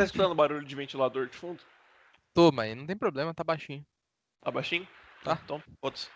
Tá 0.00 0.04
escutando 0.04 0.34
barulho 0.34 0.64
de 0.64 0.74
ventilador 0.74 1.26
de 1.28 1.36
fundo? 1.36 1.60
Tô, 2.32 2.50
mas 2.50 2.74
não 2.74 2.86
tem 2.86 2.96
problema, 2.96 3.34
tá 3.34 3.44
baixinho. 3.44 3.84
Tá 4.40 4.50
baixinho? 4.50 4.88
Tá. 5.22 5.38
Então, 5.44 5.62
foda-se. 5.78 6.08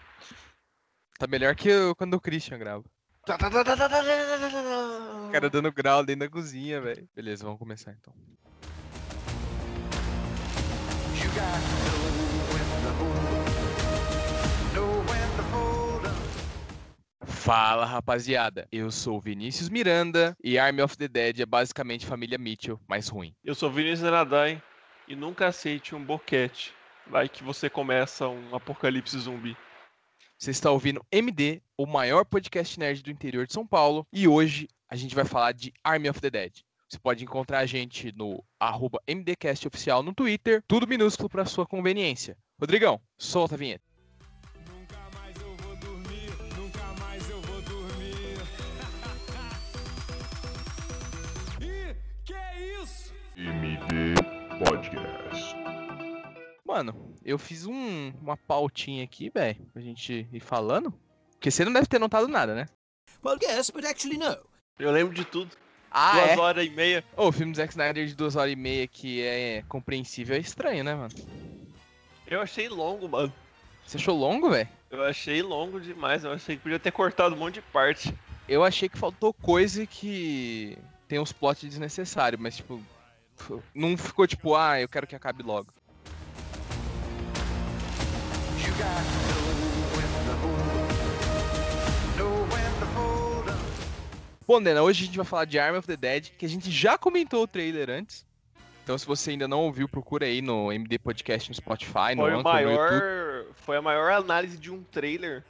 Tá 1.19 1.27
melhor 1.27 1.55
que 1.55 1.69
eu- 1.69 1.95
quando 1.95 2.15
o 2.15 2.21
Christian 2.21 2.59
grava. 2.59 2.83
Tá, 3.27 3.37
tá, 3.37 3.51
tá, 3.51 3.63
tá, 3.63 3.77
tá, 3.77 3.89
tá, 3.89 4.03
tá, 4.03 4.49
tá, 4.51 5.27
O 5.29 5.33
cara 5.33 5.51
dando 5.51 5.71
grau 5.71 6.03
dentro 6.03 6.27
da 6.27 6.33
cozinha, 6.33 6.81
velho. 6.81 7.07
Beleza, 7.15 7.45
vamos 7.45 7.59
começar 7.59 7.93
então. 7.93 8.15
You 11.15 11.31
got 11.35 11.84
Fala 17.45 17.85
rapaziada, 17.85 18.67
eu 18.73 18.91
sou 18.91 19.21
Vinícius 19.21 19.69
Miranda 19.69 20.35
e 20.43 20.59
Army 20.59 20.81
of 20.81 20.97
the 20.97 21.07
Dead 21.07 21.41
é 21.41 21.45
basicamente 21.45 22.07
família 22.07 22.39
Mitchell, 22.39 22.81
mais 22.89 23.09
ruim. 23.09 23.35
Eu 23.45 23.55
sou 23.55 23.71
Vinícius 23.71 24.11
Nadai 24.11 24.63
e 25.07 25.15
nunca 25.15 25.49
aceite 25.49 25.95
um 25.95 26.03
boquete. 26.03 26.73
Vai 27.07 27.29
que 27.29 27.45
você 27.45 27.69
começa 27.69 28.27
um 28.27 28.57
apocalipse 28.57 29.19
zumbi. 29.19 29.55
Você 30.39 30.53
está 30.53 30.71
ouvindo 30.71 31.05
MD, 31.13 31.61
o 31.77 31.85
maior 31.85 32.25
podcast 32.25 32.81
nerd 32.81 33.03
do 33.03 33.11
interior 33.11 33.47
de 33.47 33.53
São 33.53 33.67
Paulo, 33.67 34.07
e 34.11 34.27
hoje 34.27 34.67
a 34.89 34.97
gente 34.97 35.15
vai 35.15 35.27
falar 35.27 35.53
de 35.53 35.71
Army 35.85 36.09
of 36.09 36.23
the 36.23 36.31
Dead. 36.31 36.63
Você 36.89 36.99
pode 36.99 37.25
encontrar 37.25 37.59
a 37.59 37.67
gente 37.67 38.11
no 38.17 38.43
arroba 38.59 39.03
MDCastOficial 39.07 40.03
no 40.03 40.15
Twitter, 40.15 40.63
tudo 40.67 40.89
minúsculo 40.89 41.29
para 41.29 41.45
sua 41.45 41.67
conveniência. 41.67 42.39
Rodrigão, 42.59 42.99
solta 43.19 43.55
a 43.55 43.59
vinheta. 43.59 43.84
Podcast. 54.59 55.55
Mano, 56.65 57.15
eu 57.25 57.39
fiz 57.39 57.67
um- 57.67 58.13
uma 58.21 58.37
pautinha 58.37 59.05
aqui, 59.05 59.31
velho, 59.31 59.57
pra 59.73 59.83
gente 59.83 60.27
ir 60.33 60.41
falando. 60.41 60.93
Porque 61.33 61.51
você 61.51 61.65
não 61.65 61.73
deve 61.73 61.87
ter 61.87 61.99
notado 61.99 62.29
nada, 62.29 62.55
né? 62.55 62.67
Well, 63.25 63.39
yes, 63.43 63.71
but 63.71 63.85
actually 63.85 64.17
no. 64.19 64.37
Eu 64.79 64.91
lembro 64.91 65.15
de 65.15 65.25
tudo. 65.25 65.51
Ah, 65.91 66.13
Duas 66.13 66.31
é? 66.31 66.39
horas 66.39 66.67
e 66.67 66.71
meia. 66.71 67.05
Ô, 67.17 67.29
o 67.29 67.33
filme 67.33 67.53
do 67.53 67.57
Zack 67.57 67.73
Snyder 67.73 68.07
de 68.07 68.15
duas 68.15 68.35
horas 68.37 68.53
e 68.53 68.57
meia 68.57 68.87
que 68.87 69.23
é 69.23 69.63
compreensível 69.69 70.37
é 70.37 70.41
estranho, 70.41 70.83
né, 70.83 70.95
mano? 70.95 71.15
Eu 72.27 72.41
achei 72.41 72.69
longo, 72.69 73.09
mano. 73.09 73.33
Você 73.87 73.97
achou 73.99 74.17
longo, 74.17 74.51
velho? 74.51 74.69
Eu 74.91 75.05
achei 75.05 75.43
longo 75.43 75.81
demais. 75.81 76.25
Eu 76.25 76.33
achei 76.33 76.57
que 76.57 76.63
podia 76.63 76.79
ter 76.79 76.91
cortado 76.91 77.35
um 77.35 77.39
monte 77.39 77.55
de 77.55 77.63
parte. 77.63 78.13
Eu 78.49 78.65
achei 78.65 78.89
que 78.89 78.99
faltou 78.99 79.33
coisa 79.33 79.87
que 79.87 80.77
tem 81.07 81.19
uns 81.19 81.33
plots 81.33 81.63
desnecessários, 81.63 82.41
mas 82.41 82.57
tipo. 82.57 82.81
Não 83.75 83.97
ficou 83.97 84.27
tipo, 84.27 84.55
ah, 84.55 84.81
eu 84.81 84.89
quero 84.89 85.07
que 85.07 85.17
acabe 85.17 85.43
logo. 85.43 85.73
Bom, 94.47 94.63
Dena, 94.63 94.83
hoje 94.83 95.05
a 95.05 95.07
gente 95.07 95.17
vai 95.17 95.25
falar 95.25 95.47
de 95.47 95.59
Army 95.59 95.79
of 95.79 95.87
the 95.87 95.97
Dead, 95.97 96.31
que 96.37 96.45
a 96.45 96.49
gente 96.49 96.71
já 96.71 96.99
comentou 96.99 97.43
o 97.43 97.47
trailer 97.47 97.89
antes. 97.89 98.27
Então, 98.83 98.99
se 98.99 99.07
você 99.07 99.31
ainda 99.31 99.49
não 99.49 99.61
ouviu, 99.61 99.89
procura 99.89 100.27
aí 100.27 100.43
no 100.43 100.71
MD 100.71 100.99
Podcast 100.99 101.49
no 101.49 101.55
Spotify, 101.55 102.15
no 102.15 102.23
Foi, 102.23 102.35
o 102.35 102.39
Anchor, 102.39 102.53
no 102.53 102.71
YouTube. 102.71 103.01
maior, 103.01 103.45
foi 103.55 103.77
a 103.79 103.83
maior 103.83 104.13
análise 104.13 104.59
de 104.59 104.71
um 104.71 104.83
trailer. 104.83 105.43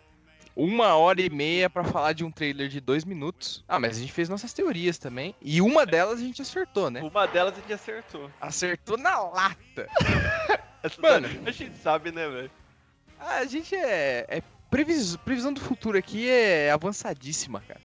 Uma 0.57 0.95
hora 0.95 1.21
e 1.21 1.29
meia 1.29 1.69
pra 1.69 1.83
falar 1.83 2.13
de 2.13 2.25
um 2.25 2.31
trailer 2.31 2.69
de 2.69 2.81
dois 2.81 3.05
minutos. 3.05 3.65
Ah, 3.67 3.79
mas 3.81 3.97
a 3.97 4.01
gente 4.01 4.13
fez 4.13 4.29
nossas 4.29 4.53
teorias 4.53 4.99
também. 4.99 5.35
E 5.43 5.61
uma 5.61 5.85
delas 5.85 6.21
a 6.21 6.23
gente 6.23 6.41
acertou, 6.43 6.91
né? 6.91 7.03
Uma 7.03 7.27
delas 7.27 7.55
a 7.57 7.61
gente 7.61 7.73
acertou. 7.73 8.31
Acertou 8.41 8.97
na 8.97 9.19
lata. 9.19 9.89
Mano. 11.01 11.29
A 11.45 11.51
gente 11.51 11.77
sabe, 11.79 12.13
né, 12.13 12.29
velho? 12.29 12.51
A 13.19 13.45
gente 13.47 13.75
é. 13.75 14.27
é 14.29 14.43
previs- 14.71 15.17
previsão 15.17 15.53
do 15.53 15.61
futuro 15.61 15.99
aqui 15.99 16.29
é 16.29 16.71
avançadíssima, 16.71 17.61
cara. 17.67 17.81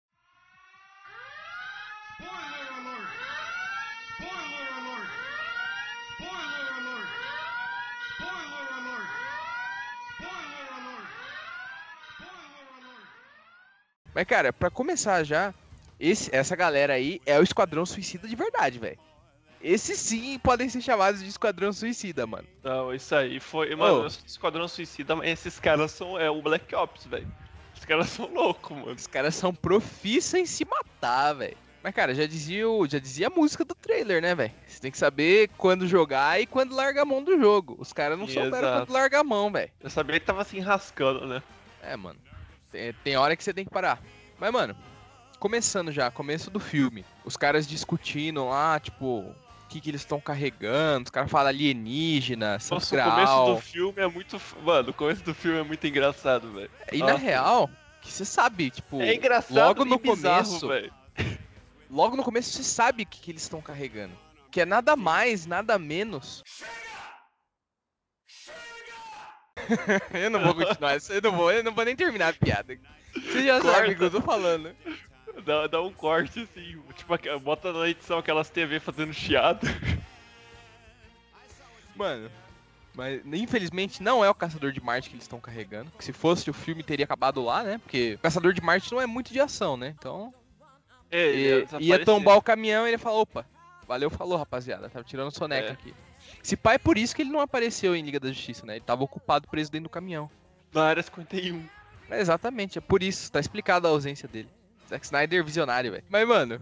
Mas, 14.17 14.25
cara, 14.25 14.51
pra 14.51 14.71
começar 14.71 15.23
já, 15.23 15.53
esse, 15.99 16.35
essa 16.35 16.55
galera 16.55 16.93
aí 16.93 17.21
é 17.23 17.39
o 17.39 17.43
Esquadrão 17.43 17.85
Suicida 17.85 18.27
de 18.27 18.35
verdade, 18.35 18.79
velho. 18.79 18.97
Esses 19.61 19.99
sim 19.99 20.39
podem 20.39 20.67
ser 20.69 20.81
chamados 20.81 21.21
de 21.21 21.29
Esquadrão 21.29 21.71
Suicida, 21.71 22.25
mano. 22.25 22.47
Não, 22.63 22.91
isso 22.91 23.13
aí 23.13 23.39
foi. 23.39 23.75
Mano, 23.75 23.99
Ô. 23.99 24.03
eu 24.05 24.09
sou 24.09 24.23
do 24.23 24.27
Esquadrão 24.27 24.67
Suicida, 24.67 25.15
mas 25.15 25.29
esses 25.29 25.59
caras 25.59 25.91
são. 25.91 26.17
É 26.17 26.31
o 26.31 26.41
Black 26.41 26.73
Ops, 26.73 27.05
velho. 27.05 27.31
Esses 27.75 27.85
caras 27.85 28.09
são 28.09 28.25
loucos, 28.33 28.75
mano. 28.75 28.91
Os 28.91 29.05
caras 29.05 29.35
são 29.35 29.53
profissos 29.53 30.33
em 30.33 30.47
se 30.47 30.65
matar, 30.65 31.33
velho. 31.33 31.57
Mas, 31.83 31.93
cara, 31.93 32.15
já 32.15 32.25
dizia, 32.25 32.65
já 32.89 32.97
dizia 32.97 33.27
a 33.27 33.29
música 33.29 33.63
do 33.63 33.75
trailer, 33.75 34.19
né, 34.19 34.33
velho? 34.33 34.53
Você 34.65 34.79
tem 34.79 34.89
que 34.89 34.97
saber 34.97 35.51
quando 35.59 35.87
jogar 35.87 36.41
e 36.41 36.47
quando 36.47 36.73
largar 36.73 37.03
a 37.03 37.05
mão 37.05 37.23
do 37.23 37.37
jogo. 37.37 37.75
Os 37.77 37.93
caras 37.93 38.17
não 38.17 38.25
souberam 38.25 38.67
Exato. 38.67 38.87
quando 38.87 38.93
largar 38.93 39.19
a 39.19 39.23
mão, 39.23 39.51
velho. 39.51 39.69
Eu 39.79 39.91
sabia 39.91 40.19
que 40.19 40.25
tava 40.25 40.43
se 40.43 40.57
enrascando, 40.57 41.27
né? 41.27 41.43
É, 41.83 41.95
mano. 41.95 42.19
Tem, 42.71 42.93
tem 43.03 43.17
hora 43.17 43.35
que 43.35 43.43
você 43.43 43.53
tem 43.53 43.65
que 43.65 43.71
parar. 43.71 44.01
Mas, 44.39 44.51
mano, 44.51 44.75
começando 45.39 45.91
já, 45.91 46.11
começo 46.11 46.49
do 46.49 46.59
filme. 46.59 47.05
Os 47.23 47.37
caras 47.37 47.67
discutindo 47.67 48.45
lá, 48.47 48.79
tipo, 48.79 49.19
o 49.19 49.35
que, 49.69 49.79
que 49.81 49.89
eles 49.89 50.01
estão 50.01 50.19
carregando. 50.19 51.05
Os 51.05 51.11
caras 51.11 51.31
falam 51.31 51.47
alienígena, 51.49 52.53
Nossa, 52.53 52.95
o 52.95 53.03
começo 53.03 53.45
do 53.45 53.57
filme 53.61 54.01
é 54.01 54.07
muito. 54.07 54.41
Mano, 54.63 54.89
o 54.89 54.93
começo 54.93 55.23
do 55.23 55.33
filme 55.33 55.59
é 55.59 55.63
muito 55.63 55.85
engraçado, 55.87 56.51
velho. 56.53 56.69
E 56.91 56.99
na 56.99 57.13
Nossa. 57.13 57.17
real, 57.17 57.69
que 58.01 58.11
você 58.11 58.25
sabe, 58.25 58.69
tipo, 58.69 59.01
É 59.01 59.15
engraçado 59.15 59.55
logo 59.55 59.85
e 59.85 59.89
no 59.89 59.97
bizarro, 59.97 60.45
começo, 60.45 60.67
velho. 60.67 60.93
logo 61.89 62.15
no 62.15 62.23
começo 62.23 62.51
você 62.51 62.63
sabe 62.63 63.03
o 63.03 63.05
que, 63.05 63.19
que 63.19 63.31
eles 63.31 63.43
estão 63.43 63.61
carregando. 63.61 64.13
Que 64.51 64.61
é 64.61 64.65
nada 64.65 64.95
mais, 64.95 65.45
nada 65.45 65.77
menos. 65.77 66.43
eu 70.13 70.29
não 70.29 70.39
vou 70.41 70.55
continuar, 70.55 70.95
isso, 70.97 71.11
eu 71.13 71.21
não 71.21 71.31
vou, 71.31 71.51
eu 71.51 71.63
não 71.63 71.73
vou 71.73 71.85
nem 71.85 71.95
terminar 71.95 72.29
a 72.29 72.33
piada. 72.33 72.77
Você 73.13 73.43
já 73.45 73.59
Corta. 73.61 73.77
sabe 73.77 73.93
o 73.93 73.97
que 73.97 74.03
eu 74.03 74.11
tô 74.11 74.21
falando. 74.21 74.75
Dá, 75.45 75.67
dá 75.67 75.81
um 75.81 75.91
corte 75.93 76.41
assim, 76.41 76.81
tipo, 76.95 77.39
bota 77.39 77.71
na 77.71 77.87
edição 77.87 78.17
aquelas 78.17 78.49
TV 78.49 78.79
fazendo 78.79 79.13
chiado. 79.13 79.67
Mano, 81.95 82.29
mas 82.93 83.21
infelizmente 83.33 84.01
não 84.03 84.23
é 84.23 84.29
o 84.29 84.35
Caçador 84.35 84.71
de 84.71 84.81
Marte 84.81 85.09
que 85.09 85.15
eles 85.15 85.23
estão 85.23 85.39
carregando. 85.39 85.91
Que 85.97 86.03
se 86.03 86.13
fosse 86.13 86.49
o 86.49 86.53
filme 86.53 86.83
teria 86.83 87.05
acabado 87.05 87.43
lá, 87.43 87.63
né? 87.63 87.77
Porque 87.79 88.13
o 88.15 88.19
Caçador 88.19 88.53
de 88.53 88.61
Marte 88.61 88.91
não 88.91 89.01
é 89.01 89.05
muito 89.05 89.31
de 89.33 89.39
ação, 89.39 89.77
né? 89.77 89.95
Então 89.97 90.33
É, 91.11 91.31
ia, 91.31 91.49
ia 91.59 91.65
desaparecer. 91.65 92.05
tombar 92.05 92.37
o 92.37 92.41
caminhão 92.41 92.85
e 92.85 92.89
ele 92.91 92.97
falou, 92.97 93.21
opa, 93.21 93.45
valeu, 93.87 94.09
falou 94.09 94.37
rapaziada, 94.37 94.89
tava 94.89 95.05
tirando 95.05 95.31
soneca 95.31 95.69
É. 95.69 95.71
aqui. 95.71 95.93
Se 96.43 96.55
pá 96.55 96.73
é 96.73 96.77
por 96.77 96.97
isso 96.97 97.15
que 97.15 97.21
ele 97.21 97.31
não 97.31 97.39
apareceu 97.39 97.95
em 97.95 98.01
Liga 98.03 98.19
da 98.19 98.29
Justiça, 98.29 98.65
né? 98.65 98.75
Ele 98.75 98.85
tava 98.85 99.03
ocupado 99.03 99.47
preso 99.47 99.71
dentro 99.71 99.85
do 99.89 99.91
caminhão. 99.91 100.29
Na 100.73 100.83
área 100.85 101.01
51. 101.03 101.63
É, 102.09 102.19
exatamente, 102.21 102.77
é 102.77 102.81
por 102.81 103.03
isso, 103.03 103.31
tá 103.31 103.39
explicada 103.39 103.87
a 103.87 103.91
ausência 103.91 104.27
dele. 104.27 104.49
Zack 104.89 105.05
Snyder 105.05 105.43
visionário, 105.43 105.91
velho. 105.91 106.03
Mas, 106.09 106.27
mano, 106.27 106.61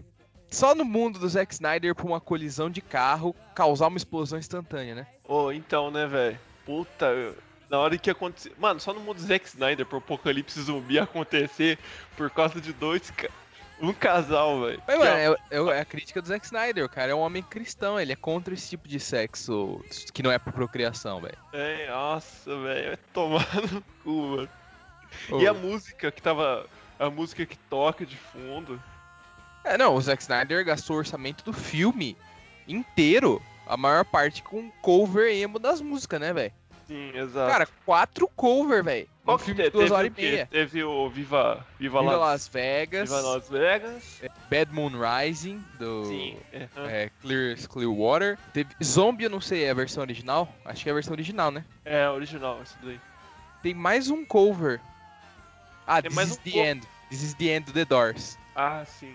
só 0.50 0.74
no 0.74 0.84
mundo 0.84 1.18
do 1.18 1.28
Zack 1.28 1.54
Snyder 1.54 1.94
pra 1.94 2.04
uma 2.06 2.20
colisão 2.20 2.68
de 2.68 2.80
carro 2.80 3.34
causar 3.54 3.86
uma 3.86 3.96
explosão 3.96 4.38
instantânea, 4.38 4.94
né? 4.96 5.06
Ô, 5.24 5.52
então, 5.52 5.90
né, 5.90 6.06
velho? 6.06 6.38
Puta, 6.64 7.06
eu- 7.06 7.36
na 7.70 7.78
hora 7.78 7.96
que 7.98 8.10
aconteceu. 8.10 8.52
Mano, 8.58 8.80
só 8.80 8.92
no 8.92 9.00
mundo 9.00 9.16
do 9.16 9.22
Zack 9.22 9.46
Snyder 9.46 9.86
pro 9.86 9.98
apocalipse 9.98 10.60
zumbi 10.62 10.98
acontecer 11.00 11.78
por 12.16 12.28
causa 12.30 12.60
de 12.60 12.72
dois. 12.72 13.12
Um 13.80 13.92
casal, 13.92 14.62
velho. 14.62 14.82
Mas, 14.86 14.98
mano, 14.98 15.10
é- 15.10 15.36
é, 15.50 15.58
é 15.76 15.80
a 15.80 15.84
crítica 15.84 16.22
do 16.22 16.28
Zack 16.28 16.46
Snyder, 16.46 16.84
o 16.84 16.88
cara 16.88 17.12
é 17.12 17.14
um 17.14 17.20
homem 17.20 17.42
cristão, 17.42 18.00
ele 18.00 18.12
é 18.12 18.16
contra 18.16 18.54
esse 18.54 18.70
tipo 18.70 18.88
de 18.88 18.98
sexo 18.98 19.84
que 20.14 20.22
não 20.22 20.32
é 20.32 20.38
por 20.38 20.52
procriação, 20.52 21.20
velho. 21.20 21.36
É, 21.52 21.86
nossa, 21.90 22.58
velho, 22.62 22.88
vai 22.88 22.96
tomar 23.12 23.46
no 23.72 23.82
cu, 24.02 24.10
mano. 24.28 24.48
E 25.40 25.46
a 25.46 25.52
música 25.54 26.10
que 26.10 26.20
tava. 26.22 26.66
A 26.98 27.10
música 27.10 27.44
que 27.44 27.58
toca 27.58 28.06
de 28.06 28.16
fundo. 28.16 28.82
É, 29.62 29.76
não, 29.76 29.94
o 29.94 30.00
Zack 30.00 30.22
Snyder 30.22 30.64
gastou 30.64 30.96
o 30.96 30.98
orçamento 31.00 31.44
do 31.44 31.52
filme 31.52 32.16
inteiro, 32.66 33.42
a 33.66 33.76
maior 33.76 34.04
parte 34.04 34.42
com 34.42 34.70
cover 34.80 35.30
emo 35.34 35.58
das 35.58 35.80
músicas, 35.80 36.20
né, 36.20 36.32
velho? 36.32 36.52
Sim, 36.86 37.10
exato. 37.14 37.50
Cara, 37.52 37.68
quatro 37.84 38.28
cover, 38.28 38.82
velho. 38.82 39.08
Um 39.26 39.30
Qual 39.34 39.38
que 39.38 39.44
filme 39.46 39.60
te- 39.62 39.64
de 39.64 39.70
duas 39.72 39.84
teve 39.90 39.94
horas 39.94 40.12
o 40.16 40.20
e 40.20 40.22
meia. 40.22 40.46
Teve 40.46 40.84
o 40.84 41.10
Viva, 41.10 41.66
Viva, 41.80 42.00
Viva 42.00 42.16
Las, 42.16 42.46
Vegas, 42.46 43.08
Viva 43.10 43.20
Las 43.22 43.48
Vegas. 43.48 44.22
Bad 44.48 44.72
Moon 44.72 44.92
Rising, 44.96 45.64
do 45.80 46.04
Sim. 46.04 46.38
É. 46.52 46.68
é, 46.76 47.10
Clear, 47.20 47.56
Clearwater. 47.68 48.38
Teve 48.52 48.70
Zombie, 48.84 49.24
eu 49.24 49.30
não 49.30 49.40
sei, 49.40 49.64
é 49.64 49.70
a 49.70 49.74
versão 49.74 50.00
original? 50.02 50.48
Acho 50.64 50.84
que 50.84 50.88
é 50.88 50.92
a 50.92 50.94
versão 50.94 51.12
original, 51.12 51.50
né? 51.50 51.64
É, 51.84 52.08
original, 52.08 52.60
esse 52.62 52.76
daí. 52.80 53.00
Tem 53.64 53.74
mais 53.74 54.08
um 54.10 54.24
cover. 54.24 54.80
Ah, 55.88 56.00
Tem 56.00 56.08
This 56.08 56.14
mais 56.16 56.28
is 56.30 56.36
um 56.36 56.40
the 56.42 56.58
End. 56.70 56.86
This 57.10 57.22
is 57.22 57.34
the 57.34 57.46
End 57.46 57.66
do 57.66 57.72
The 57.72 57.84
Doors. 57.84 58.38
Ah, 58.54 58.84
sim. 58.84 59.12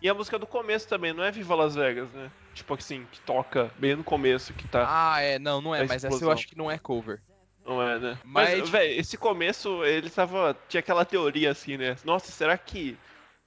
E 0.00 0.08
a 0.08 0.14
música 0.14 0.40
do 0.40 0.46
começo 0.46 0.88
também, 0.88 1.12
não 1.12 1.22
é 1.22 1.30
Viva 1.30 1.54
Las 1.54 1.76
Vegas, 1.76 2.10
né? 2.12 2.30
tipo 2.54 2.74
assim, 2.74 3.06
que 3.10 3.18
toca 3.20 3.70
bem 3.78 3.96
no 3.96 4.04
começo, 4.04 4.52
que 4.52 4.66
tá. 4.66 4.84
Ah, 4.86 5.20
é, 5.22 5.38
não, 5.38 5.60
não 5.62 5.74
é, 5.74 5.78
mas 5.80 5.92
essa 5.92 6.08
eu 6.08 6.10
explosão. 6.10 6.30
acho 6.32 6.46
que 6.48 6.58
não 6.58 6.70
é 6.70 6.78
cover. 6.78 7.20
Não 7.64 7.80
é, 7.82 7.98
né? 7.98 8.18
Mas, 8.24 8.48
Mas, 8.48 8.54
tipo- 8.56 8.66
velho, 8.68 9.00
esse 9.00 9.16
começo, 9.16 9.84
ele 9.84 10.10
tava. 10.10 10.56
Tinha 10.68 10.80
aquela 10.80 11.04
teoria 11.04 11.50
assim, 11.50 11.76
né? 11.76 11.96
Nossa, 12.04 12.30
será 12.32 12.58
que 12.58 12.96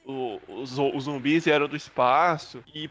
o- 0.05 0.39
os, 0.47 0.77
os 0.77 1.03
zumbis 1.03 1.47
eram 1.47 1.67
do 1.67 1.75
espaço? 1.75 2.63
E, 2.73 2.89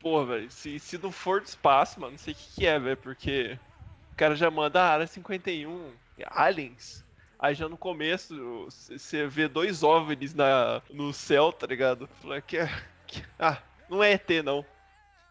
pô, 0.00 0.24
velho, 0.24 0.50
se, 0.50 0.78
se 0.78 0.96
não 0.98 1.12
for 1.12 1.40
do 1.40 1.46
espaço, 1.46 2.00
mano, 2.00 2.12
não 2.12 2.18
sei 2.18 2.32
o 2.32 2.36
que, 2.36 2.54
que 2.60 2.66
é, 2.66 2.78
velho, 2.78 2.96
porque 2.96 3.58
o 4.12 4.16
cara 4.16 4.34
já 4.34 4.50
manda 4.50 4.80
a 4.82 4.90
área 4.92 5.06
51, 5.06 5.92
aliens. 6.30 7.04
Aí 7.38 7.54
já 7.54 7.68
no 7.68 7.76
começo 7.76 8.66
você 8.70 9.26
vê 9.26 9.46
dois 9.46 9.82
OVNIs 9.82 10.32
na, 10.32 10.80
no 10.90 11.12
céu, 11.12 11.52
tá 11.52 11.66
ligado? 11.66 12.08
Falei 12.22 12.40
que, 12.40 12.56
é- 12.56 12.82
que. 13.06 13.22
Ah, 13.38 13.58
não 13.90 14.02
é 14.02 14.12
ET, 14.12 14.42
não. 14.42 14.64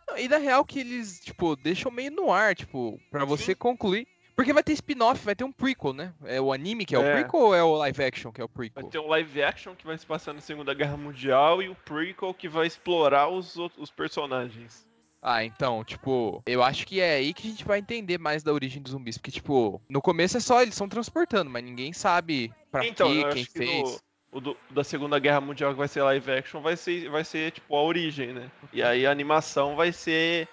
Não, 0.08 0.16
E 0.16 0.28
na 0.28 0.38
real 0.38 0.64
que 0.64 0.80
eles, 0.82 1.20
tipo, 1.20 1.56
deixam 1.56 1.90
meio 1.92 2.12
no 2.12 2.32
ar, 2.32 2.54
tipo, 2.56 3.02
pra 3.10 3.26
você 3.26 3.56
concluir. 3.56 4.08
Porque 4.36 4.52
vai 4.52 4.62
ter 4.64 4.74
spin-off, 4.74 5.24
vai 5.24 5.34
ter 5.36 5.44
um 5.46 5.52
prequel, 5.52 5.94
né? 5.94 6.14
É 6.26 6.42
o 6.42 6.52
anime 6.52 6.86
que 6.86 6.94
é, 6.94 7.00
o 7.00 7.04
É. 7.04 7.14
prequel 7.22 7.40
ou 7.40 7.56
é 7.56 7.64
o 7.64 7.76
live 7.76 8.04
action 8.04 8.32
que 8.32 8.42
é 8.42 8.44
o 8.44 8.48
Vai 8.48 8.70
prequel? 8.70 8.90
ter 8.90 9.00
um 9.00 9.08
live 9.08 9.42
action 9.44 9.74
que 9.76 9.86
vai 9.86 9.98
se 9.98 10.06
passar 10.06 10.34
na 10.34 10.42
Segunda 10.42 10.74
Guerra 10.74 10.98
Mundial 10.98 11.62
e 11.62 11.70
o 11.70 11.76
prequel 11.76 12.34
que 12.34 12.50
vai 12.50 12.68
explorar 12.68 13.30
os, 13.30 13.56
os 13.56 13.90
personagens. 13.92 14.86
Ah, 15.22 15.44
então, 15.44 15.84
tipo, 15.84 16.44
eu 16.46 16.62
acho 16.62 16.86
que 16.86 17.00
é 17.00 17.16
aí 17.16 17.34
que 17.34 17.48
a 17.48 17.50
gente 17.50 17.64
vai 17.66 17.80
entender 17.80 18.20
mais 18.20 18.44
da 18.44 18.54
origem 18.54 18.82
dos 18.82 18.92
zumbis. 18.92 19.18
Porque, 19.18 19.32
tipo, 19.32 19.82
no 19.90 20.02
começo 20.02 20.38
é 20.38 20.40
só 20.40 20.62
eles 20.62 20.76
estão 20.76 20.88
transportando, 20.88 21.50
mas 21.50 21.64
ninguém 21.64 21.94
sabe 21.94 22.54
pra 22.70 22.86
então, 22.86 23.08
quê, 23.10 23.24
quem 23.34 23.46
que 23.46 23.52
fez. 23.52 23.92
no- 23.92 24.38
o 24.38 24.42
do- 24.42 24.58
da 24.70 24.84
Segunda 24.84 25.18
Guerra 25.18 25.40
Mundial 25.42 25.72
que 25.72 25.78
vai 25.78 25.88
ser 25.88 26.04
live 26.04 26.30
action 26.30 26.62
vai 26.62 26.76
ser, 26.76 27.10
vai 27.10 27.24
ser 27.24 27.52
tipo 27.52 27.74
a 27.76 27.82
origem, 27.82 28.34
né? 28.34 28.52
E 28.74 28.84
aí 28.84 29.08
a 29.08 29.12
animação 29.12 29.78
vai 29.78 29.94
ser 29.94 30.48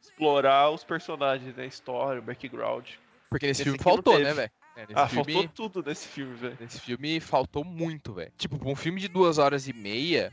explorar 0.00 0.70
os 0.70 0.82
personagens, 0.82 1.54
né? 1.54 1.64
A 1.64 1.66
história, 1.66 2.20
o 2.20 2.24
background. 2.24 2.88
Porque 3.30 3.46
nesse 3.46 3.62
esse 3.62 3.70
filme 3.70 3.78
faltou, 3.78 4.18
né, 4.18 4.32
velho? 4.32 4.50
É, 4.76 4.86
Ah, 4.94 5.08
filme, 5.08 5.32
faltou 5.32 5.48
tudo 5.48 5.82
nesse 5.88 6.06
filme, 6.08 6.34
velho. 6.34 6.56
Nesse 6.60 6.80
filme 6.80 7.20
faltou 7.20 7.64
muito, 7.64 8.14
velho. 8.14 8.32
Tipo, 8.38 8.58
pra 8.58 8.68
um 8.68 8.76
filme 8.76 9.00
de 9.00 9.08
duas 9.08 9.38
horas 9.38 9.68
e 9.68 9.72
meia, 9.72 10.32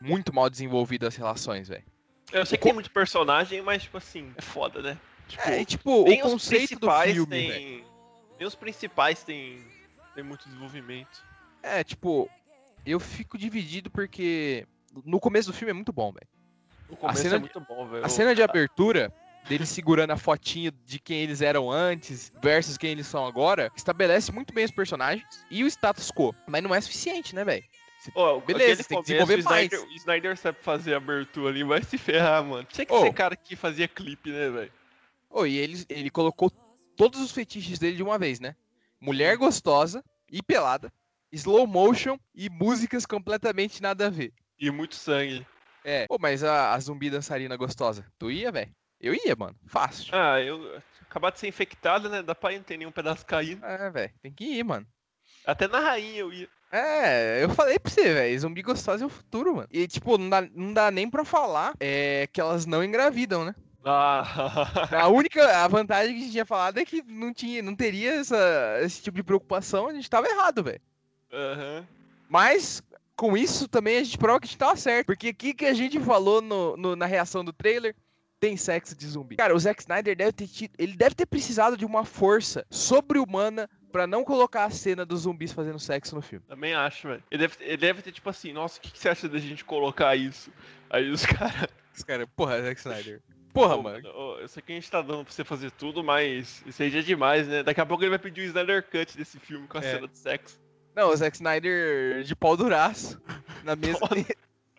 muito 0.00 0.32
mal 0.32 0.48
desenvolvido 0.48 1.06
as 1.06 1.16
relações, 1.16 1.68
velho. 1.68 1.84
Eu 2.32 2.44
sei 2.44 2.58
que 2.58 2.64
tem 2.64 2.74
muito 2.74 2.90
personagem, 2.90 3.62
mas 3.62 3.84
tipo 3.84 3.96
assim, 3.96 4.32
é 4.36 4.42
foda, 4.42 4.82
né? 4.82 4.98
Tipo, 5.26 5.42
É, 5.48 5.60
e, 5.60 5.64
tipo, 5.64 5.90
o 6.02 6.18
conceito 6.18 6.74
do 6.74 6.80
principais 6.80 7.12
filme, 7.14 7.30
tem. 7.30 7.84
Nem 8.38 8.46
os 8.46 8.54
principais 8.54 9.22
tem, 9.24 9.64
tem 10.14 10.22
muito 10.22 10.44
desenvolvimento. 10.44 11.24
É, 11.62 11.82
tipo, 11.82 12.30
eu 12.86 13.00
fico 13.00 13.36
dividido 13.36 13.90
porque 13.90 14.66
no 15.04 15.18
começo 15.18 15.50
do 15.50 15.56
filme 15.56 15.70
é 15.70 15.74
muito 15.74 15.92
bom, 15.92 16.12
velho. 16.12 16.28
O 16.88 16.96
começo 16.96 17.22
cena 17.22 17.34
é 17.34 17.38
de- 17.38 17.40
muito 17.42 17.60
bom, 17.60 17.88
velho. 17.88 18.04
A 18.04 18.08
cena 18.08 18.34
de 18.34 18.42
abertura 18.42 19.12
dele 19.48 19.66
segurando 19.66 20.10
a 20.10 20.16
fotinho 20.16 20.70
de 20.84 20.98
quem 20.98 21.20
eles 21.20 21.40
eram 21.40 21.70
antes 21.70 22.32
versus 22.42 22.76
quem 22.76 22.90
eles 22.90 23.06
são 23.06 23.26
agora 23.26 23.72
estabelece 23.74 24.30
muito 24.30 24.52
bem 24.52 24.64
os 24.64 24.70
personagens 24.70 25.44
e 25.50 25.64
o 25.64 25.66
status 25.66 26.10
quo. 26.10 26.34
Mas 26.46 26.62
não 26.62 26.74
é 26.74 26.80
suficiente, 26.80 27.34
né, 27.34 27.44
velho? 27.44 27.64
Ó, 28.14 28.40
Beleza, 28.40 28.84
tem 28.84 28.98
que 28.98 29.04
desenvolver 29.04 29.36
o 29.36 29.38
Snyder, 29.40 29.80
mais. 29.80 29.90
o 29.90 29.96
Snyder 29.96 30.36
sabe 30.36 30.58
fazer 30.60 30.94
abertura 30.94 31.50
ali, 31.50 31.64
vai 31.64 31.82
se 31.82 31.98
ferrar, 31.98 32.44
mano. 32.44 32.64
Tinha 32.64 32.86
que 32.86 32.92
Ô. 32.92 33.00
ser 33.00 33.12
cara 33.12 33.34
que 33.34 33.56
fazia 33.56 33.88
clipe, 33.88 34.30
né, 34.30 34.48
velho? 34.48 34.72
Oh, 35.28 35.44
e 35.44 35.58
ele, 35.58 35.84
ele 35.88 36.10
colocou 36.10 36.50
todos 36.96 37.20
os 37.20 37.32
fetiches 37.32 37.78
dele 37.78 37.96
de 37.96 38.02
uma 38.02 38.18
vez, 38.18 38.38
né? 38.38 38.54
Mulher 39.00 39.36
gostosa 39.36 40.04
e 40.30 40.42
pelada, 40.42 40.92
slow 41.32 41.66
motion 41.66 42.18
e 42.34 42.48
músicas 42.48 43.04
completamente 43.04 43.82
nada 43.82 44.06
a 44.06 44.10
ver. 44.10 44.32
E 44.58 44.70
muito 44.70 44.94
sangue. 44.94 45.46
É. 45.84 46.06
Pô, 46.06 46.18
mas 46.20 46.42
a, 46.42 46.74
a 46.74 46.80
zumbi 46.80 47.10
dançarina 47.10 47.56
gostosa, 47.56 48.06
tu 48.18 48.30
ia, 48.30 48.50
velho? 48.50 48.74
Eu 49.00 49.14
ia, 49.14 49.34
mano. 49.36 49.54
Fácil. 49.66 50.08
Ah, 50.14 50.40
eu. 50.40 50.80
Acabar 51.02 51.30
de 51.30 51.38
ser 51.38 51.48
infectado, 51.48 52.08
né? 52.08 52.22
Dá 52.22 52.34
pra 52.34 52.52
ir, 52.52 52.56
não 52.58 52.64
tem 52.64 52.76
nenhum 52.78 52.92
pedaço 52.92 53.24
caindo. 53.24 53.64
É, 53.64 53.90
velho. 53.90 54.12
Tem 54.22 54.32
que 54.32 54.44
ir, 54.44 54.64
mano. 54.64 54.86
Até 55.46 55.66
na 55.66 55.78
rainha 55.80 56.18
eu 56.18 56.32
ia. 56.32 56.48
É, 56.70 57.42
eu 57.42 57.48
falei 57.50 57.78
pra 57.78 57.90
você, 57.90 58.12
velho. 58.12 58.38
Zumbi 58.38 58.60
gostosa 58.60 59.04
é 59.04 59.06
o 59.06 59.10
futuro, 59.10 59.54
mano. 59.56 59.68
E, 59.70 59.88
tipo, 59.88 60.18
não 60.18 60.28
dá, 60.28 60.42
não 60.54 60.74
dá 60.74 60.90
nem 60.90 61.08
pra 61.08 61.24
falar 61.24 61.72
é, 61.80 62.28
que 62.30 62.40
elas 62.40 62.66
não 62.66 62.84
engravidam, 62.84 63.42
né? 63.44 63.54
Ah, 63.82 64.22
A 65.00 65.08
única 65.08 65.64
a 65.64 65.66
vantagem 65.68 66.12
que 66.12 66.18
a 66.20 66.22
gente 66.24 66.32
tinha 66.32 66.44
falado 66.44 66.76
é 66.78 66.84
que 66.84 67.02
não, 67.06 67.32
tinha, 67.32 67.62
não 67.62 67.74
teria 67.74 68.16
essa, 68.16 68.78
esse 68.82 69.00
tipo 69.02 69.16
de 69.16 69.22
preocupação. 69.22 69.86
A 69.88 69.94
gente 69.94 70.10
tava 70.10 70.28
errado, 70.28 70.62
velho. 70.62 70.80
aham. 71.32 71.86
Mas, 72.28 72.82
com 73.16 73.34
isso 73.34 73.66
também 73.66 73.96
a 73.96 74.04
gente 74.04 74.18
prova 74.18 74.38
que 74.38 74.44
a 74.44 74.48
gente 74.48 74.58
tava 74.58 74.76
certo. 74.76 75.06
Porque 75.06 75.30
o 75.30 75.34
que, 75.34 75.54
que 75.54 75.64
a 75.64 75.72
gente 75.72 75.98
falou 76.00 76.42
no, 76.42 76.76
no- 76.76 76.96
na 76.96 77.06
reação 77.06 77.42
do 77.42 77.52
trailer? 77.54 77.96
Tem 78.40 78.56
sexo 78.56 78.94
de 78.96 79.06
zumbi. 79.06 79.36
Cara, 79.36 79.54
o 79.54 79.58
Zack 79.58 79.80
Snyder 79.82 80.14
deve 80.16 80.32
ter 80.32 80.46
tido. 80.46 80.72
Ele 80.78 80.92
deve 80.96 81.14
ter 81.14 81.26
precisado 81.26 81.76
de 81.76 81.84
uma 81.84 82.04
força 82.04 82.64
sobre-humana 82.70 83.68
pra 83.90 84.06
não 84.06 84.22
colocar 84.22 84.64
a 84.64 84.70
cena 84.70 85.04
dos 85.04 85.22
zumbis 85.22 85.52
fazendo 85.52 85.78
sexo 85.78 86.14
no 86.14 86.22
filme. 86.22 86.44
Também 86.46 86.74
acho, 86.74 87.08
velho. 87.08 87.22
Ele 87.30 87.40
deve, 87.48 87.54
ele 87.60 87.76
deve 87.76 88.02
ter 88.02 88.12
tipo 88.12 88.28
assim, 88.30 88.52
nossa, 88.52 88.78
o 88.78 88.82
que, 88.82 88.92
que 88.92 88.98
você 88.98 89.08
acha 89.08 89.28
da 89.28 89.38
gente 89.38 89.64
colocar 89.64 90.14
isso? 90.14 90.52
Aí 90.88 91.10
os 91.10 91.24
caras. 91.26 91.66
Os 91.96 92.02
caras, 92.04 92.28
porra, 92.36 92.62
Zack 92.62 92.78
Snyder. 92.80 93.20
Porra, 93.52 93.76
Pô, 93.76 93.82
mano. 93.82 94.08
ô, 94.14 94.38
Eu 94.38 94.46
sei 94.46 94.62
que 94.62 94.70
a 94.70 94.74
gente 94.76 94.88
tá 94.90 95.02
dando 95.02 95.24
pra 95.24 95.32
você 95.32 95.42
fazer 95.42 95.72
tudo, 95.72 96.04
mas 96.04 96.62
isso 96.64 96.80
aí 96.82 96.90
já 96.90 97.00
é 97.00 97.02
demais, 97.02 97.48
né? 97.48 97.62
Daqui 97.64 97.80
a 97.80 97.86
pouco 97.86 98.04
ele 98.04 98.10
vai 98.10 98.18
pedir 98.20 98.42
o 98.42 98.44
Snyder 98.44 98.84
Cut 98.84 99.16
desse 99.16 99.40
filme 99.40 99.66
com 99.66 99.78
a 99.78 99.80
É. 99.80 99.94
cena 99.94 100.06
de 100.06 100.16
sexo. 100.16 100.60
Não, 100.94 101.08
o 101.10 101.16
Zack 101.16 101.34
Snyder 101.36 102.22
de 102.22 102.36
pau 102.36 102.56
duraço 102.56 103.20
na 103.64 103.74
mesa. 103.76 103.98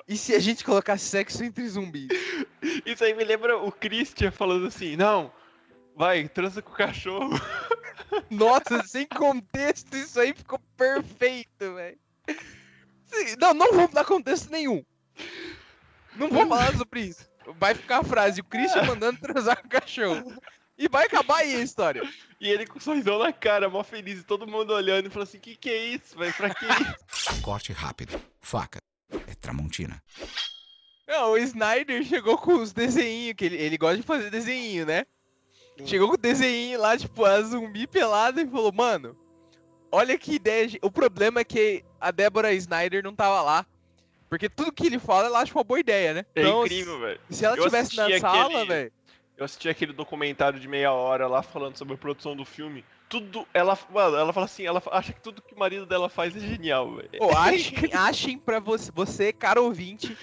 E 0.09 0.17
se 0.17 0.33
a 0.33 0.39
gente 0.39 0.65
colocasse 0.65 1.05
sexo 1.05 1.43
entre 1.43 1.69
zumbis? 1.69 2.09
Isso 2.83 3.03
aí 3.03 3.13
me 3.13 3.23
lembra 3.23 3.55
o 3.59 3.71
Christian 3.71 4.31
falando 4.31 4.65
assim, 4.65 4.95
não, 4.95 5.31
vai, 5.95 6.27
transa 6.27 6.63
com 6.63 6.71
o 6.71 6.75
cachorro. 6.75 7.29
Nossa, 8.27 8.81
sem 8.87 9.05
contexto, 9.05 9.95
isso 9.95 10.19
aí 10.19 10.33
ficou 10.33 10.57
perfeito, 10.75 11.75
velho. 11.75 11.97
Não, 13.37 13.53
não 13.53 13.71
vamos 13.71 13.91
dar 13.91 14.03
contexto 14.03 14.49
nenhum. 14.49 14.83
Não 16.15 16.27
vamos 16.27 16.49
falar 16.49 16.75
sobre 16.75 17.01
isso. 17.01 17.29
Vai 17.59 17.75
ficar 17.75 17.99
a 17.99 18.03
frase, 18.03 18.41
o 18.41 18.43
Christian 18.43 18.83
mandando 18.83 19.19
transar 19.19 19.61
com 19.61 19.67
o 19.67 19.69
cachorro. 19.69 20.41
E 20.75 20.87
vai 20.87 21.05
acabar 21.05 21.39
aí 21.39 21.55
a 21.55 21.59
história. 21.59 22.01
E 22.41 22.49
ele 22.49 22.65
com 22.65 22.79
um 22.79 22.81
sorrisão 22.81 23.19
na 23.19 23.31
cara, 23.31 23.69
mó 23.69 23.83
feliz, 23.83 24.19
e 24.19 24.23
todo 24.23 24.47
mundo 24.47 24.73
olhando 24.73 25.05
e 25.05 25.09
falando 25.09 25.27
assim, 25.27 25.39
que 25.39 25.55
que 25.55 25.69
é 25.69 25.77
isso, 25.77 26.17
velho? 26.17 26.33
Pra 26.33 26.53
que 26.53 26.65
isso? 26.65 27.41
Corte 27.43 27.71
rápido. 27.73 28.19
Faca. 28.41 28.79
É 29.27 29.33
Tramontina. 29.39 30.01
Não, 31.07 31.31
o 31.31 31.37
Snyder 31.37 32.03
chegou 32.03 32.37
com 32.37 32.53
os 32.53 32.71
desenhinhos, 32.71 33.35
que 33.35 33.45
ele, 33.45 33.55
ele 33.57 33.77
gosta 33.77 33.97
de 33.97 34.03
fazer 34.03 34.29
desenhinho, 34.29 34.85
né? 34.85 35.05
Chegou 35.85 36.07
com 36.09 36.13
o 36.15 36.17
desenhinho 36.17 36.79
lá, 36.79 36.97
tipo, 36.97 37.25
a 37.25 37.41
zumbi 37.41 37.87
pelada 37.87 38.41
e 38.41 38.47
falou, 38.47 38.71
mano, 38.71 39.17
olha 39.91 40.17
que 40.17 40.33
ideia. 40.35 40.69
O 40.81 40.91
problema 40.91 41.39
é 41.39 41.43
que 41.43 41.83
a 41.99 42.11
Débora 42.11 42.53
Snyder 42.53 43.01
não 43.03 43.15
tava 43.15 43.41
lá. 43.41 43.65
Porque 44.29 44.47
tudo 44.47 44.71
que 44.71 44.85
ele 44.85 44.99
fala, 44.99 45.27
ela 45.27 45.39
acha 45.39 45.53
uma 45.55 45.63
boa 45.63 45.79
ideia, 45.79 46.13
né? 46.13 46.25
É 46.35 46.41
Então, 46.41 46.63
incrível, 46.65 46.99
velho. 46.99 47.19
Se 47.31 47.43
ela 47.45 47.57
Eu 47.57 47.63
tivesse 47.63 47.95
na 47.95 48.03
assisti 48.03 48.19
sala, 48.21 48.45
aquele- 48.45 48.65
velho. 48.65 48.91
Eu 49.37 49.45
assisti 49.45 49.69
aquele 49.69 49.93
documentário 49.93 50.59
de 50.59 50.67
meia 50.67 50.91
hora 50.91 51.25
lá 51.25 51.41
falando 51.41 51.77
sobre 51.77 51.93
a 51.93 51.97
produção 51.97 52.35
do 52.35 52.43
filme. 52.45 52.83
Tudo, 53.09 53.47
ela, 53.53 53.77
mano, 53.91 54.15
ela 54.15 54.31
fala 54.31 54.45
assim, 54.45 54.65
ela 54.65 54.81
acha 54.91 55.11
que 55.11 55.19
tudo 55.19 55.41
que 55.41 55.55
o 55.55 55.59
marido 55.59 55.85
dela 55.85 56.07
faz 56.09 56.35
é 56.35 56.39
genial, 56.39 56.95
velho. 56.95 57.09
Pô, 57.17 57.31
achem, 57.35 57.89
achem 57.91 58.37
pra 58.37 58.59
você, 58.59 58.91
você, 58.91 59.33
cara 59.33 59.59
ouvinte, 59.59 60.15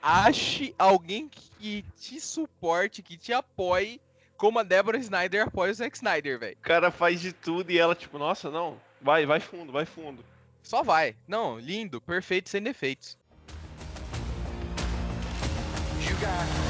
ache 0.00 0.74
alguém 0.78 1.28
que 1.28 1.84
te 1.98 2.20
suporte, 2.20 3.02
que 3.02 3.16
te 3.16 3.32
apoie, 3.32 4.00
como 4.36 4.58
a 4.58 4.62
Débora 4.62 4.96
Snyder 4.98 5.48
apoia 5.48 5.72
o 5.72 5.74
Zack 5.74 5.96
Snyder, 5.96 6.38
velho. 6.38 6.56
O 6.56 6.62
cara 6.62 6.90
faz 6.90 7.20
de 7.20 7.32
tudo 7.32 7.70
e 7.70 7.78
ela, 7.78 7.94
tipo, 7.94 8.16
nossa, 8.16 8.48
não, 8.48 8.80
vai, 9.02 9.26
vai 9.26 9.40
fundo, 9.40 9.72
vai 9.72 9.84
fundo. 9.84 10.24
Só 10.62 10.82
vai. 10.82 11.16
Não, 11.26 11.58
lindo, 11.58 12.00
perfeito, 12.00 12.48
sem 12.48 12.62
defeitos. 12.62 13.18
You 16.00 16.16
got 16.16 16.69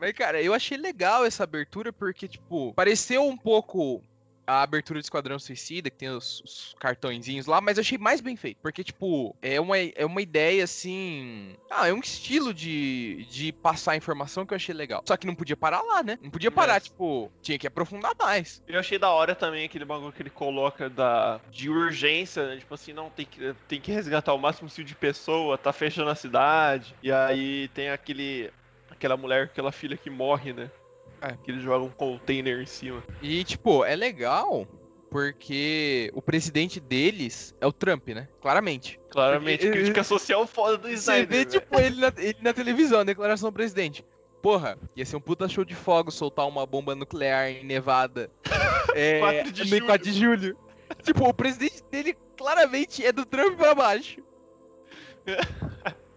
Mas, 0.00 0.12
cara, 0.12 0.40
eu 0.42 0.54
achei 0.54 0.78
legal 0.78 1.24
essa 1.24 1.44
abertura 1.44 1.92
porque, 1.92 2.26
tipo, 2.26 2.72
pareceu 2.74 3.22
um 3.26 3.36
pouco 3.36 4.02
a 4.46 4.62
abertura 4.62 4.98
do 4.98 5.02
Esquadrão 5.04 5.38
Suicida, 5.38 5.90
que 5.90 5.96
tem 5.98 6.08
os, 6.08 6.40
os 6.40 6.74
cartõezinhos 6.80 7.46
lá, 7.46 7.60
mas 7.60 7.76
eu 7.76 7.82
achei 7.82 7.96
mais 7.96 8.20
bem 8.20 8.34
feito. 8.34 8.58
Porque, 8.60 8.82
tipo, 8.82 9.36
é 9.40 9.60
uma, 9.60 9.78
é 9.78 10.04
uma 10.04 10.20
ideia 10.20 10.64
assim. 10.64 11.54
Ah, 11.70 11.86
é 11.86 11.92
um 11.92 12.00
estilo 12.00 12.52
de, 12.52 13.26
de 13.30 13.52
passar 13.52 13.94
informação 13.96 14.44
que 14.44 14.52
eu 14.52 14.56
achei 14.56 14.74
legal. 14.74 15.02
Só 15.06 15.16
que 15.16 15.24
não 15.26 15.36
podia 15.36 15.56
parar 15.56 15.82
lá, 15.82 16.02
né? 16.02 16.18
Não 16.20 16.30
podia 16.30 16.50
parar, 16.50 16.74
Mas- 16.74 16.84
tipo, 16.84 17.30
tinha 17.40 17.58
que 17.60 17.66
aprofundar 17.66 18.12
mais. 18.18 18.60
Eu 18.66 18.80
achei 18.80 18.98
da 18.98 19.10
hora 19.10 19.36
também 19.36 19.66
aquele 19.66 19.84
bagulho 19.84 20.12
que 20.12 20.20
ele 20.22 20.30
coloca 20.30 20.90
da, 20.90 21.40
de 21.48 21.70
urgência, 21.70 22.48
né? 22.48 22.56
Tipo 22.56 22.74
assim, 22.74 22.92
não, 22.92 23.08
tem 23.08 23.26
que, 23.26 23.54
tem 23.68 23.80
que 23.80 23.92
resgatar 23.92 24.34
o 24.34 24.38
máximo 24.38 24.66
possível 24.68 24.88
de 24.88 24.96
pessoa, 24.96 25.56
tá 25.58 25.72
fechando 25.72 26.10
a 26.10 26.14
cidade. 26.16 26.96
E 27.02 27.12
aí 27.12 27.68
tem 27.68 27.90
aquele. 27.90 28.50
Aquela 29.00 29.16
mulher, 29.16 29.44
aquela 29.44 29.72
filha 29.72 29.96
que 29.96 30.10
morre, 30.10 30.52
né? 30.52 30.70
É. 31.22 31.32
Que 31.42 31.50
ele 31.50 31.60
joga 31.60 31.84
um 31.86 31.90
container 31.90 32.60
em 32.60 32.66
cima. 32.66 33.02
E, 33.22 33.42
tipo, 33.44 33.82
é 33.84 33.96
legal 33.96 34.66
porque 35.10 36.10
o 36.14 36.22
presidente 36.22 36.78
deles 36.78 37.54
é 37.60 37.66
o 37.66 37.72
Trump, 37.72 38.08
né? 38.10 38.28
Claramente. 38.40 39.00
Claramente, 39.10 39.62
Porque- 39.66 39.78
crítica 39.78 40.04
social 40.04 40.46
foda 40.46 40.76
do 40.78 40.88
Você 40.88 40.94
Snyder. 40.94 41.26
vê, 41.28 41.36
velho. 41.38 41.50
tipo, 41.50 41.80
ele 41.80 42.00
na, 42.00 42.12
ele 42.18 42.36
na 42.42 42.52
televisão, 42.52 43.04
declaração 43.04 43.48
do 43.50 43.52
presidente. 43.54 44.04
Porra, 44.42 44.78
ia 44.94 45.04
ser 45.04 45.16
um 45.16 45.20
puta 45.20 45.48
show 45.48 45.64
de 45.64 45.74
fogo 45.74 46.10
soltar 46.10 46.46
uma 46.46 46.64
bomba 46.66 46.94
nuclear 46.94 47.48
em 47.50 47.64
Nevada. 47.64 48.30
É, 48.92 49.20
4 49.20 49.52
de 49.52 49.64
julho. 49.68 49.86
4 49.86 50.04
de 50.10 50.18
julho. 50.18 50.56
tipo, 51.04 51.28
o 51.28 51.32
presidente 51.32 51.80
dele 51.92 52.16
claramente 52.36 53.06
é 53.06 53.12
do 53.12 53.24
Trump 53.24 53.56
pra 53.56 53.72
baixo. 53.72 54.20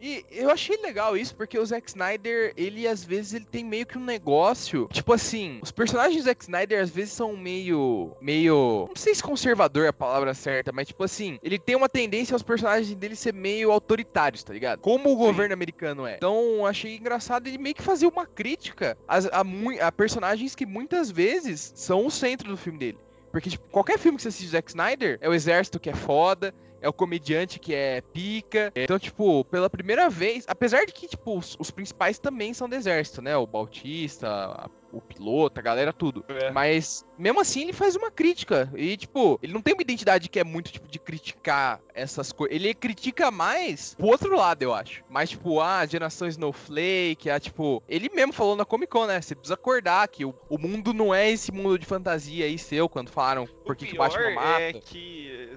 E 0.00 0.24
eu 0.30 0.50
achei 0.50 0.76
legal 0.76 1.16
isso, 1.16 1.34
porque 1.34 1.58
o 1.58 1.64
Zack 1.64 1.88
Snyder, 1.88 2.52
ele 2.56 2.86
às 2.86 3.04
vezes 3.04 3.34
ele 3.34 3.44
tem 3.44 3.64
meio 3.64 3.86
que 3.86 3.98
um 3.98 4.04
negócio. 4.04 4.88
Tipo 4.92 5.12
assim, 5.12 5.58
os 5.62 5.70
personagens 5.70 6.22
do 6.22 6.24
Zack 6.24 6.42
Snyder 6.42 6.82
às 6.82 6.90
vezes 6.90 7.12
são 7.12 7.36
meio. 7.36 8.12
meio. 8.20 8.86
Não 8.88 8.96
sei 8.96 9.14
se 9.14 9.22
conservador 9.22 9.84
é 9.84 9.88
a 9.88 9.92
palavra 9.92 10.34
certa, 10.34 10.72
mas 10.72 10.88
tipo 10.88 11.02
assim, 11.04 11.38
ele 11.42 11.58
tem 11.58 11.76
uma 11.76 11.88
tendência 11.88 12.34
aos 12.34 12.42
personagens 12.42 12.94
dele 12.94 13.16
ser 13.16 13.32
meio 13.32 13.70
autoritários, 13.70 14.42
tá 14.42 14.52
ligado? 14.52 14.80
Como 14.80 15.10
o 15.10 15.16
governo 15.16 15.54
americano 15.54 16.06
é. 16.06 16.16
Então 16.16 16.66
achei 16.66 16.96
engraçado 16.96 17.46
ele 17.46 17.58
meio 17.58 17.74
que 17.74 17.82
fazer 17.82 18.06
uma 18.06 18.26
crítica 18.26 18.96
a, 19.08 19.18
a, 19.18 19.86
a 19.86 19.92
personagens 19.92 20.54
que 20.54 20.66
muitas 20.66 21.10
vezes 21.10 21.72
são 21.74 22.06
o 22.06 22.10
centro 22.10 22.48
do 22.48 22.56
filme 22.56 22.78
dele. 22.78 22.98
Porque, 23.36 23.50
tipo, 23.50 23.68
qualquer 23.70 23.98
filme 23.98 24.16
que 24.16 24.22
você 24.22 24.28
assiste 24.28 24.46
do 24.46 24.52
Zack 24.52 24.70
Snyder 24.70 25.18
é 25.20 25.28
o 25.28 25.34
exército 25.34 25.78
que 25.78 25.90
é 25.90 25.94
foda, 25.94 26.54
é 26.80 26.88
o 26.88 26.92
comediante 26.92 27.58
que 27.58 27.74
é 27.74 28.00
pica. 28.00 28.72
Então, 28.74 28.98
tipo, 28.98 29.44
pela 29.46 29.68
primeira 29.70 30.08
vez, 30.08 30.44
apesar 30.48 30.84
de 30.86 30.92
que, 30.92 31.08
tipo, 31.08 31.38
os, 31.38 31.56
os 31.58 31.70
principais 31.70 32.18
também 32.18 32.52
são 32.54 32.68
do 32.68 32.74
exército, 32.74 33.20
né? 33.22 33.36
O 33.36 33.46
Bautista, 33.46 34.28
a- 34.28 34.70
o 34.92 35.00
piloto, 35.00 35.58
a 35.60 35.62
galera, 35.62 35.92
tudo. 35.92 36.24
É. 36.28 36.50
Mas, 36.52 37.04
mesmo 37.18 37.40
assim, 37.40 37.62
ele 37.62 37.72
faz 37.74 37.96
uma 37.96 38.10
crítica. 38.10 38.72
E, 38.74 38.96
tipo, 38.96 39.38
ele 39.42 39.52
não 39.52 39.60
tem 39.60 39.74
uma 39.74 39.82
identidade 39.82 40.28
que 40.28 40.38
é 40.38 40.44
muito, 40.44 40.72
tipo, 40.72 40.88
de 40.88 40.98
criticar 40.98 41.80
essas 41.92 42.32
coisas. 42.32 42.54
Ele 42.56 42.72
critica 42.72 43.30
mais 43.30 43.94
pro 43.94 44.06
outro 44.06 44.34
lado, 44.34 44.62
eu 44.62 44.72
acho. 44.72 45.02
Mais, 45.10 45.28
tipo, 45.30 45.60
ah, 45.60 45.84
geração 45.84 46.26
Snowflake, 46.28 47.28
ah, 47.28 47.38
tipo... 47.38 47.82
Ele 47.88 48.08
mesmo 48.14 48.32
falou 48.32 48.56
na 48.56 48.64
Comic 48.64 48.90
Con, 48.90 49.06
né? 49.06 49.20
Você 49.20 49.34
precisa 49.34 49.54
acordar 49.54 50.06
que 50.08 50.24
o, 50.24 50.34
o 50.48 50.56
mundo 50.56 50.94
não 50.94 51.14
é 51.14 51.30
esse 51.30 51.52
mundo 51.52 51.78
de 51.78 51.84
fantasia 51.84 52.46
aí 52.46 52.56
seu, 52.58 52.88
quando 52.88 53.10
falaram 53.10 53.46
por 53.66 53.76
que, 53.76 53.86
que 53.86 53.94
o 53.96 53.98
Batman 53.98 54.34
mata. 54.34 54.60
é 54.62 54.72
que 54.72 55.50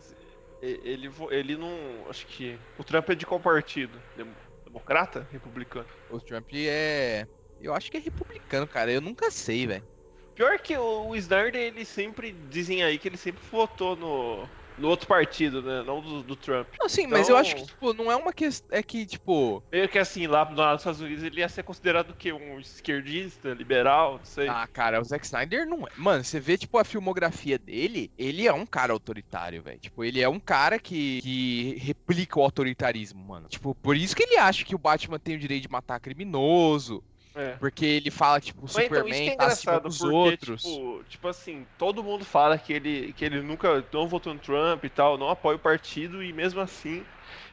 ele, 0.61 1.09
ele 1.31 1.57
não. 1.57 2.07
Acho 2.09 2.25
que. 2.27 2.59
O 2.77 2.83
Trump 2.83 3.09
é 3.09 3.15
de 3.15 3.25
qual 3.25 3.39
partido? 3.39 4.01
Dem- 4.15 4.35
Democrata? 4.65 5.27
Republicano? 5.31 5.87
O 6.07 6.19
Trump 6.19 6.49
é. 6.53 7.27
Eu 7.59 7.73
acho 7.73 7.89
que 7.91 7.97
é 7.97 7.99
republicano, 7.99 8.67
cara. 8.67 8.91
Eu 8.91 9.01
nunca 9.01 9.29
sei, 9.31 9.67
velho. 9.67 9.87
Pior 10.35 10.59
que 10.59 10.75
o, 10.77 11.09
o 11.09 11.15
Snyder, 11.15 11.55
ele 11.61 11.85
sempre. 11.85 12.31
Dizem 12.31 12.83
aí 12.83 12.97
que 12.97 13.07
ele 13.07 13.17
sempre 13.17 13.43
votou 13.51 13.95
no. 13.95 14.49
No 14.79 14.88
outro 14.88 15.07
partido, 15.07 15.62
né? 15.62 15.83
Não 15.86 16.01
do, 16.01 16.24
do 16.24 16.36
Trump. 16.36 16.67
Não, 16.79 16.88
sim, 16.89 17.05
mas 17.07 17.27
eu 17.29 17.38
acho 17.38 17.55
que, 17.55 17.62
Então- 17.62 17.75
tipo, 17.75 17.93
não 17.93 18.12
é 18.12 18.15
uma 18.15 18.31
questão. 18.33 18.67
É 18.77 18.81
que, 18.81 19.05
tipo. 19.05 19.62
Meio 19.71 19.89
que 19.89 20.00
assim, 20.00 20.25
lá, 20.27 20.43
lá 20.43 20.71
nos 20.74 20.81
Estados 20.81 21.01
Unidos 21.01 21.24
ele 21.24 21.41
ia 21.41 21.50
ser 21.50 21.63
considerado 21.63 22.12
o 22.12 22.13
quê? 22.15 22.31
Um 22.31 22.59
esquerdista, 22.59 23.50
liberal, 23.53 24.17
não 24.17 24.25
sei. 24.25 24.48
Ah, 24.48 24.67
cara, 24.71 25.01
o 25.01 25.03
Zack 25.03 25.25
Snyder 25.25 25.67
não 25.67 25.86
é. 25.86 25.89
Mano, 25.98 26.24
você 26.24 26.39
vê, 26.39 26.57
tipo, 26.57 26.77
a 26.77 26.83
filmografia 26.83 27.57
dele, 27.59 28.09
ele 28.17 28.48
é 28.48 28.53
um 28.53 28.65
cara 28.65 28.93
autoritário, 28.93 29.62
velho. 29.62 29.79
Tipo, 29.79 30.03
ele 30.03 30.21
é 30.21 30.29
um 30.29 30.39
cara 30.39 30.79
que, 30.79 31.19
que 31.21 31.75
replica 31.79 32.39
o 32.39 32.43
autoritarismo, 32.43 33.24
mano. 33.24 33.48
Tipo, 33.48 33.75
por 33.75 33.95
isso 33.95 34.15
que 34.15 34.24
ele 34.24 34.38
acha 34.38 34.63
que 34.63 34.75
o 34.75 34.79
Batman 34.79 35.19
tem 35.19 35.36
o 35.36 35.39
direito 35.39 35.63
de 35.63 35.69
matar 35.69 36.00
criminoso. 36.00 37.03
É. 37.39 37.60
Porque 37.60 37.86
ele 37.86 38.10
fala, 38.12 38.39
tipo, 38.39 38.65
o 38.65 38.67
então, 38.77 39.08
isso 39.08 39.22
Superman 39.22 39.24
que 39.24 39.31
é 39.31 39.36
tá 39.36 39.48
acima 39.48 39.79
dos 39.79 40.00
porque, 40.00 40.38
outros. 40.43 40.81
tipo, 40.81 41.03
tipo 41.05 41.27
assim, 41.27 41.65
todo 41.77 42.03
mundo 42.03 42.24
fala 42.24 42.58
que 42.58 42.72
ele, 42.74 43.13
que 43.13 43.25
ele 43.25 43.41
nunca 43.41 43.86
não 43.93 44.08
votou 44.08 44.34
no 44.34 44.39
Trump 44.39 44.86
e 44.86 44.89
tal, 44.89 45.17
não 45.17 45.29
apoia 45.29 45.58
o 45.58 45.60
partido, 45.60 46.24
e 46.24 46.31
mesmo 46.31 46.62
assim, 46.62 47.05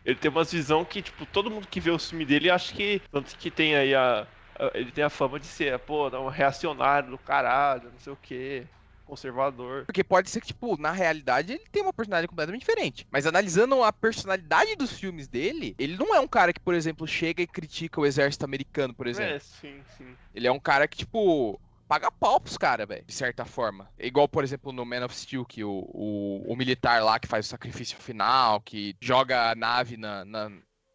ele 0.05 0.17
tem 0.17 0.31
uma 0.31 0.45
visão 0.45 0.85
que, 0.85 1.03
tipo, 1.03 1.27
todo 1.27 1.51
mundo 1.51 1.67
que 1.69 1.81
vê 1.81 1.91
o 1.91 1.99
filme 1.99 2.25
dele 2.25 2.51
acha 2.51 2.73
que, 2.75 3.01
tanto 3.11 3.37
que 3.37 3.51
tem 3.51 3.75
aí 3.77 3.95
a, 3.95 4.23
a- 4.59 4.71
ele 4.75 4.93
tem 4.93 5.03
a 5.05 5.11
fama 5.11 5.41
de 5.41 5.47
ser, 5.47 5.77
pô, 5.81 6.09
um 6.21 6.29
reacionário 6.29 7.11
do 7.11 7.19
caralho, 7.19 7.91
não 7.91 7.99
sei 7.99 8.13
o 8.13 8.17
que, 8.17 8.69
conservador. 9.07 9.85
Porque 9.87 10.05
pode 10.05 10.29
ser 10.29 10.41
que, 10.41 10.49
tipo, 10.49 10.77
na 10.81 10.91
realidade 10.93 11.53
ele 11.55 11.65
tem 11.71 11.83
uma 11.83 11.93
personalidade 11.93 12.29
completamente 12.29 12.61
diferente. 12.61 13.07
Mas 13.11 13.27
analisando 13.27 13.83
a 13.83 13.93
personalidade 13.93 14.77
dos 14.77 14.93
filmes 14.99 15.29
dele, 15.29 15.75
ele 15.79 15.97
não 15.97 16.15
é 16.15 16.21
um 16.21 16.29
cara 16.29 16.53
que, 16.53 16.61
por 16.61 16.75
exemplo, 16.75 17.07
chega 17.07 17.43
e 17.43 17.47
critica 17.47 18.01
o 18.01 18.07
exército 18.07 18.45
americano, 18.45 18.93
por 18.93 19.07
exemplo. 19.07 19.35
É, 19.37 19.39
sim, 19.39 19.81
sim. 19.97 20.17
Ele 20.35 20.47
é 20.47 20.53
um 20.53 20.61
cara 20.61 20.87
que, 20.87 20.99
tipo, 20.99 21.59
paga 21.89 22.11
pau 22.11 22.41
pros 22.41 22.59
caras, 22.59 22.87
velho, 22.87 23.05
de 23.05 23.13
certa 23.15 23.45
forma. 23.45 23.89
É 23.99 24.07
Igual, 24.07 24.29
por 24.29 24.45
exemplo, 24.45 24.73
no 24.73 24.85
Man 24.85 25.05
of 25.05 25.15
Steel, 25.17 25.45
que 25.45 25.63
o, 25.65 25.89
o, 25.89 26.45
o 26.53 26.57
militar 26.57 27.03
lá 27.03 27.19
que 27.19 27.29
faz 27.29 27.47
o 27.47 27.49
sacrifício 27.49 27.97
final, 27.99 28.61
que 28.61 28.97
joga 29.01 29.51
a 29.51 29.55
nave 29.55 29.97
na, 29.97 30.25
na, 30.25 30.51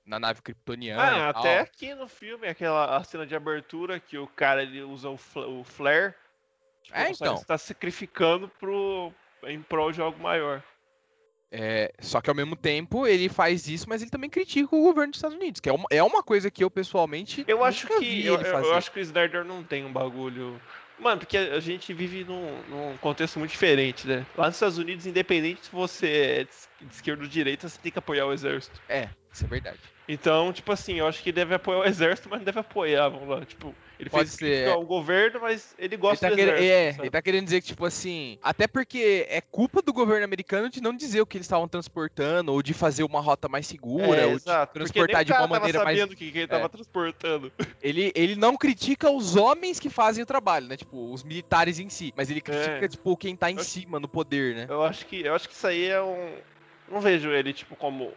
na 0.06 0.20
nave 0.20 0.42
kryptoniana. 0.42 1.02
Ah, 1.02 1.30
até 1.30 1.60
aqui 1.60 1.96
no 1.96 2.08
filme, 2.08 2.48
aquela 2.48 2.98
a 2.98 3.04
cena 3.04 3.26
de 3.26 3.36
abertura 3.36 4.00
que 4.00 4.18
o 4.18 4.28
cara 4.28 4.62
ele 4.62 4.82
usa 4.84 5.10
o, 5.10 5.18
fla- 5.18 5.48
o 5.48 5.64
flare. 5.64 6.14
É, 6.94 7.10
então. 7.12 7.36
Está 7.36 7.58
sacrificando 7.58 8.48
pro, 8.60 9.12
em 9.44 9.62
prol 9.62 9.92
de 9.92 10.02
algo 10.02 10.22
maior. 10.22 10.64
É, 11.54 11.92
só 12.00 12.22
que 12.22 12.30
ao 12.30 12.36
mesmo 12.36 12.56
tempo 12.56 13.06
ele 13.06 13.28
faz 13.28 13.68
isso, 13.68 13.90
mas 13.90 14.02
ele 14.02 14.10
também 14.10 14.30
critica 14.30 14.74
o 14.74 14.84
governo 14.84 15.12
dos 15.12 15.18
Estados 15.18 15.36
Unidos, 15.36 15.60
que 15.60 15.68
é 15.68 15.74
uma, 15.74 15.86
é 15.92 16.02
uma 16.02 16.24
coisa 16.24 16.50
que 16.50 16.64
eu 16.64 16.72
pessoalmente. 16.72 17.44
Eu 17.48 17.64
acho 17.64 17.88
que. 17.88 18.26
Eu, 18.26 18.40
eu- 18.40 18.74
acho 18.74 18.92
que 18.92 19.00
o 19.00 19.02
Snyder 19.02 19.44
não 19.44 19.62
tem 19.64 19.84
um 19.84 19.92
bagulho. 19.92 20.62
Mano, 20.98 21.20
porque 21.20 21.36
a 21.36 21.60
gente 21.60 21.94
vive 21.94 22.24
num, 22.24 22.62
num 22.70 22.98
contexto 22.98 23.40
muito 23.40 23.52
diferente, 23.52 24.08
né? 24.08 24.26
Lá 24.38 24.46
nos 24.48 24.56
Estados 24.56 24.78
Unidos, 24.78 25.06
independente 25.08 25.66
se 25.66 25.72
você 25.72 26.08
é 26.08 26.44
de 26.44 26.72
de 26.88 26.96
esquerda 26.96 27.22
ou 27.22 27.28
de 27.28 27.34
direita, 27.34 27.68
você 27.70 27.78
tem 27.80 27.92
que 27.92 28.00
apoiar 28.00 28.26
o 28.26 28.34
exército. 28.34 28.82
É, 28.90 29.10
isso 29.32 29.44
é 29.44 29.48
verdade. 29.48 29.78
Então, 30.12 30.52
tipo 30.52 30.72
assim, 30.72 30.96
eu 30.96 31.08
acho 31.08 31.24
que 31.24 31.30
ele 31.30 31.36
deve 31.36 31.56
apoiar 31.56 31.80
o 31.80 31.86
exército, 31.88 32.28
mas 32.30 32.40
não 32.40 32.46
deve 32.46 32.60
apoiar, 32.60 33.08
vamos 33.10 33.30
lá. 33.30 33.46
Tipo, 33.46 33.74
ele 34.00 34.10
Pode 34.10 34.30
fez 34.30 34.40
ser, 34.40 34.68
é. 34.68 34.72
ao 34.72 34.84
governo, 34.84 35.40
mas 35.42 35.74
ele 35.78 35.94
Ele 35.94 35.98
gosta 35.98 36.28
tá, 36.28 36.34
do 36.36 36.40
exército. 36.42 36.64
é, 36.64 36.92
sabe? 36.92 37.04
ele 37.04 37.12
tá 37.12 37.22
querendo 37.22 37.44
dizer 37.46 37.62
que, 37.62 37.68
tipo 37.68 37.86
assim. 37.86 38.38
Até 38.42 38.68
porque 38.68 39.26
é 39.30 39.40
culpa 39.42 39.82
do 39.82 39.94
governo 39.94 40.26
americano 40.26 40.70
de 40.70 40.82
não 40.82 40.94
dizer 40.96 41.22
o 41.22 41.26
que 41.26 41.38
eles 41.38 41.46
estavam 41.46 41.68
transportando, 41.68 42.52
ou 42.52 42.62
de 42.64 42.74
fazer 42.74 43.04
uma 43.04 43.22
rota 43.22 43.48
mais 43.48 43.68
segura, 43.68 44.18
É, 44.18 44.26
ou 44.26 44.32
de 44.32 44.36
exato. 44.38 44.72
Nem 44.80 44.86
transportar 44.88 45.22
o 45.22 45.26
de 45.26 45.32
uma 45.32 45.48
maneira 45.48 45.84
mais. 45.84 45.98
sabendo 45.98 46.14
o 46.14 46.18
que, 46.18 46.32
que 46.32 46.38
ele 46.40 46.48
tava 46.48 46.66
É. 46.66 46.70
transportando. 46.70 47.52
Ele, 47.82 48.12
ele 48.14 48.36
não 48.36 48.56
critica 48.58 49.10
os 49.10 49.36
homens 49.36 49.80
que 49.80 49.90
fazem 49.90 50.24
o 50.24 50.26
trabalho, 50.26 50.68
né? 50.68 50.78
Tipo, 50.78 51.12
os 51.12 51.24
militares 51.24 51.80
em 51.80 51.90
si. 51.90 52.14
Mas 52.16 52.30
ele 52.30 52.40
critica, 52.40 52.86
É. 52.86 52.88
tipo, 52.88 53.18
quem 53.18 53.36
tá 53.36 53.50
em 53.50 53.58
Eu- 53.58 53.64
cima, 53.64 54.00
no 54.00 54.08
poder, 54.08 54.56
né? 54.56 54.66
Eu 54.70 54.84
acho 54.84 55.06
que 55.08 55.22
eu 55.26 55.34
acho 55.34 55.48
que 55.50 55.56
isso 55.56 55.66
aí 55.66 55.86
é 55.88 56.02
um. 56.02 56.36
Não 56.90 57.00
vejo 57.02 57.30
ele, 57.32 57.54
tipo, 57.54 57.76
como. 57.76 58.12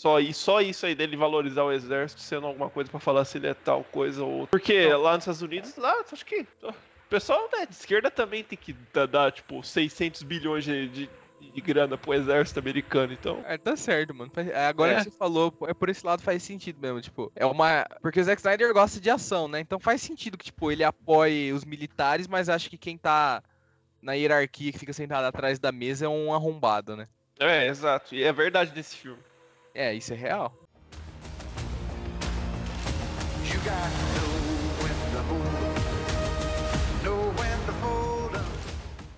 Só, 0.00 0.18
e 0.18 0.32
só 0.32 0.62
isso 0.62 0.86
aí 0.86 0.94
dele 0.94 1.14
valorizar 1.14 1.62
o 1.62 1.70
exército 1.70 2.22
sendo 2.22 2.46
alguma 2.46 2.70
coisa 2.70 2.90
pra 2.90 2.98
falar 2.98 3.22
se 3.26 3.36
ele 3.36 3.48
é 3.48 3.52
tal 3.52 3.84
coisa 3.84 4.24
ou 4.24 4.30
outra. 4.30 4.48
Porque 4.50 4.86
lá 4.94 5.12
nos 5.12 5.24
Estados 5.24 5.42
Unidos, 5.42 5.76
lá, 5.76 5.94
acho 6.10 6.24
que. 6.24 6.46
O 6.62 6.72
pessoal 7.10 7.46
né, 7.52 7.66
de 7.66 7.74
esquerda 7.74 8.10
também 8.10 8.42
tem 8.42 8.56
que 8.56 8.74
dar, 9.10 9.30
tipo, 9.30 9.62
600 9.62 10.22
bilhões 10.22 10.64
de, 10.64 10.88
de, 10.88 11.10
de 11.52 11.60
grana 11.60 11.98
pro 11.98 12.14
exército 12.14 12.58
americano, 12.58 13.12
então. 13.12 13.44
É, 13.46 13.58
tá 13.58 13.76
certo, 13.76 14.14
mano. 14.14 14.32
Agora 14.66 14.92
É. 14.92 14.96
que 14.96 15.04
você 15.04 15.10
falou, 15.10 15.54
é 15.68 15.74
por 15.74 15.90
esse 15.90 16.06
lado 16.06 16.22
faz 16.22 16.42
sentido 16.42 16.80
mesmo, 16.80 17.02
tipo, 17.02 17.30
é 17.36 17.44
uma... 17.44 17.84
Porque 18.00 18.20
o 18.20 18.24
Zack 18.24 18.40
Snyder 18.40 18.72
gosta 18.72 18.98
de 18.98 19.10
ação, 19.10 19.48
né? 19.48 19.60
Então 19.60 19.78
faz 19.78 20.00
sentido 20.00 20.38
que, 20.38 20.46
tipo, 20.46 20.72
ele 20.72 20.82
apoie 20.82 21.52
os 21.52 21.62
militares, 21.62 22.26
mas 22.26 22.48
acha 22.48 22.70
que 22.70 22.78
quem 22.78 22.96
tá 22.96 23.42
na 24.00 24.14
hierarquia, 24.14 24.72
que 24.72 24.78
fica 24.78 24.94
sentado 24.94 25.26
atrás 25.26 25.58
da 25.58 25.70
mesa, 25.70 26.06
é 26.06 26.08
um 26.08 26.32
arrombado, 26.32 26.96
né? 26.96 27.06
É, 27.38 27.66
exato. 27.66 28.14
E 28.14 28.22
é 28.22 28.32
verdade 28.32 28.70
desse 28.70 28.96
filme. 28.96 29.18
É, 29.74 29.94
isso 29.94 30.12
é 30.12 30.16
real. 30.16 30.54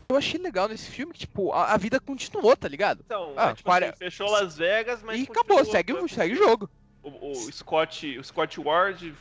Eu 0.09 0.17
achei 0.17 0.39
legal 0.39 0.69
nesse 0.69 0.91
filme 0.91 1.13
que, 1.13 1.21
tipo, 1.21 1.53
a, 1.53 1.73
a 1.73 1.77
vida 1.79 1.99
continuou, 1.99 2.55
tá 2.55 2.69
ligado? 2.69 3.03
Então, 3.05 3.33
Ah, 3.37 3.51
é, 3.51 3.55
tipo 3.55 3.69
para- 3.69 3.89
assim, 3.89 3.97
fechou 3.99 4.31
Las 4.31 4.57
Vegas, 4.59 5.03
mas. 5.03 5.19
e 5.19 5.23
acabou, 5.23 5.65
segue, 5.65 5.93
o, 5.95 6.07
segue 6.09 6.35
o 6.35 6.37
jogo. 6.37 6.69
o, 7.03 7.31
o 7.31 7.35
Scott, 7.53 8.19
o 8.19 8.23
Scott 8.25 8.61
Ward, 8.61 9.15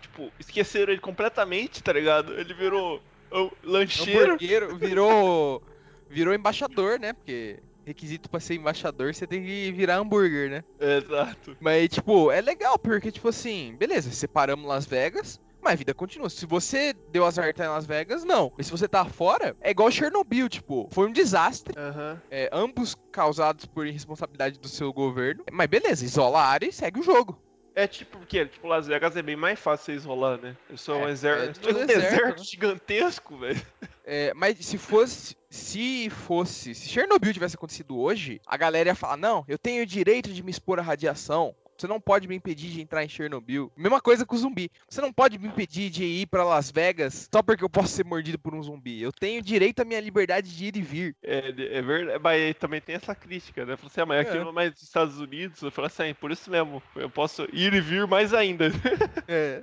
tipo, 0.00 0.30
esqueceram 0.38 0.92
ele 0.92 1.00
completamente, 1.00 1.82
tá 1.82 1.92
ligado? 1.92 2.32
Ele 2.38 2.54
virou 2.54 3.02
o 3.32 3.50
lancheiro. 3.64 4.38
Virou, 4.78 5.60
virou 6.08 6.32
embaixador, 6.32 7.00
né? 7.00 7.12
Porque 7.12 7.58
requisito 7.88 8.30
pra 8.30 8.38
ser 8.40 8.54
embaixador, 8.54 9.14
você 9.14 9.26
tem 9.26 9.42
que 9.42 9.72
virar 9.72 9.96
hambúrguer, 9.96 10.50
né? 10.50 10.64
Exato. 10.78 11.56
Mas, 11.60 11.88
tipo, 11.88 12.30
é 12.30 12.40
legal, 12.40 12.78
porque, 12.78 13.10
tipo 13.10 13.28
assim, 13.28 13.74
beleza, 13.78 14.10
separamos 14.10 14.66
Las 14.66 14.86
Vegas, 14.86 15.40
mas 15.60 15.72
a 15.72 15.76
vida 15.76 15.94
continua. 15.94 16.30
Se 16.30 16.46
você 16.46 16.94
deu 17.10 17.24
azar 17.26 17.52
tá 17.52 17.64
em 17.64 17.68
Las 17.68 17.86
Vegas, 17.86 18.24
não. 18.24 18.52
Mas 18.56 18.66
se 18.66 18.72
você 18.72 18.86
tá 18.86 19.04
fora, 19.04 19.56
é 19.60 19.70
igual 19.70 19.90
Chernobyl, 19.90 20.48
tipo, 20.48 20.88
foi 20.92 21.08
um 21.08 21.12
desastre, 21.12 21.74
Aham. 21.76 22.20
é, 22.30 22.48
ambos 22.52 22.94
causados 23.10 23.64
por 23.64 23.86
irresponsabilidade 23.86 24.58
do 24.58 24.68
seu 24.68 24.92
governo. 24.92 25.44
Mas 25.50 25.66
beleza, 25.66 26.04
isola 26.04 26.40
a 26.40 26.46
área 26.46 26.68
e 26.68 26.72
segue 26.72 27.00
o 27.00 27.02
jogo. 27.02 27.40
É 27.78 27.86
tipo, 27.86 28.18
porque 28.18 28.44
tipo, 28.44 28.66
Las 28.66 28.88
Vegas 28.88 29.16
é 29.16 29.22
bem 29.22 29.36
mais 29.36 29.56
fácil 29.56 29.84
você 29.86 29.92
isolar, 29.92 30.36
né? 30.40 30.56
Eu 30.68 30.76
sou 30.76 30.96
É, 30.96 31.04
um 31.04 31.08
é 31.08 31.12
exército. 31.12 31.60
tudo 31.60 31.78
um 31.78 31.86
deserto, 31.86 32.10
deserto 32.10 32.38
né? 32.38 32.44
gigantesco, 32.44 33.36
velho. 33.38 33.62
É, 34.04 34.34
mas 34.34 34.58
se 34.66 34.76
fosse. 34.76 35.36
Se 35.48 36.10
fosse. 36.10 36.74
Se 36.74 36.88
Chernobyl 36.88 37.32
tivesse 37.32 37.54
acontecido 37.54 37.96
hoje, 37.96 38.40
a 38.44 38.56
galera 38.56 38.88
ia 38.88 38.94
falar: 38.96 39.16
não, 39.16 39.44
eu 39.46 39.56
tenho 39.56 39.84
o 39.84 39.86
direito 39.86 40.32
de 40.32 40.42
me 40.42 40.50
expor 40.50 40.80
à 40.80 40.82
radiação. 40.82 41.54
Você 41.78 41.86
não 41.86 42.00
pode 42.00 42.26
me 42.26 42.34
impedir 42.34 42.70
de 42.72 42.80
entrar 42.80 43.04
em 43.04 43.08
Chernobyl. 43.08 43.70
Mesma 43.76 44.00
coisa 44.00 44.26
com 44.26 44.34
o 44.34 44.38
zumbi. 44.38 44.68
Você 44.88 45.00
não 45.00 45.12
pode 45.12 45.38
me 45.38 45.46
impedir 45.46 45.88
de 45.90 46.02
ir 46.04 46.26
pra 46.26 46.42
Las 46.42 46.72
Vegas 46.72 47.28
só 47.32 47.40
porque 47.40 47.62
eu 47.62 47.70
posso 47.70 47.88
ser 47.94 48.04
mordido 48.04 48.36
por 48.36 48.52
um 48.52 48.60
zumbi. 48.62 49.00
Eu 49.00 49.12
tenho 49.12 49.40
direito 49.40 49.80
à 49.80 49.84
minha 49.84 50.00
liberdade 50.00 50.56
de 50.56 50.64
ir 50.66 50.76
e 50.76 50.82
vir. 50.82 51.16
É, 51.22 51.48
é 51.48 51.80
verdade, 51.82 52.18
mas 52.20 52.56
também 52.56 52.80
tem 52.80 52.96
essa 52.96 53.14
crítica, 53.14 53.64
né? 53.64 53.76
Falou 53.76 53.90
assim, 53.92 54.00
ah, 54.00 54.06
mas 54.06 54.26
aqui 54.26 54.36
É. 54.36 54.40
não 54.40 54.48
é 54.50 54.52
mais 54.52 54.72
dos 54.72 54.82
Estados 54.82 55.20
Unidos. 55.20 55.62
Eu 55.62 55.70
falo 55.70 55.86
assim, 55.86 56.10
ah, 56.10 56.14
por 56.16 56.32
isso 56.32 56.50
mesmo, 56.50 56.82
eu 56.96 57.08
posso 57.08 57.46
ir 57.52 57.72
e 57.72 57.80
vir 57.80 58.06
mais 58.08 58.34
ainda. 58.34 58.70
É. 59.28 59.62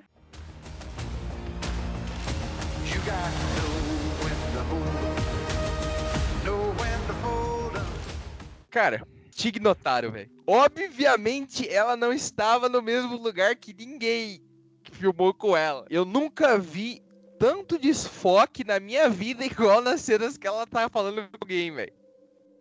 You 2.85 3.01
got 3.01 3.31
to 3.33 3.59
know 3.59 4.23
when 4.23 4.35
to 4.53 4.61
hold 4.69 4.85
'em, 6.39 6.45
know 6.45 6.67
when 6.79 7.07
to 7.07 7.13
fold 7.21 7.77
'em. 7.77 7.85
Cara, 8.69 9.05
Tig 9.35 9.59
Notaro, 9.59 10.11
velho. 10.11 10.31
Obviamente 10.47 11.67
ela 11.67 11.97
não 11.97 12.13
estava 12.13 12.69
no 12.69 12.81
mesmo 12.81 13.17
lugar 13.17 13.53
que 13.57 13.73
ninguém 13.73 14.41
que 14.81 14.95
filmou 14.95 15.33
com 15.33 15.57
ela. 15.57 15.85
Eu 15.89 16.05
nunca 16.05 16.57
vi 16.57 17.03
tanto 17.37 17.77
desfoque 17.77 18.63
na 18.63 18.79
minha 18.79 19.09
vida 19.09 19.43
igual 19.45 19.81
nas 19.81 19.99
cenas 19.99 20.37
que 20.37 20.47
ela 20.47 20.65
tá 20.65 20.87
falando 20.87 21.27
com 21.27 21.37
alguém, 21.41 21.69
velho. 21.69 21.91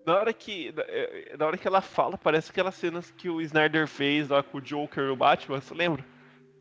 Na 0.05 0.17
hora 0.17 0.33
que. 0.33 0.73
Na, 0.73 0.83
é, 0.89 1.37
na 1.39 1.47
hora 1.47 1.57
que 1.57 1.69
ela 1.69 1.81
fala, 1.81 2.19
parece 2.19 2.51
aquelas 2.51 2.75
cenas 2.75 3.09
que 3.13 3.31
o 3.31 3.41
Snyder 3.41 3.87
fez 3.87 4.29
lá 4.29 4.43
com 4.43 4.59
o 4.59 4.61
Joker 4.61 5.05
no 5.05 5.17
Batman, 5.17 5.61
você 5.61 5.73
lembra? 5.73 6.05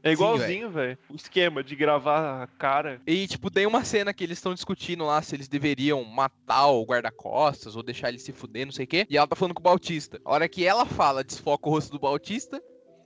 É 0.03 0.09
Sim, 0.09 0.13
igualzinho, 0.13 0.69
velho. 0.69 0.97
O 1.09 1.15
esquema 1.15 1.63
de 1.63 1.75
gravar 1.77 2.43
a 2.43 2.47
cara. 2.47 3.01
E, 3.07 3.25
tipo, 3.25 3.49
tem 3.49 3.65
uma 3.65 3.85
cena 3.85 4.13
que 4.13 4.21
eles 4.23 4.37
estão 4.37 4.53
discutindo 4.53 5.05
lá 5.05 5.21
se 5.21 5.33
eles 5.33 5.47
deveriam 5.47 6.03
matar 6.03 6.67
o 6.67 6.83
guarda-costas 6.85 7.75
ou 7.77 7.81
deixar 7.81 8.09
ele 8.09 8.19
se 8.19 8.33
fuder, 8.33 8.65
não 8.65 8.73
sei 8.73 8.83
o 8.83 8.87
quê. 8.87 9.07
E 9.09 9.17
ela 9.17 9.25
tá 9.27 9.35
falando 9.35 9.53
com 9.53 9.61
o 9.61 9.63
Bautista. 9.63 10.19
A 10.25 10.31
hora 10.33 10.49
que 10.49 10.65
ela 10.65 10.85
fala, 10.85 11.23
desfoca 11.23 11.69
o 11.69 11.71
rosto 11.71 11.91
do 11.93 11.99
Bautista. 11.99 12.61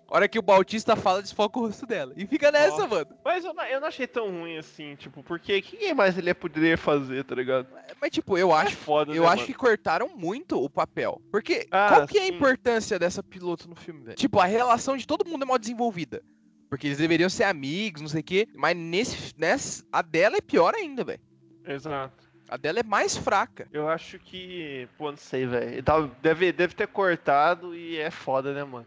A 0.10 0.16
hora 0.16 0.28
que 0.30 0.40
o 0.40 0.42
Bautista 0.42 0.96
fala, 0.96 1.22
desfoca 1.22 1.60
o 1.60 1.64
rosto 1.68 1.86
dela. 1.86 2.14
E 2.16 2.26
fica 2.26 2.50
nessa, 2.50 2.70
Nossa. 2.78 2.88
mano. 2.88 3.08
Mas 3.26 3.44
eu 3.46 3.54
não, 3.54 3.64
eu 3.66 3.80
não 3.82 3.88
achei 3.90 4.08
tão 4.08 4.32
ruim 4.32 4.58
assim, 4.58 4.96
tipo, 4.96 5.22
porque 5.22 5.58
o 5.58 5.62
que 5.62 5.94
mais 5.94 6.18
ele 6.18 6.34
poderia 6.34 6.78
fazer, 6.78 7.26
tá 7.26 7.36
ligado? 7.36 7.68
Mas, 8.02 8.10
tipo, 8.10 8.38
eu 8.38 8.50
É 8.52 8.62
acho 8.62 8.76
foda, 8.78 9.12
Eu 9.14 9.24
né, 9.24 9.28
acho 9.28 9.36
mano? 9.42 9.48
que 9.48 9.54
cortaram 9.54 10.10
muito 10.16 10.64
o 10.64 10.70
papel. 10.70 11.22
Porque 11.30 11.68
Ah, 11.70 11.90
qual 11.90 12.08
que 12.08 12.18
é 12.18 12.22
a 12.24 12.26
sim. 12.26 12.32
importância 12.34 12.98
dessa 12.98 13.22
piloto 13.22 13.68
no 13.70 13.76
filme, 13.76 14.02
velho? 14.02 14.16
Tipo, 14.18 14.40
a 14.40 14.46
relação 14.46 14.96
de 14.96 15.06
todo 15.06 15.30
mundo 15.30 15.44
é 15.44 15.46
mal 15.46 15.60
desenvolvida. 15.60 16.24
Porque 16.70 16.88
eles 16.88 16.98
deveriam 16.98 17.30
ser 17.30 17.46
amigos, 17.46 18.02
não 18.02 18.10
sei 18.10 18.22
o 18.22 18.24
quê. 18.24 18.48
Mas 18.54 18.76
nesse, 18.76 19.34
nessa, 19.38 19.84
a 19.92 20.02
dela 20.02 20.38
é 20.38 20.42
pior 20.42 20.74
ainda, 20.76 21.04
velho. 21.04 21.20
Exato. 21.66 22.26
A 22.50 22.58
dela 22.58 22.80
é 22.80 22.84
mais 22.84 23.16
fraca. 23.18 23.68
Eu 23.72 23.90
acho 23.90 24.18
que. 24.20 24.88
Pô, 24.98 25.10
não 25.10 25.18
sei, 25.18 25.46
velho. 25.46 25.84
Tá- 25.84 26.10
Deve, 26.22 26.52
deve 26.52 26.74
ter 26.74 26.88
cortado 26.88 27.76
e 27.76 27.98
é 27.98 28.10
foda, 28.12 28.54
né, 28.54 28.64
mano? 28.64 28.86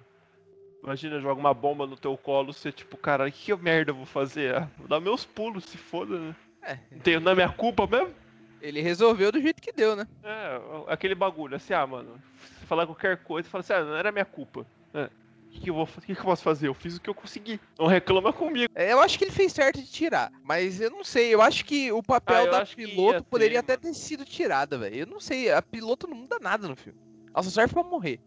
Imagina, 0.83 1.21
joga 1.21 1.39
uma 1.39 1.53
bomba 1.53 1.87
no 1.87 1.97
teu 1.97 2.17
colo, 2.17 2.55
você 2.55 2.73
tipo, 2.73 2.97
caralho, 2.97 3.31
que, 3.31 3.45
que 3.55 3.63
merda 3.63 3.91
eu 3.91 3.95
vou 3.97 4.07
fazer? 4.07 4.55
Ah, 4.55 4.69
vou 4.79 4.89
dar 4.89 4.99
meus 4.99 5.27
pulos, 5.27 5.65
se 5.65 5.77
foda, 5.77 6.19
né? 6.19 6.35
É, 6.63 6.79
Não, 6.91 6.99
tem, 7.01 7.21
não 7.21 7.33
é 7.33 7.35
minha 7.35 7.49
culpa 7.51 7.87
mesmo? 7.87 8.15
ele 8.63 8.83
resolveu 8.83 9.33
do 9.33 9.41
jeito 9.41 9.61
que 9.63 9.73
deu, 9.73 9.97
né? 9.97 10.07
É, 10.23 10.61
aquele 10.89 11.15
bagulho, 11.15 11.57
assim, 11.57 11.73
ah, 11.73 11.87
mano, 11.87 12.23
se 12.59 12.67
falar 12.67 12.87
qualquer 12.87 13.17
coisa, 13.19 13.49
fala 13.49 13.61
assim, 13.61 13.73
ah, 13.73 13.85
não 13.85 13.97
era 13.97 14.13
minha 14.13 14.25
culpa. 14.25 14.67
É. 14.95 15.09
O 15.51 15.53
que, 15.53 15.61
que 15.63 15.71
eu 15.71 15.75
vou 15.75 15.85
que, 15.85 16.15
que 16.15 16.21
eu 16.21 16.25
posso 16.25 16.45
fazer? 16.45 16.69
Eu 16.69 16.75
fiz 16.75 16.97
o 16.97 17.01
que 17.01 17.11
eu 17.11 17.15
consegui. 17.15 17.59
Não 17.77 17.89
reclama 17.89 18.33
comigo. 18.33 18.73
É, 18.73 18.93
Eu 18.93 19.01
acho 19.01 19.19
que 19.19 19.25
ele 19.25 19.33
fez 19.33 19.53
certo 19.53 19.81
de 19.81 19.91
tirar. 19.91 20.31
Mas 20.45 20.81
eu 20.81 20.91
não 20.91 21.03
sei. 21.03 21.35
Eu 21.35 21.43
acho 21.43 21.65
que 21.65 21.91
o 21.91 22.01
papel 22.03 22.45
Ah, 22.55 22.61
da 22.61 22.67
piloto 22.67 23.25
ter, 23.25 23.29
poderia 23.29 23.59
até 23.59 23.73
mano. 23.73 23.83
ter 23.83 23.95
sido 23.95 24.25
tirada, 24.25 24.79
velho. 24.79 24.95
Eu 24.95 25.07
não 25.07 25.19
sei. 25.19 25.51
A 25.51 25.61
piloto 25.61 26.07
não 26.07 26.17
muda 26.17 26.39
nada 26.41 26.69
no 26.69 26.77
filme. 26.77 26.99
Ela 27.35 27.43
só 27.43 27.51
serve 27.51 27.75
pra 27.75 27.83
morrer. 27.83 28.21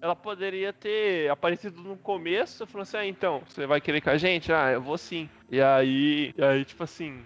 Ela 0.00 0.16
poderia 0.16 0.72
ter 0.72 1.30
aparecido 1.30 1.80
no 1.80 1.96
começo, 1.96 2.66
falando 2.66 2.82
assim, 2.82 2.96
ah, 2.96 3.06
então, 3.06 3.42
você 3.48 3.64
vai 3.64 3.80
querer 3.80 4.00
com 4.00 4.10
a 4.10 4.18
gente? 4.18 4.52
Ah, 4.52 4.72
eu 4.72 4.82
vou 4.82 4.98
sim. 4.98 5.30
E 5.48 5.60
aí, 5.62 6.34
e 6.36 6.44
aí 6.44 6.64
tipo 6.64 6.82
assim, 6.82 7.24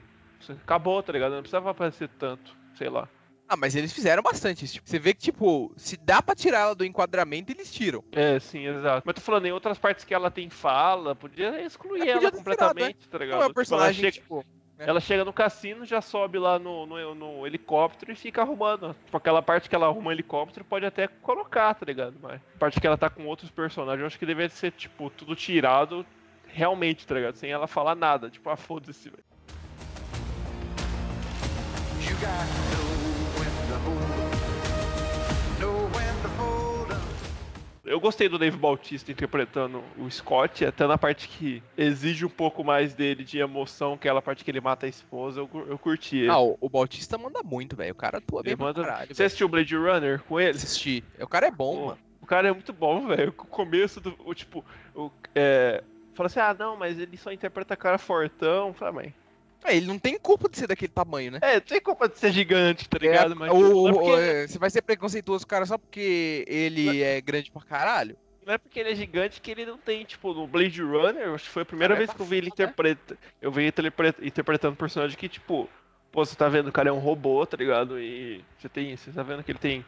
acabou, 0.63 1.03
tá 1.03 1.13
ligado? 1.13 1.33
Não 1.33 1.41
precisava 1.41 1.71
aparecer 1.71 2.09
tanto, 2.19 2.57
sei 2.75 2.89
lá. 2.89 3.09
Ah, 3.53 3.57
mas 3.57 3.75
eles 3.75 3.93
fizeram 3.93 4.23
bastante 4.23 4.65
isso. 4.65 4.75
Tipo, 4.75 4.89
Você 4.89 4.99
vê 5.01 5.13
que, 5.13 5.21
tipo, 5.23 5.73
se 5.77 5.97
dá 5.97 6.23
pra 6.23 6.37
tirar 6.37 6.61
ela 6.61 6.75
do 6.77 6.85
enquadramento, 6.85 7.51
eles 7.51 7.69
tiram. 7.73 8.05
É, 8.13 8.39
sim, 8.39 8.65
exato. 8.65 9.03
Mas 9.05 9.17
tô 9.17 9.21
falando, 9.21 9.47
em 9.47 9.51
outras 9.51 9.77
partes 9.77 10.05
que 10.05 10.15
ela 10.15 10.31
tem 10.31 10.49
fala, 10.49 11.17
podia 11.17 11.61
excluir 11.61 11.97
É, 11.97 11.99
podia 11.99 12.13
ela 12.13 12.21
ter 12.21 12.27
tirado, 12.29 12.37
completamente, 12.39 13.09
tá 13.09 13.19
ligado? 13.19 13.39
Não 13.41 13.47
é 13.47 13.49
Tipo, 13.49 13.51
ela 13.51 13.55
personagem, 13.55 14.01
chega- 14.05 14.13
tipo... 14.13 14.37
né? 14.79 14.85
Ela 14.87 15.01
chega 15.01 15.25
no 15.25 15.33
cassino, 15.33 15.85
já 15.85 16.01
sobe 16.01 16.39
lá 16.39 16.61
no, 16.61 16.87
no, 16.87 17.13
no 17.17 17.45
helicóptero 17.45 18.13
e 18.13 18.15
fica 18.15 18.41
arrumando. 18.41 18.95
Tipo, 19.05 19.17
aquela 19.17 19.43
parte 19.43 19.69
que 19.69 19.75
ela 19.75 19.87
arruma 19.87 20.11
o 20.11 20.13
helicóptero 20.13 20.65
pode 20.65 20.87
até 20.87 21.09
colocar, 21.09 21.75
tá 21.75 21.85
ligado? 21.85 22.15
Mas 22.23 22.41
a 22.55 22.59
parte 22.59 22.81
que 22.81 22.87
ela 22.87 22.97
tá 22.97 23.11
com 23.11 23.27
outros 23.27 23.51
personagens, 23.51 24.01
eu 24.01 24.07
acho 24.07 24.19
que 24.19 24.25
deveria 24.27 24.49
ser, 24.49 24.71
tipo, 24.71 25.11
tudo 25.11 25.35
tirado 25.35 26.07
realmente, 26.47 27.05
tá 27.05 27.17
ligado? 27.17 27.35
Sem 27.35 27.51
ela 27.51 27.67
falar 27.67 27.97
nada. 27.97 28.31
Tipo, 28.31 28.49
ah, 28.49 28.57
foda-se, 28.57 29.11
velho. 29.11 29.25
You 32.01 32.17
got 32.21 32.80
Eu 37.85 37.99
gostei 37.99 38.29
do 38.29 38.39
Dave 38.39 38.57
Bautista 38.59 39.11
interpretando 39.11 39.83
o 39.97 40.11
Scott, 40.11 40.65
até 40.67 40.87
na 40.87 40.99
parte 40.99 41.27
que 41.29 41.63
exige 41.79 42.27
um 42.27 42.29
pouco 42.29 42.63
mais 42.63 42.93
dele 42.95 43.25
de 43.25 43.39
emoção, 43.39 43.95
aquela 43.95 44.21
parte 44.21 44.45
que 44.45 44.51
ele 44.51 44.61
mata 44.61 44.85
a 44.85 44.89
esposa, 44.89 45.41
eu, 45.41 45.49
eu 45.67 45.79
curti 45.79 46.19
ele. 46.19 46.29
Ah, 46.29 46.39
o, 46.41 46.59
o 46.61 46.69
Bautista 46.69 47.17
manda 47.17 47.43
muito, 47.43 47.75
velho. 47.75 47.93
O 47.93 47.95
cara 47.95 48.19
atua 48.19 48.43
bem 48.43 48.51
Ele 48.51 48.57
pra 48.59 48.67
manda- 48.67 48.85
caralho, 48.85 49.15
Você 49.15 49.25
assistiu 49.25 49.49
Blade 49.49 49.75
Runner 49.75 50.23
com 50.25 50.39
ele? 50.39 50.51
Assisti. 50.51 51.03
O 51.19 51.27
cara 51.27 51.47
é 51.47 51.51
bom, 51.51 51.75
Pô, 51.77 51.87
mano. 51.87 51.99
O 52.21 52.27
cara 52.27 52.49
é 52.49 52.53
muito 52.53 52.73
bom, 52.73 53.07
velho. 53.07 53.31
O 53.31 53.33
começo 53.47 53.99
do. 54.01 54.15
O, 54.25 54.35
tipo, 54.35 54.63
o, 54.95 55.11
é, 55.35 55.83
fala 56.15 56.27
assim: 56.27 56.39
ah, 56.39 56.55
não, 56.57 56.77
mas 56.77 56.99
ele 56.99 57.17
só 57.17 57.33
interpreta 57.33 57.75
cara 57.77 57.97
fortão. 57.99 58.75
Fala, 58.75 58.93
mãe. 58.93 59.15
É, 59.65 59.77
ele 59.77 59.87
não 59.87 59.99
tem 59.99 60.19
culpa 60.19 60.49
de 60.49 60.57
ser 60.59 60.67
daquele 60.67 60.93
tamanho, 60.93 61.33
né? 61.33 61.39
É, 61.43 61.55
não 61.55 61.61
tem 61.61 61.81
culpa 61.81 62.09
de 62.09 62.19
ser 62.19 62.33
gigante, 62.33 62.89
tá 62.89 62.99
ligado? 62.99 63.33
É, 63.33 63.35
mas 63.35 63.53
o- 63.53 63.57
tipo, 63.57 63.89
é 63.89 63.91
o- 63.91 63.95
porque, 63.95 64.11
é, 64.11 64.47
você 64.47 64.59
vai 64.59 64.71
ser 64.71 64.83
preconceituoso, 64.83 65.47
cara, 65.47 65.67
só 65.67 65.77
porque 65.79 66.45
ele 66.49 67.03
é 67.03 67.21
grande 67.21 67.51
pra 67.51 67.63
caralho? 67.63 68.17
não 68.47 68.55
é 68.55 68.59
porque 68.59 68.81
ele 68.81 68.91
é 68.91 68.95
gigante 68.97 69.41
que 69.41 69.51
ele 69.51 69.65
não 69.67 69.77
tem, 69.79 70.03
tipo, 70.05 70.33
no 70.35 70.45
Blade 70.47 70.83
Runner, 70.83 71.29
acho 71.29 71.45
que 71.45 71.51
foi 71.51 71.63
a 71.63 71.67
primeira 71.67 71.95
Cara, 71.95 72.05
vez 72.07 72.13
que 72.17 72.21
eu 72.21 72.27
vi 72.27 72.37
ele 72.39 72.47
né? 72.47 72.53
interpreta. 72.53 73.17
Eu 73.41 73.53
vi 73.53 73.61
ele 73.61 73.69
interpre- 73.69 74.15
interpretando 74.23 74.73
um 74.73 74.77
personagem 74.77 75.17
que, 75.17 75.29
tipo, 75.29 75.69
pô, 76.11 76.25
você 76.25 76.35
tá 76.35 76.49
vendo, 76.49 76.67
o 76.69 76.73
cara 76.73 76.89
é 76.89 76.93
um 76.93 76.99
robô, 76.99 77.47
tá 77.47 77.57
ligado? 77.57 78.01
E 78.01 78.43
você 78.59 78.69
tem. 78.69 78.97
Você 78.97 79.13
tá 79.13 79.23
vendo 79.23 79.45
que 79.45 79.53
ele 79.53 79.59
tem. 79.59 79.85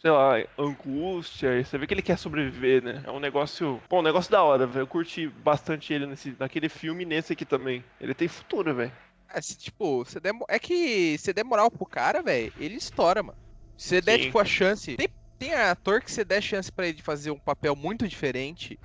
Sei 0.00 0.10
lá, 0.12 0.36
angústia, 0.56 1.62
você 1.62 1.76
vê 1.76 1.86
que 1.86 1.92
ele 1.92 2.00
quer 2.02 2.16
sobreviver, 2.16 2.82
né? 2.82 3.02
É 3.04 3.10
um 3.10 3.18
negócio. 3.20 3.82
Pô, 3.88 3.98
um 3.98 4.02
negócio 4.02 4.30
da 4.30 4.42
hora, 4.42 4.64
velho. 4.66 4.84
Eu 4.84 4.86
curti 4.86 5.26
bastante 5.28 5.92
ele 5.92 6.06
nesse, 6.06 6.34
naquele 6.38 6.68
filme 6.68 7.02
e 7.02 7.06
nesse 7.06 7.32
aqui 7.32 7.44
também. 7.44 7.84
Ele 8.00 8.14
tem 8.14 8.28
futuro, 8.28 8.72
velho. 8.74 8.92
É, 9.28 9.40
se, 9.42 9.56
tipo, 9.56 10.04
você 10.04 10.18
demo... 10.20 10.44
é 10.48 10.58
que 10.58 11.16
você 11.18 11.32
der 11.32 11.44
moral 11.44 11.70
pro 11.70 11.86
cara, 11.86 12.22
velho, 12.22 12.52
ele 12.58 12.76
estoura, 12.76 13.22
mano. 13.22 13.38
Se 13.76 13.88
você 13.90 14.00
der, 14.00 14.18
tipo, 14.18 14.38
a 14.38 14.44
chance. 14.44 14.96
Tem, 14.96 15.08
tem 15.38 15.54
ator 15.54 16.00
que 16.00 16.10
você 16.10 16.24
der 16.24 16.42
chance 16.42 16.70
pra 16.72 16.86
ele 16.86 16.96
de 16.96 17.02
fazer 17.02 17.30
um 17.30 17.38
papel 17.38 17.76
muito 17.76 18.08
diferente 18.08 18.78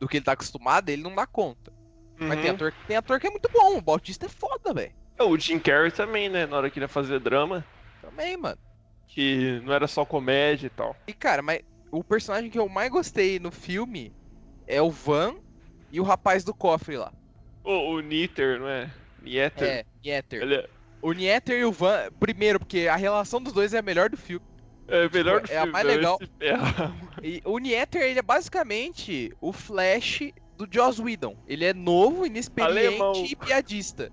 do 0.00 0.08
que 0.08 0.16
ele 0.16 0.24
tá 0.24 0.32
acostumado, 0.32 0.88
ele 0.88 1.02
não 1.02 1.14
dá 1.14 1.26
conta. 1.26 1.72
Mas 2.18 2.40
tem 2.40 2.48
Uhum. 2.50 2.54
ator, 2.56 2.72
tem 2.86 2.96
ator 2.96 3.20
que 3.20 3.26
é 3.26 3.30
muito 3.30 3.48
bom. 3.52 3.76
O 3.76 3.82
Bautista 3.82 4.26
é 4.26 4.28
foda, 4.28 4.72
velho. 4.72 4.92
O 5.20 5.38
Jim 5.38 5.58
Carrey 5.58 5.92
também, 5.92 6.28
né? 6.28 6.46
Na 6.46 6.56
hora 6.56 6.70
que 6.70 6.78
ele 6.78 6.84
ia 6.84 6.88
fazer 6.88 7.20
drama, 7.20 7.64
Também, 8.00 8.36
mano. 8.36 8.58
que 9.08 9.60
não 9.64 9.72
era 9.72 9.86
só 9.86 10.04
comédia 10.04 10.66
e 10.66 10.70
tal. 10.70 10.96
E, 11.06 11.12
cara, 11.12 11.42
mas 11.42 11.60
o 11.92 12.02
personagem 12.02 12.50
que 12.50 12.58
eu 12.58 12.68
mais 12.68 12.90
gostei 12.90 13.38
no 13.38 13.52
filme 13.52 14.12
é 14.66 14.82
o 14.82 14.90
Van 14.90 15.34
e 15.92 16.00
o 16.00 16.04
rapaz 16.04 16.42
do 16.42 16.52
cofre 16.54 16.96
lá. 16.96 17.12
O, 17.62 17.94
o 17.94 18.00
Nieter, 18.00 18.58
não 18.58 18.68
é? 18.68 18.90
Nieter. 19.24 19.68
É, 19.68 19.84
Nieter. 20.02 20.42
Ele 20.42 20.54
é, 20.56 20.68
O 21.02 21.12
Nieter 21.12 21.58
e 21.58 21.64
o 21.64 21.72
Van, 21.72 22.10
primeiro, 22.20 22.58
porque 22.58 22.86
a 22.88 22.96
relação 22.96 23.42
dos 23.42 23.52
dois 23.52 23.74
é 23.74 23.78
a 23.78 23.82
melhor 23.82 24.08
do 24.10 24.16
filme. 24.16 24.44
é 24.88 25.08
melhor 25.08 25.40
do 25.40 25.50
é 25.50 25.56
a 25.56 25.60
filme, 25.60 25.72
mais 25.72 25.86
né? 25.86 25.94
legal. 25.94 26.18
Esse 26.20 26.30
ferra. 26.38 26.94
E 27.22 27.42
o 27.44 27.58
Nieter, 27.58 28.02
ele 28.02 28.18
é 28.18 28.22
basicamente 28.22 29.32
o 29.40 29.52
Flash 29.52 30.20
do 30.56 30.68
Joss 30.70 31.00
Whedon. 31.00 31.36
Ele 31.48 31.64
é 31.64 31.72
novo, 31.74 32.26
inexperiente 32.26 32.86
Alemão. 32.86 33.12
e 33.24 33.34
piadista. 33.34 34.12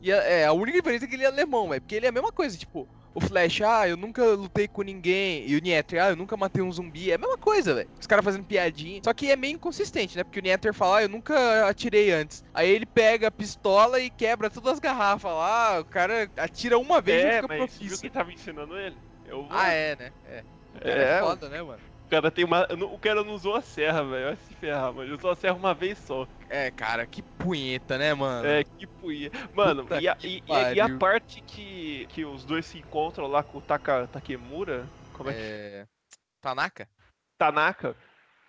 E 0.00 0.12
a, 0.12 0.16
é, 0.16 0.44
a 0.44 0.52
única 0.52 0.78
diferença 0.78 1.04
é 1.04 1.08
que 1.08 1.14
ele 1.14 1.24
é 1.24 1.26
alemão, 1.26 1.68
velho. 1.68 1.80
Porque 1.80 1.94
ele 1.94 2.06
é 2.06 2.10
a 2.10 2.12
mesma 2.12 2.30
coisa, 2.30 2.56
tipo, 2.56 2.86
o 3.14 3.20
Flash, 3.20 3.60
ah, 3.62 3.88
eu 3.88 3.96
nunca 3.96 4.24
lutei 4.24 4.66
com 4.66 4.82
ninguém. 4.82 5.46
E 5.46 5.56
o 5.56 5.60
Nieter, 5.60 6.02
ah, 6.02 6.10
eu 6.10 6.16
nunca 6.16 6.36
matei 6.36 6.62
um 6.62 6.72
zumbi. 6.72 7.10
É 7.10 7.14
a 7.14 7.18
mesma 7.18 7.38
coisa, 7.38 7.74
velho. 7.74 7.88
Os 8.00 8.06
caras 8.06 8.24
fazendo 8.24 8.44
piadinha. 8.44 9.00
Só 9.04 9.14
que 9.14 9.30
é 9.30 9.36
meio 9.36 9.54
inconsistente, 9.54 10.16
né? 10.16 10.24
Porque 10.24 10.40
o 10.40 10.42
Nieter 10.42 10.74
fala, 10.74 10.98
ah, 10.98 11.02
eu 11.02 11.08
nunca 11.08 11.68
atirei 11.68 12.10
antes. 12.12 12.42
Aí 12.52 12.68
ele 12.68 12.86
pega 12.86 13.28
a 13.28 13.30
pistola 13.30 14.00
e 14.00 14.10
quebra 14.10 14.50
todas 14.50 14.72
as 14.74 14.78
garrafas 14.80 15.30
lá. 15.32 15.80
O 15.80 15.84
cara 15.84 16.28
atira 16.36 16.78
uma 16.78 17.00
vez 17.00 17.22
e 17.22 17.26
É, 17.26 17.32
fica 17.36 17.48
mas 17.48 17.58
viu 17.58 17.66
profício. 17.68 18.00
quem 18.00 18.10
tava 18.10 18.32
ensinando 18.32 18.76
ele? 18.76 18.96
Eu 19.26 19.42
vou. 19.44 19.48
Ah, 19.50 19.70
é, 19.70 19.96
né? 19.96 20.12
É. 20.28 20.44
É, 20.80 20.90
É 21.16 21.20
foda, 21.20 21.48
né, 21.48 21.62
mano? 21.62 21.80
Cara 22.14 22.30
tem 22.30 22.44
uma. 22.44 22.66
O 22.92 22.98
cara 22.98 23.24
não 23.24 23.34
usou 23.34 23.54
a 23.56 23.60
serra, 23.62 24.02
velho. 24.04 24.26
Vai 24.26 24.36
se 24.36 24.54
ferrar, 24.54 24.92
mano. 24.92 25.14
Usou 25.14 25.30
a 25.30 25.36
serra 25.36 25.54
uma 25.54 25.74
vez 25.74 25.98
só. 25.98 26.26
É, 26.48 26.70
cara, 26.70 27.06
que 27.06 27.22
punheta, 27.38 27.98
né, 27.98 28.14
mano? 28.14 28.46
É, 28.46 28.62
que 28.64 28.86
puia. 28.86 29.30
Mano, 29.52 29.86
e 30.00 30.08
a, 30.08 30.14
que 30.14 30.42
e- 30.46 30.74
e 30.74 30.80
a- 30.80 30.98
parte 30.98 31.40
que, 31.42 32.06
que 32.08 32.24
os 32.24 32.44
dois 32.44 32.66
se 32.66 32.78
encontram 32.78 33.26
lá 33.26 33.42
com 33.42 33.58
o 33.58 33.62
Taka, 33.62 34.06
Takemura, 34.08 34.88
como 35.12 35.30
é 35.30 35.34
que 35.34 35.40
É... 35.42 35.86
Tanaka? 36.40 36.88
Tanaka, 37.38 37.96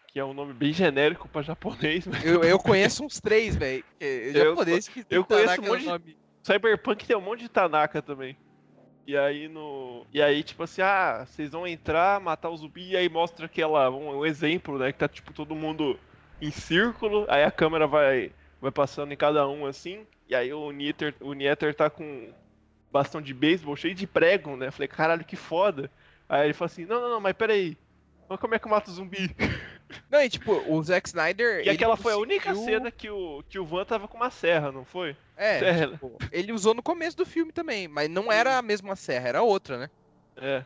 que 0.07 0.19
é 0.19 0.25
um 0.25 0.33
nome 0.33 0.53
bem 0.53 0.71
genérico 0.71 1.27
pra 1.27 1.41
japonês, 1.41 2.05
mas 2.05 2.23
Eu, 2.23 2.43
eu 2.43 2.59
conheço 2.59 3.03
uns 3.03 3.19
três, 3.19 3.55
velho. 3.55 3.83
Eu 3.99 4.33
Japonês 4.33 4.87
que 4.87 5.03
tem 5.03 5.17
eu 5.17 5.25
conheço 5.25 5.61
um 5.61 5.65
monte 5.65 6.03
de-. 6.03 6.17
Cyberpunk 6.45 7.07
tem 7.07 7.15
um 7.15 7.21
monte 7.21 7.39
de 7.39 7.49
Tanaka 7.49 8.01
também. 8.01 8.37
E 9.07 9.15
aí 9.15 9.47
no. 9.47 10.05
E 10.11 10.21
aí, 10.21 10.41
tipo 10.43 10.63
assim, 10.63 10.81
ah, 10.81 11.25
vocês 11.27 11.51
vão 11.51 11.67
entrar, 11.67 12.19
matar 12.19 12.49
o 12.49 12.57
zumbi, 12.57 12.91
e 12.91 12.97
aí 12.97 13.07
mostra 13.07 13.45
aquela. 13.45 13.89
Um, 13.91 14.19
um 14.19 14.25
exemplo, 14.25 14.77
né? 14.79 14.91
Que 14.91 14.97
tá 14.99 15.07
tipo 15.07 15.31
todo 15.33 15.55
mundo 15.55 15.99
em 16.41 16.51
círculo, 16.51 17.25
aí 17.29 17.43
a 17.43 17.51
câmera 17.51 17.87
vai, 17.87 18.31
vai 18.59 18.71
passando 18.71 19.11
em 19.11 19.17
cada 19.17 19.47
um 19.47 19.65
assim, 19.65 20.05
e 20.27 20.35
aí 20.35 20.51
o 20.51 20.69
Nieter, 20.71 21.13
o 21.21 21.33
Nieter 21.33 21.73
tá 21.73 21.89
com 21.89 22.29
bastão 22.91 23.21
de 23.21 23.33
beisebol 23.33 23.75
cheio 23.75 23.95
de 23.95 24.05
prego, 24.07 24.55
né? 24.57 24.69
Falei, 24.71 24.87
caralho, 24.87 25.23
que 25.23 25.35
foda. 25.35 25.89
Aí 26.27 26.47
ele 26.47 26.53
falou 26.53 26.65
assim, 26.67 26.85
não, 26.85 26.99
não, 27.01 27.09
não, 27.09 27.21
mas 27.21 27.33
peraí. 27.33 27.77
Mas 28.27 28.39
como 28.39 28.55
é 28.55 28.59
que 28.59 28.65
eu 28.65 28.71
mato 28.71 28.89
o 28.89 28.93
zumbi? 28.93 29.29
Não, 30.09 30.19
e 30.19 30.27
tipo, 30.27 30.51
o 30.67 30.81
Zack 30.81 31.07
Snyder. 31.07 31.63
E 31.63 31.69
aquela 31.69 31.95
foi 31.95 32.13
a 32.13 32.17
única 32.17 32.49
conseguiu- 32.49 32.73
cena 32.73 32.89
que 32.89 33.07
o, 33.07 33.43
que 33.47 33.59
o 33.59 33.65
Van 33.65 33.85
tava 33.85 34.07
com 34.07 34.17
uma 34.17 34.31
serra, 34.31 34.71
não 34.71 34.83
foi? 34.83 35.15
É, 35.37 35.87
tipo, 35.87 36.17
ele 36.31 36.53
usou 36.53 36.73
no 36.73 36.81
começo 36.81 37.17
do 37.17 37.25
filme 37.25 37.51
também, 37.51 37.87
mas 37.87 38.09
não 38.09 38.31
era 38.31 38.57
a 38.57 38.61
mesma 38.61 38.95
serra, 38.95 39.29
era 39.29 39.41
outra, 39.41 39.77
né? 39.77 39.89
É. 40.37 40.63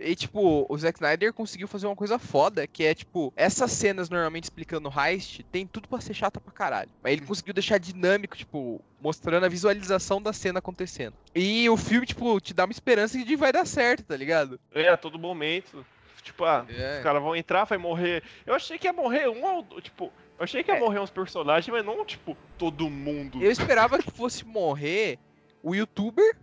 E, 0.00 0.14
tipo, 0.16 0.64
o 0.66 0.78
Zack 0.78 0.98
Snyder 0.98 1.32
conseguiu 1.32 1.68
fazer 1.68 1.86
uma 1.86 1.94
coisa 1.94 2.18
foda, 2.18 2.66
que 2.66 2.84
é, 2.84 2.94
tipo, 2.94 3.32
essas 3.36 3.70
cenas 3.70 4.08
normalmente 4.08 4.44
explicando 4.44 4.90
heist, 4.90 5.42
tem 5.52 5.66
tudo 5.66 5.88
pra 5.88 6.00
ser 6.00 6.14
chata 6.14 6.40
pra 6.40 6.52
caralho. 6.52 6.90
Mas 7.02 7.12
ele 7.12 7.26
conseguiu 7.26 7.52
deixar 7.52 7.78
dinâmico, 7.78 8.34
tipo, 8.34 8.80
mostrando 8.98 9.44
a 9.44 9.48
visualização 9.48 10.20
da 10.22 10.32
cena 10.32 10.58
acontecendo. 10.58 11.12
E 11.34 11.68
o 11.68 11.76
filme, 11.76 12.06
tipo, 12.06 12.40
te 12.40 12.54
dá 12.54 12.64
uma 12.64 12.72
esperança 12.72 13.22
de 13.22 13.36
vai 13.36 13.52
dar 13.52 13.66
certo, 13.66 14.04
tá 14.04 14.16
ligado? 14.16 14.58
É, 14.72 14.88
a 14.88 14.96
todo 14.96 15.18
momento. 15.18 15.84
Tipo, 16.22 16.44
ah, 16.44 16.64
É. 16.68 16.98
os 16.98 17.02
caras 17.02 17.22
vão 17.22 17.34
entrar, 17.36 17.64
vai 17.64 17.78
morrer. 17.78 18.22
Eu 18.46 18.54
achei 18.54 18.78
que 18.78 18.86
ia 18.86 18.92
morrer 18.92 19.28
um 19.28 19.44
ou 19.44 19.62
tipo, 19.80 20.04
eu 20.38 20.44
achei 20.44 20.62
que 20.62 20.70
ia 20.70 20.76
É. 20.76 20.80
morrer 20.80 20.98
uns 21.00 21.10
personagens, 21.10 21.68
mas 21.74 21.84
não, 21.84 22.04
tipo, 22.04 22.36
todo 22.58 22.88
mundo. 22.90 23.42
Eu 23.42 23.50
esperava 23.50 23.98
que 23.98 24.10
fosse 24.10 24.44
morrer 24.44 25.18
o 25.62 25.74
youtuber 25.74 26.36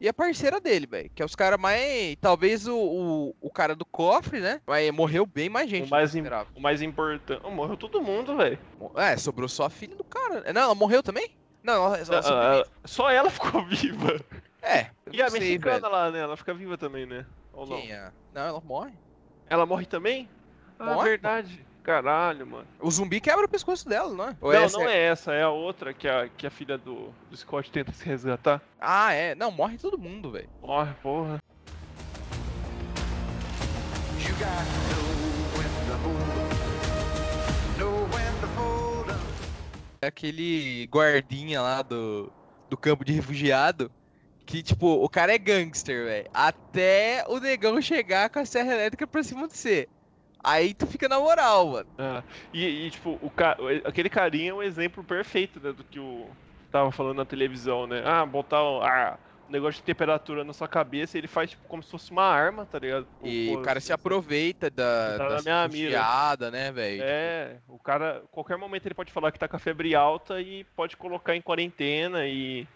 e 0.00 0.08
a 0.08 0.12
parceira 0.12 0.60
dele, 0.60 0.86
velho. 0.86 1.10
Que 1.14 1.22
é 1.22 1.24
os 1.24 1.34
caras 1.34 1.58
mais. 1.58 2.16
Talvez 2.20 2.66
o, 2.66 2.76
o, 2.76 3.34
o 3.40 3.50
cara 3.50 3.74
do 3.74 3.84
cofre, 3.84 4.40
né? 4.40 4.60
Mas 4.66 4.90
morreu 4.90 5.24
bem 5.26 5.48
mais 5.48 5.68
gente. 5.70 5.86
O 5.86 5.90
mais 5.90 6.10
do 6.10 6.12
que 6.12 6.18
eu 6.18 6.20
im- 6.20 6.24
esperava. 6.24 6.50
O 6.54 6.60
mais 6.60 6.82
importante. 6.82 7.42
Morreu 7.50 7.76
todo 7.76 8.02
mundo, 8.02 8.36
velho. 8.36 8.58
É, 8.96 9.16
sobrou 9.16 9.48
só 9.48 9.64
a 9.64 9.70
filha 9.70 9.96
do 9.96 10.04
cara. 10.04 10.52
Não, 10.52 10.60
ela 10.62 10.74
morreu 10.74 11.02
também? 11.02 11.30
Não, 11.62 11.84
ela, 11.86 11.98
ela. 11.98 12.62
Ah, 12.62 12.66
Só 12.84 13.10
ela 13.10 13.28
ficou 13.30 13.64
viva. 13.64 14.20
É, 14.62 14.90
eu 15.06 15.14
E 15.14 15.20
a 15.20 15.24
não 15.24 15.30
sei, 15.30 15.40
mexicana 15.40 15.80
velho. 15.80 15.92
lá, 15.92 16.10
né? 16.10 16.18
Ela 16.20 16.36
fica 16.36 16.52
viva 16.54 16.76
também, 16.78 17.06
né? 17.06 17.24
Ou 17.52 17.66
não? 17.66 17.76
Quem 17.80 17.90
é? 17.92 18.10
Não, 18.34 18.42
ela 18.42 18.60
morre. 18.60 18.92
Ela 19.48 19.66
morre 19.66 19.86
também? 19.86 20.28
Ah, 20.78 20.94
Morre, 20.94 21.10
verdade. 21.10 21.64
Caralho, 21.82 22.46
mano. 22.46 22.66
O 22.80 22.90
zumbi 22.90 23.20
quebra 23.20 23.44
o 23.44 23.48
pescoço 23.48 23.88
dela, 23.88 24.12
não 24.12 24.24
é? 24.28 24.36
Ou 24.40 24.52
não, 24.52 24.60
essa 24.60 24.78
não 24.78 24.88
é 24.88 24.98
essa, 24.98 25.32
é 25.32 25.42
a 25.42 25.50
outra 25.50 25.94
que 25.94 26.08
a, 26.08 26.28
que 26.28 26.46
a 26.46 26.50
filha 26.50 26.76
do, 26.76 27.14
do 27.30 27.36
Scott 27.36 27.70
tenta 27.70 27.92
se 27.92 28.04
resgatar. 28.04 28.60
Ah, 28.80 29.12
é. 29.12 29.34
Não, 29.36 29.52
morre 29.52 29.78
todo 29.78 29.96
mundo, 29.96 30.32
velho. 30.32 30.48
Morre, 30.60 30.92
porra. 31.02 31.40
You 34.18 34.34
got. 34.34 34.86
É 40.02 40.08
aquele 40.08 40.86
guardinha 40.86 41.60
lá 41.60 41.82
do, 41.82 42.30
do 42.68 42.76
campo 42.76 43.04
de 43.04 43.12
refugiado. 43.12 43.90
Que, 44.46 44.62
tipo, 44.62 44.86
o 44.86 45.08
cara 45.08 45.34
é 45.34 45.38
gangster, 45.38 46.04
velho. 46.04 46.28
Até 46.32 47.24
o 47.28 47.40
negão 47.40 47.82
chegar 47.82 48.30
com 48.30 48.38
a 48.38 48.46
serra 48.46 48.72
elétrica 48.74 49.06
pra 49.06 49.22
cima 49.22 49.48
de 49.48 49.56
você. 49.56 49.88
Aí 50.42 50.72
tu 50.72 50.86
fica 50.86 51.08
na 51.08 51.18
moral, 51.18 51.66
mano. 51.66 51.90
Ah, 51.98 52.22
e, 52.54 52.86
e, 52.86 52.90
tipo, 52.90 53.18
o 53.20 53.28
ca... 53.28 53.56
aquele 53.84 54.08
carinha 54.08 54.52
é 54.52 54.54
um 54.54 54.62
exemplo 54.62 55.02
perfeito 55.02 55.58
né, 55.58 55.72
do 55.72 55.82
que 55.82 55.98
o 55.98 56.30
tava 56.70 56.92
falando 56.92 57.16
na 57.16 57.24
televisão, 57.24 57.86
né? 57.86 58.02
Ah, 58.04 58.24
botar 58.24 58.62
o, 58.62 58.82
ah, 58.82 59.18
um 59.48 59.52
negócio 59.52 59.80
de 59.80 59.84
temperatura 59.84 60.44
na 60.44 60.52
sua 60.52 60.68
cabeça, 60.68 61.16
ele 61.16 61.26
faz 61.26 61.50
tipo 61.50 61.66
como 61.68 61.82
se 61.82 61.90
fosse 61.90 62.10
uma 62.10 62.24
arma, 62.24 62.66
tá 62.66 62.78
ligado? 62.78 63.06
E 63.24 63.54
o 63.56 63.62
cara 63.62 63.80
se 63.80 63.92
aproveita 63.92 64.68
da, 64.70 65.16
Tá 65.16 65.40
da 65.40 65.62
refugiada, 65.62 66.50
né, 66.50 66.70
velho? 66.72 67.02
É, 67.02 67.56
o 67.68 67.78
cara, 67.78 68.22
qualquer 68.30 68.56
momento 68.56 68.86
ele 68.86 68.94
pode 68.94 69.12
falar 69.12 69.32
que 69.32 69.38
tá 69.38 69.48
com 69.48 69.56
a 69.56 69.60
febre 69.60 69.94
alta 69.94 70.40
e 70.40 70.64
pode 70.76 70.96
colocar 70.96 71.34
em 71.34 71.40
quarentena 71.40 72.26
e, 72.26 72.66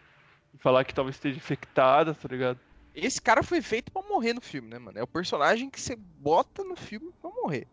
e 0.55 0.59
falar 0.59 0.85
que 0.85 0.95
talvez 0.95 1.17
esteja 1.17 1.37
infectada, 1.37 2.15
tá 2.15 2.29
ligado? 2.29 2.59
Esse 2.95 3.21
cara 3.21 3.43
foi 3.43 3.63
feito 3.63 3.93
pra 3.93 4.03
morrer 4.03 4.35
no 4.35 4.41
filme, 4.41 4.69
né, 4.69 4.79
mano? 4.79 4.99
É 4.99 5.03
o 5.03 5.07
personagem 5.07 5.71
que 5.71 5.81
você 5.81 5.97
bota 5.97 6.65
no 6.65 6.77
filme 6.77 7.13
pra 7.21 7.31
morrer. 7.31 7.67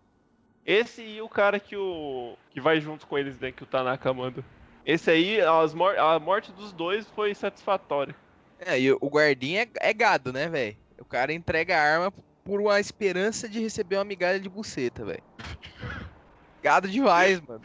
Esse 0.65 1.01
e 1.01 1.21
o 1.21 1.29
cara 1.29 1.59
que 1.59 1.75
o 1.75 2.35
que 2.51 2.59
vai 2.59 2.79
junto 2.79 3.07
com 3.07 3.17
eles, 3.17 3.39
né, 3.39 3.51
que 3.51 3.63
o 3.63 3.65
Tanaka 3.65 4.13
manda. 4.13 4.43
Esse 4.85 5.09
aí, 5.09 5.41
as 5.41 5.73
mor 5.73 5.97
a 5.97 6.19
morte 6.19 6.51
dos 6.51 6.71
dois 6.71 7.09
foi 7.09 7.33
satisfatória. 7.33 8.15
É, 8.59 8.79
e 8.79 8.91
o 8.91 9.07
guardinha 9.07 9.63
é, 9.63 9.89
é 9.89 9.93
gado, 9.93 10.31
né, 10.33 10.47
velho? 10.47 10.77
O 10.99 11.05
cara 11.05 11.33
entrega 11.33 11.77
a 11.77 11.81
arma 11.81 12.13
por 12.43 12.59
uma 12.61 12.79
esperança 12.79 13.47
de 13.47 13.59
receber 13.59 13.97
uma 13.97 14.05
migalha 14.05 14.39
de 14.39 14.49
buceta, 14.49 15.05
velho. 15.05 15.23
Gado 16.63 16.89
demais, 16.89 17.39
mano. 17.41 17.61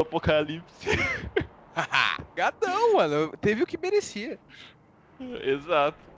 Apocalipse. 0.00 0.88
Gadão, 2.34 2.94
mano. 2.94 3.32
Teve 3.40 3.62
o 3.62 3.66
que 3.66 3.78
merecia. 3.78 4.38
Exato. 5.42 6.10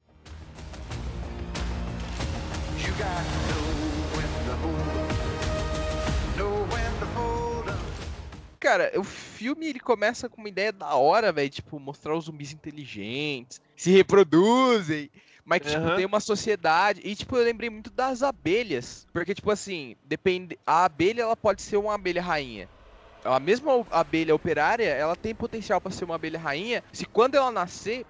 Cara, 8.63 8.93
o 8.97 9.03
filme 9.03 9.67
ele 9.67 9.81
começa 9.81 10.29
com 10.29 10.41
uma 10.41 10.49
ideia 10.49 10.73
da 10.73 10.95
hora, 10.95 11.33
velho. 11.33 11.51
Tipo, 11.51 11.81
mostrar 11.81 12.17
os 12.17 12.27
zumbis 12.27 12.53
inteligentes, 12.53 13.61
se 13.75 13.91
reproduzem. 13.91 15.11
Mas 15.45 15.63
que, 15.63 15.71
tipo, 15.71 15.83
Aham. 15.83 15.97
tem 15.97 16.07
uma 16.07 16.21
sociedade. 16.21 17.01
E, 17.03 17.17
tipo, 17.17 17.37
eu 17.37 17.45
lembrei 17.45 17.69
muito 17.69 17.91
das 17.91 18.23
abelhas. 18.23 19.05
Porque, 19.13 19.35
tipo 19.35 19.51
assim, 19.51 19.97
depende. 20.05 20.57
A 20.65 20.85
abelha, 20.85 21.23
ela 21.23 21.37
pode 21.37 21.61
ser 21.61 21.77
uma 21.77 21.95
abelha 21.95 22.23
rainha. 22.23 22.69
A 23.25 23.39
mesma 23.39 23.85
abelha 23.91 24.35
operária, 24.35 24.85
ela 24.89 25.15
tem 25.17 25.35
potencial 25.35 25.81
pra 25.81 25.93
ser 25.93 26.05
uma 26.05 26.17
abelha 26.17 26.39
rainha. 26.39 26.83
Se 26.93 27.07
quando 27.07 27.37
ela 27.37 27.51
nascer, 27.53 28.05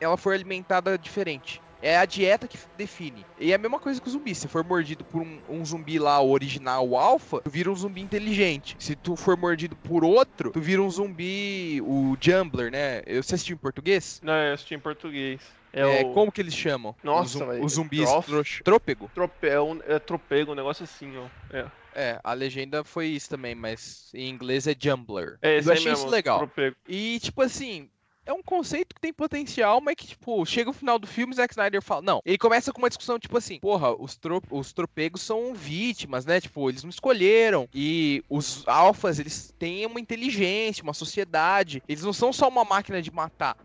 ela 0.00 0.16
for 0.16 0.32
alimentada 0.34 0.98
diferente. 0.98 1.62
É 1.80 1.96
a 1.96 2.04
dieta 2.04 2.48
que 2.48 2.58
define. 2.74 3.24
E 3.38 3.52
é 3.52 3.54
a 3.54 3.58
mesma 3.58 3.78
coisa 3.78 4.00
que 4.00 4.08
o 4.08 4.10
zumbi. 4.10 4.34
Se 4.34 4.48
for 4.48 4.64
mordido 4.64 5.04
por 5.04 5.22
um, 5.22 5.40
um 5.48 5.64
zumbi 5.64 5.96
lá, 5.98 6.20
o 6.20 6.30
original, 6.30 6.86
o 6.88 6.98
alfa, 6.98 7.40
tu 7.40 7.50
vira 7.50 7.70
um 7.70 7.76
zumbi 7.76 8.00
inteligente. 8.02 8.76
Se 8.80 8.96
tu 8.96 9.14
for 9.14 9.36
mordido 9.36 9.76
por 9.76 10.04
outro, 10.04 10.50
tu 10.50 10.60
vira 10.60 10.82
um 10.82 10.90
zumbi, 10.90 11.80
o 11.82 12.16
Jumbler, 12.20 12.72
né? 12.72 13.02
Eu 13.06 13.22
você 13.22 13.36
assistiu 13.36 13.54
em 13.54 13.58
português? 13.58 14.20
Não, 14.24 14.32
eu 14.34 14.54
assisti 14.54 14.74
em 14.74 14.80
português. 14.80 15.40
É, 15.72 15.80
É, 15.82 16.04
o 16.04 16.12
Como 16.14 16.32
que 16.32 16.40
eles 16.40 16.54
chamam? 16.54 16.96
Nossa, 17.02 17.24
os, 17.26 17.30
zum- 17.32 17.46
velho, 17.46 17.64
os 17.64 17.72
zumbis 17.74 18.10
trof- 18.10 18.62
trope... 18.64 19.46
é, 19.46 19.60
um... 19.60 19.78
é 19.86 19.98
tropego, 20.00 20.52
um 20.52 20.54
negócio 20.56 20.82
assim, 20.82 21.16
ó. 21.16 21.26
É, 21.52 21.64
É, 22.00 22.20
a 22.22 22.32
legenda 22.32 22.84
foi 22.84 23.08
isso 23.08 23.28
também, 23.28 23.56
mas 23.56 24.12
em 24.14 24.28
inglês 24.28 24.68
é 24.68 24.76
Jumbler. 24.78 25.36
é 25.42 25.56
Eu 25.56 25.72
achei 25.72 25.90
mesmo, 25.90 25.92
isso 25.94 26.06
legal. 26.06 26.38
Tropego. 26.38 26.76
E, 26.86 27.18
tipo 27.18 27.42
assim, 27.42 27.90
é 28.24 28.32
um 28.32 28.40
conceito 28.40 28.94
que 28.94 29.00
tem 29.00 29.12
potencial, 29.12 29.80
mas 29.80 29.96
que, 29.96 30.06
tipo, 30.06 30.46
chega 30.46 30.70
o 30.70 30.72
final 30.72 30.96
do 30.96 31.08
filme, 31.08 31.34
Zack 31.34 31.52
Snyder 31.52 31.82
fala. 31.82 32.02
Não, 32.02 32.22
ele 32.24 32.38
começa 32.38 32.72
com 32.72 32.80
uma 32.80 32.88
discussão, 32.88 33.18
tipo 33.18 33.36
assim, 33.36 33.58
porra, 33.58 34.00
os, 34.00 34.16
tro 34.16 34.40
os 34.48 34.72
tropegos 34.72 35.22
são 35.22 35.52
vítimas, 35.52 36.24
né? 36.24 36.40
Tipo, 36.40 36.70
eles 36.70 36.84
não 36.84 36.90
escolheram. 36.90 37.68
E 37.74 38.22
os 38.30 38.62
alfas, 38.68 39.18
eles 39.18 39.52
têm 39.58 39.84
uma 39.84 39.98
inteligência, 39.98 40.84
uma 40.84 40.94
sociedade. 40.94 41.82
Eles 41.88 42.04
não 42.04 42.12
são 42.12 42.32
só 42.32 42.46
uma 42.46 42.64
máquina 42.64 43.02
de 43.02 43.10
matar. 43.10 43.56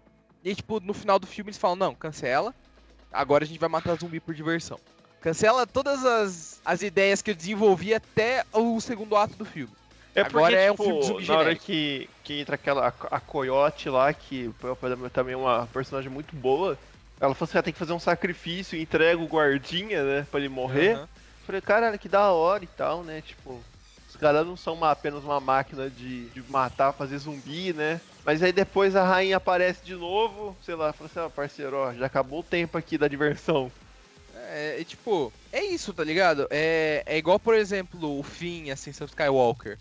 E, 0.44 0.56
tipo, 0.56 0.80
no 0.80 0.96
final 0.96 1.20
do 1.20 1.28
filme 1.28 1.50
eles 1.50 1.60
falam, 1.60 1.76
não, 1.76 1.94
cancela. 1.94 2.52
Agora 3.12 3.44
a 3.44 3.48
gente 3.48 3.60
vai 3.60 3.70
matar 3.70 3.96
zumbi 4.00 4.20
por 4.20 4.34
diversão. 4.34 4.80
Cancela 5.24 5.66
todas 5.66 6.06
as, 6.06 6.62
as 6.66 6.82
ideias 6.82 7.22
que 7.22 7.32
eu 7.32 7.36
desenvolvi 7.36 7.94
até 7.94 8.44
o 8.52 8.82
segundo 8.82 9.16
ato 9.16 9.38
do 9.38 9.46
filme. 9.46 9.74
É 10.14 10.22
Agora 10.22 10.52
porque, 10.52 10.54
é 10.54 10.70
um 10.70 10.74
tipo, 10.74 10.84
filme 10.84 11.00
de 11.00 11.06
zumbi 11.06 11.26
na 11.26 11.38
hora 11.38 11.56
que, 11.56 12.10
que 12.22 12.34
entra 12.42 12.56
aquela, 12.56 12.88
a 12.90 13.20
Coyote 13.22 13.90
lá, 13.90 14.14
que 14.14 14.54
é 15.06 15.10
também 15.10 15.34
uma 15.34 15.66
personagem 15.68 16.12
muito 16.12 16.36
boa, 16.36 16.78
ela 17.22 17.34
falou 17.34 17.48
assim, 17.50 17.58
ah, 17.58 17.64
tem 17.64 17.72
que 17.72 17.80
fazer 17.80 17.94
um 17.94 18.00
sacrifício, 18.00 18.78
entrega 18.78 19.18
o 19.22 19.26
guardinha, 19.28 20.04
né, 20.04 20.28
pra 20.30 20.42
ele 20.42 20.50
morrer. 20.50 20.96
Aham. 20.96 21.08
Falei, 21.46 21.62
caralho, 21.62 21.98
que 21.98 22.10
da 22.10 22.32
hora 22.34 22.64
e 22.64 22.68
tal, 22.68 23.02
né, 23.04 23.22
tipo... 23.22 23.66
Os 24.06 24.18
caras 24.18 24.46
não 24.46 24.56
são 24.58 24.74
uma- 24.76 24.92
apenas 24.92 25.24
uma 25.24 25.40
máquina 25.40 25.90
de, 25.90 26.30
de 26.32 26.44
matar, 26.44 26.94
fazer 26.94 27.18
zumbi, 27.18 27.74
né? 27.74 28.02
Mas 28.24 28.44
aí 28.44 28.52
depois 28.52 28.96
a 28.96 29.04
rainha 29.04 29.38
aparece 29.38 29.84
de 29.84 29.96
novo, 29.96 30.56
sei 30.62 30.76
lá, 30.76 30.94
fala 30.94 31.10
assim, 31.10 31.20
ó, 31.20 31.30
parceiro, 31.30 31.76
ó, 31.78 31.94
já 31.94 32.06
acabou 32.06 32.42
o 32.42 32.44
tempo 32.44 32.78
aqui 32.78 32.98
da 32.98 33.08
diversão. 33.08 33.72
É, 34.54 34.82
é 34.82 34.86
tipo, 34.86 35.34
é 35.52 35.64
isso, 35.66 35.94
tá 35.94 36.04
ligado? 36.04 36.48
É, 36.52 37.04
é 37.06 37.18
igual, 37.18 37.40
por 37.40 37.56
exemplo, 37.56 38.20
o 38.20 38.24
Finn, 38.24 38.70
Ascensão 38.72 39.06
Skywalker. 39.06 39.80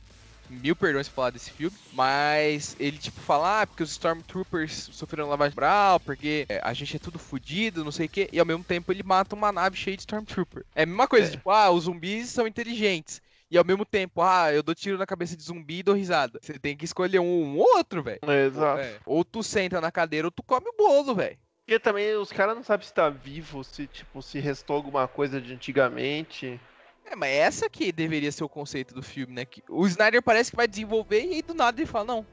Mil 0.48 0.76
perdões 0.76 1.08
por 1.08 1.14
falar 1.14 1.30
desse 1.30 1.50
filme, 1.50 1.78
mas 1.90 2.76
ele, 2.78 2.98
tipo, 2.98 3.20
fala, 3.20 3.62
ah, 3.62 3.66
porque 3.66 3.82
os 3.82 3.90
Stormtroopers 3.92 4.90
sofreram 4.92 5.28
lavagem 5.28 5.54
moral, 5.56 5.98
porque 6.00 6.44
é, 6.48 6.60
a 6.62 6.74
gente 6.74 6.96
é 6.96 6.98
tudo 6.98 7.18
fudido, 7.18 7.84
não 7.84 7.92
sei 7.92 8.06
o 8.06 8.08
quê, 8.08 8.28
e 8.32 8.38
ao 8.38 8.44
mesmo 8.44 8.62
tempo 8.64 8.92
ele 8.92 9.02
mata 9.02 9.34
uma 9.34 9.50
nave 9.52 9.76
cheia 9.76 9.96
de 9.96 10.02
Stormtrooper. 10.02 10.64
É 10.74 10.82
a 10.82 10.86
mesma 10.86 11.08
coisa, 11.08 11.28
É. 11.28 11.30
tipo, 11.30 11.50
ah, 11.50 11.70
os 11.70 11.84
zumbis 11.84 12.28
são 12.30 12.46
inteligentes. 12.46 13.20
E 13.50 13.56
ao 13.58 13.64
mesmo 13.64 13.84
tempo, 13.84 14.20
ah, 14.22 14.52
eu 14.52 14.62
dou 14.62 14.74
tiro 14.74 14.98
na 14.98 15.06
cabeça 15.06 15.36
de 15.36 15.42
zumbi 15.42 15.78
e 15.78 15.82
dou 15.82 15.94
risada. 15.94 16.38
Você 16.42 16.58
tem 16.58 16.76
que 16.76 16.84
escolher 16.86 17.18
um, 17.20 17.24
um 17.24 17.58
ou 17.58 17.76
outro, 17.76 18.02
velho. 18.02 18.18
É, 18.22 18.46
exato. 18.46 18.80
É, 18.80 18.98
Ou 19.06 19.24
tu 19.24 19.42
senta 19.42 19.80
na 19.80 19.92
cadeira 19.92 20.26
ou 20.26 20.30
tu 20.30 20.42
come 20.42 20.68
o 20.68 20.76
bolo, 20.76 21.14
velho. 21.14 21.38
Porque 21.64 21.78
também 21.78 22.14
os 22.16 22.32
caras 22.32 22.56
não 22.56 22.62
sabem 22.62 22.86
se 22.86 22.92
tá 22.92 23.08
vivo, 23.08 23.62
se 23.62 23.86
tipo, 23.86 24.20
se 24.20 24.40
restou 24.40 24.76
alguma 24.76 25.06
coisa 25.06 25.40
de 25.40 25.54
antigamente. 25.54 26.60
É, 27.04 27.14
mas 27.16 27.30
essa 27.30 27.70
que 27.70 27.92
deveria 27.92 28.32
ser 28.32 28.44
o 28.44 28.48
conceito 28.48 28.94
do 28.94 29.02
filme, 29.02 29.32
né? 29.32 29.44
Que 29.44 29.62
o 29.68 29.86
Snyder 29.86 30.22
parece 30.22 30.50
que 30.50 30.56
vai 30.56 30.66
desenvolver 30.66 31.24
e 31.24 31.34
aí 31.34 31.42
do 31.42 31.54
nada 31.54 31.80
ele 31.80 31.86
fala, 31.86 32.04
não. 32.04 32.26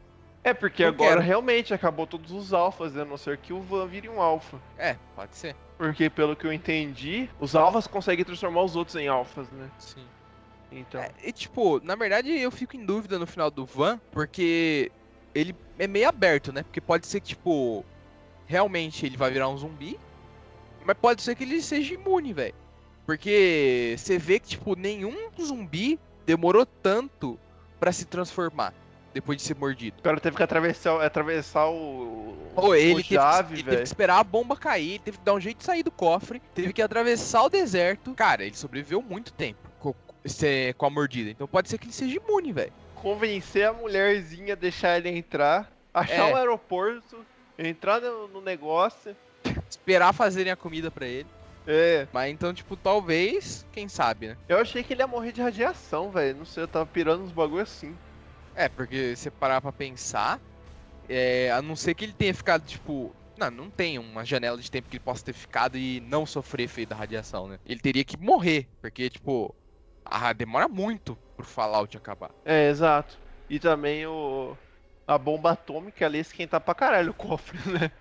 É, 0.43 0.53
porque 0.53 0.83
Não 0.83 0.89
agora 0.89 1.09
quero. 1.15 1.21
realmente 1.21 1.73
acabou 1.73 2.07
todos 2.07 2.31
os 2.31 2.53
alfas, 2.53 2.93
né? 2.93 3.01
A 3.01 3.05
não 3.05 3.17
ser 3.17 3.37
que 3.37 3.51
o 3.51 3.61
Van 3.61 3.85
vire 3.87 4.07
um 4.07 4.21
alfa. 4.21 4.57
É, 4.77 4.95
pode 5.15 5.35
ser. 5.35 5.55
Porque 5.77 6.09
pelo 6.09 6.35
que 6.35 6.45
eu 6.47 6.53
entendi, 6.53 7.29
os 7.39 7.55
alfas 7.55 7.87
conseguem 7.87 8.23
transformar 8.25 8.63
os 8.63 8.75
outros 8.75 8.95
em 8.95 9.07
alfas, 9.07 9.49
né? 9.51 9.69
Sim. 9.77 10.05
Então. 10.71 11.01
É, 11.01 11.11
e 11.23 11.31
tipo, 11.31 11.79
na 11.83 11.95
verdade 11.95 12.31
eu 12.31 12.51
fico 12.51 12.75
em 12.75 12.85
dúvida 12.85 13.19
no 13.19 13.27
final 13.27 13.49
do 13.51 13.65
Van, 13.65 13.99
porque 14.11 14.91
ele 15.35 15.55
é 15.77 15.87
meio 15.87 16.07
aberto, 16.07 16.53
né? 16.53 16.63
Porque 16.63 16.79
pode 16.81 17.05
ser 17.07 17.19
que, 17.19 17.29
tipo, 17.29 17.83
realmente 18.49 19.05
ele 19.05 19.15
vai 19.15 19.29
virar 19.29 19.47
um 19.47 19.55
zumbi, 19.55 19.97
mas 20.83 20.97
pode 20.97 21.21
ser 21.21 21.35
que 21.35 21.43
ele 21.43 21.61
seja 21.61 21.93
imune, 21.93 22.33
velho. 22.33 22.55
Porque 23.05 23.95
você 23.95 24.17
vê 24.17 24.39
que, 24.39 24.49
tipo, 24.49 24.75
nenhum 24.75 25.29
zumbi 25.39 25.99
demorou 26.25 26.65
tanto 26.65 27.39
pra 27.79 27.91
se 27.91 28.05
transformar 28.05 28.73
depois 29.13 29.37
de 29.37 29.43
ser 29.43 29.55
mordido. 29.55 29.97
O 29.99 30.03
cara 30.03 30.19
teve 30.19 30.35
que 30.35 30.43
atravessar, 30.43 30.99
atravessar 31.03 31.69
o. 31.69 32.35
Ele, 32.57 32.93
o 32.93 32.95
teve, 32.95 33.03
que, 33.03 33.13
chave, 33.15 33.53
ele 33.55 33.63
teve 33.63 33.77
que 33.77 33.83
esperar 33.83 34.19
a 34.19 34.23
bomba 34.23 34.57
cair, 34.57 34.99
teve 34.99 35.17
que 35.19 35.23
dar 35.23 35.33
um 35.35 35.39
jeito 35.39 35.59
de 35.59 35.63
sair 35.63 35.83
do 35.83 35.91
cofre, 35.91 36.41
teve 36.55 36.73
que 36.73 36.81
atravessar 36.81 37.43
o 37.43 37.49
deserto. 37.49 38.13
Cara, 38.15 38.43
ele 38.43 38.55
sobreviveu 38.55 39.01
muito 39.01 39.31
tempo 39.33 39.59
com, 39.79 39.93
com 40.77 40.85
a 40.85 40.89
mordida. 40.89 41.29
Então 41.29 41.47
pode 41.47 41.69
ser 41.69 41.77
que 41.77 41.85
ele 41.85 41.93
seja 41.93 42.17
imune, 42.17 42.51
velho. 42.51 42.73
Convencer 42.95 43.67
a 43.67 43.73
mulherzinha 43.73 44.53
a 44.53 44.57
deixar 44.57 44.97
ele 44.97 45.09
entrar, 45.09 45.71
achar 45.93 46.29
É. 46.29 46.33
o 46.33 46.35
aeroporto, 46.35 47.25
entrar 47.67 48.01
no, 48.01 48.41
negócio. 48.41 49.15
Esperar 49.69 50.13
fazerem 50.13 50.51
a 50.51 50.55
comida 50.55 50.89
pra 50.89 51.07
ele. 51.07 51.27
É. 51.67 52.07
Mas 52.11 52.31
então, 52.31 52.53
tipo, 52.53 52.75
talvez, 52.75 53.65
quem 53.71 53.87
sabe, 53.87 54.29
né? 54.29 54.37
Eu 54.47 54.57
achei 54.57 54.83
que 54.83 54.93
ele 54.93 55.01
ia 55.01 55.07
morrer 55.07 55.31
de 55.31 55.41
radiação, 55.41 56.09
velho. 56.09 56.37
Não 56.37 56.45
sei, 56.45 56.63
eu 56.63 56.67
tava 56.67 56.85
pirando 56.85 57.23
uns 57.23 57.31
bagulho 57.31 57.61
assim. 57.61 57.95
É, 58.55 58.67
porque 58.67 59.15
se 59.15 59.29
parar 59.29 59.61
pra 59.61 59.71
pensar, 59.71 60.39
é, 61.07 61.51
a 61.51 61.61
não 61.61 61.75
ser 61.75 61.93
que 61.93 62.05
ele 62.05 62.13
tenha 62.13 62.33
ficado, 62.33 62.65
tipo. 62.65 63.13
Não, 63.37 63.49
não 63.49 63.69
tem 63.69 63.97
uma 63.97 64.25
janela 64.25 64.57
de 64.57 64.69
tempo 64.69 64.89
que 64.89 64.97
ele 64.97 65.03
possa 65.03 65.23
ter 65.23 65.33
ficado 65.33 65.77
e 65.77 66.01
não 66.01 66.25
sofrer 66.25 66.63
efeito 66.63 66.89
da 66.89 66.95
radiação, 66.95 67.47
né? 67.47 67.57
Ele 67.65 67.79
teria 67.79 68.03
que 68.03 68.17
morrer, 68.17 68.67
porque, 68.81 69.09
tipo, 69.09 69.55
a, 70.03 70.33
demora 70.33 70.67
muito 70.67 71.17
pro 71.37 71.45
Fallout 71.45 71.95
acabar. 71.95 72.31
É, 72.43 72.69
exato. 72.69 73.17
E 73.49 73.59
também 73.59 74.05
o. 74.05 74.57
A 75.09 75.17
bomba 75.17 75.51
atômica 75.51 76.05
ali 76.05 76.19
esquentar 76.19 76.61
pra 76.61 76.75
caralho 76.75 77.11
o 77.11 77.13
cofre, 77.13 77.57
né? 77.71 77.91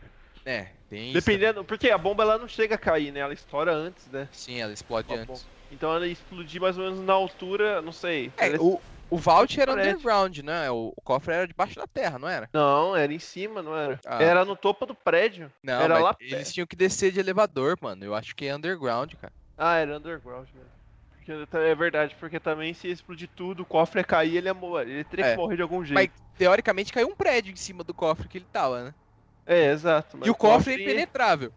É, 0.44 0.68
tem 0.88 1.10
isso. 1.12 1.14
Dependendo. 1.14 1.64
Porque 1.64 1.90
a 1.90 1.98
bomba 1.98 2.22
ela 2.22 2.38
não 2.38 2.46
chega 2.48 2.74
a 2.74 2.78
cair, 2.78 3.10
né? 3.12 3.20
Ela 3.20 3.32
estoura 3.32 3.72
antes, 3.72 4.06
né? 4.08 4.28
Sim, 4.30 4.60
ela 4.60 4.72
explode 4.72 5.12
antes. 5.14 5.46
Então 5.70 5.94
ela 5.94 6.06
explodir 6.06 6.60
mais 6.60 6.76
ou 6.78 6.84
menos 6.84 7.00
na 7.00 7.12
altura, 7.12 7.82
não 7.82 7.92
sei. 7.92 8.32
É, 8.38 8.46
Ela- 8.48 8.58
o, 8.60 8.80
o 9.10 9.16
Vault 9.16 9.58
era 9.60 9.72
underground, 9.72 10.38
né? 10.38 10.70
O, 10.70 10.92
o 10.96 11.02
cofre 11.02 11.34
era 11.34 11.46
debaixo 11.46 11.76
da 11.76 11.86
terra, 11.86 12.18
não 12.18 12.28
era? 12.28 12.48
Não, 12.52 12.94
era 12.96 13.12
em 13.12 13.18
cima, 13.18 13.62
não 13.62 13.76
era? 13.76 13.98
Ah. 14.06 14.22
Era 14.22 14.44
no 14.44 14.56
topo 14.56 14.84
do 14.86 14.94
prédio. 14.94 15.52
Não, 15.62 15.80
Era 15.80 15.98
lá 15.98 16.16
eles 16.20 16.52
tinham 16.52 16.66
que 16.66 16.76
descer 16.76 17.10
de 17.12 17.20
elevador, 17.20 17.76
mano. 17.80 18.04
Eu 18.04 18.14
acho 18.14 18.34
que 18.34 18.46
é 18.46 18.54
underground, 18.54 19.12
cara. 19.14 19.32
Ah, 19.56 19.76
era 19.76 19.96
underground 19.96 20.48
mesmo. 20.54 20.77
É 21.52 21.74
verdade, 21.74 22.16
porque 22.18 22.40
também 22.40 22.72
se 22.74 22.88
explodir 22.88 23.28
tudo, 23.34 23.62
o 23.62 23.66
cofre 23.66 24.00
ia 24.00 24.04
cair, 24.04 24.36
ele 24.36 24.48
ia 24.48 24.54
morrer. 24.54 24.88
Ele 24.88 25.04
teria 25.04 25.26
É. 25.26 25.30
que 25.32 25.36
morrer 25.36 25.56
de 25.56 25.62
algum 25.62 25.84
jeito. 25.84 25.94
Mas 25.94 26.10
teoricamente 26.36 26.92
caiu 26.92 27.08
um 27.08 27.14
prédio 27.16 27.52
em 27.52 27.56
cima 27.56 27.84
do 27.84 27.92
cofre 27.94 28.28
que 28.28 28.38
ele 28.38 28.46
tava, 28.50 28.84
né? 28.84 28.94
É, 29.46 29.70
exato. 29.70 30.18
e 30.24 30.30
o 30.30 30.34
cofre 30.34 30.74
é 30.74 30.82
impenetrável. 30.82 31.52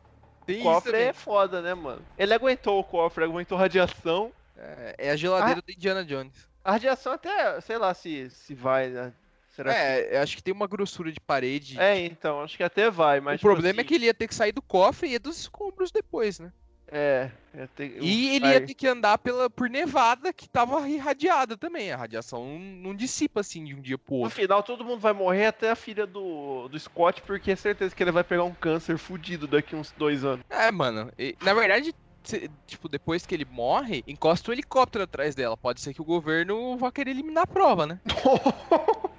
Tem 0.46 0.62
O 0.62 0.64
cofre 0.64 0.92
também. 0.92 1.08
é 1.08 1.14
foda, 1.14 1.62
né, 1.62 1.74
mano? 1.74 2.02
Ele 2.18 2.34
aguentou 2.34 2.80
o 2.80 2.84
cofre, 2.84 3.24
aguentou 3.24 3.58
radiação. 3.58 4.32
É, 4.58 4.96
é 4.98 5.12
a 5.12 5.16
geladeira 5.16 5.62
do 5.62 5.72
Indiana 5.72 6.04
Jones. 6.04 6.48
A 6.64 6.72
radiação 6.74 7.14
até, 7.14 7.60
sei 7.62 7.78
lá 7.78 7.94
se, 7.94 8.30
se 8.30 8.54
vai, 8.54 8.90
né? 8.90 9.14
Será 9.50 9.74
que... 9.74 9.80
É, 9.80 10.18
eu 10.18 10.22
acho 10.22 10.36
que 10.36 10.44
tem 10.44 10.54
uma 10.54 10.68
grossura 10.68 11.12
de 11.12 11.20
parede. 11.20 11.80
É, 11.80 12.00
então, 12.06 12.42
acho 12.42 12.56
que 12.56 12.64
até 12.64 12.90
vai, 12.90 13.20
mas. 13.20 13.36
o 13.36 13.38
tipo 13.40 13.50
problema 13.50 13.80
é 13.80 13.82
assim, 13.82 13.88
que 13.88 13.96
ele 13.96 14.06
ia 14.06 14.14
ter 14.14 14.28
que 14.28 14.36
sair 14.36 14.52
do 14.52 14.62
cofre 14.62 15.10
e 15.10 15.12
ia 15.14 15.20
dos 15.20 15.38
escombros 15.40 15.92
depois, 15.92 16.40
né? 16.40 16.52
É, 16.94 17.32
é 17.56 17.68
E 18.02 18.36
ele 18.36 18.46
Aí- 18.48 18.54
ia 18.54 18.66
ter 18.68 18.74
que 18.74 18.86
andar 18.86 19.18
pela, 19.18 19.50
por 19.50 19.70
nevada 19.70 20.34
que 20.34 20.50
tava 20.50 20.88
irradiada 20.90 21.56
também. 21.58 21.90
A 21.92 21.96
radiação 21.96 22.44
não, 22.46 22.60
não 22.60 22.96
dissipa 22.96 23.40
assim 23.40 23.64
de 23.64 23.74
um 23.74 23.82
dia 23.82 23.98
pro 23.98 24.16
No 24.16 24.22
outro. 24.24 24.36
final, 24.36 24.62
todo 24.62 24.84
mundo 24.84 25.00
vai 25.00 25.14
morrer, 25.14 25.46
até 25.46 25.72
a 25.72 25.76
filha 25.76 26.06
do, 26.06 26.68
do 26.68 26.78
Scott, 26.78 27.22
porque 27.22 27.52
é 27.52 27.56
certeza 27.56 27.96
que 27.96 28.04
ele 28.04 28.12
vai 28.12 28.24
pegar 28.26 28.44
um 28.44 28.54
câncer 28.54 28.98
fudido 28.98 29.48
daqui 29.48 29.74
uns 29.76 29.92
dois 29.94 30.26
anos. 30.26 30.44
É, 30.50 30.70
mano. 30.70 31.10
e, 31.18 31.34
na 31.42 31.54
verdade, 31.54 31.94
cê- 32.24 32.50
tipo, 32.68 32.90
depois 32.90 33.26
que 33.26 33.34
ele 33.36 33.46
morre, 33.46 34.04
encosta 34.06 34.52
o 34.52 34.54
helicóptero 34.54 35.06
atrás 35.06 35.34
dela. 35.34 35.56
Pode 35.56 35.80
ser 35.80 35.94
que 35.94 36.02
o 36.02 36.06
governo 36.06 36.78
vá 36.78 36.92
querer 36.92 37.12
eliminar 37.12 37.44
a 37.46 37.48
prova, 37.48 37.88
né? 37.88 38.02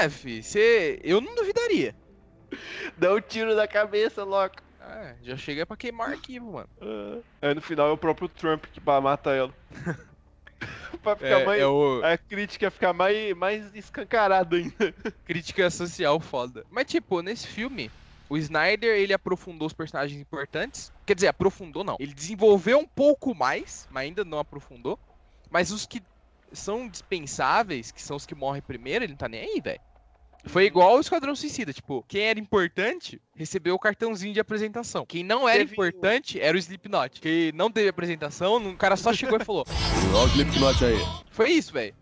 É, 0.00 0.08
fi, 0.08 0.42
cê, 0.42 0.98
eu 1.02 1.20
não 1.20 1.34
duvidaria. 1.34 1.94
Dá 2.96 3.12
um 3.14 3.20
tiro 3.20 3.54
na 3.54 3.66
cabeça, 3.66 4.24
louco. 4.24 4.56
É, 4.86 5.16
já 5.22 5.36
chega 5.36 5.66
pra 5.66 5.76
queimar 5.76 6.10
arquivo, 6.10 6.52
mano. 6.52 6.68
Aí 7.42 7.54
no 7.54 7.60
final 7.60 7.88
é 7.88 7.92
o 7.92 7.98
próprio 7.98 8.28
Trump 8.28 8.64
que 8.66 8.80
mata 8.80 9.30
ela. 9.30 9.52
pra 11.02 11.16
ficar 11.16 11.40
É, 11.40 11.44
mais. 11.44 11.62
é 11.62 11.66
o 11.66 12.02
A 12.04 12.16
crítica 12.16 12.70
ficar 12.70 12.92
mais, 12.92 13.36
mais 13.36 13.74
escancarada 13.74 14.56
ainda. 14.56 14.92
crítica 15.24 15.70
social 15.70 16.18
foda. 16.20 16.64
Mas, 16.70 16.86
tipo, 16.86 17.20
nesse 17.22 17.46
filme, 17.46 17.90
o 18.28 18.36
Snyder, 18.36 18.96
ele 18.96 19.12
aprofundou 19.12 19.66
os 19.66 19.72
personagens 19.72 20.20
importantes. 20.20 20.90
Quer 21.06 21.14
dizer, 21.14 21.28
aprofundou 21.28 21.84
não. 21.84 21.96
Ele 21.98 22.14
desenvolveu 22.14 22.78
um 22.78 22.86
pouco 22.86 23.34
mais, 23.34 23.86
mas 23.90 24.04
ainda 24.04 24.24
não 24.24 24.38
aprofundou. 24.38 24.98
Mas 25.50 25.70
os 25.70 25.86
que 25.86 26.00
são 26.52 26.88
dispensáveis, 26.88 27.90
que 27.90 28.02
são 28.02 28.16
os 28.16 28.26
que 28.26 28.34
morrem 28.34 28.62
primeiro, 28.62 29.04
ele 29.04 29.12
não 29.12 29.18
tá 29.18 29.28
nem 29.28 29.40
aí, 29.40 29.60
velho. 29.60 29.80
Foi 30.46 30.64
igual 30.64 30.96
o 30.96 31.00
Esquadrão 31.00 31.34
Suicida, 31.34 31.72
tipo, 31.72 32.04
quem 32.06 32.22
era 32.22 32.38
importante 32.38 33.20
recebeu 33.34 33.74
o 33.74 33.78
cartãozinho 33.78 34.32
de 34.32 34.40
apresentação. 34.40 35.04
Quem 35.04 35.24
não 35.24 35.48
era 35.48 35.58
Teve 35.58 35.72
importante 35.72 36.40
era 36.40 36.56
o 36.56 36.58
Slipknot. 36.58 37.20
Quem 37.20 37.52
não 37.52 37.70
teve 37.70 37.88
apresentação, 37.88 38.56
o 38.56 38.76
cara 38.76 38.96
só 38.96 39.12
chegou 39.12 39.38
e 39.40 39.44
falou: 39.44 39.66
Olha 40.14 40.24
o 40.24 40.28
Slipknot 40.28 40.84
aí. 40.84 40.98
foi 41.30 41.50
isso, 41.50 41.72
velho. 41.72 41.94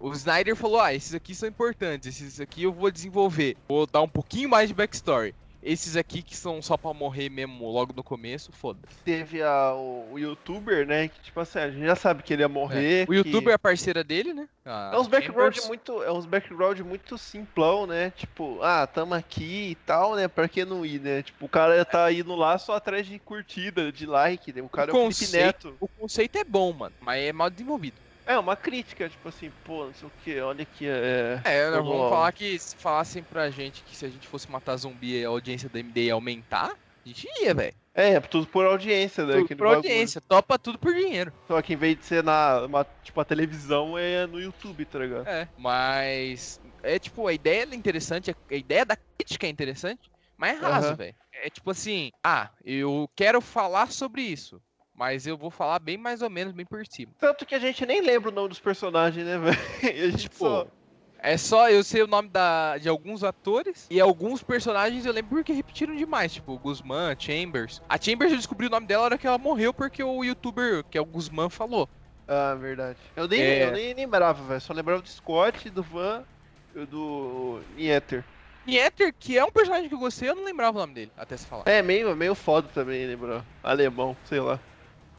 O 0.00 0.10
Snyder 0.12 0.56
falou: 0.56 0.80
ah, 0.80 0.94
esses 0.94 1.14
aqui 1.14 1.34
são 1.34 1.48
importantes, 1.48 2.08
esses 2.08 2.40
aqui 2.40 2.62
eu 2.62 2.72
vou 2.72 2.90
desenvolver. 2.90 3.56
Vou 3.68 3.86
dar 3.86 4.00
um 4.00 4.08
pouquinho 4.08 4.48
mais 4.48 4.68
de 4.68 4.74
backstory. 4.74 5.34
Esses 5.62 5.94
aqui 5.96 6.22
que 6.22 6.34
são 6.36 6.62
só 6.62 6.76
pra 6.76 6.94
morrer 6.94 7.28
mesmo 7.28 7.68
logo 7.70 7.92
no 7.94 8.02
começo, 8.02 8.50
foda-se. 8.52 9.02
Teve 9.04 9.42
a, 9.42 9.74
o, 9.74 10.12
o 10.12 10.18
youtuber, 10.18 10.86
né? 10.86 11.08
Que 11.08 11.20
tipo 11.20 11.38
assim, 11.38 11.58
a 11.58 11.70
gente 11.70 11.84
já 11.84 11.94
sabe 11.94 12.22
que 12.22 12.32
ele 12.32 12.42
ia 12.42 12.48
morrer. 12.48 13.04
O 13.04 13.10
que- 13.10 13.16
youtuber 13.18 13.52
é 13.52 13.54
a 13.56 13.58
parceira 13.58 14.02
dele, 14.02 14.32
né? 14.32 14.48
A 14.64 14.92
É 14.94 14.98
uns 14.98 15.06
background 15.06 15.56
muito, 15.66 16.02
é 16.02 16.10
uns 16.12 16.24
background 16.24 16.80
muito 16.80 17.18
simplão, 17.18 17.86
né? 17.86 18.10
Tipo, 18.10 18.58
ah, 18.62 18.86
tamo 18.86 19.12
aqui 19.14 19.70
e 19.70 19.74
tal, 19.74 20.14
né? 20.16 20.28
Pra 20.28 20.48
que 20.48 20.64
não 20.64 20.84
ir, 20.86 20.98
né? 21.00 21.22
Tipo, 21.22 21.44
o 21.44 21.48
cara 21.48 21.84
tá 21.84 22.10
indo 22.10 22.34
lá 22.34 22.56
só 22.56 22.74
atrás 22.76 23.06
de 23.06 23.18
curtida, 23.18 23.92
de 23.92 24.06
like, 24.06 24.52
né? 24.52 24.62
O 24.62 24.68
cara 24.68 24.90
é 24.90 24.94
o 24.94 24.96
Felipe 24.96 25.14
conceito- 25.26 25.68
Neto. 25.68 25.76
O 25.78 25.88
conceito 25.88 26.36
é 26.36 26.44
bom, 26.44 26.72
mano, 26.72 26.94
mas 27.00 27.22
é 27.22 27.32
mal 27.32 27.50
desenvolvido. 27.50 27.96
É, 28.30 28.38
uma 28.38 28.56
crítica, 28.56 29.08
tipo 29.08 29.28
assim, 29.28 29.50
pô, 29.64 29.86
não 29.86 29.92
sei 29.94 30.06
o 30.08 30.10
que, 30.12 30.40
olha 30.40 30.62
aqui, 30.62 30.86
é... 30.86 31.42
É, 31.44 31.70
Vamos 31.70 32.08
falar 32.08 32.32
que 32.32 32.58
se 32.58 32.76
falassem 32.76 33.24
pra 33.24 33.50
gente 33.50 33.82
que 33.82 33.96
se 33.96 34.04
a 34.04 34.10
gente 34.10 34.28
fosse 34.28 34.50
matar 34.50 34.76
zumbi 34.76 35.24
a 35.24 35.28
audiência 35.28 35.68
da 35.68 35.80
MD 35.80 36.04
ia 36.06 36.14
aumentar, 36.14 36.68
a 36.70 37.08
gente 37.08 37.26
ia, 37.42 37.54
velho. 37.54 37.74
É, 37.94 38.20
tudo 38.20 38.46
por 38.46 38.64
audiência, 38.66 39.26
né? 39.26 39.34
Tudo 39.42 39.56
Por 39.56 39.66
bagulho. 39.66 39.76
audiência, 39.76 40.20
topa 40.20 40.58
tudo 40.58 40.78
por 40.78 40.94
dinheiro. 40.94 41.32
Só 41.46 41.60
que 41.60 41.72
em 41.72 41.76
vez 41.76 41.96
de 41.98 42.04
ser 42.04 42.22
na, 42.22 42.66
uma- 42.66 42.84
tipo, 43.02 43.20
a 43.20 43.24
televisão, 43.24 43.98
é 43.98 44.26
no 44.26 44.40
YouTube, 44.40 44.86
tá 44.86 44.98
ligado? 44.98 45.26
É, 45.26 45.48
mas 45.56 46.58
é 46.82 46.98
tipo, 46.98 47.26
a 47.26 47.32
ideia 47.32 47.64
é 47.64 47.74
interessante, 47.74 48.30
a 48.30 48.54
ideia 48.54 48.84
da 48.86 48.96
crítica 49.18 49.46
é 49.46 49.50
interessante, 49.50 50.10
mas 50.36 50.56
é 50.56 50.60
raso, 50.60 50.88
Aham. 50.88 50.96
velho. 50.96 51.16
É 51.32 51.50
tipo 51.50 51.70
assim, 51.70 52.10
ah, 52.24 52.50
eu 52.64 53.08
quero 53.16 53.40
falar 53.40 53.90
sobre 53.90 54.22
isso, 54.22 54.62
mas 55.00 55.26
eu 55.26 55.34
vou 55.34 55.50
falar 55.50 55.78
bem 55.78 55.96
mais 55.96 56.20
ou 56.20 56.28
menos, 56.28 56.52
bem 56.52 56.66
por 56.66 56.86
cima. 56.86 57.10
Tanto 57.18 57.46
que 57.46 57.54
a 57.54 57.58
gente 57.58 57.86
nem 57.86 58.02
lembra 58.02 58.28
o 58.28 58.32
nome 58.34 58.50
dos 58.50 58.60
personagens, 58.60 59.24
né, 59.24 59.38
velho? 59.38 59.58
A 59.82 60.10
gente 60.10 60.24
Tipo, 60.24 60.36
só... 60.36 60.66
É 61.22 61.36
só 61.38 61.70
eu 61.70 61.82
sei 61.82 62.02
o 62.02 62.06
nome 62.06 62.28
da, 62.28 62.76
de 62.78 62.86
alguns 62.88 63.24
atores 63.24 63.86
e 63.90 63.98
alguns 64.00 64.42
personagens 64.42 65.04
eu 65.06 65.12
lembro 65.12 65.30
porque 65.36 65.52
repetiram 65.52 65.94
demais, 65.96 66.32
tipo 66.34 66.58
Guzman, 66.58 67.14
Chambers. 67.18 67.80
A 67.88 67.98
Chambers 68.00 68.30
eu 68.30 68.36
descobri 68.38 68.66
o 68.66 68.70
nome 68.70 68.86
dela 68.86 69.00
na 69.00 69.04
hora 69.06 69.18
que 69.18 69.26
ela 69.26 69.36
morreu 69.38 69.72
porque 69.72 70.02
o 70.02 70.22
youtuber, 70.24 70.84
que 70.84 70.96
é 70.98 71.00
o 71.00 71.04
Guzman, 71.04 71.48
falou. 71.50 71.88
Ah, 72.28 72.54
verdade. 72.54 72.98
Eu 73.16 73.26
nem, 73.26 73.40
É. 73.40 73.66
eu 73.68 73.72
nem 73.72 73.92
lembrava, 73.94 74.42
velho. 74.44 74.60
Só 74.60 74.72
lembrava 74.74 75.00
do 75.02 75.08
Scott, 75.08 75.68
do 75.70 75.82
Van 75.82 76.24
e 76.74 76.84
do 76.86 77.60
Nieter. 77.76 78.22
Nieter, 78.66 79.14
que 79.18 79.36
é 79.38 79.44
um 79.44 79.50
personagem 79.50 79.88
que 79.88 79.94
eu 79.94 79.98
gostei, 79.98 80.28
eu 80.28 80.34
não 80.36 80.44
lembrava 80.44 80.76
o 80.78 80.80
nome 80.80 80.94
dele, 80.94 81.12
até 81.16 81.36
se 81.36 81.46
falar. 81.46 81.64
É, 81.66 81.80
meio, 81.82 82.14
meio 82.16 82.34
foda 82.34 82.68
também, 82.74 83.06
lembra? 83.06 83.44
Alemão, 83.62 84.14
sei 84.24 84.40
lá. 84.40 84.60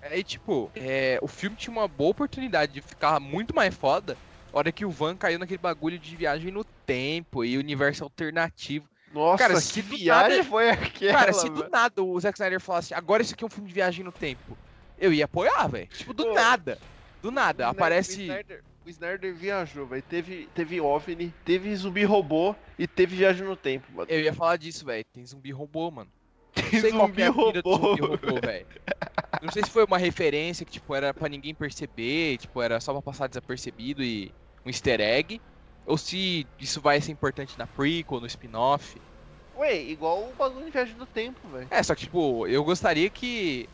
Aí, 0.02 0.24
tipo, 0.24 0.72
é, 0.76 1.20
o 1.22 1.28
filme 1.28 1.56
tinha 1.56 1.72
uma 1.72 1.88
boa 1.88 2.12
oportunidade 2.12 2.74
de 2.74 2.82
ficar 2.82 3.20
muito 3.20 3.56
mais 3.56 3.74
foda 3.76 4.18
a 4.52 4.58
hora 4.58 4.72
que 4.72 4.84
o 4.86 4.90
Van 4.90 5.16
caiu 5.16 5.40
naquele 5.40 5.58
bagulho 5.60 5.98
de 5.98 6.16
viagem 6.16 6.52
no 6.52 6.64
tempo 6.86 7.46
e 7.46 7.58
universo 7.58 8.04
alternativo. 8.04 8.90
Nossa, 9.14 9.38
Cara, 9.44 9.54
que 9.56 9.62
se 9.62 9.82
do 9.82 9.96
viagem 9.98 10.38
nada- 10.38 10.44
foi 10.50 10.70
aquela, 10.70 11.20
Cara, 11.20 11.34
se 11.34 11.50
do 11.50 11.70
nada 11.70 12.04
o 12.04 12.20
Zack 12.20 12.38
Snyder 12.38 12.60
falasse, 12.60 12.94
agora 12.94 13.22
isso 13.22 13.34
aqui 13.34 13.44
é 13.44 13.48
um 13.48 13.50
filme 13.50 13.68
de 13.68 13.74
viagem 13.74 14.04
no 14.04 14.12
tempo, 14.12 14.58
eu 14.98 15.14
ia 15.14 15.26
apoiar, 15.26 15.68
velho. 15.68 15.88
Tipo, 15.88 16.14
do 16.14 16.26
Pô, 16.26 16.34
nada. 16.34 16.78
Do 17.22 17.30
nada. 17.32 17.64
Snyder- 17.64 17.78
Aparece. 17.78 18.12
O 18.12 18.24
Snyder, 18.24 18.64
o 18.86 18.90
Snyder 18.90 19.36
viajou, 19.36 19.86
velho. 19.88 20.02
Teve, 20.04 20.48
teve 20.56 20.82
OVNI, 20.82 21.34
teve 21.46 21.76
zumbi 21.76 22.04
robô 22.04 22.56
e 22.80 22.88
teve 22.88 23.16
viagem 23.18 23.46
no 23.46 23.56
tempo, 23.56 23.92
mano. 23.92 24.10
Eu 24.10 24.20
ia 24.22 24.34
falar 24.34 24.58
disso, 24.58 24.86
velho. 24.86 25.04
Tem 25.14 25.26
zumbi 25.26 25.52
robô, 25.52 25.92
mano. 25.92 26.10
Tem 26.54 26.66
que 26.70 26.76
é 26.78 26.90
zumbi 26.90 27.24
do 27.26 27.32
robô. 27.32 27.78
zumbi 27.78 28.02
robô, 28.02 28.42
velho. 28.42 28.68
Não 29.42 29.52
sei 29.52 29.64
se 29.64 29.70
foi 29.72 29.84
uma 29.86 29.98
referência 29.98 30.66
que, 30.66 30.72
tipo, 30.72 30.94
era 30.94 31.14
pra 31.14 31.30
ninguém 31.30 31.54
perceber, 31.54 32.38
tipo, 32.38 32.62
era 32.62 32.80
só 32.80 32.92
pra 32.94 33.02
passar 33.02 33.28
desapercebido 33.28 34.04
e 34.04 34.32
um 34.66 34.70
easter 34.70 35.00
egg. 35.00 35.40
Ou 35.86 35.98
se 35.98 36.46
isso 36.60 36.82
vai 36.82 37.02
ser 37.02 37.12
importante 37.12 37.58
na 37.58 37.66
prequel, 37.68 38.20
no 38.20 38.28
spin-off. 38.28 38.96
Ué, 39.58 39.82
igual 39.84 40.30
o 40.30 40.36
bagulho 40.36 40.66
de 40.66 40.72
viagem 40.72 40.96
no 40.96 41.06
tempo, 41.08 41.48
velho. 41.50 41.68
É, 41.72 41.82
só 41.84 41.96
que, 41.96 42.02
tipo, 42.02 42.48
eu 42.48 42.64
gostaria 42.64 43.10
que. 43.10 43.68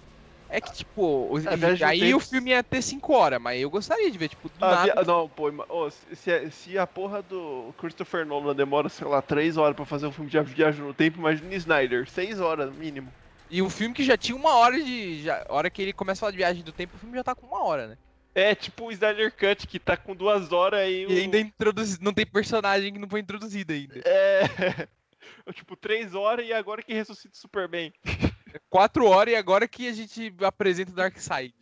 É 0.50 0.62
que, 0.62 0.72
tipo, 0.72 1.36
A 1.46 1.58
no 1.58 1.86
aí 1.86 2.14
o 2.16 2.22
filme 2.22 2.52
ia 2.52 2.64
ter 2.64 2.82
5 2.82 3.14
horas, 3.14 3.40
mas 3.42 3.60
eu 3.62 3.70
gostaria 3.70 4.10
de 4.10 4.18
ver, 4.18 4.30
tipo, 4.30 4.48
do 4.48 4.64
Ah, 4.64 4.70
nada. 4.72 4.94
via- 4.94 5.04
Não, 5.04 5.28
pô, 5.28 5.52
se, 5.92 6.16
se- 6.16 6.52
se 6.52 6.78
a 6.78 6.88
porra 6.88 7.22
do 7.22 7.74
Christopher 7.78 8.26
Nolan 8.26 8.56
demora, 8.56 8.88
sei 8.88 9.06
lá, 9.06 9.22
3 9.22 9.58
horas 9.58 9.76
pra 9.76 9.86
fazer 9.86 10.08
um 10.08 10.12
filme 10.12 10.30
de 10.30 10.40
viagem 10.42 10.82
no 10.82 10.94
tempo, 10.94 11.20
imagina 11.20 11.54
Snyder, 11.54 12.10
6 12.10 12.40
horas 12.40 12.74
mínimo. 12.74 13.12
E 13.50 13.62
um 13.62 13.70
filme 13.70 13.94
que 13.94 14.04
já 14.04 14.18
tinha 14.18 14.36
uma 14.36 14.56
hora 14.56 14.82
de. 14.82 15.24
Já, 15.24 15.46
a 15.48 15.54
hora 15.54 15.70
que 15.70 15.82
ele 15.82 15.94
começa 15.94 16.20
a 16.20 16.22
falar 16.22 16.32
de 16.32 16.38
viagem 16.38 16.64
do 16.64 16.72
tempo, 16.72 16.96
o 16.96 17.00
filme 17.00 17.16
já 17.16 17.24
tá 17.24 17.34
com 17.34 17.48
uma 17.48 17.64
hora, 17.64 17.88
né? 17.88 17.98
É, 18.36 18.54
tipo 18.54 18.86
o 18.86 18.92
Snyder 18.92 19.34
Cut, 19.34 19.66
que 19.66 19.80
tá 19.80 19.98
com 19.98 20.16
duas 20.16 20.52
horas 20.52 20.82
aí. 20.82 21.06
E 21.10 21.22
ainda 21.22 21.40
introduzi... 21.40 21.98
não 22.02 22.14
tem 22.14 22.26
personagem 22.26 22.94
que 22.94 23.00
não 23.00 23.10
foi 23.10 23.22
introduzido 23.22 23.74
ainda. 23.74 24.02
É. 24.06 24.88
tipo, 25.54 25.76
3 25.76 26.14
horas 26.14 26.46
e 26.46 26.54
agora 26.54 26.84
que 26.84 26.94
ressuscita 26.94 27.34
o 27.34 27.38
Superman. 27.38 27.92
Quatro 28.70 29.08
horas 29.08 29.34
e 29.34 29.36
agora 29.36 29.68
que 29.68 29.88
a 29.88 29.94
gente 29.94 30.34
apresenta 30.42 30.92
o 30.92 30.96
Darkseid. 30.96 31.54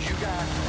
You 0.00 0.14
got 0.20 0.67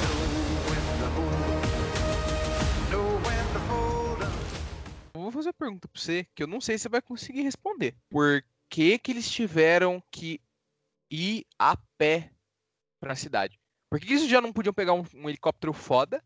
fazer 5.39 5.49
uma 5.49 5.54
pergunta 5.54 5.88
pra 5.88 5.99
você 6.02 6.25
que 6.36 6.43
eu 6.43 6.47
não 6.47 6.62
sei 6.62 6.78
se 6.78 6.84
você 6.84 6.89
vai 6.89 7.02
conseguir 7.02 7.41
responder. 7.41 7.95
Por 8.10 8.43
que 8.69 8.97
que 8.99 9.12
eles 9.12 9.30
tiveram 9.30 10.02
que 10.12 10.39
ir 11.12 11.45
a 11.58 11.75
pé 11.97 12.32
pra 12.99 13.15
cidade? 13.15 13.60
Por 13.89 13.99
que 13.99 14.08
eles 14.13 14.28
já 14.28 14.39
não 14.39 14.54
podiam 14.54 14.73
pegar 14.73 14.93
um, 14.93 15.04
um 15.15 15.28
helicóptero 15.30 15.73
foda, 15.73 16.23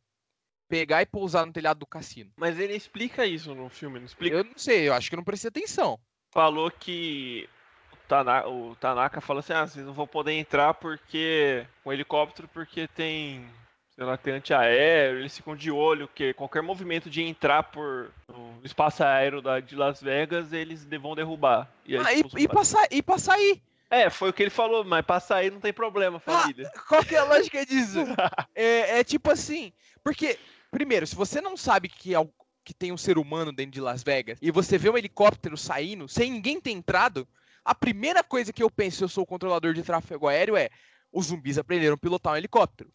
pegar 0.67 1.01
e 1.01 1.05
pousar 1.05 1.45
no 1.45 1.53
telhado 1.53 1.79
do 1.79 1.87
cassino? 1.87 2.31
Mas 2.35 2.59
ele 2.59 2.75
explica 2.75 3.25
isso 3.25 3.55
no 3.55 3.69
filme, 3.69 3.99
não 3.99 4.05
explica? 4.05 4.35
Eu 4.35 4.43
não 4.43 4.57
sei, 4.57 4.87
eu 4.89 4.93
acho 4.93 5.09
que 5.09 5.15
eu 5.15 5.17
não 5.17 5.23
prestei 5.23 5.47
atenção. 5.49 5.99
Falou 6.31 6.69
que 6.71 7.47
o, 7.93 7.95
Tana- 8.07 8.47
o 8.47 8.75
Tanaka 8.75 9.21
falou 9.21 9.39
assim: 9.39 9.53
ah, 9.53 9.65
vocês 9.65 9.85
não 9.85 9.93
vão 9.93 10.07
poder 10.07 10.33
entrar 10.33 10.73
porque. 10.73 11.65
com 11.83 11.93
helicóptero 11.93 12.47
porque 12.49 12.87
tem. 12.89 13.47
Sei 13.95 14.03
lá, 14.03 14.17
tem 14.17 14.33
antiaéreo, 14.33 15.19
eles 15.19 15.37
ficam 15.37 15.55
de 15.55 15.69
olho 15.69 16.07
que 16.07 16.33
qualquer 16.33 16.63
movimento 16.63 17.09
de 17.11 17.21
entrar 17.21 17.61
por 17.63 18.09
no 18.27 18.59
espaço 18.63 19.03
aéreo 19.03 19.39
da, 19.39 19.59
de 19.59 19.75
Las 19.75 20.01
Vegas, 20.01 20.51
eles 20.51 20.83
vão 20.99 21.13
derrubar. 21.15 21.71
E 21.85 21.95
aí, 21.95 22.03
Ah, 22.03 22.13
e, 22.13 22.43
e, 22.43 22.47
pra 22.47 22.63
sa- 22.63 22.87
e 22.89 23.03
pra 23.03 23.19
sair? 23.19 23.61
É, 23.91 24.09
foi 24.09 24.29
o 24.29 24.33
que 24.33 24.41
ele 24.41 24.49
falou, 24.49 24.83
mas 24.83 25.05
pra 25.05 25.19
sair 25.19 25.51
não 25.51 25.59
tem 25.59 25.71
problema, 25.71 26.19
família. 26.19 26.71
Qual 26.87 27.05
que 27.05 27.15
é 27.15 27.19
a 27.19 27.23
lógica 27.23 27.63
disso? 27.63 27.99
é, 28.55 28.99
é 28.99 29.03
tipo 29.03 29.29
assim, 29.29 29.71
porque, 30.03 30.39
primeiro, 30.71 31.05
se 31.05 31.15
você 31.15 31.39
não 31.39 31.55
sabe 31.55 31.87
que, 31.87 32.15
é 32.15 32.27
que 32.65 32.73
tem 32.73 32.91
um 32.91 32.97
ser 32.97 33.19
humano 33.19 33.51
dentro 33.51 33.73
de 33.73 33.81
Las 33.81 34.01
Vegas 34.01 34.39
e 34.41 34.49
você 34.49 34.75
vê 34.75 34.89
um 34.89 34.97
helicóptero 34.97 35.55
saindo 35.55 36.07
sem 36.07 36.31
ninguém 36.31 36.59
ter 36.59 36.71
entrado, 36.71 37.27
a 37.63 37.75
primeira 37.75 38.23
coisa 38.23 38.51
que 38.51 38.63
eu 38.63 38.71
penso 38.71 38.97
se 38.97 39.03
eu 39.03 39.09
sou 39.09 39.23
o 39.23 39.27
controlador 39.27 39.73
de 39.75 39.83
tráfego 39.83 40.27
aéreo 40.27 40.57
é 40.57 40.69
os 41.13 41.27
zumbis 41.27 41.57
aprenderam 41.57 41.93
a 41.93 41.97
pilotar 41.97 42.33
um 42.33 42.37
helicóptero. 42.37 42.89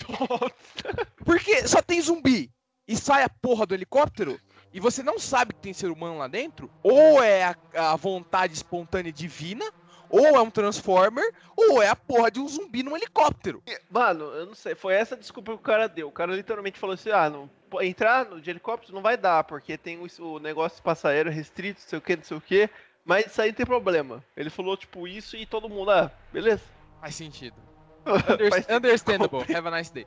Porque 1.25 1.67
só 1.69 1.81
tem 1.81 2.03
zumbi 2.03 2.51
e 2.87 2.97
sai 2.97 3.23
a 3.23 3.29
porra 3.29 3.65
do 3.65 3.75
helicóptero 3.75 4.41
e 4.73 4.81
você 4.81 5.03
não 5.03 5.19
sabe 5.19 5.55
que 5.55 5.61
tem 5.61 5.73
ser 5.73 5.91
humano 5.91 6.19
lá 6.19 6.29
dentro, 6.29 6.71
ou 6.83 7.23
é 7.23 7.45
a, 7.45 7.57
a 7.93 7.97
vontade 7.97 8.55
espontânea 8.55 9.13
divina, 9.13 9.65
ou 10.11 10.27
é 10.27 10.41
um 10.41 10.51
Transformer, 10.51 11.33
ou 11.57 11.83
é 11.83 11.89
a 11.89 11.97
porra 11.97 12.31
de 12.31 12.41
um 12.41 12.49
zumbi 12.49 12.83
num 12.83 12.97
helicóptero. 12.97 13.63
Mano, 13.91 14.25
eu 14.25 14.47
não 14.47 14.55
sei, 14.55 14.75
foi 14.75 14.95
essa 14.95 15.17
desculpa 15.17 15.53
que 15.53 15.59
o 15.59 15.63
cara 15.63 15.89
deu. 15.89 16.09
O 16.09 16.13
cara 16.13 16.35
literalmente 16.35 16.79
falou 16.79 16.95
assim: 16.95 17.11
ah, 17.11 17.29
não, 17.29 17.51
entrar 17.83 18.27
no 18.27 18.41
de 18.41 18.51
helicóptero 18.51 18.95
não 18.95 19.03
vai 19.03 19.17
dar, 19.17 19.45
porque 19.45 19.77
tem 19.77 19.99
o, 19.99 20.07
o 20.23 20.39
negócio 20.39 20.83
aéreo 21.05 21.33
restrito, 21.33 21.81
não 21.81 21.89
sei 21.89 21.99
o 21.99 22.03
que, 22.03 22.17
não 22.17 22.25
sei 22.25 22.37
o 22.37 22.41
que. 22.41 22.71
Mas 23.05 23.27
isso 23.27 23.41
aí 23.41 23.49
não 23.49 23.57
tem 23.57 23.67
problema. 23.67 24.23
Ele 24.37 24.51
falou, 24.51 24.77
tipo, 24.77 25.09
isso 25.09 25.37
e 25.37 25.47
todo 25.47 25.69
mundo, 25.69 25.91
ah, 25.91 26.13
beleza. 26.31 26.63
Faz 27.01 27.15
sentido. 27.15 27.68
Under- 28.09 28.51
Faz 28.51 28.67
understandable. 28.69 29.41
Have 29.55 29.69
a 29.69 29.71
nice 29.71 29.93
day. 29.93 30.07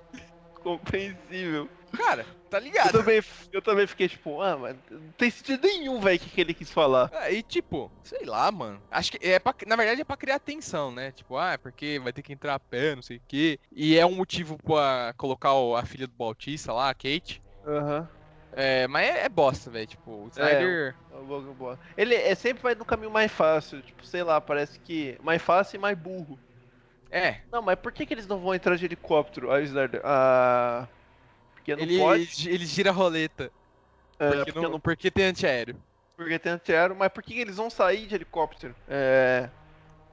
compreensível. 0.62 1.70
Cara, 1.98 2.26
tá 2.50 2.58
Eu 2.58 2.64
ligado? 2.64 2.92
também, 3.00 3.22
eu 3.52 3.62
também 3.62 3.86
fiquei 3.86 4.08
tipo, 4.08 4.40
ah, 4.42 4.56
mas 4.58 4.78
não 4.90 5.12
tem 5.18 5.30
sentido 5.30 5.62
nenhum, 5.68 6.00
velho, 6.00 6.16
o 6.18 6.20
que, 6.20 6.30
que 6.30 6.40
ele 6.40 6.54
quis 6.54 6.72
falar. 6.72 7.10
Ah, 7.14 7.30
E 7.30 7.44
tipo, 7.44 7.92
sei 8.04 8.26
lá, 8.26 8.50
mano. 8.50 8.82
Acho 8.90 9.12
que 9.12 9.20
é 9.28 9.38
pra, 9.40 9.54
na 9.68 9.76
verdade 9.76 10.00
é 10.02 10.06
pra 10.06 10.16
criar 10.16 10.40
tensão, 10.40 10.90
né? 10.92 11.12
Tipo, 11.12 11.36
ah, 11.38 11.54
é 11.54 11.58
porque 11.58 12.00
vai 12.00 12.14
ter 12.14 12.22
que 12.22 12.32
entrar 12.32 12.56
a 12.56 12.60
pé, 12.60 12.96
não 12.96 13.02
sei 13.02 13.18
o 13.18 13.22
quê. 13.28 13.60
E 13.72 13.98
é 13.98 14.06
um 14.06 14.16
motivo 14.16 14.58
pra 14.64 15.14
colocar 15.18 15.54
o- 15.54 15.76
a 15.76 15.84
filha 15.86 16.08
do 16.08 16.14
Bautista 16.14 16.72
lá, 16.72 16.90
a 16.90 16.94
Kate. 16.96 17.44
Aham. 17.66 18.08
É, 18.54 18.88
mas 18.88 19.08
é, 19.08 19.26
é 19.26 19.30
bosta, 19.30 19.70
velho. 19.70 19.88
Tipo, 19.88 20.12
o 20.26 20.28
Snyder. 20.30 20.96
Boa, 21.10 21.42
boa. 21.54 21.80
Ele 21.98 22.16
é, 22.16 22.36
sempre 22.36 22.64
vai 22.64 22.76
no 22.76 22.86
caminho 22.86 23.12
mais 23.12 23.32
fácil, 23.32 23.82
tipo, 23.82 24.06
sei 24.06 24.24
lá, 24.24 24.40
parece 24.40 24.80
que 24.80 25.18
mais 25.22 25.42
fácil 25.42 25.78
e 25.78 25.80
mais 25.80 25.98
burro. 25.98 26.40
É, 27.12 27.42
Não, 27.52 27.62
mas 27.62 27.78
por 27.78 27.92
que, 27.92 28.06
que 28.06 28.14
eles 28.14 28.26
não 28.28 28.40
vão 28.40 28.56
entrar 28.56 28.76
de 28.78 28.86
helicóptero? 28.86 29.52
Aí 29.52 29.66
Snyder, 29.66 30.02
ah. 30.04 30.88
Porque 31.56 31.76
não 31.76 31.84
ele, 31.84 31.98
pode. 32.00 32.50
ele 32.50 32.66
gira 32.66 32.92
roleta. 32.92 33.52
é, 34.18 34.28
Porque, 34.30 34.46
porque, 34.54 34.60
não, 34.62 34.72
não, 34.72 34.80
porque 34.80 35.12
tem 35.12 35.26
antiaéreo. 35.26 35.76
porque 36.16 36.40
tem 36.40 36.54
antiaéreo, 36.54 36.96
mas 36.96 37.10
por 37.10 37.22
que, 37.22 37.38
eles 37.40 37.58
vão 37.58 37.70
sair 37.70 38.08
de 38.08 38.16
helicóptero? 38.16 38.76
É. 38.88 39.50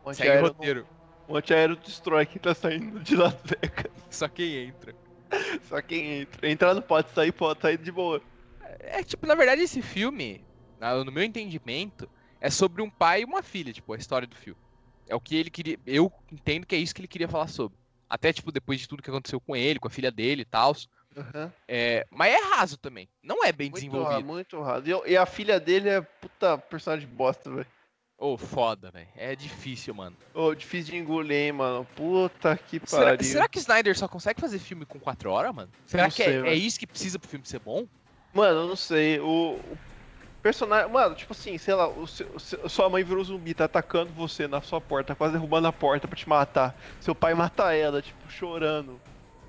O 0.05 0.13
Segue 0.13 0.29
antiaéreo, 0.29 0.49
roteiro. 0.49 0.81
não- 1.29 1.35
o 1.35 1.37
antiaéreo 1.37 1.77
destrói 1.77 2.27
quem 2.27 2.41
tá 2.41 2.55
saindo 2.55 3.01
de 3.01 3.15
Las 3.17 3.35
Vegas. 3.45 3.93
Só 4.11 4.29
quem 4.29 4.57
entra. 4.69 4.95
Só 5.69 5.81
quem 5.83 6.21
entra. 6.23 6.51
Entrar 6.51 6.75
não 6.75 6.83
pode 6.83 7.11
sair, 7.11 7.33
pode 7.33 7.61
sair 7.61 7.77
de 7.79 7.93
boa. 7.93 8.21
É 8.81 9.03
tipo, 9.05 9.27
na 9.27 9.35
verdade, 9.35 9.63
esse 9.63 9.83
filme, 9.83 10.43
no 11.05 11.13
meu 11.13 11.23
entendimento, 11.23 12.09
é 12.41 12.49
sobre 12.51 12.83
um 12.83 12.91
pai 12.91 13.23
e 13.23 13.25
uma 13.25 13.43
filha, 13.43 13.73
tipo, 13.73 13.93
a 13.93 13.97
história 13.99 14.27
do 14.27 14.35
filme. 14.37 14.59
É 15.09 15.15
o 15.15 15.21
que 15.21 15.37
ele 15.37 15.51
queria. 15.51 15.79
Eu 15.87 16.13
entendo 16.31 16.67
que 16.67 16.75
é 16.75 16.79
isso 16.79 16.95
que 16.95 17.01
ele 17.01 17.09
queria 17.09 17.29
falar 17.29 17.49
sobre. 17.49 17.77
Até, 18.09 18.33
tipo, 18.33 18.53
depois 18.53 18.81
de 18.81 18.89
tudo 18.89 19.03
que 19.03 19.11
aconteceu 19.11 19.41
com 19.41 19.55
ele, 19.57 19.79
com 19.79 19.89
a 19.89 19.91
filha 19.91 20.11
dele 20.11 20.43
e 20.43 20.45
tal. 20.45 20.75
Aham. 21.17 21.53
É, 21.67 22.07
mas 22.11 22.33
é 22.33 22.39
raso 22.55 22.77
também. 22.77 23.09
Não 23.23 23.45
é 23.45 23.51
bem 23.53 23.71
Muito 23.71 23.81
desenvolvido. 23.83 24.25
muito 24.25 24.61
raro. 24.63 24.85
E, 25.07 25.13
e 25.13 25.17
a 25.17 25.27
filha 25.27 25.59
dele 25.59 25.89
é 25.89 26.01
puta 26.01 26.57
personagem 26.59 27.09
bosta, 27.09 27.51
velho. 27.51 27.67
Ô, 28.17 28.37
foda, 28.37 28.91
velho. 28.91 29.09
É 29.17 29.35
difícil, 29.37 29.95
mano. 29.95 30.17
Ô, 30.35 30.55
difícil 30.55 30.93
de 30.93 30.99
engolir, 30.99 31.37
hein, 31.47 31.53
mano. 31.53 31.87
Puta 31.97 32.57
que 32.57 32.81
Será, 32.85 33.05
pariu. 33.11 33.25
será 33.25 33.49
que 33.49 33.59
Snyder 33.59 33.97
só 33.97 34.09
consegue 34.09 34.41
fazer 34.41 34.59
filme 34.59 34.85
com 34.85 34.99
4 34.99 35.31
horas, 35.31 35.55
mano? 35.55 35.71
Será 35.87 36.05
Não 36.05 36.11
que 36.11 36.17
sei, 36.25 36.43
é, 36.43 36.49
é 36.49 36.55
isso 36.55 36.79
que 36.79 36.87
precisa 36.87 37.19
pro 37.19 37.29
filme 37.29 37.47
ser 37.47 37.61
bom? 37.61 37.87
Mano, 38.35 38.61
eu 38.61 38.69
não 38.69 38.77
sei. 38.77 39.21
O, 39.21 39.53
o 39.55 39.79
personagem. 40.49 40.91
Mano, 40.91 41.15
tipo 41.15 41.33
assim, 41.33 41.59
sei 41.59 41.75
lá, 41.75 41.89
o 41.89 42.07
sua 42.07 42.89
mãe 42.89 43.05
virou 43.05 43.23
zumbi, 43.23 43.53
tá 43.53 43.67
atacando 43.67 44.11
você 44.13 44.49
na 44.49 44.63
sua 44.63 44.81
porta, 44.81 45.15
quase 45.15 45.35
derrubando 45.35 45.69
a 45.69 45.73
porta 45.73 46.09
pra 46.09 46.17
te 46.17 46.27
matar. 46.27 46.75
Seu 47.01 47.15
pai 47.15 47.35
mata 47.35 47.75
ela, 47.75 48.01
tipo, 48.01 48.31
chorando. 48.31 48.99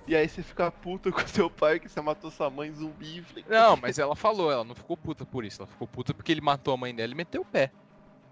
E 0.05 0.15
aí 0.15 0.27
você 0.27 0.43
fica 0.43 0.69
puto 0.69 1.11
com 1.13 1.25
seu 1.25 1.49
pai 1.49 1.79
que 1.79 1.87
você 1.87 2.01
matou 2.01 2.29
sua 2.29 2.49
mãe 2.49 2.71
zumbi. 2.73 3.23
Não, 3.47 3.77
mas 3.77 3.97
ela 3.97 4.15
falou, 4.15 4.51
ela 4.51 4.65
não 4.65 4.75
ficou 4.75 4.97
puta 4.97 5.25
por 5.25 5.45
isso. 5.45 5.61
Ela 5.61 5.71
ficou 5.71 5.87
puta 5.87 6.13
porque 6.13 6.31
ele 6.31 6.41
matou 6.41 6.73
a 6.73 6.77
mãe 6.77 6.93
dela 6.93 7.13
e 7.13 7.15
meteu 7.15 7.41
o 7.41 7.45
pé. 7.45 7.71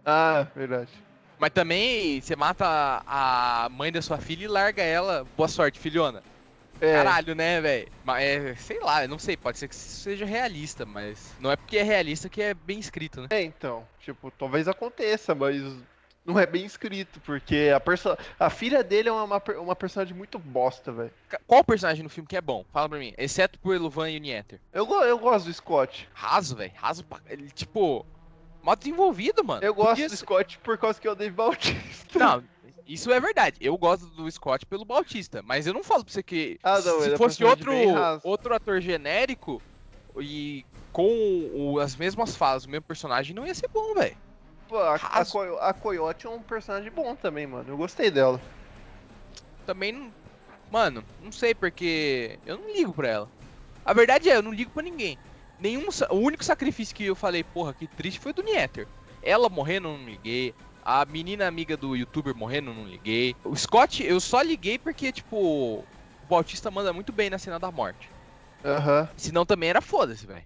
Ah, 0.05 0.47
verdade. 0.53 0.91
Mas 1.39 1.51
também 1.51 2.19
você 2.19 2.35
mata 2.35 2.65
a 3.05 3.65
a 3.65 3.69
mãe 3.69 3.91
da 3.91 4.01
sua 4.01 4.17
filha 4.17 4.45
e 4.45 4.47
larga 4.47 4.81
ela. 4.81 5.25
Boa 5.37 5.47
sorte, 5.47 5.79
filhona. 5.79 6.23
É, 6.79 6.93
Caralho, 6.93 7.33
né, 7.35 7.59
velho? 7.61 7.87
Mas 8.03 8.23
é, 8.23 8.55
sei 8.55 8.79
lá, 8.81 9.03
eu 9.03 9.09
não 9.09 9.17
sei, 9.19 9.35
pode 9.35 9.57
ser 9.57 9.67
que 9.67 9.75
seja 9.75 10.25
realista, 10.25 10.85
mas 10.85 11.33
não 11.39 11.51
é 11.51 11.55
porque 11.55 11.77
é 11.77 11.83
realista 11.83 12.29
que 12.29 12.41
é 12.41 12.53
bem 12.53 12.79
escrito, 12.79 13.21
né? 13.21 13.27
É, 13.31 13.41
então, 13.41 13.87
tipo, 13.99 14.29
talvez 14.31 14.67
aconteça, 14.67 15.33
mas 15.33 15.61
não 16.25 16.37
é 16.37 16.45
bem 16.45 16.65
escrito, 16.65 17.19
porque 17.21 17.71
a, 17.73 17.79
perso 17.79 18.15
a 18.39 18.49
filha 18.49 18.83
dele 18.83 19.09
é 19.09 19.11
uma, 19.11 19.23
uma, 19.23 19.39
per- 19.39 19.59
uma 19.59 19.75
personagem 19.75 20.13
muito 20.15 20.37
bosta, 20.37 20.91
velho. 20.91 21.11
Qual 21.47 21.63
personagem 21.63 22.03
no 22.03 22.09
filme 22.09 22.27
que 22.27 22.35
é 22.37 22.41
bom? 22.41 22.65
Fala 22.71 22.89
pra 22.89 22.99
mim. 22.99 23.13
Exceto 23.17 23.57
por 23.59 23.73
Eluvan 23.73 24.09
e 24.11 24.17
o 24.17 24.19
Nieter. 24.19 24.59
Eu, 24.73 24.85
go- 24.85 25.03
eu 25.03 25.17
gosto 25.17 25.45
do 25.45 25.53
Scott. 25.53 26.07
Raso, 26.13 26.55
velho. 26.57 26.73
Raso. 26.75 27.05
Ele, 27.27 27.49
tipo, 27.51 28.05
mal 28.61 28.75
desenvolvido, 28.75 29.43
mano. 29.43 29.63
Eu 29.63 29.73
gosto 29.73 29.89
Podia 29.91 30.09
do 30.09 30.17
Scott 30.17 30.59
por 30.59 30.77
causa 30.77 30.99
que 30.99 31.07
é 31.07 31.11
o 31.11 31.15
Dave 31.15 31.33
Bautista. 31.33 32.19
Não, 32.19 32.43
isso 32.87 33.11
é 33.11 33.19
verdade. 33.19 33.57
Eu 33.61 33.77
gosto 33.77 34.05
do 34.07 34.29
Scott 34.31 34.65
pelo 34.65 34.85
Bautista, 34.85 35.41
mas 35.43 35.67
eu 35.67 35.73
não 35.73 35.83
falo 35.83 36.03
pra 36.03 36.13
você 36.13 36.23
que 36.23 36.57
Ah, 36.63 36.79
não, 36.81 37.01
se 37.01 37.13
é 37.13 37.17
fosse 37.17 37.43
outro, 37.43 37.71
outro 38.23 38.55
ator 38.55 38.81
genérico 38.81 39.61
e 40.19 40.65
com 40.93 41.07
o- 41.53 41.79
as 41.79 41.95
mesmas 41.95 42.35
falas, 42.35 42.65
o 42.65 42.69
mesmo 42.69 42.85
personagem, 42.85 43.35
não 43.35 43.45
ia 43.45 43.53
ser 43.53 43.67
bom, 43.73 43.93
velho. 43.93 44.15
Pô, 44.67 44.77
a, 44.77 44.95
a. 44.95 45.25
Coyo- 45.25 45.57
a 45.59 45.73
Coyote 45.73 46.25
é 46.25 46.29
um 46.29 46.41
personagem 46.41 46.91
bom 46.91 47.15
também, 47.15 47.45
mano. 47.45 47.69
Eu 47.69 47.77
gostei 47.77 48.09
dela. 48.09 48.41
Também 49.65 49.91
não. 49.91 50.11
Mano, 50.71 51.03
não 51.23 51.31
sei 51.31 51.53
porque 51.55 52.37
eu 52.45 52.57
não 52.57 52.73
ligo 52.73 52.93
pra 52.93 53.07
ela. 53.07 53.29
A 53.85 53.93
verdade 53.93 54.29
é, 54.29 54.35
eu 54.35 54.41
não 54.41 54.51
ligo 54.51 54.71
pra 54.71 54.83
ninguém. 54.83 55.17
Nenhum, 55.59 55.87
o 56.09 56.15
único 56.15 56.43
sacrifício 56.43 56.93
que 56.95 57.05
eu 57.05 57.15
falei, 57.15 57.43
porra, 57.43 57.73
que 57.73 57.87
triste 57.87 58.19
foi 58.19 58.31
o 58.31 58.35
do 58.35 58.43
Nieter. 58.43 58.87
Ela 59.23 59.49
morrendo, 59.49 59.87
eu 59.87 59.97
não 59.97 60.05
liguei. 60.05 60.53
A 60.89 61.03
menina 61.03 61.45
amiga 61.45 61.75
do 61.75 61.97
youtuber 61.97 62.33
morrendo, 62.33 62.73
não 62.73 62.87
liguei. 62.87 63.35
O 63.43 63.53
Scott, 63.57 64.01
eu 64.05 64.21
só 64.21 64.41
liguei 64.41 64.79
porque, 64.79 65.11
tipo, 65.11 65.35
o 65.35 65.83
Bautista 66.29 66.71
manda 66.71 66.93
muito 66.93 67.11
bem 67.11 67.29
na 67.29 67.37
cena 67.37 67.59
da 67.59 67.69
morte. 67.69 68.09
Aham. 68.63 69.09
Senão 69.17 69.45
também 69.45 69.69
era 69.69 69.81
foda-se, 69.81 70.25
velho. 70.25 70.45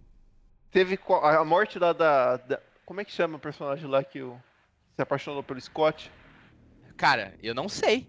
Teve 0.72 0.98
a 1.22 1.46
morte 1.46 1.78
lá 1.78 1.94
da, 1.94 2.38
da- 2.38 2.60
Como 2.88 3.00
é 3.00 3.06
que 3.06 3.12
chama 3.12 3.38
o 3.38 3.40
personagem 3.40 3.88
lá 3.88 4.04
que 4.04 4.24
o- 4.24 4.36
se 4.96 5.02
apaixonou 5.04 5.44
pelo 5.44 5.62
Scott? 5.62 6.10
Cara, 6.98 7.36
eu 7.44 7.54
não 7.54 7.70
sei. 7.70 8.08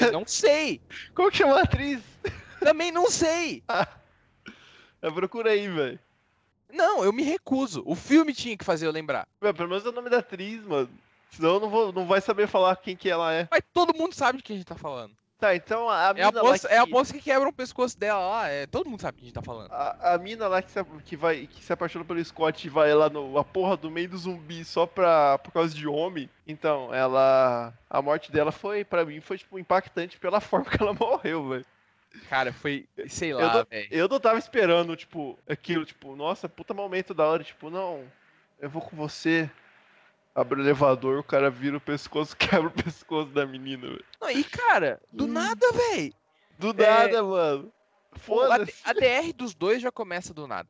Eu 0.00 0.10
não 0.10 0.24
sei. 0.26 0.80
Como 1.14 1.30
que 1.30 1.36
chama 1.36 1.60
a 1.60 1.62
atriz? 1.62 2.02
Também 2.58 2.90
não 2.90 3.08
sei. 3.08 3.62
Eu 5.00 5.14
procurei, 5.14 5.68
velho. 5.68 5.98
Não, 6.72 7.02
eu 7.02 7.12
me 7.12 7.22
recuso. 7.22 7.82
O 7.86 7.94
filme 7.94 8.34
tinha 8.34 8.56
que 8.56 8.64
fazer 8.64 8.86
eu 8.86 8.90
lembrar. 8.90 9.26
Meu, 9.40 9.54
Pelo 9.54 9.68
menos 9.68 9.84
é 9.86 9.88
o 9.88 9.92
nome 9.92 10.10
da 10.10 10.18
atriz, 10.18 10.62
mano. 10.64 10.90
Senão 11.30 11.54
eu 11.54 11.60
não, 11.60 11.70
vou, 11.70 11.92
não 11.92 12.06
vai 12.06 12.20
saber 12.20 12.46
falar 12.46 12.76
quem 12.76 12.96
que 12.96 13.08
ela 13.08 13.32
é. 13.32 13.48
Mas 13.50 13.62
todo 13.72 13.96
mundo 13.96 14.14
sabe 14.14 14.38
de 14.38 14.44
quem 14.44 14.54
a 14.54 14.58
gente 14.58 14.66
tá 14.68 14.74
falando. 14.74 15.14
Tá, 15.38 15.56
então 15.56 15.88
a, 15.88 16.10
a 16.10 16.14
É 16.18 16.22
a, 16.22 16.26
mina 16.26 16.42
moça, 16.42 16.68
que... 16.68 16.74
é 16.74 16.78
a 16.78 16.84
moça 16.86 17.12
que 17.14 17.20
quebra 17.22 17.48
o 17.48 17.52
pescoço 17.52 17.98
dela 17.98 18.20
lá. 18.20 18.48
É, 18.48 18.66
todo 18.66 18.90
mundo 18.90 19.00
sabe 19.00 19.16
que 19.16 19.24
a 19.24 19.26
gente 19.26 19.34
tá 19.34 19.40
falando. 19.40 19.72
A, 19.72 20.12
a 20.14 20.18
mina 20.18 20.46
lá 20.46 20.60
que 20.60 20.70
se, 20.70 20.84
que, 21.06 21.16
vai, 21.16 21.46
que 21.46 21.64
se 21.64 21.72
apaixonou 21.72 22.06
pelo 22.06 22.22
Scott 22.22 22.66
e 22.66 22.68
vai 22.70 22.92
lá 22.92 23.08
no, 23.08 23.38
a 23.38 23.42
porra 23.44 23.74
do 23.74 23.90
meio 23.90 24.06
do 24.10 24.18
zumbi 24.18 24.62
só 24.66 24.84
pra, 24.84 25.38
por 25.38 25.50
causa 25.50 25.74
de 25.74 25.88
homem. 25.88 26.28
Então, 26.46 26.92
ela. 26.94 27.72
A 27.88 28.02
morte 28.02 28.30
dela 28.30 28.52
foi, 28.52 28.84
pra 28.84 29.02
mim, 29.06 29.20
foi 29.20 29.38
tipo 29.38 29.58
impactante 29.58 30.18
pela 30.18 30.40
forma 30.42 30.66
que 30.66 30.82
ela 30.82 30.92
morreu, 30.92 31.48
velho. 31.48 31.66
Cara, 32.28 32.52
foi. 32.52 32.86
Sei 33.08 33.32
Eu 33.32 33.38
lá, 33.38 33.54
não- 33.54 33.64
velho. 33.70 33.88
Eu 33.90 34.08
não 34.08 34.20
tava 34.20 34.38
esperando, 34.38 34.94
tipo, 34.94 35.38
aquilo, 35.48 35.86
tipo, 35.86 36.14
nossa, 36.16 36.50
puta 36.50 36.74
momento 36.74 37.14
da 37.14 37.24
hora, 37.24 37.42
tipo, 37.42 37.70
não, 37.70 38.04
eu 38.60 38.68
vou 38.68 38.82
com 38.82 38.94
você. 38.94 39.50
Abre 40.34 40.60
o 40.60 40.62
elevador, 40.62 41.18
o 41.18 41.24
cara 41.24 41.50
vira 41.50 41.76
o 41.76 41.80
pescoço, 41.80 42.36
quebra 42.38 42.68
o 42.68 42.70
pescoço 42.72 43.30
da 43.30 43.44
menina, 43.46 43.86
velho. 43.88 44.04
Não, 44.20 44.30
e 44.30 44.44
cara, 44.44 45.00
do 45.12 45.26
nada, 45.26 45.66
velho. 45.72 46.12
Do 46.58 46.70
É, 46.82 46.86
nada, 46.86 47.22
mano. 47.22 47.72
Foda-se. 48.12 48.74
a 48.84 48.92
DR 48.92 49.32
dos 49.34 49.54
dois 49.54 49.80
já 49.80 49.90
começa 49.90 50.34
do 50.34 50.46
nada. 50.46 50.68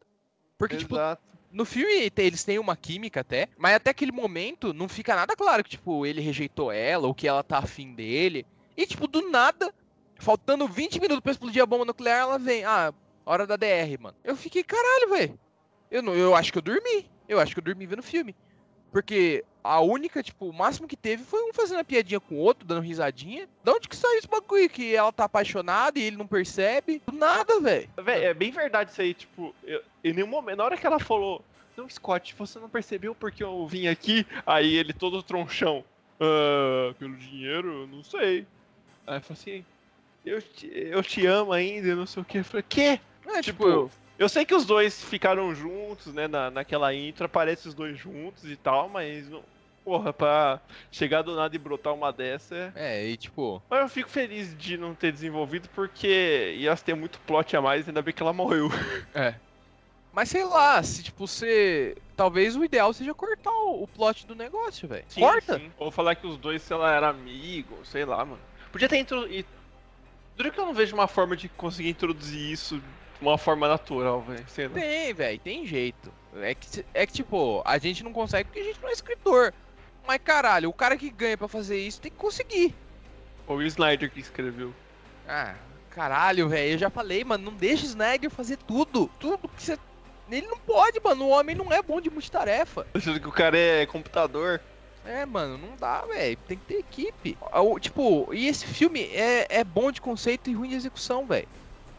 Porque, 0.59 0.77
tipo, 0.77 0.95
Exato. 0.95 1.23
no 1.51 1.65
filme 1.65 2.11
eles 2.17 2.45
têm 2.45 2.59
uma 2.59 2.77
química 2.77 3.21
até, 3.21 3.49
mas 3.59 3.75
até 3.75 3.91
aquele 3.91 4.13
momento 4.13 4.73
não 4.75 4.89
fica 4.89 5.15
nada 5.17 5.35
claro 5.35 5.65
que, 5.65 5.71
tipo, 5.71 6.05
ele 6.07 6.21
rejeitou 6.21 6.71
ela 6.71 7.07
ou 7.07 7.15
que 7.15 7.27
ela 7.27 7.43
tá 7.43 7.59
afim 7.59 7.95
dele. 7.95 8.47
E, 8.77 8.87
tipo, 8.87 9.07
do 9.07 9.31
nada, 9.31 9.75
faltando 10.19 10.69
20 10.69 11.01
minutos 11.01 11.21
pra 11.21 11.33
explodir 11.33 11.63
a 11.63 11.67
bomba 11.67 11.85
nuclear, 11.87 12.21
ela 12.21 12.39
vem. 12.39 12.65
Ah, 12.65 12.93
hora 13.27 13.47
da 13.47 13.57
DR, 13.57 13.99
mano. 13.99 14.17
Eu 14.23 14.37
fiquei, 14.37 14.63
caralho, 14.63 15.11
velho. 15.11 15.39
Eu, 15.91 16.03
não- 16.03 16.15
eu 16.15 16.35
acho 16.35 16.53
que 16.53 16.59
eu 16.59 16.63
dormi. 16.63 17.11
Eu 17.29 17.41
acho 17.41 17.55
que 17.55 17.59
eu 17.61 17.65
dormi 17.65 17.87
vendo 17.87 18.01
o 18.01 18.03
filme. 18.03 18.35
Porque 18.93 19.45
a 19.63 19.81
única, 19.81 20.23
tipo, 20.23 20.49
o 20.49 20.53
máximo 20.53 20.89
que 20.89 20.97
teve 20.97 21.23
foi 21.23 21.43
um 21.49 21.53
fazendo 21.53 21.81
a 21.81 21.85
piadinha 21.85 22.19
com 22.21 22.35
o 22.35 22.39
outro, 22.39 22.67
dando 22.67 22.81
risadinha. 22.81 23.49
Da 23.63 23.73
onde 23.73 23.89
que 23.89 23.97
saiu 23.97 24.19
esse 24.19 24.27
bagulho? 24.29 24.69
Que 24.69 24.95
ela 24.95 25.13
tá 25.13 25.25
apaixonada 25.25 25.99
e 25.99 26.03
ele 26.03 26.17
não 26.17 26.27
percebe? 26.27 27.01
Do 27.07 27.17
nada, 27.17 27.61
velho. 27.61 27.89
Véi, 28.03 28.25
é 28.25 28.35
bem 28.35 28.51
verdade 28.51 28.91
isso 28.91 29.01
aí, 29.01 29.15
tipo, 29.15 29.55
eu- 29.65 29.83
em 30.03 30.13
nenhum 30.13 30.27
momento, 30.27 30.59
na 30.59 30.65
hora 30.65 30.77
que 30.77 30.87
ela 30.87 30.99
falou, 30.99 31.45
não, 31.77 31.89
Scott, 31.89 32.35
você 32.37 32.59
não 32.59 32.69
percebeu 32.69 33.15
porque 33.15 33.45
eu 33.45 33.67
vim 33.67 33.87
aqui? 33.87 34.27
Aí 34.47 34.75
ele 34.75 34.93
todo 34.93 35.23
tronchão, 35.23 35.85
ah, 36.21 36.95
pelo 36.99 37.17
dinheiro, 37.17 37.87
não 37.87 38.03
sei. 38.03 38.47
Aí 39.07 39.19
eu 39.19 39.21
falei 39.23 39.41
assim, 39.41 39.65
eu 40.25 40.43
te, 40.43 40.67
eu 40.75 41.03
te 41.03 41.27
amo 41.27 41.53
ainda, 41.53 41.95
não 41.95 42.07
sei 42.07 42.23
o 42.23 42.25
que. 42.27 42.39
Eu 42.39 42.45
falei, 42.45 42.65
quê? 42.69 43.01
É, 43.27 43.41
Tipo, 43.43 43.43
tipo, 43.43 43.69
Eu 43.69 43.91
sei 44.29 44.45
que 44.45 44.55
os 44.55 44.67
dois 44.67 45.03
ficaram 45.03 45.55
juntos, 45.55 46.13
né, 46.13 46.29
na, 46.29 46.51
naquela 46.51 46.95
intro, 46.95 47.25
aparece 47.25 47.67
os 47.69 47.75
dois 47.75 47.99
juntos 47.99 48.45
e 48.45 48.55
tal, 48.55 48.89
mas, 48.89 49.29
não, 49.29 49.43
porra, 49.85 50.13
pra 50.13 50.61
chegar 50.93 51.23
do 51.23 51.35
nada 51.35 51.57
e 51.57 51.59
brotar 51.59 51.95
uma 51.95 52.13
dessa 52.13 52.55
é... 52.55 52.73
é, 52.75 53.07
e 53.09 53.17
tipo, 53.17 53.63
Mas 53.69 53.81
eu 53.81 53.89
fico 53.89 54.11
feliz 54.11 54.57
de 54.57 54.77
não 54.77 54.95
ter 54.95 55.11
desenvolvido, 55.13 55.69
porque 55.71 56.55
ia 56.59 56.77
ter 56.77 56.95
muito 56.95 57.19
plot 57.21 57.57
a 57.57 57.63
mais, 57.63 57.89
ainda 57.89 58.03
bem 58.03 58.15
que 58.15 58.23
ela 58.23 58.33
morreu. 58.33 58.69
É. 59.15 59.35
Mas 60.13 60.29
sei 60.29 60.45
lá, 60.45 60.83
se 60.83 61.05
tipo 61.05 61.27
você. 61.27 61.97
Talvez 62.17 62.57
o 62.57 62.65
ideal 62.65 62.93
seja 62.93 63.15
cortar 63.15 63.51
o, 63.51 63.85
o 63.85 63.89
plot 63.89 64.27
do 64.27 64.35
negócio, 64.35 64.89
velho. 64.89 65.05
Corta! 65.15 65.59
Sim. 65.59 65.71
Ou 65.79 65.91
falar 65.91 66.17
que 66.17 66.27
os 66.27 66.37
dois, 66.37 66.63
sei 66.63 66.77
lá, 66.77 66.93
eram 66.95 67.09
amigos, 67.09 67.89
sei 67.89 68.05
lá, 68.05 68.25
mano. 68.25 68.41
Podia 68.73 68.89
ter 68.89 68.99
introduzido. 68.99 69.49
Duro 70.37 70.53
que 70.53 70.59
eu 70.59 70.67
não 70.67 70.75
vejo 70.75 70.95
uma 70.95 71.07
forma 71.07 71.37
de 71.37 71.49
conseguir 71.49 71.91
introduzir 71.91 72.51
isso 72.51 72.83
uma 73.21 73.39
forma 73.39 73.69
natural, 73.69 74.23
velho. 74.23 74.73
Tem, 74.73 75.13
velho, 75.13 75.39
tem 75.41 75.67
jeito. 75.67 76.13
É 76.37 76.55
que, 76.55 76.85
é 76.95 77.07
que, 77.07 77.13
tipo, 77.13 77.63
a 77.65 77.77
gente 77.79 78.05
não 78.05 78.13
consegue 78.13 78.45
porque 78.45 78.61
a 78.61 78.65
gente 78.65 78.81
não 78.81 78.89
é 78.89 78.93
escritor. 78.93 79.53
Mas 80.07 80.21
caralho, 80.23 80.69
o 80.69 80.73
cara 80.73 80.97
que 80.97 81.11
ganha 81.11 81.37
pra 81.37 81.49
fazer 81.49 81.79
isso 81.79 82.01
tem 82.01 82.11
que 82.11 82.17
conseguir. 82.17 82.75
Ou 83.47 83.57
o 83.57 83.63
Snyder 83.63 84.11
que 84.11 84.21
escreveu. 84.21 84.73
Ah, 85.29 85.55
caralho, 85.91 86.49
velho, 86.49 86.73
eu 86.73 86.79
já 86.79 86.89
falei, 86.89 87.23
mano, 87.25 87.51
não 87.51 87.57
deixa 87.57 87.85
o 87.85 87.89
Snyder 87.89 88.31
fazer 88.31 88.57
tudo. 88.57 89.11
Tudo 89.19 89.49
que 89.49 89.63
você. 89.63 89.79
Ele 90.31 90.47
não 90.47 90.59
pode, 90.59 91.01
mano. 91.03 91.25
O 91.25 91.31
homem 91.31 91.57
não 91.57 91.73
é 91.73 91.83
bom 91.83 92.01
de 92.01 92.09
multitarefa. 92.09 92.87
Achando 92.95 93.19
que 93.21 93.29
o 93.29 93.33
cara 93.33 93.59
é 93.59 93.85
computador. 93.87 94.61
É, 95.05 95.27
mano, 95.27 95.59
não 95.59 95.77
dá, 95.77 96.03
velho. 96.03 96.37
Tem 96.47 96.57
que 96.57 96.65
ter 96.65 96.79
equipe. 96.79 97.37
Tipo, 97.81 98.33
e 98.33 98.47
esse 98.47 98.65
filme 98.65 99.03
é, 99.13 99.47
é 99.49 99.65
bom 99.65 99.91
de 99.91 100.01
conceito 100.01 100.49
e 100.49 100.55
ruim 100.55 100.69
de 100.69 100.77
execução, 100.77 101.27
velho. 101.27 101.49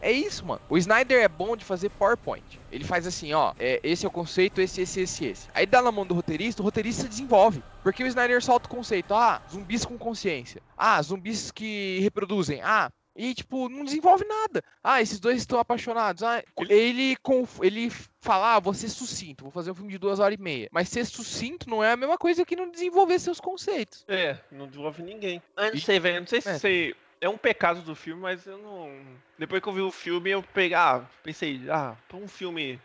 É 0.02 0.10
isso, 0.10 0.44
mano. 0.44 0.60
O 0.68 0.76
Snyder 0.76 1.22
é 1.22 1.28
bom 1.28 1.56
de 1.56 1.64
fazer 1.64 1.88
PowerPoint. 1.90 2.60
Ele 2.72 2.84
faz 2.84 3.06
assim, 3.06 3.32
ó, 3.32 3.54
é, 3.58 3.78
esse 3.84 4.04
é 4.04 4.08
o 4.08 4.12
conceito, 4.12 4.60
esse, 4.60 4.82
esse, 4.82 5.00
esse, 5.00 5.24
esse. 5.26 5.48
Aí 5.54 5.64
dá 5.64 5.80
na 5.80 5.92
mão 5.92 6.04
do 6.04 6.12
roteirista, 6.12 6.60
o 6.60 6.64
roteirista 6.64 7.08
desenvolve. 7.08 7.62
Porque 7.84 8.02
o 8.02 8.06
Snyder 8.06 8.42
solta 8.42 8.66
o 8.66 8.70
conceito, 8.70 9.14
ah, 9.14 9.40
zumbis 9.48 9.84
com 9.84 9.96
consciência. 9.96 10.60
Ah, 10.76 11.00
zumbis 11.00 11.52
que 11.52 12.00
reproduzem. 12.00 12.60
Ah, 12.62 12.90
e 13.14 13.34
tipo, 13.34 13.68
não 13.68 13.84
desenvolve 13.84 14.24
nada. 14.24 14.62
Ah, 14.82 15.00
esses 15.00 15.20
dois 15.20 15.38
estão 15.38 15.60
apaixonados. 15.60 16.22
Ah, 16.22 16.42
ele, 16.68 17.16
ele 17.60 17.92
fala, 18.20 18.56
ah, 18.56 18.60
vou 18.60 18.74
ser 18.74 18.88
sucinto, 18.88 19.44
vou 19.44 19.52
fazer 19.52 19.70
um 19.70 19.74
filme 19.74 19.92
de 19.92 19.98
duas 19.98 20.18
horas 20.18 20.36
e 20.36 20.42
meia. 20.42 20.68
Mas 20.72 20.88
ser 20.88 21.04
sucinto 21.04 21.68
não 21.70 21.84
é 21.84 21.92
a 21.92 21.96
mesma 21.96 22.18
coisa 22.18 22.44
que 22.44 22.56
não 22.56 22.70
desenvolver 22.70 23.18
seus 23.20 23.38
conceitos. 23.38 24.04
É, 24.08 24.36
não 24.50 24.66
desenvolve 24.66 25.02
ninguém. 25.02 25.40
Ah, 25.56 25.70
não 25.70 25.78
sei, 25.78 26.00
velho. 26.00 26.20
Não 26.20 26.26
sei 26.26 26.40
se 26.40 26.48
É. 26.48 26.58
sei. 26.58 26.94
É 27.22 27.28
um 27.28 27.38
pecado 27.38 27.82
do 27.82 27.94
filme, 27.94 28.20
mas 28.20 28.44
eu 28.48 28.58
não. 28.58 28.90
Depois 29.38 29.62
que 29.62 29.68
eu 29.68 29.72
vi 29.72 29.80
o 29.80 29.92
filme, 29.92 30.30
eu 30.30 30.42
peguei. 30.42 30.74
Ah, 30.76 31.04
pensei, 31.22 31.60
ah, 31.70 31.94
pra 32.08 32.18
um 32.18 32.26
filme. 32.26 32.80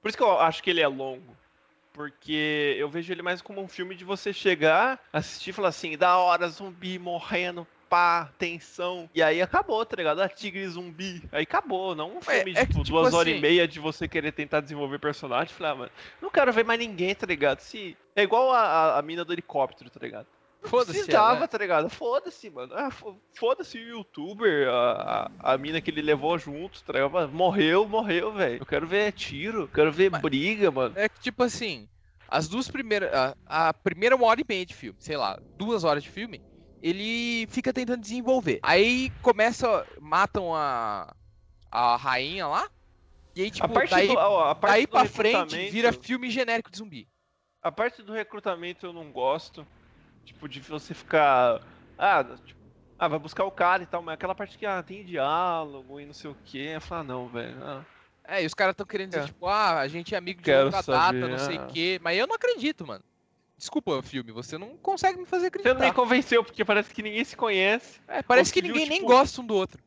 Por 0.00 0.08
isso 0.08 0.16
que 0.16 0.24
eu 0.24 0.40
acho 0.40 0.62
que 0.62 0.70
ele 0.70 0.80
é 0.80 0.88
longo. 0.88 1.36
Porque 1.92 2.76
eu 2.78 2.88
vejo 2.88 3.12
ele 3.12 3.20
mais 3.20 3.42
como 3.42 3.60
um 3.60 3.68
filme 3.68 3.94
de 3.94 4.04
você 4.04 4.32
chegar, 4.32 4.98
assistir 5.12 5.50
e 5.50 5.52
falar 5.52 5.68
assim, 5.68 5.98
da 5.98 6.16
hora, 6.16 6.48
zumbi 6.48 6.98
morrendo, 6.98 7.66
pá, 7.90 8.30
tensão. 8.38 9.10
E 9.14 9.22
aí 9.22 9.42
acabou, 9.42 9.84
tá 9.84 9.96
ligado? 9.96 10.22
Ah, 10.22 10.28
tigre 10.30 10.66
zumbi. 10.66 11.22
Aí 11.30 11.42
acabou, 11.42 11.94
não 11.94 12.16
um 12.16 12.20
filme 12.22 12.52
é 12.52 12.54
de 12.54 12.60
que, 12.60 12.72
tipo, 12.72 12.84
tipo 12.84 12.96
duas 12.96 13.12
horas 13.12 13.28
assim- 13.28 13.36
e 13.36 13.40
meia 13.42 13.68
de 13.68 13.80
você 13.80 14.08
querer 14.08 14.32
tentar 14.32 14.60
desenvolver 14.60 14.98
personagem. 14.98 15.52
Falar, 15.52 15.70
ah, 15.72 15.74
mano, 15.74 15.92
não 16.22 16.30
quero 16.30 16.52
ver 16.54 16.64
mais 16.64 16.78
ninguém, 16.80 17.14
tá 17.14 17.26
ligado? 17.26 17.60
Se... 17.60 17.94
É 18.16 18.22
igual 18.22 18.50
a, 18.50 18.60
a, 18.60 18.98
a 18.98 19.02
mina 19.02 19.24
do 19.26 19.32
helicóptero, 19.32 19.90
tá 19.90 20.00
ligado? 20.00 20.26
Foda-se. 20.64 20.92
Precisava, 20.92 21.40
né? 21.40 21.46
tá 21.46 21.56
ligado? 21.58 21.88
Foda-se, 21.88 22.50
mano. 22.50 22.72
Ah, 22.74 22.90
fo- 22.90 23.16
Foda-se 23.34 23.78
o 23.78 23.88
youtuber, 23.98 24.68
a, 24.68 25.30
a, 25.40 25.54
a 25.54 25.58
mina 25.58 25.80
que 25.80 25.90
ele 25.90 26.02
levou 26.02 26.36
junto, 26.38 26.82
tá 26.82 26.92
ligado? 26.92 27.28
Morreu, 27.28 27.86
morreu, 27.88 28.32
velho. 28.32 28.58
Eu 28.60 28.66
quero 28.66 28.86
ver 28.86 29.12
tiro, 29.12 29.62
eu 29.62 29.68
quero 29.68 29.92
ver 29.92 30.10
Mas- 30.10 30.20
briga, 30.20 30.70
mano. 30.70 30.94
É 30.98 31.08
que, 31.08 31.20
tipo 31.20 31.42
assim, 31.44 31.88
as 32.28 32.48
duas 32.48 32.68
primeiras. 32.68 33.10
A, 33.14 33.68
a 33.68 33.74
primeira 33.74 34.16
uma 34.16 34.26
hora 34.26 34.40
e 34.40 34.44
meia 34.48 34.66
de 34.66 34.74
filme, 34.74 34.96
sei 35.00 35.16
lá, 35.16 35.38
duas 35.56 35.84
horas 35.84 36.02
de 36.02 36.10
filme, 36.10 36.42
ele 36.82 37.46
fica 37.50 37.72
tentando 37.72 38.00
desenvolver. 38.02 38.58
Aí 38.62 39.10
começa, 39.22 39.86
matam 40.00 40.54
a 40.54 41.14
a 41.70 41.96
rainha 41.96 42.46
lá. 42.46 42.68
E 43.36 43.42
aí, 43.42 43.50
tipo, 43.50 43.64
a 43.64 43.68
parte 43.68 43.90
daí, 43.90 44.08
do, 44.08 44.18
a 44.18 44.54
parte 44.54 44.72
daí 44.72 44.86
pra 44.86 45.04
frente 45.04 45.70
vira 45.70 45.92
filme 45.92 46.28
genérico 46.30 46.70
de 46.70 46.78
zumbi. 46.78 47.08
A 47.62 47.70
parte 47.70 48.02
do 48.02 48.12
recrutamento 48.12 48.86
eu 48.86 48.92
não 48.92 49.12
gosto. 49.12 49.66
Tipo, 50.28 50.46
de 50.48 50.60
você 50.60 50.92
ficar. 50.92 51.60
Ah, 51.98 52.22
tipo, 52.44 52.60
ah, 52.98 53.08
vai 53.08 53.18
buscar 53.18 53.44
o 53.44 53.50
cara 53.50 53.82
e 53.82 53.86
tal, 53.86 54.02
mas 54.02 54.12
aquela 54.14 54.34
parte 54.34 54.58
que 54.58 54.66
ah, 54.66 54.82
tem 54.82 55.02
diálogo 55.02 55.98
e 55.98 56.04
não 56.04 56.12
sei 56.12 56.30
o 56.30 56.36
que. 56.44 56.58
Eu 56.66 56.80
falo, 56.82 57.00
ah, 57.00 57.04
não, 57.04 57.28
velho. 57.28 57.56
ah. 57.62 57.82
É, 58.24 58.42
e 58.42 58.46
os 58.46 58.52
caras 58.52 58.74
tão 58.76 58.84
querendo 58.86 59.08
dizer, 59.08 59.22
É. 59.22 59.26
tipo, 59.26 59.46
ah, 59.46 59.78
a 59.80 59.88
gente 59.88 60.14
é 60.14 60.18
amigo 60.18 60.40
de 60.40 60.44
Quero 60.44 60.66
longa 60.66 60.82
saber, 60.82 61.20
data, 61.22 61.32
não 61.32 61.38
sei 61.38 61.56
ah. 61.56 61.64
o 61.64 61.66
quê. 61.68 61.98
Mas 62.02 62.18
eu 62.18 62.26
não 62.26 62.34
acredito, 62.36 62.86
mano. 62.86 63.02
Desculpa, 63.56 64.02
filme, 64.02 64.30
você 64.30 64.58
não 64.58 64.76
consegue 64.76 65.18
me 65.18 65.24
fazer 65.24 65.44
Você 65.44 65.48
acreditar. 65.48 65.74
não 65.74 65.86
me 65.86 65.92
convenceu, 65.94 66.44
porque 66.44 66.62
parece 66.62 66.92
que 66.92 67.02
ninguém 67.02 67.24
se 67.24 67.34
conhece. 67.36 68.00
É, 68.06 68.22
parece 68.22 68.52
que 68.52 68.60
ninguém 68.60 68.86
nem 68.86 68.98
tipo, 68.98 69.10
gosta 69.10 69.40
um 69.40 69.46
do 69.46 69.54
outro. 69.54 69.82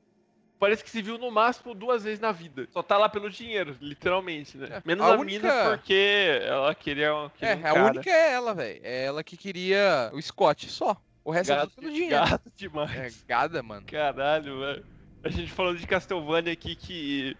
Parece 0.61 0.83
que 0.83 0.91
se 0.91 1.01
viu 1.01 1.17
no 1.17 1.31
máximo 1.31 1.73
duas 1.73 2.03
vezes 2.03 2.19
na 2.19 2.31
vida. 2.31 2.67
Só 2.71 2.83
tá 2.83 2.95
lá 2.95 3.09
pelo 3.09 3.31
dinheiro, 3.31 3.75
literalmente, 3.81 4.59
né? 4.59 4.67
É, 4.73 4.81
Menos 4.85 5.03
a 5.03 5.15
a, 5.15 5.17
única- 5.17 5.47
mina 5.47 5.69
porque 5.71 6.39
ela 6.43 6.75
queria, 6.75 7.15
um- 7.15 7.25
É, 7.25 7.29
queria 7.29 7.55
um 7.55 7.59
a 7.59 7.73
cara. 7.73 7.85
única 7.87 8.09
é 8.11 8.31
ela, 8.33 8.53
velho. 8.53 8.79
É 8.83 9.03
ela 9.05 9.23
que 9.23 9.35
queria 9.35 10.11
o 10.13 10.21
Scott, 10.21 10.69
só. 10.69 10.95
O 11.25 11.31
resto 11.31 11.51
é 11.51 11.55
Gato, 11.55 11.69
tudo 11.71 11.81
pelo 11.81 11.93
dinheiro. 11.95 12.15
gato 12.15 12.51
demais. 12.55 13.23
É 13.23 13.27
gada, 13.27 13.63
mano. 13.63 13.87
Caralho, 13.87 14.59
velho. 14.59 14.85
A 15.23 15.29
gente 15.29 15.51
falando 15.51 15.79
de 15.79 15.87
Castlevania 15.87 16.53
aqui 16.53 16.75
que 16.75 17.35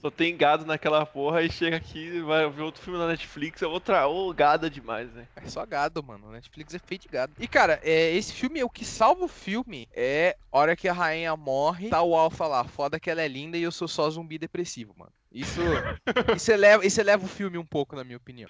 só 0.00 0.10
tem 0.10 0.36
gado 0.36 0.64
naquela 0.64 1.04
porra 1.04 1.42
e 1.42 1.50
chega 1.50 1.76
aqui 1.76 2.20
vai 2.20 2.48
ver 2.48 2.62
outro 2.62 2.82
filme 2.82 2.98
na 2.98 3.08
Netflix, 3.08 3.62
é 3.62 3.66
outra 3.66 4.06
ô, 4.06 4.32
gada 4.32 4.70
demais, 4.70 5.12
né? 5.12 5.26
É 5.36 5.48
só 5.48 5.64
gado, 5.66 6.02
mano. 6.02 6.30
Netflix 6.30 6.74
é 6.74 6.78
feito 6.78 7.02
de 7.02 7.08
gado. 7.08 7.32
E, 7.38 7.48
cara, 7.48 7.80
é, 7.82 8.14
esse 8.14 8.32
filme, 8.32 8.62
o 8.62 8.70
que 8.70 8.84
salva 8.84 9.24
o 9.24 9.28
filme 9.28 9.88
é 9.92 10.36
a 10.52 10.58
hora 10.58 10.76
que 10.76 10.88
a 10.88 10.92
rainha 10.92 11.36
morre, 11.36 11.88
tá 11.88 12.02
o 12.02 12.14
Alpha 12.14 12.46
lá, 12.46 12.64
foda 12.64 13.00
que 13.00 13.10
ela 13.10 13.22
é 13.22 13.28
linda 13.28 13.56
e 13.56 13.62
eu 13.62 13.72
sou 13.72 13.88
só 13.88 14.08
zumbi 14.08 14.38
depressivo, 14.38 14.94
mano. 14.96 15.12
Isso, 15.32 15.60
isso, 16.36 16.50
eleva, 16.50 16.86
isso 16.86 17.00
eleva 17.00 17.24
o 17.24 17.28
filme 17.28 17.58
um 17.58 17.66
pouco, 17.66 17.96
na 17.96 18.04
minha 18.04 18.16
opinião. 18.16 18.48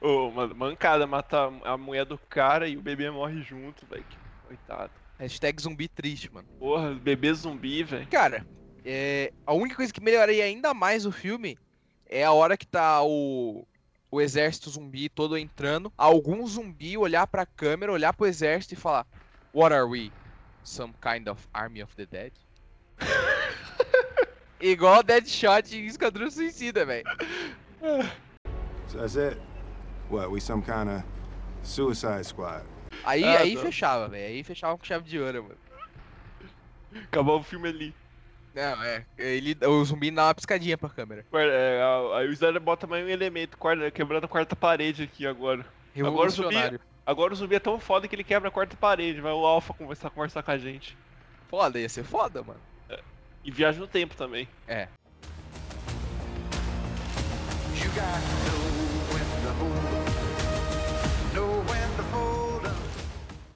Ô, 0.00 0.30
mano, 0.30 0.54
mancada, 0.54 1.06
matar 1.06 1.52
a 1.64 1.76
mulher 1.76 2.04
do 2.04 2.18
cara 2.18 2.66
e 2.68 2.76
o 2.76 2.82
bebê 2.82 3.10
morre 3.10 3.40
junto, 3.42 3.86
velho. 3.86 4.04
Coitado. 4.42 4.92
Hashtag 5.18 5.62
zumbi 5.62 5.88
triste, 5.88 6.32
mano. 6.32 6.48
Porra, 6.58 6.92
bebê 6.94 7.32
zumbi, 7.32 7.82
velho. 7.82 8.06
Cara, 8.08 8.44
é, 8.88 9.32
a 9.44 9.52
única 9.52 9.74
coisa 9.76 9.92
que 9.92 10.00
melhoraria 10.00 10.44
ainda 10.44 10.72
mais 10.72 11.04
o 11.04 11.10
filme 11.10 11.58
é 12.08 12.24
a 12.24 12.30
hora 12.30 12.56
que 12.56 12.66
tá 12.66 13.02
o, 13.02 13.66
o 14.10 14.20
exército 14.20 14.70
zumbi 14.70 15.08
todo 15.08 15.36
entrando, 15.36 15.92
algum 15.98 16.46
zumbi 16.46 16.96
olhar 16.96 17.26
pra 17.26 17.44
câmera, 17.44 17.90
olhar 17.90 18.12
pro 18.12 18.26
exército 18.26 18.74
e 18.74 18.76
falar: 18.76 19.04
What 19.52 19.74
are 19.74 19.84
we? 19.84 20.12
Some 20.62 20.94
kind 21.02 21.28
of 21.28 21.46
army 21.52 21.82
of 21.82 21.94
the 21.96 22.06
dead? 22.06 22.32
Igual 24.60 25.02
Deadshot 25.02 25.76
em 25.76 25.86
Esquadrão 25.86 26.30
Suicida, 26.30 26.86
velho. 26.86 27.04
So 28.88 28.98
that's 28.98 29.16
it? 29.16 29.36
What, 30.08 30.30
we 30.30 30.40
some 30.40 30.62
kind 30.62 30.88
of 30.88 31.02
suicide 31.62 32.24
squad? 32.24 32.64
Aí, 33.04 33.24
Ah, 33.24 33.40
aí 33.40 33.56
fechava, 33.56 34.08
velho. 34.08 34.26
Aí 34.28 34.44
fechava 34.44 34.78
com 34.78 34.84
chave 34.84 35.04
de 35.08 35.18
ouro, 35.18 35.42
mano. 35.42 35.58
Acabou 37.04 37.40
o 37.40 37.42
filme 37.42 37.68
ali. 37.68 37.94
Não, 38.56 38.82
é. 38.82 39.04
Ele, 39.18 39.54
o 39.66 39.84
zumbi 39.84 40.10
dá 40.10 40.24
uma 40.28 40.34
piscadinha 40.34 40.78
pra 40.78 40.88
câmera. 40.88 41.24
É, 41.34 41.80
a- 41.82 42.18
Aí 42.18 42.28
o 42.28 42.32
Snyder 42.32 42.60
bota 42.60 42.86
mais 42.86 43.04
um 43.04 43.08
elemento, 43.08 43.58
quebrando 43.92 44.24
a 44.24 44.28
quarta 44.28 44.56
parede 44.56 45.02
aqui 45.02 45.26
agora. 45.26 45.64
Agora 45.94 46.26
o 46.26 46.30
zumbi- 46.30 46.48
Revolucionário. 46.54 46.80
Agora 47.04 47.32
o 47.34 47.36
zumbi 47.36 47.54
é 47.54 47.60
tão 47.60 47.78
foda 47.78 48.08
que 48.08 48.14
ele 48.16 48.24
quebra 48.24 48.48
a 48.48 48.50
quarta 48.52 48.74
parede, 48.76 49.20
vai 49.20 49.32
o 49.32 49.44
Alpha 49.46 49.74
conversar, 49.74 50.08
conversar 50.10 50.42
com 50.42 50.50
a 50.50 50.58
gente. 50.58 50.96
Foda, 51.48 51.78
ia 51.78 51.88
ser 51.88 52.02
foda, 52.02 52.42
mano. 52.42 52.58
E 53.44 53.50
viaja 53.50 53.78
no 53.78 53.86
tempo 53.86 54.16
também. 54.16 54.48
É. 54.66 54.88
You 57.76 57.90
got. 57.94 59.26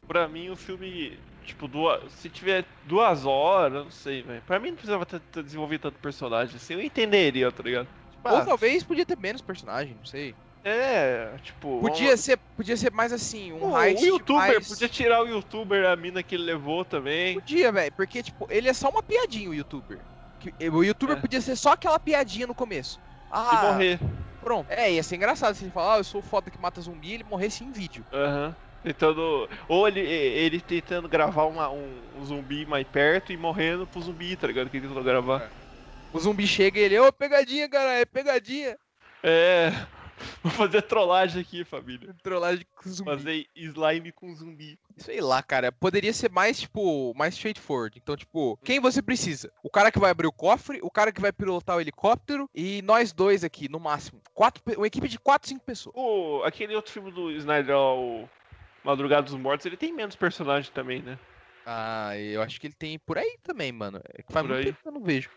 Pra 0.07 0.27
mim 0.27 0.51
o 0.51 0.57
filme, 0.57 1.19
tipo, 1.45 1.69
duas, 1.69 2.13
se 2.13 2.29
tiver 2.31 2.65
duas 2.85 3.25
horas, 3.25 3.85
não 3.85 3.91
sei, 3.91 4.23
velho. 4.23 4.43
Pra 4.43 4.59
mim 4.59 4.69
não 4.69 4.77
precisava 4.77 5.07
ter, 5.07 5.21
ter 5.21 5.43
desenvolvido 5.43 5.83
tanto 5.83 5.99
personagem 6.01 6.57
assim, 6.57 6.75
eu 6.75 6.81
entenderia, 6.81 7.51
tá 7.53 7.63
ligado? 7.63 7.89
Tipo, 8.11 8.29
Ou 8.29 8.37
ah, 8.37 8.45
talvez 8.45 8.83
podia 8.85 9.07
ter 9.07 9.19
menos 9.19 9.41
personagem, 9.43 9.95
não 9.97 10.05
sei. 10.05 10.35
é, 10.63 11.37
tipo. 11.39 11.81
Podia 11.81 12.17
ser, 12.17 12.39
podia 12.55 12.77
ser 12.77 12.93
mais 12.93 13.13
assim, 13.13 13.53
um 13.53 13.77
heist 13.79 14.03
o 14.03 14.07
youtuber, 14.07 14.55
mais... 14.55 14.69
podia 14.69 14.89
tirar 14.89 15.23
o 15.23 15.29
youtuber, 15.29 15.87
a 15.87 15.97
mina 15.97 16.23
que 16.23 16.35
ele 16.35 16.45
levou 16.45 16.85
também. 16.85 17.35
Podia, 17.35 17.73
velho, 17.73 17.93
porque, 17.97 18.23
tipo, 18.23 18.47
ele 18.51 18.69
é 18.69 18.75
só 18.75 18.89
uma 18.91 19.03
piadinha, 19.03 19.49
o 19.51 19.55
youtuber. 19.55 20.05
O 20.73 20.83
youtuber 20.83 21.17
É. 21.17 21.21
podia 21.21 21.41
ser 21.41 21.57
só 21.57 21.73
aquela 21.73 21.99
piadinha 21.99 22.47
no 22.47 22.55
começo. 22.55 22.99
E 22.99 23.31
Ah, 23.31 23.73
morrer. 23.73 23.99
pronto. 24.41 24.71
É, 24.71 24.93
ia 24.93 25.03
ser 25.03 25.17
engraçado 25.17 25.55
se 25.55 25.65
ele 25.65 25.71
falar, 25.71 25.95
ah, 25.95 25.99
eu 25.99 26.05
sou 26.05 26.21
o 26.21 26.23
foda 26.23 26.51
que 26.51 26.59
mata 26.59 26.81
zumbi 26.81 27.09
e 27.09 27.15
ele 27.15 27.25
morresse 27.25 27.65
em 27.65 27.71
vídeo. 27.73 28.05
Aham. 28.13 28.57
Tentando. 28.83 29.49
Ou 29.69 29.87
ele, 29.87 30.01
ele 30.01 30.61
tentando 30.61 31.09
gravar 31.09 31.45
uma- 31.45 31.71
um, 31.71 32.01
um 32.19 32.25
zumbi 32.25 32.65
mais 32.67 32.87
perto 32.87 33.33
e 33.33 33.37
morrendo 33.37 33.87
pro 33.87 34.01
zumbi, 34.01 34.37
tá 34.37 34.47
ligado? 34.47 34.71
Que 34.71 34.79
ele 34.79 34.89
tentou 34.89 35.03
gravar. 35.05 35.51
O 36.13 36.19
zumbi 36.19 36.47
chega 36.47 36.79
e 36.79 36.83
ele, 36.83 36.99
ô, 36.99 37.13
pegadinha, 37.13 37.69
cara, 37.69 37.93
é 37.93 38.05
pegadinha. 38.05 38.77
É. 39.23 39.71
Vou 40.43 40.53
fazer 40.53 40.83
trollagem 40.83 41.41
aqui, 41.41 41.65
família. 41.65 42.15
Trollagem 42.23 42.67
com 42.77 42.91
zumbi. 42.91 43.11
Fazer 43.11 43.47
slime 43.55 44.13
com 44.13 44.35
zumbi. 44.35 44.79
Sei 44.99 45.21
lá, 45.21 45.43
cara, 45.43 45.73
poderia 45.73 46.13
ser 46.13 46.31
mais, 46.31 46.61
tipo, 46.61 47.15
mais 47.17 47.35
straightforward. 47.35 47.99
Então, 48.03 48.17
tipo, 48.17 48.59
quem 48.63 48.81
você 48.81 49.01
precisa? 49.01 49.51
O 49.63 49.71
cara 49.71 49.91
que 49.91 49.99
vai 49.99 50.11
abrir 50.11 50.27
o 50.27 50.33
cofre, 50.33 50.79
o 50.83 50.91
cara 50.91 51.11
que 51.11 51.21
vai 51.23 51.33
pilotar 51.33 51.77
o 51.77 51.81
helicóptero 51.81 52.51
e 52.55 52.83
nós 52.83 53.13
dois 53.13 53.45
aqui, 53.45 53.67
no 53.71 53.81
máximo. 53.81 54.21
Quatro, 54.35 54.63
uma 54.77 54.87
equipe 54.87 55.09
de 55.09 55.19
quatro, 55.19 55.49
cinco 55.49 55.65
pessoas. 55.65 55.95
O, 55.97 56.43
aquele 56.45 56.75
outro 56.75 56.93
filme 56.93 57.11
do 57.11 57.31
Snyder, 57.33 57.77
o 57.77 58.29
Madrugada 58.85 59.23
dos 59.23 59.35
Mortos, 59.35 59.67
ele 59.67 59.77
tem 59.77 59.93
menos 59.93 60.17
personagem 60.17 60.71
também, 60.73 61.03
né? 61.03 61.19
Ah, 61.67 62.17
eu 62.19 62.41
acho 62.43 62.61
que 62.61 62.67
ele 62.67 62.75
tem 62.75 62.99
por 62.99 63.19
aí 63.19 63.37
também, 63.43 63.71
mano. 63.71 64.01
É 64.15 64.23
que 64.23 64.33
faz 64.33 64.45
Por 64.47 64.53
muito 64.55 64.59
aí. 64.61 64.73
tempo 64.73 64.83
que 64.83 64.89
eu 64.89 64.93
não 64.93 65.03
vejo. 65.03 65.31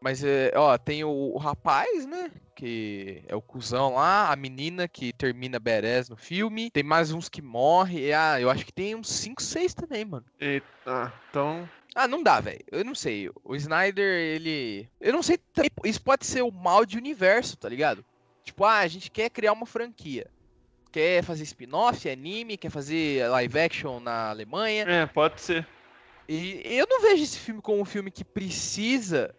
Mas, 0.00 0.22
é, 0.22 0.52
ó, 0.54 0.76
tem 0.76 1.02
o, 1.04 1.08
o 1.08 1.38
rapaz, 1.38 2.04
né? 2.06 2.30
Que 2.54 3.22
é 3.26 3.34
o 3.34 3.40
cuzão 3.40 3.94
lá, 3.94 4.30
a 4.30 4.36
menina 4.36 4.86
que 4.86 5.12
termina 5.12 5.58
badass 5.58 6.08
no 6.10 6.16
filme. 6.16 6.70
Tem 6.70 6.82
mais 6.82 7.12
uns 7.12 7.28
que 7.28 7.40
morrem. 7.40 7.98
e, 8.00 8.12
Ah, 8.12 8.40
eu 8.40 8.50
acho 8.50 8.64
que 8.66 8.72
tem 8.72 8.94
uns 8.94 9.08
5, 9.08 9.42
6 9.42 9.72
também, 9.72 10.04
mano. 10.04 10.26
Eita, 10.38 11.12
então. 11.30 11.68
Ah, 11.94 12.06
não 12.06 12.22
dá, 12.22 12.40
velho. 12.40 12.60
Eu 12.70 12.84
não 12.84 12.94
sei. 12.94 13.30
O 13.42 13.56
Snyder, 13.56 14.04
ele. 14.20 14.86
Eu 15.00 15.14
não 15.14 15.22
sei. 15.22 15.38
Isso 15.84 16.02
pode 16.02 16.26
ser 16.26 16.42
o 16.42 16.50
mal 16.52 16.84
de 16.84 16.98
universo, 16.98 17.56
tá 17.56 17.68
ligado? 17.68 18.04
Tipo, 18.44 18.64
ah, 18.64 18.78
a 18.80 18.86
gente 18.88 19.10
quer 19.10 19.30
criar 19.30 19.52
uma 19.54 19.64
franquia. 19.66 20.26
Quer 20.96 21.22
fazer 21.22 21.42
spin-off, 21.42 22.08
anime, 22.08 22.56
quer 22.56 22.70
fazer 22.70 23.28
live 23.28 23.58
action 23.58 24.00
na 24.00 24.30
Alemanha. 24.30 24.82
É, 24.88 25.04
pode 25.04 25.42
ser. 25.42 25.68
E 26.26 26.62
eu 26.64 26.86
não 26.88 27.02
vejo 27.02 27.22
esse 27.22 27.38
filme 27.38 27.60
como 27.60 27.82
um 27.82 27.84
filme 27.84 28.10
que 28.10 28.24
precisa 28.24 29.34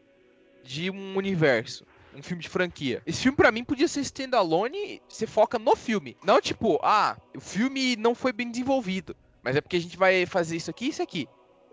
de 0.64 0.92
um 0.92 1.18
universo. 1.18 1.84
Um 2.16 2.22
filme 2.22 2.44
de 2.44 2.48
franquia. 2.48 3.02
Esse 3.08 3.24
filme, 3.24 3.36
pra 3.36 3.52
mim, 3.52 3.64
podia 3.64 3.88
ser 3.88 4.02
standalone. 4.02 5.02
Você 5.10 5.26
foca 5.26 5.58
no 5.58 5.76
filme. 5.76 6.16
Não 6.24 6.40
tipo, 6.40 6.80
ah, 6.84 7.18
o 7.36 7.42
filme 7.42 7.96
não 7.96 8.14
foi 8.14 8.32
bem 8.32 8.52
desenvolvido. 8.52 9.16
Mas 9.42 9.56
é 9.56 9.62
porque 9.62 9.78
a 9.78 9.82
gente 9.82 9.98
vai 9.98 10.28
fazer 10.28 10.58
isso 10.58 10.70
aqui 10.70 10.86
e 10.86 10.90
isso 10.90 11.02
aqui. 11.02 11.28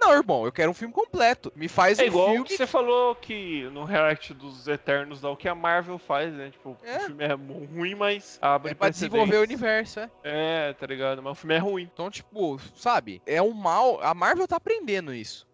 Não, 0.07 0.12
irmão, 0.12 0.44
eu 0.44 0.52
quero 0.52 0.70
um 0.70 0.74
filme 0.74 0.92
completo. 0.92 1.52
Me 1.57 1.66
faz 1.68 1.98
É 1.98 2.02
um 2.05 2.07
igual 2.07 2.30
filme. 2.30 2.44
que 2.46 2.57
você 2.57 2.66
falou 2.66 3.14
que 3.14 3.64
no 3.72 3.84
React 3.84 4.34
dos 4.34 4.68
Eternos, 4.68 5.22
lá, 5.22 5.30
o 5.30 5.36
que 5.36 5.48
a 5.48 5.55
Marvel 5.55 5.98
faz, 5.98 6.32
né? 6.32 6.50
Tipo, 6.50 6.76
É. 6.82 6.96
o 6.96 7.00
filme 7.00 7.24
é 7.24 7.32
ruim, 7.32 7.94
mas 7.94 8.38
abre 8.42 8.72
É 8.72 8.74
pra 8.74 8.90
desenvolver 8.90 9.38
o 9.38 9.42
universo, 9.42 10.00
é. 10.00 10.11
É, 10.22 10.72
tá 10.74 10.86
ligado? 10.86 11.22
Mas 11.22 11.32
o 11.32 11.34
filme 11.34 11.55
é 11.55 11.59
ruim. 11.59 11.88
Então, 11.92 12.11
tipo, 12.11 12.61
sabe? 12.76 13.22
É 13.24 13.40
um 13.40 13.52
mal. 13.52 13.98
A 14.02 14.12
Marvel 14.14 14.46
tá 14.46 14.57
aprendendo 14.57 15.14
isso. 15.14 15.46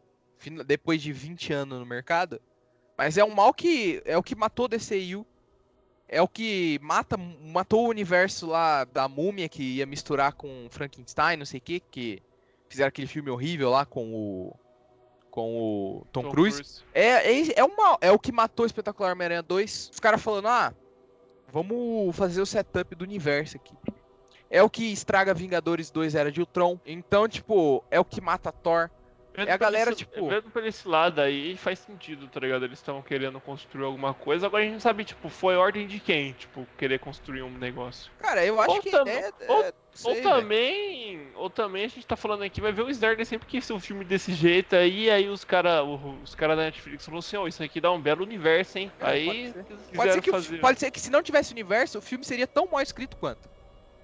Depois 0.66 1.01
de 1.03 1.12
20 1.12 1.53
anos 1.53 1.78
no 1.78 1.86
mercado. 1.86 2.40
Mas 2.98 3.16
é 3.16 3.24
um 3.24 3.30
mal 3.34 3.53
que. 3.55 4.03
É 4.05 4.16
o 4.18 4.22
que 4.22 4.34
matou 4.34 4.66
DCU. 4.68 5.24
É 6.12 6.20
o 6.20 6.26
que 6.26 6.76
mata, 6.82 7.16
matou 7.16 7.86
o 7.86 7.88
universo 7.88 8.48
lá 8.48 8.82
da 8.84 9.07
múmia 9.07 9.48
que 9.48 9.62
ia 9.76 9.86
misturar 9.86 10.32
com 10.32 10.66
Frankenstein, 10.68 11.36
não 11.36 11.46
sei 11.46 11.59
o 11.59 11.62
que, 11.62 11.78
que 11.78 12.20
fizeram 12.71 12.89
aquele 12.89 13.09
filme 13.09 13.29
horrível 13.29 13.68
lá 13.68 13.85
com 13.85 14.14
o. 14.14 14.57
Com 15.31 15.57
o 15.57 16.07
Tom, 16.11 16.31
Cruise. 16.31 16.83
É, 16.93 17.33
é, 17.33 17.59
é, 17.61 17.64
uma, 17.64 17.97
é 18.01 18.11
o 18.11 18.18
que 18.18 18.33
matou 18.33 18.64
o 18.64 18.66
Espetacular 18.66 19.12
Homem-Aranha 19.12 19.43
2. 19.43 19.91
Os 19.93 20.01
caras 20.01 20.21
falando, 20.21 20.49
ah, 20.49 20.75
vamos 21.53 22.16
fazer 22.16 22.41
o 22.41 22.47
setup 22.47 22.97
do 22.97 23.05
universo 23.05 23.57
aqui. 23.57 23.73
É 24.49 24.61
o 24.61 24.68
que 24.68 24.93
estraga 24.93 25.33
Vingadores 25.33 25.89
2 25.91 26.16
Era 26.16 26.33
de 26.33 26.41
Ultron. 26.41 26.81
Então, 26.85 27.29
tipo, 27.29 27.85
é 27.93 28.01
o 28.01 28.05
que 28.05 28.21
mata 28.21 28.51
Thor. 28.51 28.91
Vendo 29.33 29.49
É 29.49 29.53
a 29.53 29.57
galera, 29.57 29.91
esse- 29.91 29.99
tipo- 30.01 30.28
Vendo 30.28 30.51
por 30.51 30.64
esse 30.64 30.89
lado 30.89 31.20
aí, 31.20 31.57
faz 31.57 31.78
sentido, 31.78 32.26
tá 32.26 32.41
ligado? 32.41 32.64
Eles 32.64 32.78
estão 32.81 33.01
querendo 33.01 33.41
construir 33.41 33.85
alguma 33.85 34.12
coisa, 34.12 34.47
agora 34.47 34.62
a 34.62 34.66
gente 34.66 34.74
não 34.74 34.81
sabe, 34.81 35.05
tipo, 35.05 35.28
foi 35.28 35.57
ordem 35.57 35.87
de 35.87 36.01
quem, 36.01 36.33
tipo, 36.33 36.66
querer 36.76 36.99
construir 36.99 37.43
um 37.43 37.51
negócio. 37.57 38.11
Cara, 38.18 38.45
eu 38.45 38.61
acho 38.61 38.70
Ou 38.72 38.81
que 38.83 38.91
tam- 38.91 39.07
é, 39.07 39.31
ou- 39.47 39.62
é- 39.64 39.72
sei, 39.95 40.16
ou 40.16 40.22
também, 40.22 41.28
ou 41.37 41.49
também 41.49 41.85
a 41.85 41.89
gente 41.89 42.05
tá 42.07 42.16
falando 42.16 42.43
aqui, 42.43 42.61
vai 42.61 42.72
ver 42.72 42.83
o 42.83 42.91
Snyder 42.91 43.24
sempre 43.24 43.47
que 43.47 43.59
esse 43.59 43.70
é 43.70 43.74
um 43.74 43.81
filme 43.81 44.05
desse 44.05 44.33
jeito 44.33 44.74
aí, 44.74 45.09
aí 45.09 45.28
os 45.28 45.45
cara, 45.45 45.85
o- 45.85 46.20
os 46.22 46.35
cara 46.35 46.57
da 46.57 46.62
Netflix 46.62 47.05
falaram 47.05 47.20
assim, 47.20 47.37
ó, 47.37 47.47
isso 47.47 47.62
aqui 47.62 47.81
dá 47.81 47.91
um 47.93 48.01
belo 48.01 48.24
universo, 48.24 48.78
hein? 48.78 48.91
É, 49.01 49.07
aí 49.07 49.26
pode 49.26 49.53
ser. 49.53 49.97
Pode 49.97 50.12
ser, 50.12 50.22
que, 50.22 50.31
fazer. 50.31 50.61
pode 50.61 50.81
ser 50.81 50.91
que 50.91 51.01
se 51.01 51.11
não 51.11 51.22
tivesse 51.22 51.53
universo, 51.53 51.99
o 51.99 52.03
filme 52.03 52.24
seria 52.24 52.47
tão 52.49 52.66
mal 52.66 52.81
escrito 52.83 53.16
quanto. 53.16 53.49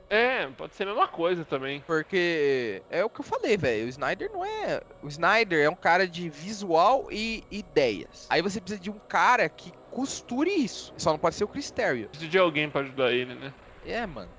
É, 0.09 0.47
pode 0.49 0.75
ser 0.75 0.85
a 0.85 0.87
mesma 0.87 1.09
coisa 1.09 1.45
também. 1.45 1.83
Porque 1.87 2.81
é 2.89 3.05
o 3.05 3.11
que 3.11 3.21
eu 3.21 3.25
falei, 3.25 3.57
velho. 3.57 3.87
O 3.87 3.89
Snyder 3.89 4.31
não 4.33 4.45
é. 4.45 4.81
O 5.03 5.09
Snyder 5.09 5.65
é 5.65 5.69
um 5.69 5.75
cara 5.75 6.07
de 6.07 6.29
visual 6.29 7.09
e 7.11 7.43
ideias. 7.51 8.27
Aí 8.31 8.41
você 8.41 8.61
precisa 8.61 8.81
de 8.81 8.89
um 8.91 8.99
cara 9.09 9.49
que 9.49 9.73
costure 9.91 10.49
isso. 10.51 10.95
Só 10.97 11.11
não 11.11 11.19
pode 11.19 11.35
ser 11.35 11.43
o 11.45 11.49
Chris 11.49 11.71
Terrio. 11.73 12.09
Preciso 12.09 12.31
de 12.31 12.39
alguém 12.39 12.71
pra 12.71 12.83
ajudar 12.83 13.11
ele, 13.13 13.35
né? 13.35 13.53
É, 13.85 14.07
mano. 14.07 14.31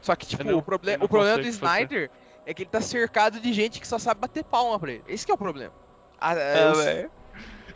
Só 0.00 0.16
que, 0.16 0.26
tipo, 0.26 0.42
não- 0.42 0.58
o, 0.58 0.62
proble 0.62 0.96
o 0.96 1.08
problema 1.08 1.38
do 1.38 1.48
consegue 1.48 1.52
fazer. 1.52 1.84
Snyder 1.84 2.10
é 2.44 2.52
que 2.52 2.62
ele 2.64 2.70
tá 2.70 2.80
cercado 2.80 3.38
de 3.38 3.52
gente 3.52 3.80
que 3.80 3.86
só 3.86 4.00
sabe 4.00 4.20
bater 4.20 4.42
palma 4.42 4.78
pra 4.80 4.90
ele. 4.90 5.04
Esse 5.06 5.24
que 5.24 5.30
é 5.30 5.34
o 5.34 5.38
problema. 5.38 5.72
Ah, 6.18 6.34
É, 6.34 6.70
os- 6.72 6.84
velho. 6.84 7.10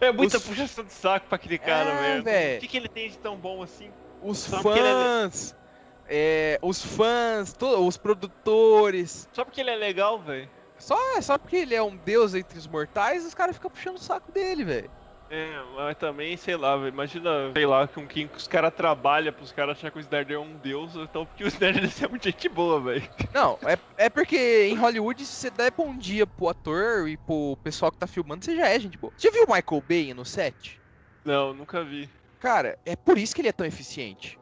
É 0.00 0.10
muita 0.12 0.36
os- 0.38 0.44
puxação 0.44 0.84
de 0.84 0.92
saco 0.92 1.26
pra 1.28 1.36
aquele 1.36 1.58
cara, 1.58 1.90
É, 1.90 2.20
velho. 2.20 2.56
O 2.56 2.60
que, 2.60 2.68
que 2.68 2.76
ele 2.76 2.88
tem 2.88 3.08
de 3.08 3.18
tão 3.18 3.36
bom 3.36 3.62
assim? 3.62 3.88
os 4.20 4.38
Só 4.38 4.58
é- 4.58 4.62
fãs. 4.62 5.54
É, 6.08 6.58
os 6.62 6.84
fãs, 6.84 7.52
to- 7.52 7.86
os 7.86 7.96
produtores. 7.96 9.28
Só 9.32 9.44
porque 9.44 9.60
ele 9.60 9.70
é 9.70 9.76
legal, 9.76 10.18
velho. 10.18 10.48
Só, 10.78 10.96
só 11.22 11.38
porque 11.38 11.56
ele 11.56 11.74
é 11.74 11.82
um 11.82 11.96
deus 11.96 12.34
entre 12.34 12.58
os 12.58 12.66
mortais, 12.66 13.24
os 13.24 13.34
caras 13.34 13.56
ficam 13.56 13.70
puxando 13.70 13.96
o 13.96 14.00
saco 14.00 14.30
dele, 14.30 14.64
velho. 14.64 14.90
É, 15.28 15.48
mas 15.74 15.96
também, 15.96 16.36
sei 16.36 16.54
lá, 16.56 16.76
velho. 16.76 16.90
Imagina, 16.90 17.50
sei 17.52 17.66
lá, 17.66 17.88
com 17.88 18.06
quem 18.06 18.28
que 18.28 18.36
os 18.36 18.46
caras 18.46 18.72
trabalham 18.72 19.32
pros 19.32 19.50
caras 19.50 19.76
acharem 19.76 19.90
que 19.92 19.98
o 19.98 20.00
Snyder 20.00 20.36
é 20.36 20.38
um 20.38 20.54
deus, 20.58 20.94
então 20.94 21.26
porque 21.26 21.42
o 21.42 21.48
Snyder 21.48 21.80
deve 21.82 21.92
ser 21.92 22.08
muito 22.08 22.24
gente 22.24 22.48
boa, 22.48 22.80
velho. 22.80 23.02
Não, 23.34 23.58
é, 23.64 23.76
é 24.04 24.08
porque 24.08 24.68
em 24.70 24.76
Hollywood, 24.76 25.24
se 25.26 25.32
você 25.32 25.50
der 25.50 25.72
bom 25.72 25.96
dia 25.96 26.26
pro 26.26 26.48
ator 26.48 27.08
e 27.08 27.16
pro 27.16 27.56
pessoal 27.64 27.90
que 27.90 27.98
tá 27.98 28.06
filmando, 28.06 28.44
você 28.44 28.54
já 28.54 28.68
é 28.68 28.78
gente 28.78 28.96
boa. 28.98 29.12
Você 29.16 29.30
viu 29.30 29.44
o 29.48 29.52
Michael 29.52 29.82
Bay 29.88 30.14
no 30.14 30.24
set? 30.24 30.80
Não, 31.24 31.52
nunca 31.52 31.82
vi. 31.82 32.08
Cara, 32.38 32.78
é 32.86 32.94
por 32.94 33.18
isso 33.18 33.34
que 33.34 33.40
ele 33.40 33.48
é 33.48 33.52
tão 33.52 33.66
eficiente. 33.66 34.38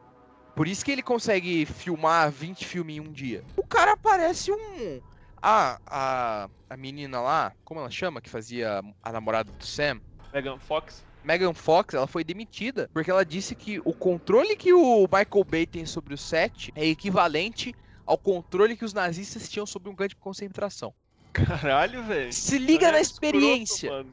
Por 0.55 0.67
isso 0.67 0.85
que 0.85 0.91
ele 0.91 1.03
consegue 1.03 1.65
filmar 1.65 2.31
20 2.31 2.65
filmes 2.65 2.95
em 2.95 2.99
um 3.01 3.11
dia. 3.11 3.43
O 3.57 3.67
cara 3.67 3.97
parece 3.97 4.51
um. 4.51 5.01
Ah, 5.41 5.77
a, 5.85 6.49
a 6.69 6.77
menina 6.77 7.19
lá, 7.19 7.53
como 7.63 7.79
ela 7.81 7.91
chama, 7.91 8.21
que 8.21 8.29
fazia 8.29 8.81
a 9.03 9.11
namorada 9.11 9.51
do 9.51 9.65
Sam? 9.65 9.99
Megan 10.33 10.57
Fox. 10.57 11.03
Megan 11.23 11.53
Fox, 11.53 11.93
ela 11.93 12.07
foi 12.07 12.23
demitida 12.23 12.89
porque 12.93 13.11
ela 13.11 13.25
disse 13.25 13.55
que 13.55 13.79
o 13.83 13.93
controle 13.93 14.55
que 14.55 14.73
o 14.73 15.01
Michael 15.01 15.43
Bay 15.43 15.65
tem 15.65 15.85
sobre 15.85 16.13
o 16.13 16.17
set 16.17 16.71
é 16.75 16.85
equivalente 16.85 17.73
ao 18.05 18.17
controle 18.17 18.77
que 18.77 18.85
os 18.85 18.93
nazistas 18.93 19.49
tinham 19.49 19.65
sobre 19.65 19.89
um 19.89 19.95
campo 19.95 20.09
de 20.09 20.15
concentração. 20.15 20.93
Caralho, 21.33 22.03
velho. 22.03 22.31
Se 22.31 22.57
liga 22.57 22.91
na 22.91 22.99
É 22.99 23.01
experiência. 23.01 24.05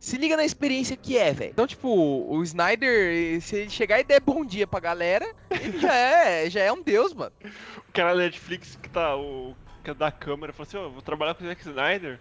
Se 0.00 0.16
liga 0.16 0.34
na 0.36 0.44
experiência 0.46 0.96
que 0.96 1.18
é, 1.18 1.30
velho. 1.32 1.50
Então, 1.50 1.66
tipo, 1.66 1.86
o 1.88 2.42
Snyder, 2.42 3.40
se 3.42 3.54
ele 3.56 3.70
chegar 3.70 4.00
e 4.00 4.04
der 4.04 4.18
bom 4.18 4.44
dia 4.46 4.66
pra 4.66 4.80
galera, 4.80 5.26
ele 5.50 5.78
já 5.78 5.94
é, 5.94 6.48
já 6.50 6.60
é 6.62 6.72
um 6.72 6.82
deus, 6.82 7.12
mano. 7.12 7.32
O 7.86 7.92
cara 7.92 8.14
da 8.14 8.22
Netflix 8.22 8.76
que 8.82 8.88
tá, 8.88 9.14
o 9.14 9.54
que 9.84 9.90
é 9.90 9.94
da 9.94 10.10
câmera, 10.10 10.54
falou 10.54 10.66
assim, 10.66 10.76
ó, 10.78 10.88
vou 10.88 11.02
trabalhar 11.02 11.34
com 11.34 11.44
o 11.44 11.46
Zack 11.46 11.60
Snyder. 11.60 12.18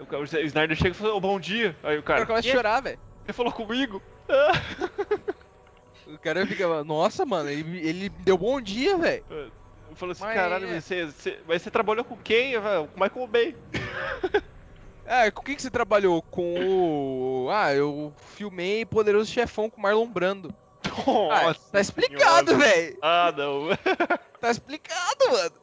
O 0.00 0.06
cara- 0.06 0.22
o 0.22 0.24
Snyder 0.24 0.76
chega 0.76 0.90
e 0.90 0.94
fala, 0.94 1.14
ô, 1.14 1.20
bom 1.20 1.38
dia. 1.38 1.76
Aí 1.84 1.96
o 1.96 2.00
O 2.00 2.02
cara, 2.02 2.18
cara 2.20 2.26
começa 2.26 2.48
a 2.48 2.50
"Quê? 2.50 2.56
chorar, 2.56 2.80
velho. 2.82 2.98
Você 3.24 3.32
falou 3.32 3.52
comigo? 3.52 4.02
O 6.06 6.18
cara 6.18 6.46
fica, 6.46 6.84
nossa, 6.84 7.24
mano, 7.24 7.48
ele, 7.48 7.78
ele 7.78 8.08
deu 8.10 8.36
bom 8.36 8.60
dia, 8.60 8.98
velho. 8.98 9.24
Eu 9.30 9.96
falo 9.96 10.12
assim, 10.12 10.22
Mas 10.22 10.34
caralho, 10.34 10.66
é. 10.66 10.70
mas 10.74 10.84
você, 10.84 11.06
você, 11.06 11.40
mas 11.46 11.62
você 11.62 11.70
trabalhou 11.70 12.04
com 12.04 12.14
quem? 12.18 12.60
velho? 12.60 12.88
Com 12.88 13.00
o 13.00 13.02
Michael 13.02 13.26
Bay. 13.26 13.56
Ah, 15.06 15.30
com 15.30 15.42
quem 15.42 15.54
que 15.54 15.62
você 15.62 15.70
trabalhou? 15.70 16.22
Com 16.22 16.54
o. 17.46 17.48
Ah, 17.50 17.74
eu 17.74 18.12
filmei 18.34 18.84
Poderoso 18.86 19.30
Chefão 19.30 19.68
com 19.68 19.80
Marlon 19.80 20.06
Brando. 20.08 20.54
Ah, 21.30 21.46
Nossa 21.48 21.72
tá 21.72 21.80
explicado, 21.80 22.56
velho. 22.56 22.98
Ah, 23.02 23.32
não. 23.36 23.68
Tá 24.40 24.50
explicado, 24.50 25.30
mano. 25.32 25.54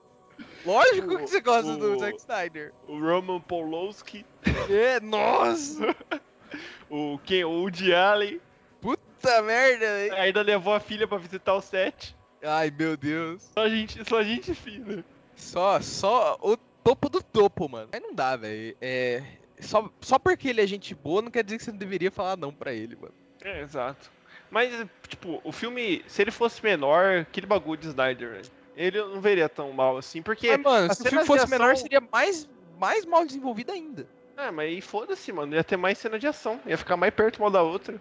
Lógico 0.66 1.08
que 1.10 1.22
você 1.28 1.40
gosta 1.40 1.76
do 1.78 1.94
o- 1.96 2.00
Zack 2.00 2.18
Snyder. 2.18 2.74
O 2.88 3.00
Roman 3.00 3.40
Polowski, 3.40 4.26
É, 4.70 5.00
nossa. 5.00 5.96
o 6.90 7.20
quem? 7.24 7.44
O 7.44 7.62
Woody 7.62 7.94
Allen. 7.94 8.42
Puta 8.82 9.42
merda, 9.44 9.86
velho. 9.86 10.16
Ainda 10.16 10.42
levou 10.42 10.74
a 10.74 10.80
filha 10.80 11.08
pra 11.08 11.20
visitar 11.20 11.54
o 11.54 11.62
set. 11.62 12.16
Ai, 12.44 12.72
meu 12.76 12.98
Deus. 12.98 13.44
Só 13.54 13.70
gente, 13.70 14.04
só 14.10 14.24
gente 14.24 14.54
fina. 14.56 15.06
Só, 15.36 15.80
só 15.80 16.38
o 16.42 16.58
topo 16.84 17.10
do 17.10 17.22
topo, 17.22 17.68
mano. 17.70 17.90
Aí 17.92 18.00
não 18.00 18.14
dá, 18.14 18.36
velho. 18.36 18.76
É. 18.82 19.24
Só, 19.60 19.90
só 20.02 20.18
porque 20.18 20.50
ele 20.50 20.62
é 20.62 20.68
gente 20.68 20.96
boa 20.96 21.22
não 21.22 21.30
quer 21.30 21.44
dizer 21.44 21.58
que 21.58 21.64
você 21.64 21.72
não 21.72 21.78
deveria 21.78 22.12
falar 22.12 22.36
não 22.36 22.52
pra 22.54 22.74
ele, 22.74 22.96
mano. 22.96 23.14
É, 23.44 23.62
exato. 23.62 24.12
Mas, 24.50 24.72
tipo, 25.08 25.40
o 25.44 25.52
filme, 25.52 26.04
se 26.08 26.22
ele 26.22 26.32
fosse 26.32 26.64
menor, 26.64 27.20
aquele 27.20 27.46
bagulho 27.48 27.80
de 27.80 27.88
Snyder, 27.88 28.32
velho, 28.32 28.46
ele 28.76 29.00
não 29.02 29.22
veria 29.22 29.48
tão 29.48 29.72
mal 29.72 29.98
assim, 29.98 30.22
porque. 30.22 30.48
Mas, 30.58 30.62
mano, 30.64 30.94
se 30.94 31.02
o 31.04 31.06
filme 31.06 31.26
fosse 31.26 31.46
de 31.46 31.52
menor, 31.52 31.72
ação- 31.72 31.84
seria 31.84 32.02
mais, 32.02 32.50
mais 32.78 33.06
mal 33.06 33.26
desenvolvido 33.26 33.72
ainda. 33.72 34.08
Ah, 34.36 34.52
mas 34.52 34.68
aí 34.68 34.82
foda-se, 34.82 35.32
mano. 35.32 35.54
Ia 35.56 35.64
ter 35.64 35.78
mais 35.78 35.98
cena 36.00 36.18
de 36.18 36.26
ação. 36.28 36.60
Ia 36.66 36.78
ficar 36.78 36.98
mais 36.98 37.14
perto 37.14 37.40
uma 37.40 37.52
da 37.52 37.62
outra. 37.62 37.94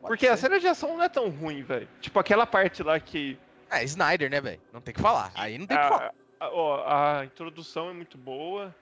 Porque 0.08 0.26
a 0.26 0.36
ser. 0.36 0.42
cena 0.44 0.58
de 0.58 0.66
ação 0.66 0.96
não 0.96 1.02
é 1.04 1.08
tão 1.08 1.28
ruim, 1.28 1.62
velho. 1.62 1.86
Tipo, 2.00 2.18
aquela 2.18 2.46
parte 2.46 2.82
lá 2.82 2.98
que. 2.98 3.38
É, 3.70 3.84
Snyder, 3.84 4.30
né, 4.30 4.40
velho? 4.40 4.60
Não 4.72 4.80
tem 4.80 4.94
que 4.94 5.00
falar. 5.00 5.30
Aí 5.34 5.58
não 5.58 5.66
tem 5.66 5.76
que 5.76 5.88
falar. 5.88 6.14
A, 6.40 6.44
a, 6.46 6.50
ó, 6.52 6.84
a 6.86 7.24
introdução 7.24 7.90
é 7.90 7.92
muito 7.92 8.16
boa. 8.18 8.74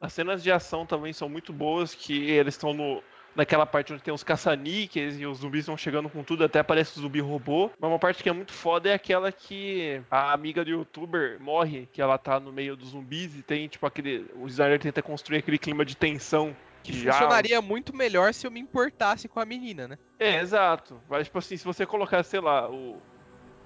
As 0.00 0.12
cenas 0.12 0.42
de 0.42 0.50
ação 0.52 0.84
também 0.84 1.12
são 1.12 1.28
muito 1.28 1.52
boas, 1.52 1.94
que 1.94 2.30
eles 2.30 2.54
estão 2.54 2.72
no. 2.74 3.02
Naquela 3.36 3.66
parte 3.66 3.92
onde 3.92 4.00
tem 4.00 4.14
os 4.14 4.22
caça-níqueis 4.22 5.18
e 5.18 5.26
os 5.26 5.38
zumbis 5.38 5.66
vão 5.66 5.76
chegando 5.76 6.08
com 6.08 6.22
tudo, 6.22 6.44
até 6.44 6.60
aparece 6.60 6.96
o 6.96 7.02
zumbi 7.02 7.18
robô. 7.18 7.68
Mas 7.80 7.90
uma 7.90 7.98
parte 7.98 8.22
que 8.22 8.28
é 8.28 8.32
muito 8.32 8.52
foda 8.52 8.88
é 8.88 8.94
aquela 8.94 9.32
que 9.32 10.00
a 10.08 10.32
amiga 10.32 10.64
do 10.64 10.70
youtuber 10.70 11.40
morre, 11.40 11.88
que 11.92 12.00
ela 12.00 12.16
tá 12.16 12.38
no 12.38 12.52
meio 12.52 12.76
dos 12.76 12.90
zumbis 12.90 13.36
e 13.36 13.42
tem, 13.42 13.66
tipo, 13.66 13.84
aquele. 13.86 14.30
O 14.36 14.46
Snyder 14.46 14.78
tenta 14.78 15.02
construir 15.02 15.38
aquele 15.38 15.58
clima 15.58 15.84
de 15.84 15.96
tensão. 15.96 16.54
Que 16.84 16.92
já- 16.92 17.12
funcionaria 17.12 17.60
muito 17.60 17.96
melhor 17.96 18.32
se 18.32 18.46
eu 18.46 18.52
me 18.52 18.60
importasse 18.60 19.26
com 19.26 19.40
a 19.40 19.44
menina, 19.44 19.88
né? 19.88 19.98
É, 20.20 20.36
exato. 20.38 21.00
Mas, 21.08 21.26
tipo 21.26 21.38
assim, 21.38 21.56
se 21.56 21.64
você 21.64 21.84
colocar, 21.84 22.22
sei 22.22 22.38
lá, 22.40 22.70
o. 22.70 23.02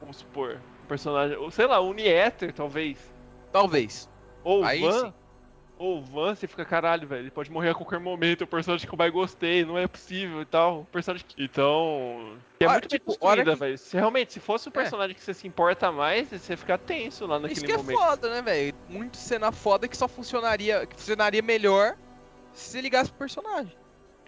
Vamos 0.01 0.17
supor, 0.19 0.61
o 0.85 0.87
personagem. 0.87 1.37
Ou, 1.37 1.51
sei 1.51 1.67
lá, 1.67 1.79
o 1.81 1.93
Nieter, 1.93 2.55
talvez. 2.55 3.13
Talvez. 3.53 4.09
Ou 4.45 4.61
o 4.63 4.65
Aí 4.65 4.81
Van. 4.81 5.07
sim. 5.07 5.15
Ou 5.81 5.99
o 5.99 6.03
Van, 6.03 6.35
você 6.35 6.49
fica, 6.49 6.65
caralho, 6.65 7.07
velho. 7.07 7.23
Ele 7.23 7.31
pode 7.31 7.53
morrer 7.53 7.71
a 7.71 7.75
qualquer 7.75 8.01
momento. 8.01 8.41
É 8.41 8.45
o 8.45 8.49
personagem 8.49 8.87
que 8.89 8.93
eu 8.93 8.99
mais 8.99 9.13
gostei, 9.13 9.65
não 9.65 9.79
é 9.79 9.87
possível 9.87 10.43
e 10.43 10.45
tal. 10.45 10.81
O 10.81 10.85
personagem 10.87 11.25
que. 11.27 11.41
Então. 11.41 12.37
É 12.59 12.65
Olha, 12.65 12.73
muito 12.73 12.89
tipo, 12.89 13.07
construída, 13.17 13.53
que- 13.53 13.59
velho. 13.61 13.79
Se 13.79 13.97
realmente, 13.97 14.33
se 14.33 14.41
fosse 14.41 14.69
um 14.69 14.73
É. 14.73 14.75
personagem 14.75 15.15
que 15.15 15.23
você 15.23 15.33
se 15.33 15.47
importa 15.47 15.93
mais, 15.93 16.29
você 16.31 16.57
fica 16.57 16.77
tenso 16.77 17.27
lá 17.27 17.39
naquele 17.39 17.53
Isso 17.59 17.65
que 17.65 17.71
é 17.73 17.77
momento. 17.77 17.97
foda, 17.97 18.29
né, 18.29 18.43
velho? 18.43 18.75
Muito 18.89 19.17
cena 19.17 19.53
foda 19.53 19.87
que 19.87 19.97
só 19.97 20.09
funcionaria, 20.09 20.85
que 20.85 20.97
funcionaria 20.97 21.43
melhor 21.43 21.97
se 22.53 22.71
você 22.73 22.81
ligasse 22.81 23.11
pro 23.11 23.19
personagem. 23.21 23.73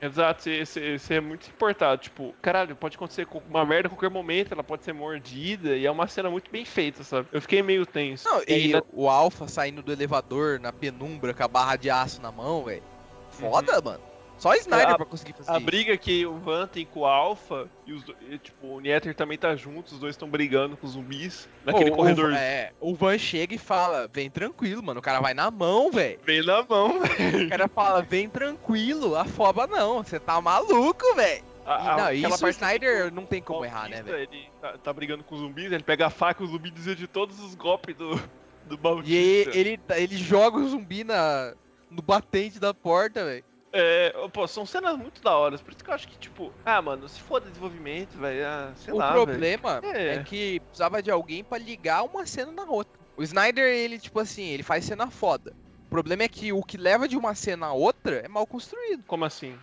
Exato, 0.03 0.45
você, 0.45 0.99
é 1.15 1.21
muito 1.21 1.49
importado. 1.49 2.01
Tipo, 2.03 2.35
caralho, 2.41 2.75
pode 2.75 2.97
acontecer 2.97 3.27
com 3.27 3.43
uma 3.49 3.65
merda 3.67 3.87
a 3.87 3.91
qualquer 3.91 4.09
momento, 4.11 4.53
ela 4.53 4.65
pode 4.65 4.83
ser 4.85 4.93
mordida, 4.95 5.77
e 5.77 5.85
é 5.85 5.91
uma 5.91 6.07
cena 6.07 6.31
muito 6.31 6.51
bem 6.51 6.65
feita, 6.65 7.05
sabe? 7.05 7.29
Eu 7.33 7.41
fiquei 7.43 7.63
meio 7.63 7.85
tenso. 7.85 8.27
Não, 8.29 8.41
E 8.41 8.45
e 8.49 8.55
ainda- 8.55 8.83
o 8.93 9.09
Alpha 9.09 9.47
saindo 9.47 9.83
do 9.83 9.93
elevador 9.93 10.59
na 10.59 10.73
penumbra 10.73 11.35
com 11.35 11.43
a 11.45 11.49
barra 11.49 11.77
de 11.77 11.91
aço 11.91 12.23
na 12.23 12.33
mão, 12.33 12.65
velho. 12.65 12.83
Foda, 13.31 13.81
mano. 13.81 14.10
Só 14.41 14.55
Snyder. 14.55 14.89
A- 14.91 14.97
pra 14.97 15.05
conseguir 15.07 15.35
fazer 15.35 15.51
A 15.51 15.57
isso. 15.59 15.67
briga 15.67 15.97
que 15.97 16.25
o 16.27 16.35
Van 16.39 16.67
tem 16.67 16.85
com 16.87 17.01
o 17.01 17.05
Alpha 17.07 17.69
e, 17.87 17.93
os, 17.93 18.03
e, 18.29 18.39
tipo, 18.39 18.67
o 18.67 18.81
Nieter 18.81 19.15
também 19.15 19.37
tá 19.39 19.55
junto, 19.55 19.93
os 19.93 19.99
dois 20.01 20.15
estão 20.15 20.29
brigando 20.29 20.77
com 20.77 20.87
os 20.87 20.95
zumbis 20.95 21.49
naquele 21.65 21.91
Ô, 21.91 21.93
o- 21.93 21.97
corredor. 21.97 22.33
é, 22.33 22.73
o 22.81 22.95
Van 22.95 23.17
chega 23.19 23.55
e 23.55 23.59
fala, 23.59 24.09
vem 24.13 24.31
tranquilo, 24.31 24.83
mano. 24.83 24.99
O 25.01 25.03
cara 25.03 25.21
vai 25.21 25.35
na 25.35 25.51
mão, 25.51 25.93
velho. 25.93 26.19
Vem 26.25 26.45
na 26.45 26.63
mão, 26.63 27.01
velho. 27.05 27.47
O 27.47 27.49
cara 27.51 27.69
fala, 27.69 28.03
vem 28.03 28.29
tranquilo, 28.29 29.15
afoba 29.17 29.67
não. 29.67 30.03
Você 30.03 30.19
tá 30.19 30.41
maluco, 30.41 31.15
velho. 31.15 31.45
A- 31.67 31.93
a- 31.93 31.97
Não, 31.99 32.13
isso 32.13 32.45
o 32.45 32.49
Snyder 32.49 33.05
que 33.11 33.15
não 33.15 33.27
tem 33.27 33.41
o 33.41 33.45
como 33.45 33.65
errar, 33.65 33.89
né, 33.89 34.03
velho? 34.03 34.17
Ele 34.19 34.49
tá, 34.61 34.79
tá 34.79 34.93
brigando 34.93 35.23
com 35.23 35.35
os 35.35 35.41
zumbis, 35.43 35.71
ele 35.71 35.85
pega 35.85 36.07
a 36.07 36.11
faca, 36.11 36.43
o 36.43 36.47
zumbi 36.47 36.71
desvia 36.71 36.97
de 36.97 37.07
todos 37.07 37.39
os 37.39 37.55
golpes 37.55 37.95
do, 37.95 38.21
do 38.65 38.77
Bautista. 38.79 39.13
E 39.13 39.15
ele, 39.17 39.59
ele, 39.59 39.81
ele 39.97 40.17
joga 40.17 40.57
o 40.57 40.67
zumbi 40.69 41.05
na, 41.05 41.53
no 41.91 42.01
batente 42.03 42.59
da 42.59 42.73
porta, 42.75 43.25
velho. 43.25 43.45
É, 43.73 44.13
pô, 44.33 44.47
são 44.49 44.67
cenas 44.67 44.97
muito 44.97 45.23
da 45.23 45.37
hora, 45.37 45.57
por 45.59 45.71
isso 45.73 45.85
que 45.85 45.91
eu 45.91 45.95
acho 45.95 46.09
que, 46.09 46.19
tipo, 46.19 46.53
ah, 46.65 46.83
mano, 46.83 47.09
se 47.09 47.21
for 47.21 47.41
desenvolvimento, 47.41 48.19
velho, 48.19 48.45
ah, 48.47 48.73
sei 48.75 48.93
O 48.93 48.97
lá, 48.97 49.13
velho. 49.13 49.27
problema 49.27 49.81
É. 49.95 50.15
é. 50.17 50.25
que 50.25 50.59
precisava 50.61 51.01
de 51.03 51.11
alguém 51.11 51.45
pra 51.45 51.57
ligar 51.59 52.03
uma 52.03 52.27
cena 52.27 52.51
na 52.51 52.65
outra. 52.65 52.99
O 53.17 53.23
Snyder, 53.23 53.65
ele, 53.73 53.99
tipo 53.99 54.19
assim, 54.19 54.45
ele 54.49 54.63
faz 54.63 54.85
cena 54.85 55.09
foda. 55.11 55.55
problema 55.89 56.23
é 56.25 56.29
que 56.29 56.53
o 56.53 56.63
que 56.63 56.77
leva 56.77 57.07
de 57.07 57.17
uma 57.17 57.35
cena 57.35 57.67
a 57.67 57.73
outra 57.73 58.17
é 58.25 58.29
mal 58.29 58.47
construído. 58.47 59.05
Como 59.07 59.25
assim? 59.25 59.57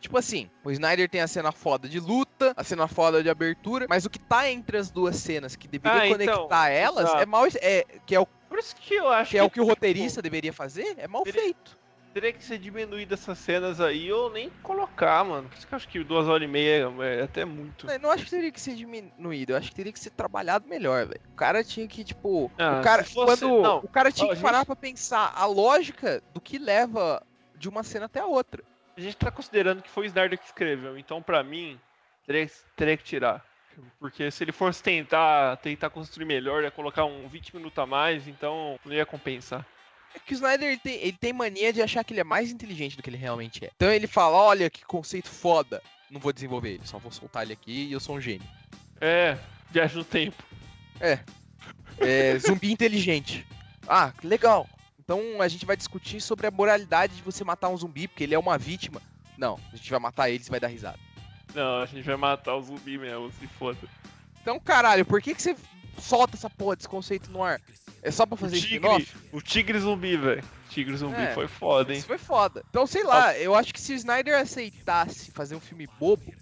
Tipo 0.00 0.18
assim, 0.18 0.50
o 0.64 0.70
Snyder 0.70 1.08
tem 1.08 1.20
a 1.20 1.28
cena 1.28 1.52
foda 1.52 1.88
de 1.88 2.00
luta, 2.00 2.52
a 2.56 2.64
cena 2.64 2.88
foda 2.88 3.22
de 3.22 3.30
abertura, 3.30 3.86
mas 3.88 4.04
o 4.04 4.10
que 4.10 4.18
tá 4.18 4.50
entre 4.50 4.76
as 4.76 4.90
duas 4.90 5.16
cenas 5.16 5.54
que 5.56 5.68
deveria 5.68 6.00
Ah, 6.00 6.06
então, 6.08 6.18
conectar 6.36 6.68
elas 6.70 7.14
é 7.14 7.24
mal. 7.26 7.44
É, 7.60 7.84
que 8.06 8.14
é 8.14 8.20
o 8.20 8.26
Por 8.26 8.58
isso 8.58 8.74
que 8.76 8.94
eu 8.94 9.08
acho 9.08 9.30
que, 9.30 9.38
é 9.38 9.42
o 9.42 9.48
que 9.50 9.60
o 9.60 9.64
roteirista 9.64 10.20
deveria 10.20 10.52
fazer, 10.52 10.94
é 10.98 11.06
mal 11.06 11.22
Teria- 11.22 11.40
feito. 11.42 11.78
Teria 12.12 12.32
que 12.32 12.44
ser 12.44 12.58
diminuído 12.58 13.14
essas 13.14 13.38
cenas 13.38 13.80
aí 13.80 14.12
ou 14.12 14.30
nem 14.30 14.50
colocar, 14.62 15.24
mano. 15.24 15.48
Por 15.48 15.56
isso 15.56 15.66
que 15.66 15.74
eu 15.74 15.76
acho 15.76 15.88
que 15.88 16.04
duas 16.04 16.26
horas 16.28 16.42
e 16.42 16.50
meia 16.50 16.88
é 17.00 17.22
até 17.22 17.44
muito. 17.44 17.90
Eu 17.90 17.98
não 17.98 18.10
acho 18.10 18.24
que 18.24 18.30
teria 18.30 18.52
que 18.52 18.60
ser 18.60 18.74
diminuído, 18.74 19.52
eu 19.52 19.56
acho 19.56 19.70
que 19.70 19.74
teria 19.74 19.92
que 19.92 19.98
ser 20.00 20.10
trabalhado 20.10 20.68
melhor, 20.68 21.06
velho. 21.06 21.20
O 21.32 21.36
cara 21.36 21.64
tinha 21.64 21.86
que, 21.88 22.04
tipo. 22.04 22.50
Ah, 22.58 22.80
o 22.80 22.82
cara, 22.82 23.04
se 23.04 23.14
fosse- 23.14 23.40
quando, 23.40 23.62
não, 23.62 23.78
o 23.78 23.88
cara 23.88 24.12
tinha 24.12 24.26
ó, 24.26 24.28
que 24.30 24.36
gente- 24.36 24.44
parar 24.44 24.64
pra 24.66 24.76
pensar 24.76 25.32
a 25.34 25.46
lógica 25.46 26.22
do 26.34 26.40
que 26.40 26.58
leva 26.58 27.22
de 27.56 27.68
uma 27.68 27.82
cena 27.82 28.06
até 28.06 28.20
a 28.20 28.26
outra. 28.26 28.62
A 28.96 29.00
gente 29.00 29.16
tá 29.16 29.30
considerando 29.30 29.82
que 29.82 29.88
foi 29.90 30.04
o 30.04 30.06
Snyder 30.06 30.38
que 30.38 30.44
escreveu, 30.44 30.98
então 30.98 31.22
pra 31.22 31.42
mim, 31.42 31.80
teria, 32.26 32.50
teria 32.76 32.96
que 32.96 33.04
tirar. 33.04 33.44
Porque 33.98 34.30
se 34.30 34.44
ele 34.44 34.52
fosse 34.52 34.82
tentar, 34.82 35.56
tentar 35.56 35.88
construir 35.88 36.26
melhor, 36.26 36.62
ia 36.62 36.70
colocar 36.70 37.06
um 37.06 37.26
20 37.26 37.56
minutos 37.56 37.78
a 37.78 37.86
mais, 37.86 38.28
então 38.28 38.78
não 38.84 38.92
ia 38.92 39.06
compensar. 39.06 39.64
É 40.14 40.18
que 40.18 40.32
o 40.32 40.34
Snyder 40.34 40.68
ele 40.68 40.78
tem, 40.78 40.94
ele 40.94 41.16
tem 41.18 41.32
mania 41.32 41.72
de 41.72 41.82
achar 41.82 42.04
que 42.04 42.12
ele 42.12 42.20
é 42.20 42.24
mais 42.24 42.50
inteligente 42.50 42.96
do 42.96 43.02
que 43.02 43.10
ele 43.10 43.16
realmente 43.16 43.64
é. 43.64 43.70
Então 43.74 43.90
ele 43.90 44.06
fala: 44.06 44.36
olha 44.36 44.68
que 44.70 44.84
conceito 44.84 45.28
foda. 45.28 45.82
Não 46.10 46.20
vou 46.20 46.32
desenvolver 46.32 46.74
ele, 46.74 46.86
só 46.86 46.98
vou 46.98 47.10
soltar 47.10 47.42
ele 47.42 47.54
aqui 47.54 47.86
e 47.86 47.92
eu 47.92 48.00
sou 48.00 48.16
um 48.16 48.20
gênio. 48.20 48.46
É, 49.00 49.38
viagem 49.70 49.96
no 49.96 50.04
tempo. 50.04 50.42
É, 51.00 52.38
zumbi 52.38 52.70
inteligente. 52.70 53.46
Ah, 53.88 54.12
legal. 54.22 54.68
Então 54.98 55.40
a 55.40 55.48
gente 55.48 55.66
vai 55.66 55.76
discutir 55.76 56.20
sobre 56.20 56.46
a 56.46 56.50
moralidade 56.50 57.16
de 57.16 57.22
você 57.22 57.42
matar 57.42 57.68
um 57.68 57.76
zumbi, 57.76 58.06
porque 58.06 58.24
ele 58.24 58.34
é 58.34 58.38
uma 58.38 58.58
vítima. 58.58 59.00
Não, 59.36 59.58
a 59.72 59.76
gente 59.76 59.90
vai 59.90 59.98
matar 59.98 60.30
ele 60.30 60.44
e 60.46 60.50
vai 60.50 60.60
dar 60.60 60.68
risada. 60.68 60.98
Não, 61.54 61.80
a 61.80 61.86
gente 61.86 62.04
vai 62.04 62.16
matar 62.16 62.54
o 62.56 62.62
zumbi 62.62 62.98
mesmo, 62.98 63.30
se 63.32 63.46
foda. 63.46 63.78
Então, 64.40 64.58
caralho, 64.60 65.04
por 65.04 65.20
que, 65.20 65.34
que 65.34 65.42
você 65.42 65.56
solta 65.98 66.36
essa 66.36 66.48
porra 66.50 66.76
desse 66.76 66.88
conceito 66.88 67.30
no 67.30 67.42
ar? 67.42 67.60
É 68.02 68.10
só 68.10 68.26
pra 68.26 68.34
O 68.34 68.38
fazer 68.38 68.56
spin-off? 68.56 69.16
o 69.32 69.40
tigre 69.40 69.78
zumbi, 69.78 70.16
velho. 70.16 70.42
Tigre 70.68 70.96
zumbi 70.96 71.20
É. 71.20 71.34
foi 71.34 71.46
foda, 71.46 71.92
hein? 71.92 71.98
Isso 71.98 72.06
foi 72.06 72.18
foda. 72.18 72.64
Então, 72.70 72.86
sei 72.86 73.04
lá, 73.04 73.36
eu 73.38 73.54
acho 73.54 73.72
que 73.72 73.80
se 73.80 73.92
o 73.92 73.96
Snyder 73.96 74.38
aceitasse 74.40 75.30
fazer 75.30 75.54
um 75.54 75.60
filme 75.60 75.86
bobo. 76.00 76.32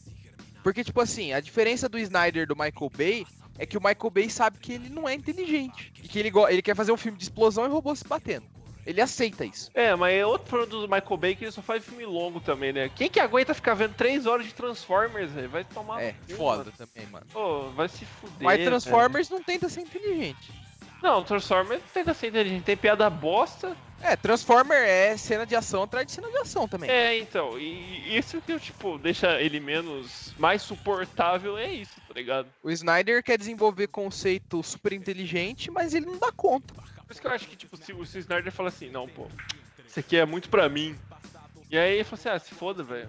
Porque, 0.62 0.84
tipo 0.84 1.00
assim, 1.00 1.32
a 1.32 1.40
diferença 1.40 1.88
do 1.88 1.98
Snyder 1.98 2.46
do 2.46 2.54
Michael 2.54 2.90
Bay 2.96 3.26
é 3.58 3.66
que 3.66 3.76
o 3.76 3.80
Michael 3.80 4.10
Bay 4.10 4.30
sabe 4.30 4.58
que 4.58 4.72
ele 4.72 4.88
não 4.88 5.08
é 5.08 5.14
inteligente. 5.14 5.92
E 6.02 6.08
que 6.08 6.18
ele, 6.18 6.30
ele 6.48 6.62
quer 6.62 6.76
fazer 6.76 6.92
um 6.92 6.96
filme 6.96 7.18
de 7.18 7.24
explosão 7.24 7.64
e 7.66 7.68
robôs 7.68 7.98
se 7.98 8.06
batendo. 8.06 8.46
Ele 8.86 9.00
aceita 9.00 9.44
isso. 9.44 9.70
É, 9.74 9.94
mas 9.94 10.14
é 10.14 10.24
outro 10.24 10.48
problema 10.48 10.86
do 10.86 10.88
Michael 10.88 11.16
Bay 11.16 11.36
que 11.36 11.44
ele 11.44 11.52
só 11.52 11.62
faz 11.62 11.84
filme 11.84 12.04
longo 12.04 12.40
também, 12.40 12.72
né? 12.72 12.90
Quem 12.94 13.08
que 13.08 13.20
aguenta 13.20 13.54
ficar 13.54 13.74
vendo 13.74 13.94
3 13.94 14.26
horas 14.26 14.46
de 14.46 14.54
Transformers, 14.54 15.30
velho? 15.30 15.48
Vai 15.48 15.64
tomar. 15.64 16.02
É, 16.02 16.12
cu, 16.12 16.34
foda 16.34 16.64
mano. 16.64 16.72
também, 16.76 17.06
mano. 17.08 17.26
Pô, 17.32 17.68
vai 17.70 17.88
se 17.88 18.04
fuder. 18.04 18.38
Mas 18.40 18.58
velho. 18.58 18.70
Transformers 18.70 19.30
não 19.30 19.42
tenta 19.42 19.68
ser 19.68 19.82
inteligente. 19.82 20.52
Não, 21.02 21.22
Transformers 21.22 21.80
não 21.80 21.88
tenta 21.92 22.14
ser 22.14 22.28
inteligente. 22.28 22.64
Tem 22.64 22.76
piada 22.76 23.08
bosta. 23.08 23.76
É, 24.02 24.16
Transformer 24.16 24.78
é 24.78 25.16
cena 25.16 25.44
de 25.44 25.54
ação 25.54 25.82
atrás 25.82 26.06
de 26.06 26.12
cena 26.12 26.30
de 26.30 26.38
ação 26.38 26.66
também. 26.66 26.90
É, 26.90 27.18
então. 27.18 27.58
E 27.58 28.16
isso 28.16 28.40
que, 28.40 28.58
tipo, 28.58 28.98
deixa 28.98 29.40
ele 29.40 29.60
menos. 29.60 30.34
mais 30.38 30.62
suportável 30.62 31.58
é 31.58 31.70
isso, 31.70 32.00
tá 32.08 32.14
ligado? 32.14 32.48
O 32.62 32.70
Snyder 32.70 33.22
quer 33.22 33.36
desenvolver 33.36 33.88
conceito 33.88 34.62
super 34.62 34.92
inteligente, 34.94 35.70
mas 35.70 35.94
ele 35.94 36.06
não 36.06 36.18
dá 36.18 36.32
conta. 36.32 36.72
Por 37.10 37.14
isso 37.14 37.22
que 37.22 37.26
eu 37.26 37.32
acho 37.32 37.48
que, 37.48 37.56
tipo, 37.56 37.76
se 37.76 37.92
o 37.92 38.04
Snyder 38.04 38.52
fala 38.52 38.68
assim, 38.68 38.88
não, 38.88 39.08
pô, 39.08 39.26
isso 39.84 39.98
aqui 39.98 40.16
é 40.16 40.24
muito 40.24 40.48
pra 40.48 40.68
mim. 40.68 40.96
E 41.68 41.76
aí 41.76 41.94
ele 41.94 42.04
fala 42.04 42.20
assim, 42.20 42.28
ah, 42.28 42.38
se 42.38 42.54
foda, 42.54 42.84
velho. 42.84 43.08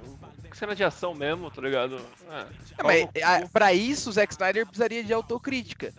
Cena 0.56 0.76
de 0.76 0.84
ação 0.84 1.14
mesmo, 1.14 1.52
tá 1.52 1.62
ligado? 1.62 2.04
Ah, 2.28 2.48
É, 2.80 2.84
mas 2.84 3.08
a, 3.24 3.48
pra 3.50 3.72
isso, 3.76 4.10
o 4.10 4.14
Zack 4.14 4.34
Snyder 4.34 4.66
precisaria 4.66 5.04
de 5.04 5.14
autocrítica. 5.14 5.94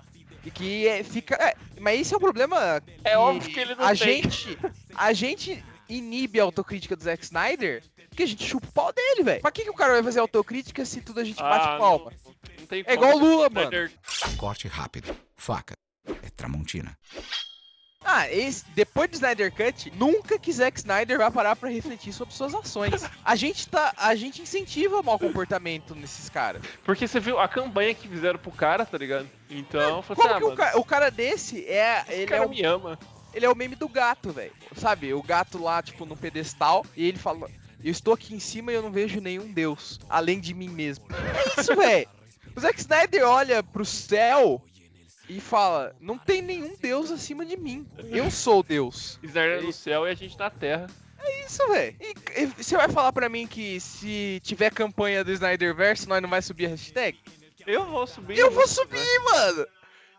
E 0.45 0.51
que 0.51 0.89
é, 0.89 1.05
fica. 1.05 1.37
é, 1.37 1.55
mas 1.81 2.01
esse 2.01 2.13
é 2.13 2.17
o 2.17 2.21
problema. 2.21 2.83
É 3.05 3.17
óbvio 3.17 3.49
que 3.49 3.61
ele 3.61 3.77
não 3.77 3.85
a 3.85 3.95
tem. 3.95 3.97
gente 4.25 4.59
A 4.97 5.13
gente 5.13 5.65
inibe 5.89 6.41
a 6.41 6.43
autocrítica 6.43 6.97
do 6.97 7.05
Zack 7.05 7.23
Snyder 7.23 7.85
porque 8.09 8.25
a 8.25 8.27
gente 8.27 8.45
chupa 8.45 8.67
o 8.67 8.73
pau 8.73 8.93
dele, 8.93 9.23
velho. 9.23 9.41
Pra 9.43 9.53
que, 9.53 9.63
que 9.63 9.71
o 9.71 9.75
cara 9.75 9.93
vai 9.93 10.03
fazer 10.03 10.19
autocrítica 10.19 10.85
se 10.85 11.01
tudo 11.01 11.21
a 11.21 11.25
gente 11.25 11.41
bate 11.41 11.69
Ah, 11.69 11.79
palma? 11.79 12.11
Não, 12.11 12.35
não 12.59 12.67
tem 12.67 12.83
É 12.85 12.95
igual 12.95 13.15
o. 13.15 13.19
Lula, 13.21 13.49
mano. 13.49 13.71
Corte 14.37 14.67
rápido. 14.67 15.17
Faca. 15.37 15.75
É 16.05 16.31
Tramontina. 16.31 16.99
Ah, 18.05 18.31
esse, 18.31 18.65
depois 18.75 19.09
do 19.09 19.15
Snyder 19.15 19.53
Cut, 19.53 19.93
nunca 19.97 20.39
que 20.39 20.53
Zack 20.53 20.79
Snyder 20.79 21.19
vai 21.19 21.31
parar 21.31 21.55
pra 21.57 21.69
refletir 21.71 22.13
sobre 22.13 22.35
suas 22.35 22.55
ações. 22.55 23.03
A 23.25 23.37
gente 23.37 23.69
tá. 23.69 23.93
A 23.97 24.15
gente 24.15 24.43
incentiva 24.43 25.03
mau 25.03 25.19
comportamento 25.19 25.95
nesses 25.95 26.29
caras. 26.29 26.63
Porque 26.85 27.07
você 27.07 27.21
viu 27.21 27.39
a 27.39 27.47
campanha 27.49 27.95
que 27.95 28.09
fizeram 28.09 28.39
pro 28.39 28.51
cara, 28.51 28.85
tá 28.85 28.99
ligado? 28.99 29.29
Então, 29.49 30.03
falei 30.03 30.23
Como 30.23 30.29
assim, 30.29 30.37
ah, 30.37 30.39
que 30.39 30.45
o, 30.45 30.57
ca- 30.57 30.79
o 30.79 30.85
cara 30.85 31.11
desse 31.11 31.65
é. 31.67 32.03
esse 32.09 32.13
Ele 32.13 32.27
cara 32.27 32.43
é, 32.43 32.47
o, 32.47 32.51
me 32.51 32.63
ama. 32.65 32.99
ele 33.33 33.47
é 33.47 33.51
o 33.51 33.55
meme 33.57 33.77
do 33.77 33.89
gato, 33.89 34.33
velho. 34.33 34.53
Sabe? 34.77 35.15
O 35.15 35.23
gato 35.23 35.63
lá, 35.63 35.81
tipo, 35.83 36.05
no 36.05 36.17
pedestal, 36.17 36.85
e 36.97 37.07
ele 37.07 37.19
fala. 37.19 37.49
Eu 37.85 37.91
estou 37.91 38.15
aqui 38.15 38.33
em 38.35 38.39
cima 38.41 38.71
e 38.71 38.77
eu 38.77 38.83
não 38.83 38.93
vejo 38.93 39.21
nenhum 39.21 39.53
deus, 39.53 39.99
além 40.09 40.39
de 40.39 40.55
mim 40.55 40.69
mesmo. 40.69 41.05
É 41.57 41.61
isso, 41.61 41.75
velho. 41.77 42.09
O 42.55 42.61
Zack 42.61 42.79
Snyder 42.81 43.27
olha 43.27 43.63
pro 43.63 43.85
céu 43.85 44.63
e 45.29 45.41
fala: 45.41 45.95
Não 46.01 46.19
tem 46.19 46.43
nenhum 46.43 46.77
deus 46.77 47.11
acima 47.11 47.45
de 47.45 47.57
mim. 47.57 47.87
Eu 48.11 48.31
sou 48.31 48.63
deus. 48.63 49.19
Snyder 49.23 49.63
no 49.63 49.73
céu 49.73 50.07
e 50.07 50.11
a 50.11 50.15
gente 50.15 50.39
na 50.39 50.51
terra. 50.51 50.87
isso, 51.47 51.67
velho. 51.69 51.97
E, 52.01 52.15
e 52.43 52.47
você 52.47 52.77
vai 52.77 52.89
falar 52.89 53.13
pra 53.13 53.29
mim 53.29 53.47
que 53.47 53.81
se 53.81 54.41
tiver 54.43 54.71
campanha 54.71 55.25
do 55.25 55.33
Snyderverse, 55.33 56.09
nós 56.09 56.21
não 56.21 56.29
vai 56.29 56.43
subir 56.43 56.67
a 56.67 56.71
hashtag? 56.71 57.19
Eu 57.67 57.87
vou 57.87 58.07
subir. 58.07 58.39
Eu 58.39 58.51
vou 58.51 58.67
subir, 58.67 59.19
mano! 59.31 59.67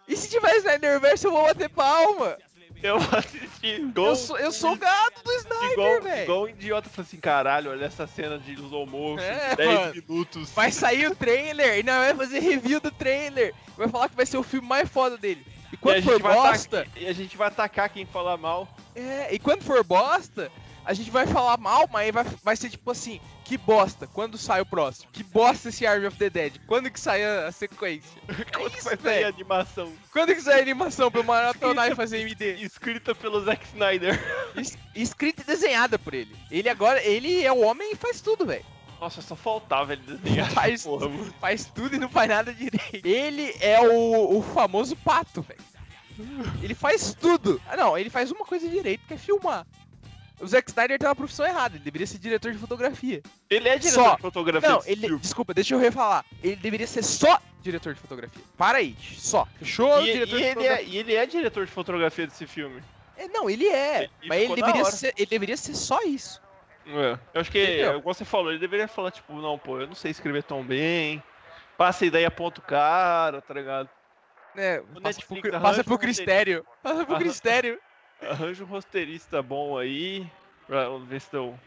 E 0.08 0.16
se 0.16 0.30
tiver 0.30 0.56
Snyderverse, 0.58 1.26
eu 1.26 1.32
vou 1.32 1.44
bater 1.44 1.70
palma. 1.70 2.38
Eu 2.84 3.00
vou 3.00 3.18
assistir. 3.20 3.80
Igual, 3.80 4.08
Eu 4.10 4.16
sou, 4.16 4.38
eu 4.38 4.52
sou 4.52 4.74
o 4.74 4.76
gato 4.78 5.24
do 5.24 5.32
Snyder, 5.32 6.04
velho. 6.04 6.24
igual 6.24 6.44
um 6.44 6.48
idiota 6.50 6.90
falou 6.90 7.06
assim, 7.08 7.18
caralho, 7.18 7.72
olha 7.72 7.86
essa 7.86 8.06
cena 8.06 8.38
de 8.38 8.54
slow 8.54 8.86
motion, 8.86 9.24
É, 9.24 9.56
10 9.56 9.80
mano. 9.80 9.94
minutos. 9.96 10.50
Vai 10.52 10.72
sair 10.72 11.08
o 11.10 11.16
trailer 11.16 11.80
e 11.80 11.84
nós 11.84 11.96
vai 11.96 12.14
fazer 12.16 12.40
review 12.40 12.80
do 12.82 12.92
trailer. 12.92 13.54
Vai 13.78 13.88
falar 13.88 14.10
que 14.10 14.16
vai 14.16 14.26
ser 14.26 14.38
o 14.38 14.44
filme 14.44 14.68
mais 14.68 14.88
foda 14.90 15.18
dele. 15.18 15.46
E 15.72 15.76
E 15.76 15.78
quando 15.78 15.96
gente 15.96 16.06
for 16.06 16.22
bosta, 16.22 16.86
e 16.96 17.08
a 17.08 17.14
gente 17.14 17.36
vai 17.38 17.48
atacar 17.48 17.90
quem 17.90 18.06
falar 18.06 18.38
mal. 18.38 18.68
é, 18.96 19.34
e 19.34 19.40
quando 19.40 19.64
for 19.64 19.84
bosta, 19.84 20.52
a 20.86 20.94
gente 20.94 21.10
vai 21.10 21.26
falar 21.26 21.58
mal, 21.58 21.90
mas 21.92 22.12
vai, 22.14 22.26
vai 22.44 22.56
ser 22.58 22.70
tipo 22.70 22.92
assim, 22.92 23.20
que 23.44 23.58
bosta, 23.58 24.08
quando 24.08 24.38
sai 24.38 24.62
o 24.62 24.66
próximo? 24.66 25.10
Que 25.12 25.24
bosta 25.24 25.70
esse 25.70 25.86
Army 25.86 26.08
of 26.08 26.18
the 26.18 26.30
Dead? 26.30 26.54
Quando 26.66 26.90
que 26.90 27.00
sai 27.00 27.24
a, 27.24 27.52
sequência? 27.52 28.10
Quando 28.56 28.74
isso, 28.76 28.86
vai 28.86 28.98
sair 28.98 29.24
a 29.26 29.28
animação 29.28 29.92
Quando 30.12 30.34
que 30.34 30.42
sai 30.42 30.60
a 30.60 30.62
animação 30.62 31.12
pra 31.12 31.20
eu 31.20 31.24
maratonar 31.26 31.92
e 31.92 31.96
fazer 31.96 32.20
MD? 32.20 32.54
escrita 32.64 33.14
pelo 33.14 33.42
Zack 33.44 33.66
Snyder. 33.68 34.20
Es- 34.56 34.78
Escrita 34.96 35.42
e 35.42 35.46
desenhada 35.46 35.98
por 36.00 36.14
ele. 36.14 36.36
Ele 36.50 36.70
agora, 36.70 37.04
ele 37.04 37.44
é 37.44 37.52
o 37.52 37.60
homem 37.62 37.92
e 37.92 37.96
faz 37.96 38.22
tudo, 38.22 38.46
velho. 38.46 38.66
Nossa, 39.02 39.22
só 39.22 39.36
faltava 39.36 39.94
ele 39.94 40.04
desenhar. 40.04 40.50
Faz, 40.52 40.84
porra, 40.84 41.10
faz 41.42 41.66
tudo 41.66 41.96
e 41.96 42.00
não 42.00 42.08
faz 42.10 42.30
nada 42.30 42.54
direito. 42.54 43.06
Ele 43.06 43.54
é 43.60 43.80
o, 43.82 44.38
o 44.38 44.42
famoso 44.42 44.96
pato, 44.96 45.42
velho. 45.42 45.60
Ele 46.62 46.76
faz 46.76 47.14
tudo. 47.20 47.60
Ah, 47.68 47.76
não, 47.76 47.98
ele 47.98 48.10
faz 48.10 48.32
uma 48.32 48.46
coisa 48.46 48.70
direito, 48.70 49.06
que 49.08 49.16
é 49.16 49.18
filmar. 49.18 49.66
O 50.44 50.48
Zack 50.48 50.70
Snyder 50.70 51.00
tem 51.00 51.08
uma 51.08 51.16
profissão 51.16 51.46
errada, 51.46 51.78
ele 51.78 51.86
deveria 51.86 52.06
ser 52.06 52.20
diretor 52.20 52.52
de 52.52 52.58
fotografia. 52.58 53.24
Ele 53.50 53.70
é 53.70 53.78
diretor 53.78 54.04
Só. 54.04 54.16
de 54.16 54.22
fotografia 54.22 54.70
Não, 54.70 54.82
ele. 54.86 55.08
filme. 55.08 55.20
Desculpa, 55.22 55.54
deixa 55.54 55.74
eu 55.74 55.80
refalar. 55.80 56.26
Ele 56.44 56.58
deveria 56.58 56.86
ser 56.86 57.02
só 57.02 57.42
diretor 57.62 57.94
de 57.94 58.02
fotografia. 58.02 58.44
Para 58.58 58.80
aí, 58.80 58.94
só. 59.00 59.48
Fechou? 59.58 60.02
E, 60.02 60.12
diretor 60.12 60.36
e 60.36 60.42
de 60.42 60.44
ele 60.44 60.54
fotografia. 60.54 60.86
é, 60.86 60.90
e 60.90 60.98
ele 60.98 61.16
é 61.16 61.26
diretor 61.26 61.66
de 61.66 61.72
fotografia 61.72 62.28
desse 62.28 62.46
filme. 62.46 62.84
É, 63.18 63.30
não, 63.30 63.50
ele 63.50 63.70
é. 63.70 64.10
Mas 64.28 64.42
ele 64.42 64.56
deveria, 64.56 64.86
ser, 64.86 65.14
ele 65.16 65.26
deveria 65.28 65.56
ser 65.56 65.76
só 65.76 66.02
isso. 66.02 66.42
É. 66.86 67.18
Eu 67.34 67.42
acho 67.42 67.50
que, 67.50 67.64
Entendeu? 67.64 68.00
igual 68.00 68.14
você 68.14 68.26
falou, 68.26 68.52
ele 68.52 68.60
deveria 68.60 68.90
falar, 68.90 69.12
tipo, 69.12 69.34
não, 69.36 69.58
pô, 69.58 69.80
eu 69.80 69.88
não 69.88 69.96
sei 69.96 70.12
escrever 70.12 70.44
tão 70.44 70.62
bem. 70.62 71.24
Passa 71.78 72.04
a 72.04 72.08
ideia, 72.08 72.28
aponta 72.28 72.60
o 72.60 72.64
cara, 72.64 73.42
tá 73.42 73.54
ligado? 73.54 73.90
É, 74.58 74.80
passa, 74.80 75.00
Netflix 75.00 75.50
pro, 75.50 75.62
passa 75.62 75.84
pro. 75.86 75.98
Cristério. 75.98 76.66
Passa 76.84 77.06
pro 77.06 77.16
Cristério. 77.18 77.80
Arranja 78.30 78.64
um 78.64 78.68
roteirista 78.68 79.42
bom 79.42 79.78
aí, 79.78 80.30
pra 80.68 80.90
ver 81.00 81.22
se 81.22 81.36
eu... 81.36 81.58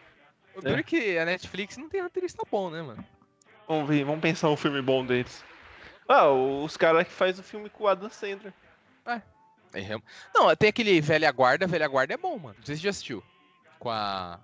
O 0.54 0.60
duro 0.60 0.80
é 0.80 0.82
que 0.82 1.18
a 1.18 1.24
Netflix 1.24 1.76
não 1.76 1.88
tem 1.88 2.00
roteirista 2.02 2.42
bom, 2.50 2.70
né, 2.70 2.80
mano? 2.82 3.04
Vamos 3.68 3.88
ver, 3.88 4.04
vamos 4.04 4.20
pensar 4.20 4.48
um 4.48 4.56
filme 4.56 4.80
bom 4.80 5.04
deles. 5.04 5.44
Ah, 6.08 6.28
os 6.30 6.76
caras 6.76 7.06
que 7.06 7.12
faz 7.12 7.38
o 7.38 7.42
filme 7.42 7.68
com 7.68 7.84
o 7.84 7.88
Adam 7.88 8.08
Sandler. 8.08 8.52
É 9.74 9.80
real- 9.80 10.02
Não, 10.34 10.54
tem 10.56 10.70
aquele 10.70 11.00
Velha 11.00 11.30
Guarda, 11.30 11.66
Velha 11.66 11.86
Guarda 11.88 12.14
é 12.14 12.16
bom, 12.16 12.38
mano. 12.38 12.54
Não 12.58 12.64
sei 12.64 12.76
se 12.76 12.82
já 12.82 12.90
assistiu. 12.90 13.22
Com 13.78 13.90
a. 13.90 14.40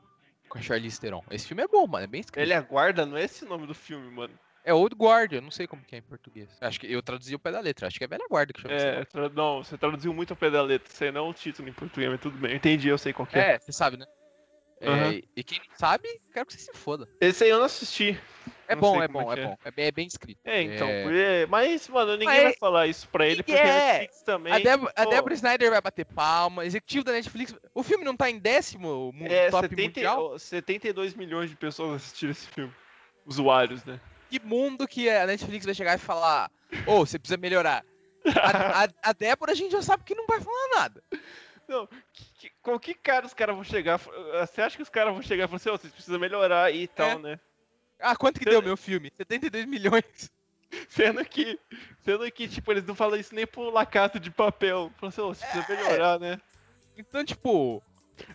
Com 0.48 0.58
a 0.58 0.60
Charlize 0.60 1.00
Theron. 1.00 1.24
Esse 1.30 1.46
filme 1.46 1.62
é 1.62 1.68
bom, 1.68 1.86
mano. 1.86 2.04
É 2.04 2.06
bem 2.06 2.20
escrito. 2.20 2.42
Ele 2.44 2.52
aguarda, 2.52 3.06
não 3.06 3.16
é 3.16 3.24
esse 3.24 3.44
nome 3.46 3.66
do 3.66 3.74
filme, 3.74 4.10
mano. 4.10 4.34
É 4.64 4.72
Old 4.72 4.94
Guard, 4.96 5.32
eu 5.32 5.42
não 5.42 5.50
sei 5.50 5.66
como 5.66 5.82
que 5.82 5.94
é 5.94 5.98
em 5.98 6.02
português. 6.02 6.48
Acho 6.60 6.78
que 6.78 6.90
eu 6.90 7.02
traduzi 7.02 7.34
o 7.34 7.38
pé 7.38 7.50
da 7.50 7.60
letra, 7.60 7.88
acho 7.88 7.98
que 7.98 8.04
é 8.04 8.06
Velha 8.08 8.26
Guarda 8.30 8.52
que 8.52 8.60
chama 8.60 8.74
É, 8.74 8.92
nome. 8.94 9.06
tra- 9.06 9.28
não, 9.30 9.64
você 9.64 9.76
traduziu 9.76 10.14
muito 10.14 10.30
ao 10.32 10.36
pé 10.36 10.50
da 10.50 10.62
letra. 10.62 10.88
Aí 11.04 11.10
não 11.12 11.26
é 11.26 11.30
o 11.30 11.34
título 11.34 11.68
em 11.68 11.72
português, 11.72 12.10
mas 12.10 12.20
tudo 12.20 12.38
bem. 12.38 12.52
Eu 12.52 12.56
entendi, 12.56 12.88
eu 12.88 12.96
sei 12.98 13.12
qual 13.12 13.26
que 13.26 13.36
é. 13.36 13.54
É, 13.54 13.58
você 13.58 13.72
sabe, 13.72 13.96
né? 13.96 14.06
É, 14.80 14.88
Aham. 14.88 15.20
e 15.36 15.44
quem 15.44 15.58
não 15.68 15.76
sabe, 15.76 16.08
quero 16.32 16.44
que 16.46 16.52
você 16.54 16.58
se 16.60 16.72
foda. 16.74 17.08
Esse 17.20 17.44
aí 17.44 17.50
eu 17.50 17.58
não 17.58 17.66
assisti. 17.66 18.18
É 18.66 18.74
Não 18.74 18.80
bom, 18.82 19.02
é 19.02 19.06
bom, 19.06 19.32
é 19.32 19.36
é, 19.36 19.42
é. 19.42 19.46
bom. 19.46 19.56
É 19.64 19.70
bem, 19.70 19.86
é 19.86 19.90
bem 19.92 20.06
escrito. 20.06 20.40
É, 20.44 20.62
então. 20.62 20.88
É. 20.88 21.46
Mas, 21.46 21.88
mano, 21.88 22.12
ninguém 22.12 22.26
Mas- 22.28 22.42
vai 22.42 22.56
falar 22.56 22.86
isso 22.88 23.08
pra 23.08 23.26
ele, 23.26 23.42
porque 23.42 23.52
É. 23.60 23.62
a 23.62 23.92
Netflix 23.98 24.22
também. 24.22 24.52
A, 24.52 24.58
Deb 24.58 24.84
a 24.96 25.04
Deborah 25.04 25.34
Snyder 25.34 25.70
vai 25.70 25.80
bater 25.80 26.04
palma, 26.04 26.64
executivo 26.64 27.04
da 27.04 27.12
Netflix. 27.12 27.54
O 27.74 27.82
filme 27.82 28.04
não 28.04 28.16
tá 28.16 28.28
em 28.30 28.38
décimo 28.38 29.12
É, 29.22 29.50
top 29.50 29.68
70, 29.68 29.82
mundial? 30.00 30.32
ó, 30.34 30.38
72 30.38 31.14
milhões 31.14 31.50
de 31.50 31.56
pessoas 31.56 31.96
assistiram 32.02 32.30
esse 32.32 32.46
filme. 32.48 32.72
Usuários, 33.24 33.84
né? 33.84 34.00
Que 34.38 34.40
mundo 34.46 34.88
que 34.88 35.10
a 35.10 35.26
Netflix 35.26 35.66
vai 35.66 35.74
chegar 35.74 35.94
e 35.94 35.98
falar: 35.98 36.50
Ô, 36.86 37.04
você 37.04 37.18
precisa 37.18 37.36
melhorar. 37.36 37.84
A, 38.40 38.84
a, 38.84 38.88
a 39.10 39.12
Débora 39.12 39.52
a 39.52 39.54
gente 39.54 39.72
já 39.72 39.82
sabe 39.82 40.04
que 40.04 40.14
não 40.14 40.26
vai 40.26 40.40
falar 40.40 40.68
nada. 40.76 41.02
Não, 41.68 41.86
que, 42.12 42.24
que- 42.38 42.52
com 42.62 42.78
que 42.78 42.94
cara 42.94 43.26
os 43.26 43.34
caras 43.34 43.54
vão 43.54 43.62
chegar? 43.64 43.98
Você 43.98 44.62
acha 44.62 44.76
que 44.76 44.82
os 44.82 44.88
caras 44.88 45.12
vão 45.12 45.22
chegar 45.22 45.44
e 45.44 45.46
falar 45.48 45.56
assim, 45.56 45.68
ó, 45.68 45.76
vocês 45.76 45.92
precisam 45.92 46.18
melhorar 46.18 46.70
e 46.74 46.88
tal, 46.88 47.10
É. 47.10 47.18
né? 47.18 47.40
Ah, 48.00 48.16
quanto 48.16 48.38
que 48.40 48.44
Você- 48.44 48.50
deu 48.50 48.62
meu 48.62 48.76
filme? 48.76 49.12
72 49.14 49.66
milhões. 49.66 50.30
Sendo 50.88 51.22
que, 51.26 51.60
sendo 52.02 52.30
que, 52.32 52.48
tipo, 52.48 52.72
eles 52.72 52.86
não 52.86 52.94
falam 52.94 53.18
isso 53.20 53.34
nem 53.34 53.46
pro 53.46 53.68
lacato 53.68 54.18
de 54.18 54.30
papel. 54.30 54.90
Falam 54.96 55.08
assim, 55.10 55.20
ó, 55.20 55.28
você 55.28 55.44
precisa 55.46 55.66
melhorar, 55.68 56.18
né? 56.18 56.40
Então, 56.96 57.22
tipo, 57.22 57.82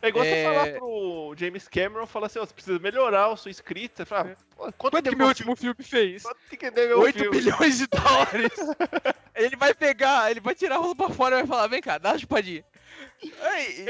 É 0.02 0.08
igual 0.10 0.26
É. 0.26 0.30
você 0.30 0.44
falar 0.44 0.72
pro 0.78 1.36
James 1.38 1.68
Cameron, 1.68 2.06
falar 2.06 2.28
assim, 2.28 2.40
ó, 2.40 2.46
você 2.46 2.54
precisa 2.54 2.80
melhorar 2.80 3.32
a 3.32 3.36
sua 3.36 3.52
escrita. 3.52 4.04
Você 4.04 4.06
fala, 4.06 4.36
pô, 4.56 4.64
quanto, 4.74 4.76
quanto 4.78 5.10
que 5.10 5.16
meu 5.16 5.28
último 5.28 5.56
filme 5.56 5.84
fez? 5.84 6.24
Quanto 6.24 6.40
que 6.58 6.72
deu 6.72 6.88
meu 6.88 7.00
8 7.02 7.20
filme? 7.20 7.38
bilhões 7.38 7.78
de 7.78 7.88
dólares. 7.88 8.52
ele 9.36 9.56
vai 9.56 9.74
pegar, 9.74 10.32
ele 10.32 10.40
vai 10.40 10.56
tirar 10.56 10.76
a 10.76 10.80
rola 10.80 10.96
pra 10.96 11.10
fora 11.10 11.36
e 11.36 11.40
vai 11.40 11.48
falar, 11.48 11.68
vem 11.68 11.82
cá, 11.82 11.98
dá 11.98 12.12
uma 12.12 12.20
chupadinha. 12.20 12.64
E 13.22 13.30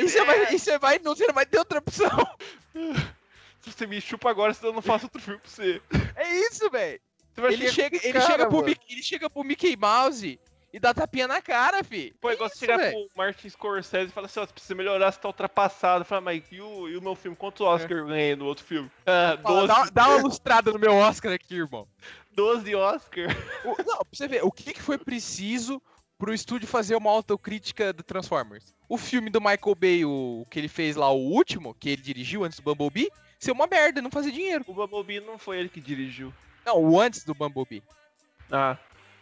você 0.01 0.23
vai, 0.23 0.53
e 0.53 0.59
você 0.59 0.77
vai, 0.79 0.99
não, 0.99 1.15
você 1.15 1.27
não 1.27 1.33
vai 1.33 1.45
ter 1.45 1.57
outra 1.59 1.79
opção. 1.79 2.09
Se 3.61 3.71
você 3.71 3.87
me 3.87 3.99
chupa 3.99 4.29
agora, 4.29 4.53
senão 4.53 4.69
eu 4.69 4.75
não 4.75 4.81
faço 4.81 5.05
outro 5.07 5.21
filme 5.21 5.39
pra 5.39 5.49
você. 5.49 5.81
É 6.15 6.29
isso, 6.47 6.69
velho. 6.69 7.01
Ele 7.49 7.69
chega, 7.69 7.97
ele, 8.01 8.13
cara, 8.13 8.25
chega 8.25 8.45
pro 8.47 8.55
mano. 8.57 8.67
Mickey, 8.69 8.93
ele 8.93 9.03
chega 9.03 9.29
pro 9.29 9.43
Mickey 9.43 9.75
Mouse 9.75 10.39
e 10.77 10.79
dá 10.79 10.93
tapinha 10.93 11.27
na 11.27 11.41
cara, 11.41 11.83
fi. 11.83 12.13
Pô, 12.21 12.29
É 12.29 12.33
igual 12.33 12.47
você 12.49 12.59
chegar 12.59 12.77
velho. 12.77 12.91
pro 12.91 13.09
Martin 13.17 13.49
Scorsese 13.49 14.09
e 14.09 14.13
falar 14.13 14.27
assim, 14.27 14.39
ó, 14.39 14.45
você 14.45 14.53
precisa 14.53 14.75
melhorar, 14.75 15.11
você 15.11 15.19
tá 15.19 15.27
ultrapassado. 15.27 16.05
Fala, 16.05 16.21
mas 16.21 16.43
e 16.51 16.61
o, 16.61 16.87
e 16.87 16.95
o 16.95 17.01
meu 17.01 17.15
filme? 17.15 17.35
Quantos 17.35 17.61
Oscar 17.65 17.97
eu 17.97 18.05
ganhei 18.05 18.35
no 18.35 18.45
outro 18.45 18.63
filme? 18.63 18.89
Ah, 19.05 19.37
Fala, 19.41 19.67
12, 19.67 19.67
dá, 19.67 20.03
dá 20.03 20.09
uma 20.09 20.21
lustrada 20.23 20.71
no 20.71 20.77
meu 20.77 20.93
Oscar 20.93 21.33
aqui, 21.33 21.55
irmão. 21.55 21.87
12 22.33 22.75
Oscar. 22.75 23.25
O- 23.65 23.69
não, 23.83 23.97
pra 23.97 24.05
você 24.13 24.27
ver, 24.27 24.43
o 24.45 24.51
que, 24.51 24.71
que 24.73 24.81
foi 24.81 24.99
preciso 24.99 25.81
pro 26.19 26.31
estúdio 26.33 26.67
fazer 26.67 26.95
uma 26.95 27.09
autocrítica 27.09 27.91
do 27.91 28.03
Transformers? 28.03 28.75
O 28.87 28.97
filme 28.97 29.31
do 29.31 29.41
Michael 29.41 29.75
Bay, 29.75 30.05
o 30.05 30.45
que 30.51 30.59
ele 30.59 30.67
fez 30.67 30.95
lá, 30.95 31.09
o 31.11 31.17
último, 31.17 31.73
que 31.73 31.89
ele 31.89 32.01
dirigiu 32.03 32.43
antes 32.43 32.59
do 32.59 32.63
Bumblebee, 32.63 33.09
ser 33.39 33.51
uma 33.51 33.65
merda, 33.65 33.99
não 34.01 34.11
fazer 34.11 34.31
dinheiro. 34.31 34.63
O 34.67 34.73
Bumblebee 34.73 35.19
não 35.21 35.39
foi 35.39 35.57
ele 35.59 35.69
que 35.69 35.81
dirigiu. 35.81 36.31
Não, 36.63 36.77
o 36.83 36.99
antes 37.01 37.23
do 37.23 37.33
Bumblebee. 37.33 37.81
Ah. 38.51 38.77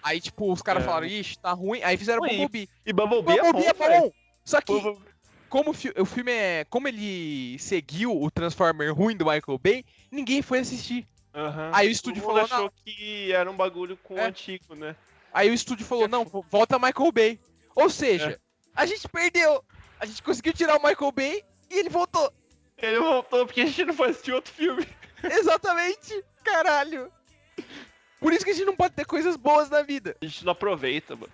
Aí, 0.06 0.22
tipo, 0.22 0.52
os 0.54 0.62
caras 0.62 0.84
É. 0.84 0.86
falaram, 0.86 1.08
ixi, 1.08 1.40
tá 1.40 1.52
ruim. 1.52 1.82
Aí 1.82 1.98
fizeram 1.98 2.20
Ruim. 2.20 2.30
Bumblebee. 2.38 2.70
E 2.86 2.94
Bumblebee, 2.94 3.38
Bumblebee 3.42 3.66
é 3.66 3.70
é 3.70 3.74
bom, 3.74 3.80
velho. 3.88 4.02
bom. 4.04 4.12
Só 4.44 4.62
que, 4.62 4.72
Bumblebee- 4.72 5.02
como 5.50 5.72
o, 5.72 5.74
fi- 5.74 5.94
o 5.98 6.06
filme 6.06 6.32
é. 6.32 6.64
Como 6.70 6.88
ele 6.88 7.58
seguiu 7.58 8.16
o 8.22 8.30
Transformer 8.30 8.94
ruim 8.94 9.18
do 9.18 9.26
Michael 9.26 9.58
Bay, 9.58 9.84
ninguém 10.12 10.44
foi 10.44 10.60
assistir. 10.60 11.08
Aham. 11.34 11.72
Aí 11.74 11.88
o 11.88 11.92
estúdio 11.92 12.22
falou, 12.22 12.42
achou 12.42 12.72
que 12.84 13.32
era 13.32 13.50
um 13.50 13.56
bagulho 13.58 13.98
com 14.04 14.14
o 14.14 14.20
É. 14.20 14.26
antigo, 14.28 14.76
né? 14.76 14.96
Aí 15.34 15.50
o 15.50 15.54
estúdio 15.56 15.86
falou, 15.86 16.08
não, 16.08 16.24
vo- 16.24 16.46
volta 16.52 16.78
Michael 16.78 17.12
Bay. 17.12 17.40
Ou 17.76 17.90
seja, 17.90 18.40
a 18.76 18.86
gente 18.86 19.10
perdeu. 19.10 19.64
A 20.00 20.06
gente 20.06 20.22
conseguiu 20.22 20.54
tirar 20.54 20.78
o 20.78 20.84
Michael 20.88 21.12
Bay 21.12 21.44
e 21.72 21.80
ele 21.80 21.90
voltou. 21.90 22.32
Ele 22.78 23.00
voltou 23.00 23.46
porque 23.46 23.62
a 23.62 23.66
gente 23.66 23.86
não 23.86 23.94
foi 23.94 24.10
assistir 24.12 24.34
outro 24.34 24.54
filme. 24.54 24.86
Exatamente. 25.24 26.24
Caralho. 26.44 27.12
Por 28.26 28.34
isso 28.34 28.44
que 28.44 28.50
a 28.50 28.54
gente 28.56 28.66
não 28.66 28.76
pode 28.76 28.96
ter 28.96 29.06
coisas 29.06 29.38
boas 29.38 29.70
na 29.70 29.84
vida. 29.84 30.18
A 30.20 30.26
gente 30.26 30.44
não 30.44 30.54
aproveita, 30.54 31.16
mano. 31.16 31.32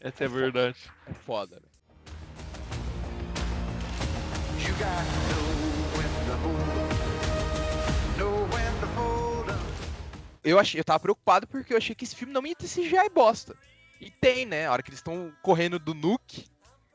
Essa 0.00 0.24
é 0.24 0.26
a 0.26 0.30
verdade. 0.30 0.78
É 1.06 1.12
foda, 1.12 1.56
velho. 1.56 1.68
'em. 10.42 10.50
Eu, 10.50 10.58
achei, 10.58 10.80
eu 10.80 10.84
tava 10.84 11.00
preocupado 11.00 11.46
porque 11.46 11.74
eu 11.74 11.76
achei 11.76 11.94
que 11.94 12.06
esse 12.06 12.16
filme 12.16 12.32
não 12.32 12.46
ia 12.46 12.56
ter 12.56 12.66
CGI 12.66 13.10
bosta. 13.14 13.54
E 14.00 14.10
tem, 14.10 14.46
né? 14.46 14.68
A 14.68 14.72
hora 14.72 14.82
que 14.82 14.88
eles 14.88 15.00
estão 15.00 15.30
correndo 15.42 15.78
do 15.78 15.92
nuke, 15.92 16.48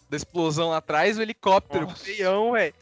da 0.10 0.18
explosão 0.18 0.70
lá 0.70 0.78
atrás, 0.78 1.20
o 1.20 1.22
helicóptero, 1.22 1.86
Nossa. 1.86 2.04
feião, 2.04 2.54
velho. 2.54 2.74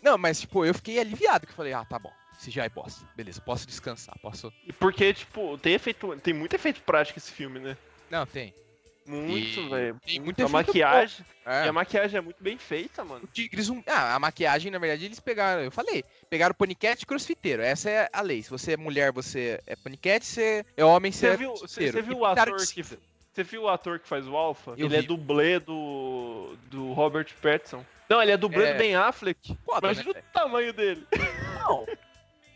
Não, 0.00 0.16
mas 0.16 0.40
tipo, 0.40 0.64
eu 0.64 0.72
fiquei 0.72 0.98
aliviado, 0.98 1.46
que 1.46 1.52
eu 1.52 1.56
falei, 1.56 1.74
ah, 1.74 1.84
tá 1.84 1.98
bom. 1.98 2.21
CGI 2.44 2.68
bosta. 2.74 3.06
Beleza, 3.16 3.40
posso 3.40 3.66
descansar, 3.66 4.16
posso... 4.20 4.52
E 4.66 4.72
porque, 4.72 5.12
tipo, 5.14 5.56
tem 5.58 5.74
efeito. 5.74 6.16
Tem 6.22 6.34
muito 6.34 6.54
efeito 6.54 6.80
prático 6.82 7.18
esse 7.18 7.30
filme, 7.32 7.58
né? 7.58 7.76
Não, 8.10 8.26
tem. 8.26 8.54
Muito, 9.04 9.60
E 9.60 9.68
velho. 9.68 10.00
tem 10.06 10.20
Muito. 10.20 10.44
A 10.44 10.48
maquiagem. 10.48 11.26
É. 11.44 11.64
E 11.66 11.68
a 11.68 11.72
maquiagem 11.72 12.18
é 12.18 12.20
muito 12.20 12.40
bem 12.42 12.56
feita, 12.56 13.04
mano. 13.04 13.24
O 13.24 13.26
tigre 13.26 13.60
zumbi. 13.60 13.82
Ah, 13.88 14.14
a 14.14 14.18
maquiagem, 14.20 14.70
na 14.70 14.78
verdade, 14.78 15.04
eles 15.06 15.18
pegaram. 15.18 15.62
Eu 15.62 15.72
falei, 15.72 16.04
pegaram 16.30 16.54
paniquete 16.54 17.02
e 17.02 17.06
crossfiteiro. 17.06 17.62
Essa 17.62 17.90
é 17.90 18.08
a 18.12 18.20
lei. 18.20 18.42
Se 18.44 18.50
você 18.50 18.74
é 18.74 18.76
mulher, 18.76 19.10
você 19.10 19.60
é 19.66 19.74
paniquete, 19.74 20.24
você 20.24 20.64
é 20.76 20.84
homem, 20.84 21.10
você, 21.10 21.26
Você 21.28 21.34
é 21.34 21.36
viu, 21.36 21.54
você, 21.56 21.92
você 21.92 22.02
viu 22.02 22.12
E 22.16 22.20
o 22.20 22.24
ator 22.24 22.56
que. 22.56 22.66
cinza. 22.66 22.98
Você 23.32 23.42
viu 23.42 23.62
o 23.62 23.68
ator 23.68 23.98
que 23.98 24.06
faz 24.06 24.28
o 24.28 24.36
Alpha? 24.36 24.74
Eu 24.76 24.86
ele 24.86 24.96
é 24.96 25.00
vi. 25.00 25.06
dublê 25.08 25.58
do. 25.58 26.54
do 26.70 26.92
Robert 26.92 27.26
Pattinson. 27.40 27.84
Não, 28.08 28.22
ele 28.22 28.30
é 28.30 28.36
dublê 28.36 28.66
É. 28.66 28.72
do 28.74 28.78
Ben 28.78 28.94
Affleck. 28.94 29.58
Foda, 29.64 29.88
né, 29.88 29.94
Imagina 29.94 30.12
velho? 30.12 30.24
o 30.28 30.32
tamanho 30.32 30.72
dele. 30.72 31.06
Não. 31.58 31.86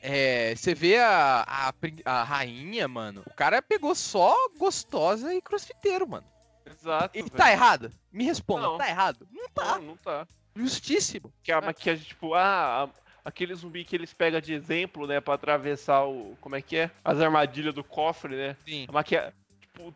É, 0.08 0.54
você 0.54 0.72
vê 0.72 0.98
a, 0.98 1.44
a, 1.44 1.74
a 2.04 2.22
rainha, 2.22 2.86
mano. 2.86 3.24
O 3.26 3.34
cara 3.34 3.60
pegou 3.60 3.92
só 3.92 4.36
gostosa 4.56 5.34
e 5.34 5.42
crossfiteiro, 5.42 6.06
mano. 6.06 6.24
Exato. 6.64 7.18
E 7.18 7.22
velho. 7.22 7.34
tá 7.34 7.50
errado? 7.50 7.90
Me 8.12 8.22
responda, 8.22 8.68
Não. 8.68 8.78
tá 8.78 8.88
errado? 8.88 9.26
Não 9.32 9.48
tá. 9.48 9.78
Não, 9.78 9.82
não 9.82 9.96
tá. 9.96 10.24
Justíssimo. 10.54 11.32
Que 11.42 11.50
a 11.50 11.60
maquiagem, 11.60 12.04
tipo, 12.04 12.34
ah, 12.34 12.88
aquele 13.24 13.52
zumbi 13.56 13.84
que 13.84 13.96
eles 13.96 14.14
pegam 14.14 14.40
de 14.40 14.54
exemplo, 14.54 15.08
né, 15.08 15.20
pra 15.20 15.34
atravessar 15.34 16.04
o. 16.04 16.36
Como 16.40 16.54
é 16.54 16.62
que 16.62 16.76
é? 16.76 16.90
As 17.04 17.20
armadilhas 17.20 17.74
do 17.74 17.82
cofre, 17.82 18.36
né? 18.36 18.56
Sim. 18.64 18.86
A 18.88 18.92
maquiagem. 18.92 19.32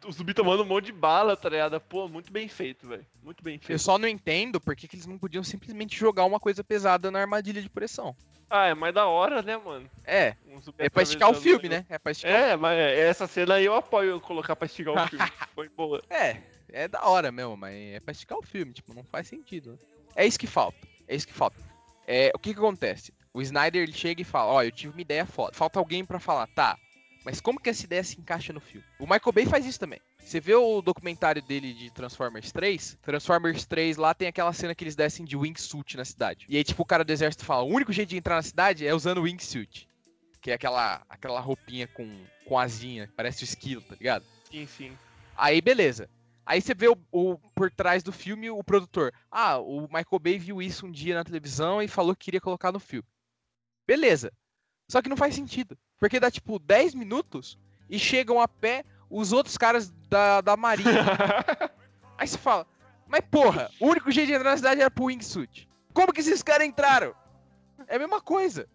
O 0.04 0.12
zumbi 0.12 0.34
tomando 0.34 0.62
um 0.62 0.66
monte 0.66 0.86
de 0.86 0.92
bala, 0.92 1.36
tá 1.36 1.48
ligado? 1.48 1.80
Pô, 1.80 2.08
muito 2.08 2.30
bem 2.32 2.48
feito, 2.48 2.86
velho. 2.86 3.04
Muito 3.22 3.42
bem 3.42 3.54
Eu 3.56 3.60
feito. 3.62 3.78
só 3.78 3.98
não 3.98 4.06
entendo 4.08 4.60
por 4.60 4.76
que, 4.76 4.86
que 4.86 4.96
eles 4.96 5.06
não 5.06 5.18
podiam 5.18 5.42
simplesmente 5.42 5.96
jogar 5.96 6.24
uma 6.24 6.38
coisa 6.38 6.62
pesada 6.62 7.10
na 7.10 7.18
armadilha 7.20 7.62
de 7.62 7.68
pressão. 7.68 8.14
Ah, 8.48 8.66
é 8.66 8.74
mais 8.74 8.92
da 8.92 9.06
hora, 9.06 9.42
né, 9.42 9.56
mano? 9.56 9.88
É, 10.04 10.34
Um 10.46 10.60
é 10.76 10.90
pra 10.90 11.02
esticar 11.04 11.30
o 11.30 11.34
filme, 11.34 11.68
né? 11.68 11.86
É 11.88 11.98
pra 11.98 12.12
esticar 12.12 12.32
É, 12.32 12.56
mas 12.56 12.76
essa 12.78 13.26
cena 13.26 13.54
aí 13.54 13.64
eu 13.64 13.74
apoio 13.74 14.10
eu 14.10 14.20
colocar 14.20 14.56
pra 14.56 14.66
esticar 14.66 14.92
o 14.94 14.96
filme. 15.08 15.32
Foi 15.54 15.68
boa. 15.68 16.02
É, 16.10 16.36
é 16.68 16.88
da 16.88 17.04
hora 17.04 17.30
mesmo, 17.30 17.56
mas 17.56 17.74
é 17.94 18.00
pra 18.00 18.12
esticar 18.12 18.36
o 18.38 18.42
filme, 18.42 18.72
tipo, 18.72 18.92
não 18.92 19.04
faz 19.04 19.28
sentido. 19.28 19.78
É 20.16 20.26
isso 20.26 20.38
que 20.38 20.48
falta, 20.48 20.76
é 21.06 21.14
isso 21.14 21.26
que 21.28 21.32
falta. 21.32 21.56
É, 22.06 22.32
o 22.34 22.38
que 22.38 22.52
que 22.52 22.58
acontece? 22.58 23.14
O 23.32 23.40
Snyder, 23.40 23.84
ele 23.84 23.92
chega 23.92 24.20
e 24.20 24.24
fala, 24.24 24.50
ó, 24.52 24.62
eu 24.64 24.72
tive 24.72 24.92
uma 24.92 25.00
ideia 25.00 25.24
foda. 25.24 25.52
Falta 25.56 25.78
alguém 25.78 26.04
pra 26.04 26.18
falar, 26.18 26.48
tá, 26.48 26.76
mas 27.24 27.40
como 27.40 27.60
que 27.60 27.68
essa 27.70 27.84
ideia 27.84 28.02
se 28.02 28.18
encaixa 28.20 28.52
no 28.52 28.60
filme? 28.60 28.86
O 28.98 29.04
Michael 29.04 29.32
Bay 29.32 29.46
faz 29.46 29.66
isso 29.66 29.78
também. 29.78 30.00
Você 30.18 30.40
vê 30.40 30.54
o 30.54 30.80
documentário 30.80 31.42
dele 31.42 31.72
de 31.74 31.90
Transformers 31.90 32.50
3? 32.52 32.96
Transformers 33.02 33.66
3 33.66 33.96
lá 33.96 34.14
tem 34.14 34.28
aquela 34.28 34.52
cena 34.52 34.74
que 34.74 34.84
eles 34.84 34.96
descem 34.96 35.24
de 35.24 35.36
wingsuit 35.36 35.96
na 35.96 36.04
cidade. 36.04 36.46
E 36.48 36.56
aí, 36.56 36.64
tipo, 36.64 36.82
o 36.82 36.86
cara 36.86 37.04
do 37.04 37.10
exército 37.12 37.44
fala, 37.44 37.62
o 37.62 37.68
único 37.68 37.92
jeito 37.92 38.10
de 38.10 38.16
entrar 38.16 38.36
na 38.36 38.42
cidade 38.42 38.86
é 38.86 38.94
usando 38.94 39.22
wingsuit. 39.22 39.88
Que 40.40 40.50
é 40.50 40.54
aquela, 40.54 41.04
aquela 41.08 41.40
roupinha 41.40 41.86
com, 41.88 42.24
com 42.46 42.58
asinha, 42.58 43.06
que 43.06 43.12
parece 43.12 43.42
o 43.42 43.44
esquilo, 43.44 43.82
tá 43.82 43.94
ligado? 43.94 44.24
Sim, 44.50 44.66
sim. 44.66 44.98
Aí, 45.36 45.60
beleza. 45.60 46.08
Aí 46.46 46.60
você 46.60 46.74
vê 46.74 46.88
o, 46.88 46.96
o- 47.12 47.38
por 47.54 47.70
trás 47.70 48.02
do 48.02 48.10
filme 48.12 48.50
o 48.50 48.64
produtor. 48.64 49.12
Ah, 49.30 49.58
o 49.58 49.82
Michael 49.82 50.18
Bay 50.20 50.38
viu 50.38 50.60
isso 50.62 50.86
um 50.86 50.90
dia 50.90 51.14
na 51.14 51.22
televisão 51.24 51.82
e 51.82 51.86
falou 51.88 52.16
que 52.16 52.24
queria 52.24 52.40
colocar 52.40 52.72
no 52.72 52.80
filme. 52.80 53.06
Beleza. 53.86 54.32
Só 54.90 55.00
que 55.00 55.08
não 55.08 55.16
faz 55.16 55.36
sentido. 55.36 55.78
Porque 56.00 56.18
dá 56.18 56.28
tipo 56.28 56.58
10 56.58 56.96
minutos 56.96 57.56
e 57.88 57.96
chegam 57.96 58.40
a 58.40 58.48
pé 58.48 58.84
os 59.08 59.32
outros 59.32 59.56
caras 59.56 59.88
da, 60.08 60.40
da 60.40 60.56
Marinha. 60.56 61.04
Aí 62.18 62.26
você 62.26 62.36
fala, 62.36 62.66
mas 63.06 63.20
porra, 63.30 63.70
o 63.78 63.86
único 63.86 64.10
jeito 64.10 64.26
de 64.26 64.32
entrar 64.32 64.50
na 64.50 64.56
cidade 64.56 64.80
era 64.80 64.90
pro 64.90 65.04
wingsuit. 65.04 65.68
Como 65.94 66.12
que 66.12 66.20
esses 66.20 66.42
caras 66.42 66.66
entraram? 66.66 67.14
É 67.86 67.94
a 67.94 67.98
mesma 68.00 68.20
coisa. 68.20 68.68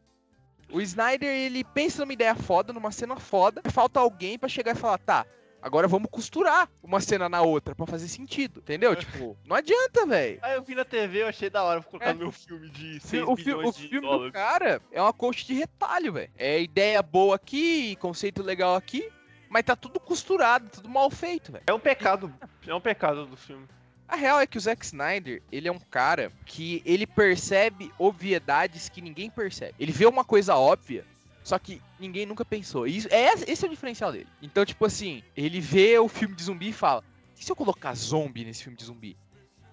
O 0.72 0.80
Snyder, 0.80 1.30
ele 1.30 1.66
pensa 1.66 2.01
numa 2.01 2.13
ideia 2.13 2.34
foda, 2.34 2.72
numa 2.72 2.93
cena 2.93 3.18
foda, 3.18 3.61
falta 3.70 3.99
alguém 3.99 4.39
pra 4.39 4.47
chegar 4.47 4.72
e 4.72 4.80
falar, 4.80 4.97
tá, 4.99 5.26
agora 5.66 5.88
vamos 5.88 6.09
costurar 6.11 6.70
uma 6.84 7.01
cena 7.01 7.28
na 7.28 7.41
outra 7.41 7.74
pra 7.74 7.88
fazer 7.88 8.07
sentido, 8.07 8.59
entendeu? 8.59 8.95
Tipo, 8.95 9.36
não 9.45 9.55
adianta, 9.55 10.05
velho. 10.05 10.38
Aí 10.43 10.55
eu 10.55 10.61
vi 10.63 10.76
na 10.76 10.86
TV, 10.86 11.24
eu 11.24 11.28
achei 11.28 11.49
da 11.49 11.63
hora, 11.63 11.80
vou 11.80 11.89
colocar 11.89 12.11
É. 12.11 12.13
meu 12.13 12.32
filme 12.32 12.70
de 12.70 12.99
6 12.99 13.24
O, 13.28 13.36
fi- 13.36 13.53
o 13.53 13.72
de 13.72 13.88
filme 13.89 14.01
do 14.07 14.11
dólares. 14.11 14.34
cara 14.34 14.82
é 14.91 15.01
uma 15.01 15.11
coach 15.11 15.45
de 15.45 15.53
retalho, 15.55 16.13
velho. 16.13 16.30
É 16.38 16.61
ideia 16.61 17.01
boa 17.01 17.36
aqui, 17.36 17.95
conceito 17.95 18.43
legal 18.43 18.76
aqui, 18.76 19.11
mas 19.49 19.63
tá 19.63 19.76
tudo 19.76 19.99
costurado, 19.99 20.70
tudo 20.70 20.88
mal 20.88 21.09
feito, 21.09 21.51
velho. 21.51 21.63
É 21.66 21.74
um 21.74 21.80
pecado. 21.80 22.32
É 22.68 22.74
um 22.76 22.82
pecado 22.82 23.26
do 23.26 23.36
filme. 23.36 23.66
A 24.07 24.16
real 24.16 24.39
é 24.39 24.45
que 24.45 24.55
o 24.57 24.61
Zack 24.61 24.86
Snyder, 24.86 25.41
ele 25.51 25.68
é 25.68 25.72
um 25.72 25.80
cara 25.80 26.32
que 26.45 26.80
ele 26.86 27.07
percebe 27.07 27.91
obviedades 27.97 28.88
que 28.88 29.01
ninguém 29.01 29.32
percebe. 29.32 29.74
Ele 29.80 29.91
vê 29.91 30.05
uma 30.05 30.24
coisa 30.24 30.55
óbvia, 30.55 31.03
só 31.45 31.59
que 31.59 31.79
ninguém 31.99 32.25
nunca 32.25 32.43
pensou. 32.43 32.87
E 32.87 32.97
Isso, 32.97 33.07
é, 33.11 33.31
esse 33.47 33.63
é 33.63 33.67
o 33.67 33.71
diferencial 33.71 34.11
dele. 34.11 34.27
Então, 34.41 34.65
tipo 34.65 34.83
assim, 34.83 35.23
ele 35.37 35.61
vê 35.61 35.97
o 35.99 36.09
filme 36.09 36.33
de 36.33 36.43
zumbi 36.43 36.69
e 36.69 36.73
fala: 36.73 37.03
e 37.39 37.45
se 37.45 37.51
eu 37.51 37.55
colocar 37.55 37.93
zombie 37.93 38.43
nesse 38.43 38.63
filme 38.63 38.75
de 38.75 38.83
zumbi? 38.83 39.15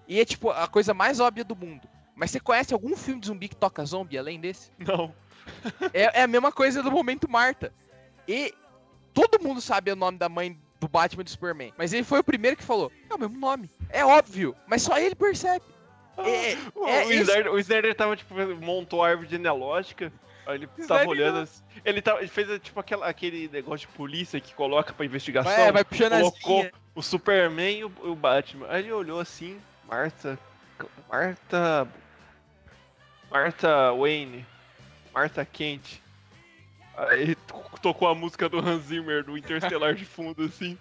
E 0.07 0.19
é 0.19 0.23
tipo 0.23 0.51
a 0.51 0.67
coisa 0.67 0.93
mais 0.93 1.19
óbvia 1.19 1.43
do 1.43 1.55
mundo. 1.55 1.89
Mas 2.15 2.29
você 2.29 2.39
conhece 2.39 2.75
algum 2.75 2.95
filme 2.95 3.19
de 3.19 3.25
zumbi 3.25 3.49
que 3.49 3.55
toca 3.55 3.83
zombie 3.83 4.19
além 4.19 4.39
desse? 4.39 4.71
Não. 4.77 5.13
É, 5.93 6.21
é 6.21 6.23
a 6.23 6.27
mesma 6.27 6.53
coisa 6.53 6.81
do 6.81 6.89
momento 6.89 7.29
Marta. 7.29 7.73
E 8.25 8.53
todo 9.13 9.43
mundo 9.43 9.59
sabe 9.59 9.91
o 9.91 9.95
nome 9.95 10.17
da 10.17 10.29
mãe 10.29 10.57
do 10.79 10.87
Batman 10.87 11.19
e 11.21 11.23
do 11.25 11.29
Superman. 11.29 11.73
Mas 11.77 11.91
ele 11.91 12.03
foi 12.03 12.19
o 12.19 12.23
primeiro 12.23 12.55
que 12.55 12.63
falou: 12.63 12.89
é 13.09 13.13
o 13.13 13.19
mesmo 13.19 13.37
nome. 13.37 13.69
É 13.89 14.05
óbvio, 14.05 14.55
mas 14.67 14.83
só 14.83 14.97
ele 14.97 15.15
percebe. 15.15 15.65
É, 16.17 16.55
O, 16.75 16.87
é 16.87 17.05
o, 17.05 17.11
isso. 17.11 17.23
Snyder, 17.23 17.51
o 17.51 17.59
Snyder 17.59 17.95
tava, 17.95 18.15
tipo, 18.15 18.35
montou 18.61 19.03
a 19.03 19.09
árvore 19.09 19.27
genealógica. 19.27 20.13
Aí 20.45 20.55
ele 20.55 20.67
tava 20.67 20.81
Snyder 20.81 21.09
olhando. 21.09 21.39
assim, 21.39 21.63
Ele, 21.85 22.01
tava, 22.01 22.19
ele 22.19 22.27
fez 22.27 22.61
tipo 22.61 22.79
aquela, 22.79 23.07
aquele 23.07 23.47
negócio 23.47 23.87
de 23.87 23.93
polícia 23.95 24.39
que 24.39 24.53
coloca 24.53 24.93
pra 24.93 25.05
investigação. 25.05 25.51
É, 25.51 25.71
vai 25.71 25.83
puxando 25.83 26.11
colocou 26.19 26.69
o 26.95 27.01
Superman 27.01 27.79
e 27.79 27.83
o, 27.85 27.91
o 28.03 28.15
Batman. 28.15 28.67
Aí 28.69 28.83
ele 28.83 28.91
olhou 28.91 29.19
assim, 29.19 29.59
Marta. 29.87 30.37
Marta. 31.09 31.87
Marta 33.31 33.91
Wayne. 33.93 34.45
Marta 35.13 35.45
Kent. 35.45 35.99
Aí 36.97 37.35
to- 37.35 37.63
tocou 37.81 38.07
a 38.07 38.15
música 38.15 38.47
do 38.49 38.59
Hans 38.59 38.83
Zimmer 38.83 39.23
do 39.23 39.37
Interstellar 39.37 39.93
de 39.95 40.05
fundo, 40.05 40.43
assim. 40.43 40.77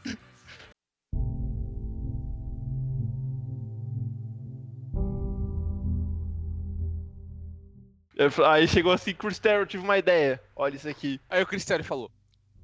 Aí 8.47 8.69
chegou 8.69 8.93
assim, 8.93 9.15
Cristiano, 9.15 9.61
eu 9.61 9.67
tive 9.67 9.83
uma 9.85 9.99
ideia. 9.99 10.41
Olha 10.55 10.77
isso 10.77 10.89
aqui. 10.89 11.21
Aí 11.31 11.43
o 11.43 11.47
Cristiano 11.47 11.83
falou: 11.85 12.11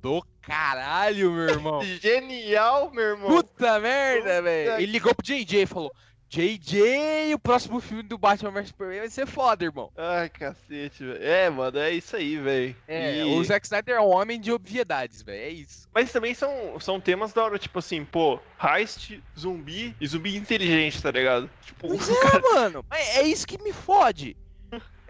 Do 0.00 0.22
caralho, 0.42 1.30
meu 1.32 1.44
irmão. 1.48 1.82
Genial, 2.00 2.90
meu 2.90 3.04
irmão. 3.04 3.28
Puta 3.30 3.80
merda, 3.80 4.42
velho. 4.42 4.72
Ele 4.82 4.92
ligou 4.92 5.14
pro 5.14 5.24
JJ 5.24 5.62
e 5.62 5.66
falou: 5.66 5.92
JJ, 6.30 7.32
o 7.34 7.38
próximo 7.38 7.80
filme 7.80 8.02
do 8.02 8.18
Batman 8.18 8.50
vs 8.50 8.68
Superman 8.68 8.98
vai 9.00 9.08
ser 9.08 9.26
foda, 9.26 9.64
irmão. 9.64 9.90
Ai, 9.96 10.28
cacete, 10.28 11.02
velho. 11.02 11.22
É, 11.22 11.48
mano, 11.48 11.78
é 11.78 11.90
isso 11.90 12.14
aí, 12.16 12.36
velho. 12.36 12.76
É, 12.86 13.20
E- 13.20 13.24
o 13.24 13.42
Zack 13.42 13.64
Snyder 13.64 13.96
é 13.96 14.00
um 14.00 14.10
homem 14.10 14.38
de 14.38 14.52
obviedades, 14.52 15.22
velho. 15.22 15.40
É 15.42 15.48
isso. 15.48 15.88
Mas 15.94 16.12
também 16.12 16.34
são, 16.34 16.78
são 16.80 17.00
temas 17.00 17.32
da 17.32 17.42
hora, 17.42 17.58
tipo 17.58 17.78
assim, 17.78 18.04
pô, 18.04 18.38
heist, 18.62 19.18
zumbi 19.38 19.96
e 19.98 20.06
zumbi 20.06 20.36
inteligente, 20.36 21.02
tá 21.02 21.10
ligado? 21.10 21.48
Tipo, 21.64 21.88
Pois 21.88 22.08
é, 22.12 22.38
mano. 22.54 22.84
É, 22.90 23.20
é 23.20 23.22
isso 23.22 23.46
que 23.46 23.56
me 23.62 23.72
fode. 23.72 24.36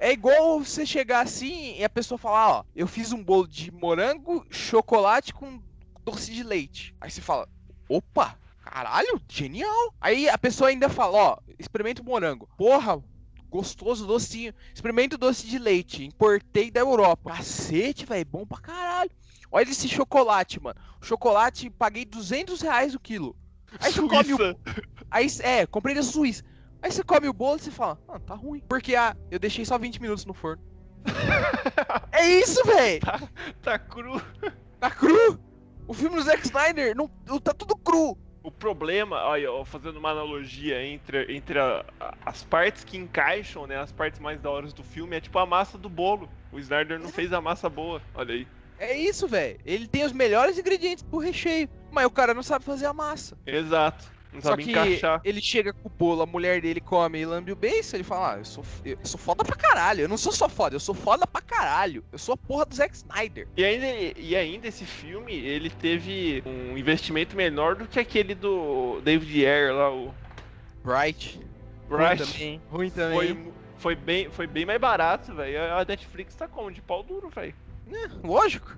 É 0.01 0.13
igual 0.13 0.61
você 0.61 0.87
chegar 0.87 1.21
assim 1.23 1.77
e 1.77 1.85
a 1.85 1.91
pessoa 1.91 2.17
falar, 2.17 2.49
ó, 2.51 2.65
eu 2.75 2.87
fiz 2.87 3.13
um 3.13 3.23
bolo 3.23 3.49
de 3.49 3.73
morango, 3.73 4.47
chocolate 4.49 5.35
com 5.35 5.61
doce 6.05 6.33
de 6.33 6.45
leite. 6.45 6.95
Aí 7.01 7.11
você 7.11 7.21
fala, 7.21 7.49
opa, 7.89 8.39
caralho, 8.63 9.21
genial. 9.29 9.93
Aí 10.01 10.29
a 10.29 10.39
pessoa 10.39 10.71
ainda 10.71 10.89
fala, 10.89 11.19
ó, 11.19 11.39
experimenta 11.59 12.01
o 12.01 12.05
morango. 12.05 12.49
Porra, 12.57 13.03
gostoso, 13.51 14.07
docinho. 14.07 14.55
Experimenta 14.73 15.17
o 15.17 15.19
doce 15.19 15.47
de 15.49 15.59
leite, 15.59 16.05
importei 16.05 16.71
da 16.71 16.81
Europa. 16.81 17.33
Cacete, 17.33 18.07
velho, 18.07 18.25
bom 18.25 18.47
pra 18.47 18.61
caralho. 18.61 19.11
Olha 19.51 19.69
esse 19.69 19.89
chocolate, 19.89 20.63
mano. 20.63 20.79
Chocolate, 21.01 21.71
paguei 21.71 22.05
200 22.05 22.61
reais 22.61 22.95
o 22.95 23.01
quilo. 23.01 23.35
Aí 23.81 23.93
você 23.93 24.01
come 24.01 24.33
o 24.33 24.37
Suíça. 24.37 24.57
Aí, 25.11 25.27
é, 25.41 25.67
comprei 25.67 25.95
da 25.95 26.03
Suíça. 26.03 26.45
Aí 26.83 26.91
você 26.93 27.03
come 27.03 27.29
o 27.29 27.33
bolo 27.33 27.57
e 27.59 27.61
você 27.61 27.71
fala, 27.71 27.99
ah, 28.09 28.19
tá 28.21 28.35
ruim. 28.35 28.63
Porque, 28.69 28.95
ah, 28.95 29.17
eu 29.31 29.39
deixei 29.39 29.65
só 29.65 29.79
20 29.79 30.01
minutos 30.01 30.25
no 30.25 30.35
forno. 30.35 30.63
é 32.13 32.27
isso, 32.29 32.63
véi! 32.65 33.01
Tá 33.63 33.79
cru. 33.79 34.21
Tá 34.79 34.91
cru! 34.91 35.39
O 35.87 35.95
filme 35.95 36.17
do 36.17 36.23
Zack 36.23 36.45
Snyder 36.45 36.95
não, 36.95 37.09
tá 37.41 37.53
tudo 37.53 37.75
cru. 37.77 38.17
O 38.43 38.51
problema, 38.53 39.17
olha, 39.25 39.49
fazendo 39.65 39.99
uma 39.99 40.11
analogia 40.11 40.83
entre, 40.85 41.35
entre 41.35 41.59
a- 41.59 41.85
a- 42.01 42.15
as 42.27 42.45
partes 42.45 42.85
que 42.85 42.97
encaixam, 42.97 43.67
né, 43.67 43.77
as 43.79 43.91
partes 43.93 44.21
mais 44.21 44.41
da 44.41 44.51
hora 44.51 44.67
do 44.69 44.83
filme, 44.85 45.17
é 45.17 45.21
tipo 45.21 45.39
a 45.39 45.47
massa 45.47 45.77
do 45.77 45.89
bolo. 45.89 46.31
O 46.53 46.59
Snyder 46.59 46.99
não 47.01 47.09
fez 47.09 47.33
a 47.33 47.41
massa 47.41 47.69
boa, 47.69 48.01
olha 48.15 48.35
aí. 48.35 48.47
É 48.79 48.97
isso, 48.97 49.27
velho. 49.27 49.59
Ele 49.65 49.89
tem 49.89 50.05
os 50.05 50.13
melhores 50.13 50.57
ingredientes 50.57 51.03
pro 51.03 51.19
recheio. 51.19 51.69
Mas 51.91 52.07
o 52.07 52.11
cara 52.11 52.33
não 52.33 52.43
sabe 52.43 52.65
fazer 52.65 52.87
a 52.87 52.93
massa. 52.95 53.37
Exato. 53.45 54.13
Não 54.33 54.43
Só 54.43 54.51
sabe 54.51 54.65
que 54.65 54.71
encaixar. 54.71 55.21
ele 55.25 55.41
chega 55.41 55.73
com 55.73 55.89
o 55.89 55.91
bolo, 55.91 56.23
a 56.23 56.27
mulher 56.27 56.61
dele 56.61 56.81
come 56.81 57.19
e 57.21 57.27
lambe 57.27 57.51
o 57.51 57.57
beiço, 57.57 57.97
ele 57.97 58.05
fala, 58.05 58.35
ah, 58.35 58.39
eu 58.39 58.45
sou, 58.45 58.65
eu 58.85 58.99
sou 59.03 59.19
foda 59.19 59.43
pra 59.43 59.57
caralho. 59.57 60.03
Eu 60.03 60.09
não 60.09 60.19
sou 60.19 60.33
só 60.33 60.49
foda, 60.49 60.77
eu 60.77 60.81
sou 60.81 60.95
foda 60.95 61.27
pra 61.27 61.41
caralho. 61.41 62.05
Eu 62.13 62.19
sou 62.19 62.35
a 62.35 62.37
porra 62.37 62.67
do 62.67 62.75
Zack 62.75 62.95
Snyder. 62.95 63.49
E 63.57 63.65
ainda, 63.65 63.87
e 64.17 64.37
ainda 64.37 64.69
esse 64.69 64.85
filme, 64.85 65.35
ele 65.35 65.71
teve 65.71 66.43
um 66.47 66.77
investimento 66.77 67.35
menor 67.37 67.75
do 67.75 67.87
que 67.87 67.99
aquele 67.99 68.35
do 68.35 69.01
David 69.03 69.47
Ayer 69.47 69.75
lá, 69.75 69.93
o 69.93 70.15
Bright. 70.85 71.41
Bright. 71.89 72.23
Ruim 72.23 72.27
também. 72.27 72.63
Ruim 72.71 72.91
também. 72.91 73.17
Foi, 73.17 73.53
foi, 73.79 73.95
bem, 73.95 74.31
foi 74.31 74.47
bem 74.47 74.67
mais 74.67 74.81
barato, 74.81 75.35
velho. 75.35 75.73
A 75.75 75.85
Netflix 75.85 76.35
tá 76.35 76.47
como? 76.47 76.71
De 76.71 76.83
pau 76.83 77.03
duro, 77.03 77.29
velho. 77.29 77.55
Lógico. 78.23 78.77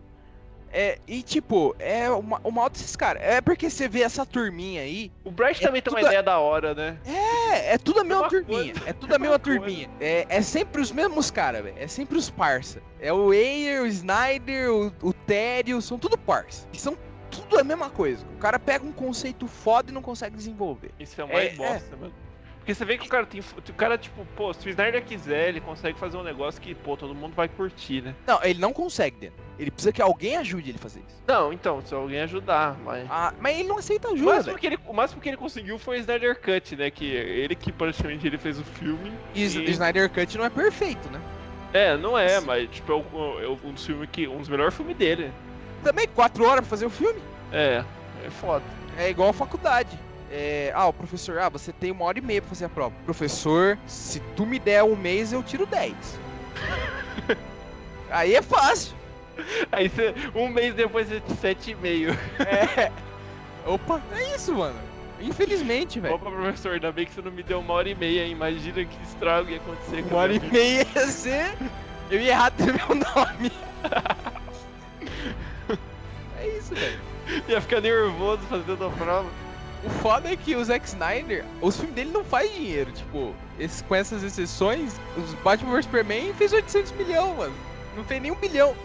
É, 0.73 0.99
e 1.07 1.23
tipo, 1.23 1.75
é 1.79 2.09
uma, 2.11 2.41
o 2.45 2.51
mal 2.51 2.71
desses 2.71 2.95
caras. 2.95 3.23
É 3.25 3.41
porque 3.41 3.69
você 3.69 3.89
vê 3.89 4.03
essa 4.03 4.25
turminha 4.25 4.83
aí. 4.83 5.11
O 5.25 5.31
Bright 5.31 5.63
É 5.63 5.67
também 5.67 5.83
tem 5.83 5.93
uma 5.93 5.99
a- 5.99 6.03
ideia 6.03 6.23
da 6.23 6.39
hora, 6.39 6.75
né? 6.75 6.97
É, 7.05 7.75
é 7.75 7.79
tudo 7.79 8.01
a 8.01 8.05
mesma 8.05 8.23
Mesma 8.29 8.29
turminha. 8.47 8.73
coisa. 8.75 8.89
É 8.89 8.93
tudo 8.93 9.15
a 9.15 9.19
mesma 9.19 9.39
coisa. 9.39 9.59
turminha. 9.61 9.91
É, 10.01 10.27
é 10.29 10.43
sempre 10.43 10.81
os 10.81 10.93
mesmos 10.93 11.31
caras, 11.31 11.65
velho. 11.65 11.77
É 11.79 11.89
sempre 11.89 12.17
os 12.17 12.31
parça. 12.31 12.81
É 13.01 13.13
o 13.13 13.31
Ayer, 13.31 13.83
o 13.83 13.87
Snyder, 13.87 14.71
o, 14.73 14.93
o 15.03 15.13
Tério, 15.13 15.81
são 15.83 15.99
tudo 15.99 16.17
parça. 16.17 16.69
E 16.73 16.79
São 16.79 16.97
tudo 17.31 17.59
a 17.59 17.65
mesma 17.65 17.89
coisa. 17.91 18.25
O 18.35 18.39
cara 18.39 18.59
pega 18.59 18.85
um 18.85 18.93
conceito 18.93 19.47
foda 19.47 19.91
e 19.91 19.95
não 19.95 20.03
consegue 20.03 20.37
desenvolver. 20.37 20.91
Isso 20.99 21.21
é 21.21 21.25
o 21.25 21.29
mais 21.29 21.53
É, 21.53 21.57
bosta, 21.57 21.97
mano. 21.97 22.13
Porque 22.71 22.75
você 22.75 22.85
vê 22.85 22.99
que 22.99 23.07
o 23.07 23.11
cara 23.11 23.27
tem. 23.27 23.41
O 23.41 23.73
cara, 23.73 23.99
tipo, 23.99 24.25
pô, 24.37 24.53
se 24.55 24.69
o 24.69 24.71
Snyder 24.71 25.03
quiser, 25.05 25.49
ele 25.49 25.61
consegue 25.61 25.99
fazer 25.99 26.17
um 26.17 26.23
negócio 26.23 26.61
que, 26.61 26.73
pô, 26.75 26.97
todo 26.97 27.13
mundo 27.15 27.35
vai 27.35 27.49
curtir, 27.49 28.01
né? 28.03 28.15
Não, 28.27 28.39
ele 28.45 28.61
não 28.61 28.73
consegue, 28.73 29.27
Dan. 29.27 29.33
Ele 29.59 29.71
precisa 29.73 29.93
que 29.93 30.01
alguém 30.01 30.37
ajude 30.37 30.71
ele 30.71 30.79
a 30.79 30.81
fazer 30.81 31.01
isso. 31.01 31.21
Não, 31.27 31.53
então, 31.53 31.83
se 31.85 31.93
alguém 31.95 32.21
ajudar, 32.21 32.77
mas. 32.85 33.07
Ah, 33.11 33.35
mas 33.41 33.59
ele 33.59 33.69
não 33.69 33.79
aceita 33.79 34.09
O 34.09 34.13
ajuda, 34.15 34.31
máximo, 34.31 34.45
velho. 34.47 34.59
que 34.59 34.67
ele, 34.69 34.79
o 34.87 34.93
máximo 34.93 35.21
que 35.21 35.29
ele 35.29 35.37
conseguiu 35.37 35.79
foi 35.79 35.97
o 35.97 36.01
Snyder 36.01 36.41
Cut, 36.41 36.77
né? 36.77 36.91
Que 36.93 37.07
ele 37.07 37.55
que 37.57 37.73
praticamente 37.73 38.27
ele 38.27 38.39
fez 38.39 38.59
o 38.59 38.65
filme. 38.65 39.13
E 39.35 39.45
o 39.47 39.63
Snyder 39.71 40.09
Cut 40.09 40.39
não 40.39 40.45
é 40.45 40.51
perfeito, 40.51 41.11
né? 41.11 41.21
É, 41.73 41.97
não 41.97 42.17
é, 42.17 42.39
mas 42.41 42.69
tipo, 42.71 42.93
é, 42.93 42.95
o- 42.95 43.41
é 43.41 43.47
o- 43.49 43.59
um 43.65 43.73
dos 43.73 43.85
filmes 43.85 44.09
que. 44.13 44.29
Um 44.29 44.39
dos 44.39 44.49
melhores 44.49 44.75
filmes 44.75 44.97
dele. 44.97 45.33
Também 45.83 46.07
quatro 46.07 46.45
horas 46.45 46.61
pra 46.61 46.71
fazer 46.71 46.87
o 46.87 46.91
filme. 46.91 47.21
É, 47.53 47.83
é 48.25 48.31
foda. 48.31 48.65
É 48.97 49.11
igual 49.11 49.31
a 49.31 49.33
faculdade. 49.33 49.99
É, 50.31 50.71
ah, 50.75 50.87
o 50.87 50.93
professor, 50.93 51.39
ah, 51.39 51.49
você 51.49 51.73
tem 51.73 51.91
uma 51.91 52.05
hora 52.05 52.19
e 52.19 52.23
meia 52.23 52.41
pra 52.41 52.49
fazer 52.51 52.67
a 52.67 52.69
prova. 52.69 52.95
Professor, 53.05 53.77
se 53.87 54.21
tu 54.37 54.47
me 54.47 54.59
der 54.59 54.85
um 54.85 54.95
mês, 54.95 55.33
eu 55.33 55.43
tiro 55.43 55.67
10. 55.67 55.95
Aí 58.11 58.35
é 58.35 58.43
fácil. 58.43 58.95
Aí 59.73 59.89
você, 59.89 60.15
um 60.35 60.49
mês 60.49 60.75
depois 60.75 61.09
você 61.09 61.23
sete 61.41 61.73
e 61.73 61.75
meio. 61.75 62.17
É. 62.41 62.93
Opa, 63.67 64.01
é 64.13 64.35
isso, 64.37 64.55
mano. 64.55 64.79
Infelizmente, 65.21 65.99
velho. 66.01 66.15
Opa, 66.15 66.31
professor, 66.31 66.73
ainda 66.73 66.93
bem 66.93 67.07
que 67.07 67.13
você 67.13 67.23
não 67.23 67.31
me 67.31 67.43
deu 67.43 67.61
uma 67.61 67.75
hora 67.75 67.89
e 67.89 67.95
meia, 67.95 68.25
hein? 68.25 68.33
Imagina 68.33 68.85
que 68.85 69.03
estrago 69.03 69.51
ia 69.51 69.57
acontecer 69.59 70.03
com 70.05 70.11
Uma 70.11 70.19
hora 70.23 70.35
e 70.35 70.39
vida. 70.39 70.53
meia 70.53 70.87
ia 70.95 71.07
ser. 71.07 71.55
Eu 72.11 72.21
ia 72.21 72.31
errar 72.33 72.47
até 72.47 72.67
meu 72.67 72.89
nome. 72.89 73.53
É 76.39 76.49
isso, 76.57 76.75
velho. 76.75 76.99
Ia 77.49 77.61
ficar 77.61 77.83
nervoso 77.83 78.41
fazendo 78.49 78.87
a 78.87 78.91
prova. 78.91 79.29
O 79.85 79.89
foda 79.89 80.31
é 80.31 80.37
que 80.37 80.55
o 80.55 80.65
Zack 80.65 80.87
Snyder, 80.87 81.45
os 81.63 81.77
filmes 81.77 81.95
dele 81.95 82.11
não 82.11 82.23
faz 82.25 82.53
dinheiro, 82.55 82.93
tipo, 82.93 83.35
esse- 83.59 83.83
com 83.85 83.95
essas 83.95 84.23
exceções, 84.23 85.01
os 85.17 85.33
Batman 85.35 85.73
vs 85.73 85.85
Superman 85.87 86.35
fez 86.35 86.53
800 86.53 86.93
milhões, 86.93 87.37
mano. 87.37 87.55
Não 87.97 88.05
fez 88.05 88.21
nem 88.21 88.31
um 88.31 88.35
bilhão. 88.37 88.77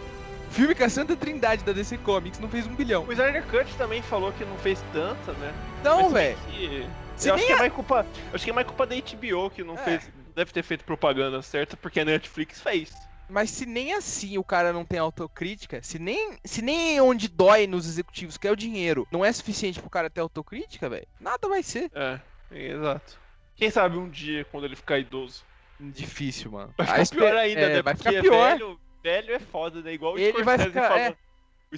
O 0.48 0.50
filme 0.52 0.74
com 0.74 0.84
a 0.84 0.88
Santa 0.88 1.14
Trindade 1.16 1.64
da 1.64 1.72
DC 1.72 1.98
Comics 1.98 2.38
não 2.40 2.48
fez 2.48 2.66
um 2.66 2.74
bilhão. 2.74 3.04
O 3.06 3.12
Snyder 3.12 3.42
Cut 3.44 3.66
também 3.76 4.00
falou 4.00 4.32
que 4.32 4.44
não 4.44 4.56
fez 4.58 4.82
tanta, 4.92 5.32
né? 5.34 5.52
Não, 5.84 6.08
velho. 6.08 6.36
que- 6.50 6.86
Eu 7.24 7.34
acho 7.34 7.36
nem 7.36 7.46
que 7.46 7.52
é 7.52 7.56
a- 7.56 7.58
mais 7.58 7.72
culpa. 7.72 8.06
Acho 8.32 8.44
que 8.44 8.50
é 8.50 8.52
mais 8.52 8.66
culpa 8.66 8.86
da 8.86 8.94
HBO 8.94 9.50
que 9.50 9.62
não 9.64 9.74
É. 9.74 9.78
fez. 9.78 10.10
Deve 10.34 10.52
ter 10.52 10.62
feito 10.62 10.84
propaganda 10.84 11.40
certa, 11.42 11.76
porque 11.76 12.00
a 12.00 12.04
Netflix 12.04 12.60
fez. 12.60 12.92
Mas 13.28 13.50
se 13.50 13.66
nem 13.66 13.92
assim 13.92 14.38
o 14.38 14.44
cara 14.44 14.72
não 14.72 14.84
tem 14.84 14.98
autocrítica, 14.98 15.82
se 15.82 15.98
nem, 15.98 16.38
se 16.44 16.62
nem 16.62 17.00
onde 17.00 17.28
dói 17.28 17.66
nos 17.66 17.86
executivos, 17.86 18.36
que 18.36 18.46
é 18.46 18.50
o 18.52 18.56
dinheiro, 18.56 19.06
não 19.10 19.24
é 19.24 19.32
suficiente 19.32 19.80
pro 19.80 19.90
cara 19.90 20.08
ter 20.08 20.20
autocrítica, 20.20 20.88
velho, 20.88 21.06
nada 21.20 21.48
vai 21.48 21.62
ser. 21.62 21.90
É, 21.94 22.20
exato. 22.50 23.18
Quem 23.56 23.70
sabe 23.70 23.96
um 23.96 24.08
dia, 24.08 24.44
quando 24.44 24.64
ele 24.64 24.76
ficar 24.76 24.98
idoso. 24.98 25.44
Difícil, 25.80 26.52
mano. 26.52 26.72
Vai 26.78 27.04
ficar 27.04 27.16
pior 27.16 27.36
ainda, 27.36 27.60
é, 27.60 27.68
né? 27.74 27.82
Vai 27.82 27.94
Porque 27.94 28.08
ficar 28.10 28.22
pior. 28.22 28.50
Velho, 28.52 28.80
velho 29.02 29.34
é 29.34 29.38
foda, 29.38 29.82
né? 29.82 29.92
Igual 29.92 30.14
o 30.14 30.18
Ele 30.18 30.32
vai 30.42 30.56
Scorsese 30.56 30.68
ficar- 30.68 30.88
falou. 30.88 30.98
é. 31.02 31.16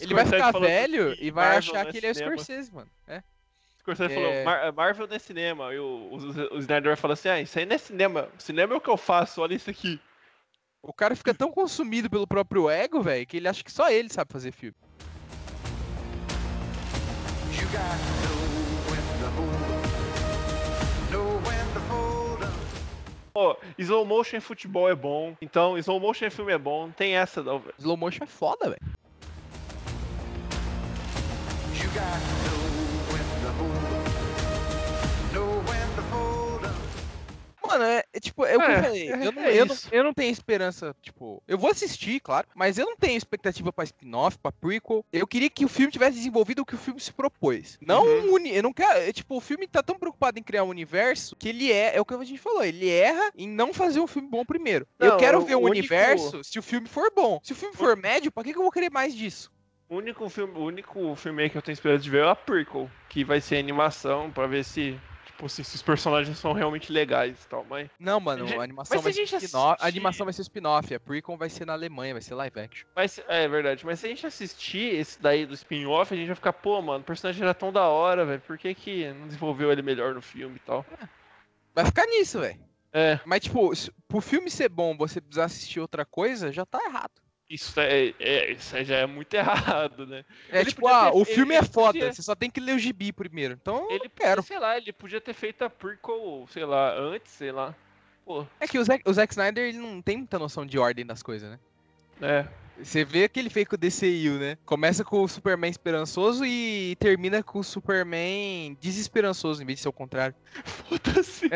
Ele 0.01 0.15
vai 0.15 0.27
ficar 0.27 0.53
velho 0.53 1.17
e 1.19 1.31
vai 1.31 1.45
Marvel 1.55 1.59
achar 1.75 1.87
que 1.91 1.97
ele 1.99 2.07
é 2.07 2.11
o 2.11 2.15
cinema. 2.15 2.33
Scorsese, 2.37 2.75
mano. 2.75 2.91
É. 3.07 3.23
Scorsese 3.81 4.13
É. 4.13 4.15
falou, 4.15 4.45
"Mar- 4.45 4.73
Marvel 4.73 5.07
não 5.09 5.17
é 5.17 5.19
cinema. 5.19 5.73
E 5.75 5.79
o, 5.79 5.85
o, 5.85 6.17
o 6.55 6.59
Snyder 6.59 6.83
vai 6.91 6.97
falar 6.97 7.15
assim, 7.15 7.29
ah, 7.31 7.41
isso 7.41 7.59
aí 7.59 7.65
não 7.65 7.75
é 7.75 7.79
cinema. 7.79 8.29
Cinema 8.39 8.75
é 8.75 8.77
o 8.77 8.81
que 8.81 8.91
eu 8.91 8.97
faço, 8.99 9.41
olha 9.41 9.55
isso 9.55 9.71
aqui. 9.71 9.99
O 10.89 10.93
cara 10.95 11.15
fica 11.15 11.35
tão 11.35 11.53
consumido 11.53 12.09
pelo 12.09 12.27
próprio 12.27 12.71
ego, 12.71 13.03
velho, 13.03 13.27
que 13.27 13.37
ele 13.37 13.47
acha 13.47 13.63
que 13.63 13.71
só 13.71 13.91
ele 13.91 14.09
sabe 14.09 14.33
fazer 14.33 14.53
filme. 14.53 14.75
'em. 22.41 22.79
Ó, 23.35 23.55
slow 23.77 24.07
motion 24.07 24.39
em 24.39 24.41
futebol 24.41 24.89
é 24.89 24.95
bom. 24.95 25.37
Então, 25.43 25.77
slow 25.77 26.01
motion 26.01 26.25
em 26.25 26.31
filme 26.31 26.53
é 26.53 26.59
bom. 26.59 26.87
Não 26.87 26.93
tem 26.93 27.17
essa 27.17 27.43
não, 27.43 27.59
velho. 27.59 27.75
Slow 27.79 27.99
motion 27.99 28.25
é 28.25 28.27
foda, 28.27 28.71
velho. 28.71 28.99
Mano, 37.69 37.85
é, 37.85 38.03
é 38.13 38.21
tipo, 38.21 38.45
é 38.45 38.57
o 38.57 38.61
que 38.61 38.67
eu 38.67 38.71
É, 38.71 38.83
falei. 38.83 39.09
eu, 39.11 39.33
não, 39.33 39.43
é 39.43 39.57
eu, 39.61 39.67
não, 39.67 39.77
eu 39.93 40.05
não 40.05 40.15
tenho 40.15 40.33
esperança, 40.33 40.95
tipo. 41.03 41.43
Eu 41.47 41.59
vou 41.59 41.71
assistir, 41.71 42.21
claro, 42.21 42.47
mas 42.55 42.79
eu 42.79 42.87
não 42.87 42.97
tenho 42.97 43.17
expectativa 43.17 43.73
pra 43.73 43.85
spin-off, 43.85 44.39
pra 44.39 44.51
prequel. 44.53 45.05
Eu 45.13 45.27
queria 45.27 45.51
que 45.51 45.65
o 45.65 45.69
filme 45.69 45.93
tivesse 45.93 46.17
desenvolvido 46.17 46.63
o 46.63 46.67
que 46.67 46.75
o 46.75 46.79
filme 46.79 47.01
se 47.01 47.13
propôs. 47.13 47.79
Não 47.81 48.03
Uhum. 48.05 48.35
um. 48.35 48.47
Eu 48.47 48.63
não 48.63 48.73
quero. 48.73 49.13
tipo, 49.13 49.37
o 49.37 49.41
filme 49.41 49.67
tá 49.69 49.83
tão 49.83 49.99
preocupado 49.99 50.39
em 50.39 50.43
criar 50.43 50.65
um 50.65 50.69
universo 50.69 51.37
que 51.37 51.49
ele 51.49 51.71
é. 51.71 51.97
É 51.97 52.01
o 52.01 52.05
que 52.05 52.15
a 52.15 52.25
gente 52.25 52.39
falou. 52.41 52.65
Ele 52.65 52.89
erra 52.89 53.31
em 53.37 53.49
não 53.49 53.73
fazer 53.73 54.01
um 54.01 54.07
filme 54.07 54.29
bom 54.29 54.45
primeiro. 54.45 54.87
eu 54.99 55.11
Não, 55.11 55.17
quero 55.19 55.39
o 55.39 55.45
ver 55.45 55.57
o 55.57 55.61
universo 55.61 56.43
se 56.43 56.59
o 56.59 56.63
filme 56.63 56.89
for 56.89 57.13
bom. 57.15 57.39
Se 57.43 57.53
o 57.53 57.57
filme 57.57 57.75
for 57.77 57.97
médio, 57.97 58.33
pra 58.33 58.43
que, 58.45 58.53
que 58.53 58.59
eu 58.59 58.63
vou 58.63 58.73
querer 58.73 58.91
mais 58.91 59.15
disso? 59.15 59.51
O 59.89 59.97
único 59.97 60.29
filme, 60.29 60.59
o 60.59 60.65
único 60.65 61.15
filme 61.17 61.43
aí 61.43 61.51
que 61.51 61.57
eu 61.57 61.63
tenho 61.63 61.73
esperança 61.73 62.03
de 62.03 62.11
ver 62.11 62.23
é 62.25 62.29
a 62.29 62.35
prequel, 62.35 62.91
que 63.09 63.25
vai 63.25 63.41
ser 63.41 63.57
animação 63.57 64.31
pra 64.31 64.47
ver 64.47 64.63
se, 64.65 64.99
tipo, 65.39 65.49
se, 65.49 65.63
se 65.63 65.77
os 65.77 65.83
personagens 65.83 66.37
são 66.37 66.53
realmente 66.53 66.93
legais 66.93 67.45
e 67.45 67.49
tal, 67.49 67.65
mas 67.65 67.89
Não, 67.99 68.19
mano, 68.19 68.45
a 68.61 68.65
animação 68.65 69.01
vai 69.01 69.13
se 69.13 69.27
ser 69.27 69.37
spin-off. 69.37 69.81
A 69.81 69.87
animação 69.87 70.27
vai 70.27 70.33
ser 70.33 70.43
spin-off. 70.43 70.93
A 70.93 71.01
prequel 71.01 71.37
vai 71.37 71.49
ser 71.49 71.65
na 71.65 71.75
Alemanha, 71.75 72.15
vai 72.15 72.21
ser 72.23 72.35
live 72.35 72.61
action. 72.61 72.87
Mas, 72.95 73.21
é 73.29 73.47
verdade, 73.47 73.87
mas 73.87 74.01
se 74.01 74.07
a 74.07 74.09
gente 74.09 74.27
assistir 74.27 74.97
esse 74.97 75.23
daí 75.23 75.47
do 75.47 75.55
spin-off, 75.55 76.13
a 76.13 76.17
gente 76.17 76.27
vai 76.27 76.35
ficar, 76.35 76.53
pô, 76.53 76.83
mano, 76.83 77.01
o 77.01 77.05
personagem 77.05 77.43
era 77.43 77.55
tão 77.55 77.73
da 77.73 77.87
hora, 77.87 78.27
velho, 78.27 78.41
por 78.41 78.59
que 78.59 78.75
que 78.75 79.13
não 79.13 79.29
desenvolveu 79.29 79.71
ele 79.71 79.83
melhor 79.83 80.15
no 80.15 80.21
filme 80.21 80.57
e 80.57 80.61
tal? 80.61 80.85
Vai 81.75 81.85
ficar 81.85 82.07
nisso, 82.07 82.41
velho. 82.41 82.59
É, 82.93 83.21
Mas, 83.25 83.43
tipo, 83.43 83.71
pro 84.09 84.21
filme 84.21 84.51
ser 84.51 84.69
bom, 84.69 84.97
você 84.97 85.21
precisar 85.21 85.45
assistir 85.45 85.79
outra 85.79 86.05
coisa, 86.05 86.51
já 86.51 86.67
tá 86.67 86.81
errado. 86.85 87.13
Isso, 87.49 87.79
é, 87.81 88.15
é, 88.19 88.53
isso 88.53 88.77
aí 88.77 88.85
já 88.85 88.97
é 88.97 89.07
muito 89.07 89.33
errado, 89.35 90.07
né? 90.07 90.25
É 90.51 90.61
Ele 90.61 90.71
tipo, 90.71 90.87
ah, 90.89 91.11
ter- 91.11 91.17
o 91.19 91.25
filme 91.25 91.55
é 91.55 91.63
foda, 91.63 91.93
podia- 91.99 92.13
você 92.13 92.23
só 92.23 92.35
tem 92.35 92.51
que 92.51 92.61
ler 92.61 92.75
o 92.77 92.79
gibi 92.79 93.13
primeiro. 93.13 93.55
Então, 93.61 93.87
Ele 93.91 94.09
quero. 94.09 94.43
podia, 94.43 94.43
sei 94.43 94.59
lá, 94.59 94.77
ele 94.77 94.93
podia 94.93 95.21
ter 95.21 95.35
feito 95.35 95.63
a 95.63 95.71
prequel, 95.71 96.47
sei 96.51 96.65
lá, 96.65 96.95
antes, 96.99 97.33
sei 97.33 97.53
lá. 97.53 97.75
Pô, 98.25 98.47
É 98.61 98.67
que 98.67 98.79
o 98.79 98.85
Zack, 98.85 99.03
o 99.09 99.13
Zack 99.13 99.33
Snyder, 99.33 99.65
ele 99.69 99.79
não 99.79 100.03
tem 100.03 100.19
muita 100.19 100.39
noção 100.39 100.67
de 100.67 100.79
ordem 100.79 101.07
das 101.07 101.23
coisas, 101.23 101.51
né? 101.51 101.59
é. 102.21 102.47
Você 102.81 103.05
vê 103.05 103.25
o 103.25 103.29
que 103.29 103.41
ele 103.41 103.51
fez 103.51 103.67
com 103.67 103.75
o 103.75 103.79
DCU, 103.79 104.39
né? 104.39 104.57
Começa 104.65 105.03
com 105.05 105.25
o 105.25 105.29
Superman 105.29 105.69
esperançoso 105.69 106.45
e 106.47 106.95
termina 107.01 107.43
com 107.43 107.59
o 107.59 107.65
Superman 107.65 108.77
desesperançoso, 108.81 109.61
em 109.61 109.67
vez 109.67 109.79
de 109.79 109.83
ser 109.83 109.89
o 109.89 109.93
contrário. 109.93 110.33
Foda-se. 110.65 111.49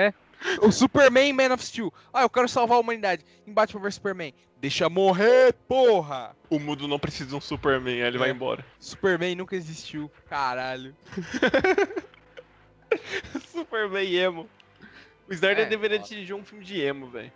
O 0.61 0.71
Superman 0.73 1.33
Man 1.33 1.55
of 1.55 1.65
Steel. 1.65 1.93
Ah, 2.13 2.23
eu 2.23 2.31
quero 2.31 2.49
salvar 2.49 2.77
a 2.77 2.81
humanidade. 2.81 3.25
Em 3.47 3.53
Batman 3.53 3.81
vs 3.83 3.95
Superman. 3.97 4.35
Deixa 4.59 4.89
morrer, 4.89 5.53
porra! 5.67 6.37
O 6.49 6.59
mundo 6.59 6.87
não 6.87 6.99
precisa 6.99 7.31
de 7.31 7.35
um 7.35 7.41
Superman, 7.41 8.01
aí 8.03 8.09
ele 8.09 8.19
vai 8.19 8.29
É. 8.29 8.33
embora. 8.33 8.65
Superman 8.79 9.35
nunca 9.35 9.57
existiu. 9.57 10.11
Caralho. 10.29 10.95
Superman 13.51 14.15
emo. 14.15 14.49
O 15.29 15.33
Snyder 15.33 15.67
É, 15.67 15.69
deveria 15.69 15.99
dirigir 15.99 16.35
um 16.35 16.45
filme 16.45 16.65
de 16.65 16.81
emo, 16.81 17.07
velho. 17.09 17.33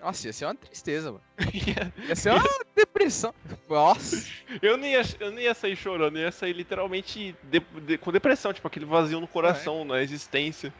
Nossa, 0.00 0.28
ia 0.28 0.32
ser 0.32 0.44
uma 0.44 0.54
tristeza, 0.54 1.10
mano. 1.10 1.24
Ia 2.08 2.14
ser 2.14 2.30
uma 2.32 2.44
depressão. 2.76 3.34
Nossa. 3.68 4.24
eu, 4.62 4.76
não 4.76 4.86
ia, 4.86 5.02
eu 5.18 5.32
não 5.32 5.40
ia 5.40 5.52
sair 5.54 5.74
chorando, 5.74 6.16
eu 6.16 6.22
ia 6.22 6.30
sair 6.32 6.52
literalmente 6.52 7.34
de- 7.42 7.58
de- 7.80 7.98
com 7.98 8.12
depressão, 8.12 8.52
tipo 8.52 8.68
aquele 8.68 8.84
vazio 8.86 9.20
no 9.20 9.26
coração, 9.26 9.84
na 9.84 10.00
existência. 10.00 10.72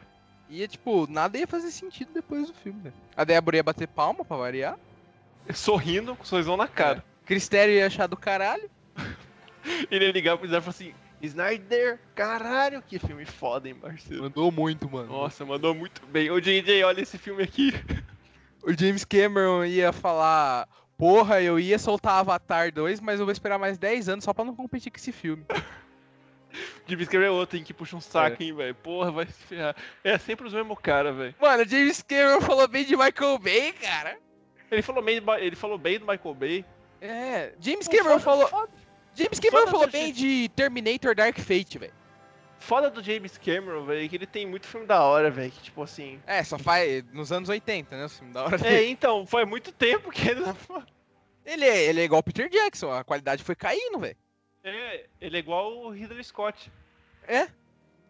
Ia, 0.50 0.66
tipo, 0.66 1.06
nada 1.08 1.36
ia 1.36 1.46
fazer 1.46 1.70
sentido 1.70 2.10
depois 2.12 2.46
do 2.46 2.54
filme, 2.54 2.80
velho. 2.80 2.94
A 3.16 3.24
Débora 3.24 3.56
ia 3.56 3.62
bater 3.62 3.86
palma 3.86 4.24
pra 4.24 4.36
variar. 4.36 4.78
Sorrindo, 5.54 6.16
com 6.16 6.24
sorrisão 6.24 6.56
na 6.56 6.68
cara. 6.68 7.04
Cristério 7.24 7.74
ia 7.74 7.86
achar 7.86 8.06
do 8.06 8.16
caralho. 8.16 8.70
Ele 9.90 10.06
ia 10.06 10.12
ligar 10.12 10.36
pro 10.36 10.46
Snyder 10.46 10.60
e 10.60 10.64
falar 10.64 10.70
assim: 10.70 10.94
Snyder, 11.22 11.98
caralho, 12.14 12.82
que 12.82 12.98
filme 12.98 13.24
foda, 13.24 13.68
hein, 13.68 13.74
parceiro. 13.74 14.22
Mandou 14.22 14.50
muito, 14.50 14.88
mano. 14.90 15.08
Nossa, 15.08 15.44
mandou 15.44 15.74
muito 15.74 16.06
bem. 16.06 16.30
Ô, 16.30 16.40
JJ, 16.40 16.84
olha 16.84 17.00
esse 17.00 17.18
filme 17.18 17.42
aqui. 17.42 17.72
O 18.60 18.72
James 18.76 19.04
Cameron 19.04 19.64
ia 19.64 19.92
falar. 19.92 20.68
Porra, 20.98 21.40
eu 21.40 21.60
ia 21.60 21.78
soltar 21.78 22.14
Avatar 22.14 22.72
2, 22.72 23.00
mas 23.00 23.20
eu 23.20 23.24
vou 23.24 23.32
esperar 23.32 23.56
mais 23.56 23.78
10 23.78 24.08
anos 24.08 24.24
só 24.24 24.34
pra 24.34 24.44
não 24.44 24.54
competir 24.54 24.90
com 24.90 24.98
esse 24.98 25.12
filme. 25.12 25.46
De 26.86 26.94
escrever 27.02 27.28
outro, 27.28 27.56
hein, 27.58 27.64
que 27.64 27.74
puxa 27.74 27.96
um 27.96 28.00
saco, 28.00 28.42
hein, 28.42 28.54
velho. 28.54 28.74
Porra, 28.74 29.10
vai 29.10 29.26
se 29.26 29.32
ferrar. 29.44 29.76
É 30.02 30.16
sempre 30.18 30.46
os 30.46 30.52
mesmos 30.54 30.78
cara, 30.82 31.12
velho. 31.12 31.34
Mano, 31.40 31.62
o 31.64 31.68
James 31.68 32.02
Cameron 32.02 32.40
falou 32.40 32.66
bem 32.68 32.84
de 32.84 32.96
Michael 32.96 33.38
Bay, 33.38 33.72
cara. 33.74 34.18
Ele 34.70 34.82
falou 34.82 35.02
bem, 35.02 35.20
ele 35.38 35.56
falou 35.56 35.78
bem 35.78 35.98
do 35.98 36.06
Michael 36.06 36.34
Bay. 36.34 36.64
É, 37.00 37.52
James 37.60 37.86
Cameron 37.88 38.18
foda- 38.18 38.46
falou. 38.46 38.48
Foda, 38.48 38.72
James 39.14 39.38
Cameron 39.40 39.58
foda 39.66 39.70
falou 39.70 39.86
do 39.86 39.92
bem 39.92 40.12
de 40.12 40.48
Terminator 40.54 41.14
Dark 41.14 41.38
Fate, 41.38 41.78
velho. 41.78 41.92
foda 42.58 42.90
do 42.90 43.02
James 43.02 43.38
Cameron, 43.38 43.84
velho, 43.84 44.08
que 44.08 44.16
ele 44.16 44.26
tem 44.26 44.46
muito 44.46 44.66
filme 44.66 44.86
da 44.86 45.02
hora, 45.02 45.30
velho. 45.30 45.50
Que 45.50 45.62
tipo 45.62 45.82
assim. 45.82 46.20
É, 46.26 46.42
só 46.44 46.58
faz 46.58 47.04
nos 47.12 47.30
anos 47.32 47.48
80, 47.48 47.96
né? 47.96 48.04
O 48.06 48.08
filme 48.08 48.32
da 48.32 48.44
hora 48.44 48.58
É, 48.66 48.84
então, 48.88 49.26
faz 49.26 49.46
muito 49.48 49.72
tempo 49.72 50.10
que 50.10 50.28
ele. 50.28 50.42
Ele 51.46 51.64
é, 51.64 51.84
ele 51.84 52.00
é 52.00 52.04
igual 52.04 52.20
o 52.20 52.22
Peter 52.22 52.48
Jackson, 52.50 52.92
a 52.92 53.02
qualidade 53.02 53.42
foi 53.42 53.54
caindo, 53.54 53.98
velho. 53.98 54.16
É, 54.68 55.06
ele 55.20 55.36
é 55.36 55.40
igual 55.40 55.76
o 55.76 55.90
Ridley 55.90 56.22
Scott. 56.24 56.70
É. 57.26 57.48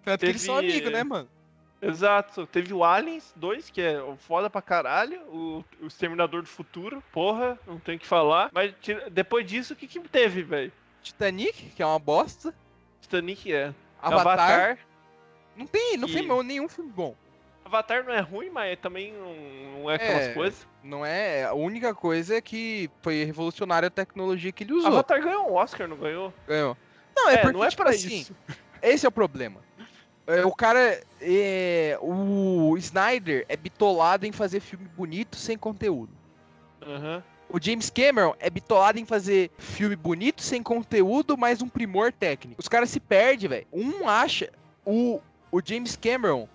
Tanto 0.04 0.20
que 0.20 0.26
eles 0.26 0.42
são 0.42 0.56
Teve- 0.60 0.72
amigos, 0.72 0.92
né, 0.92 1.04
mano? 1.04 1.28
Exato. 1.80 2.46
Teve 2.46 2.74
o 2.74 2.82
Aliens 2.82 3.32
2, 3.36 3.70
que 3.70 3.80
é 3.80 4.02
foda 4.18 4.50
pra 4.50 4.60
caralho. 4.60 5.20
O, 5.28 5.64
o 5.80 5.86
Exterminador 5.86 6.42
do 6.42 6.48
Futuro. 6.48 7.02
Porra, 7.12 7.58
não 7.66 7.78
tem 7.78 7.96
o 7.96 7.98
que 7.98 8.06
falar. 8.06 8.50
Mas 8.52 8.74
tira- 8.80 9.08
depois 9.10 9.46
disso, 9.46 9.74
o 9.74 9.76
que 9.76 9.86
que 9.86 10.00
teve, 10.00 10.42
velho? 10.42 10.72
Titanic, 11.02 11.70
que 11.76 11.82
é 11.82 11.86
uma 11.86 11.98
bosta. 11.98 12.52
Titanic 13.00 13.52
é. 13.52 13.72
Avatar. 14.02 14.78
Não 15.56 15.66
tem, 15.66 15.96
não 15.96 16.08
que- 16.08 16.14
tem 16.14 16.42
nenhum 16.44 16.68
filme 16.68 16.90
bom. 16.90 17.14
Avatar 17.68 18.04
não 18.04 18.12
é 18.12 18.20
ruim, 18.20 18.50
mas 18.50 18.78
também 18.80 19.12
não, 19.12 19.80
não 19.80 19.90
é 19.90 19.94
aquelas 19.94 20.26
É. 20.28 20.34
coisas. 20.34 20.66
Não 20.82 21.04
é. 21.04 21.44
A 21.44 21.54
única 21.54 21.94
coisa 21.94 22.36
é 22.36 22.40
que 22.40 22.90
foi 23.02 23.24
revolucionária 23.24 23.86
a 23.86 23.90
tecnologia 23.90 24.50
que 24.50 24.64
ele 24.64 24.72
usou. 24.72 24.90
Avatar 24.90 25.22
ganhou 25.22 25.50
um 25.50 25.54
Oscar, 25.54 25.86
não 25.86 25.96
ganhou? 25.96 26.32
Ganhou. 26.46 26.76
Não, 27.14 27.28
é, 27.30 27.38
porque, 27.38 27.56
não 27.56 27.64
é 27.64 27.68
tipo 27.68 27.82
pra 27.82 27.90
assim, 27.90 28.20
isso. 28.20 28.34
esse 28.82 29.04
é 29.04 29.08
o 29.08 29.12
problema. 29.12 29.60
É, 30.26 30.44
o 30.44 30.52
cara. 30.52 31.00
É, 31.20 31.98
o 32.00 32.76
Snyder 32.78 33.44
é 33.48 33.56
bitolado 33.56 34.26
em 34.26 34.32
fazer 34.32 34.60
filme 34.60 34.86
bonito 34.88 35.36
sem 35.36 35.56
conteúdo. 35.56 36.12
Aham. 36.82 37.22
O 37.50 37.58
James 37.58 37.88
Cameron 37.88 38.34
é 38.38 38.50
bitolado 38.50 38.98
em 38.98 39.06
fazer 39.06 39.50
filme 39.56 39.96
bonito 39.96 40.42
sem 40.42 40.62
conteúdo, 40.62 41.36
mas 41.36 41.62
um 41.62 41.68
primor 41.68 42.12
técnico. 42.12 42.60
Os 42.60 42.68
caras 42.68 42.90
se 42.90 43.00
perdem, 43.00 43.48
velho. 43.48 43.66
Um 43.72 44.06
acha. 44.06 44.50
O, 44.84 45.18
o 45.50 45.60
James 45.64 45.96
Cameron, 45.96 46.46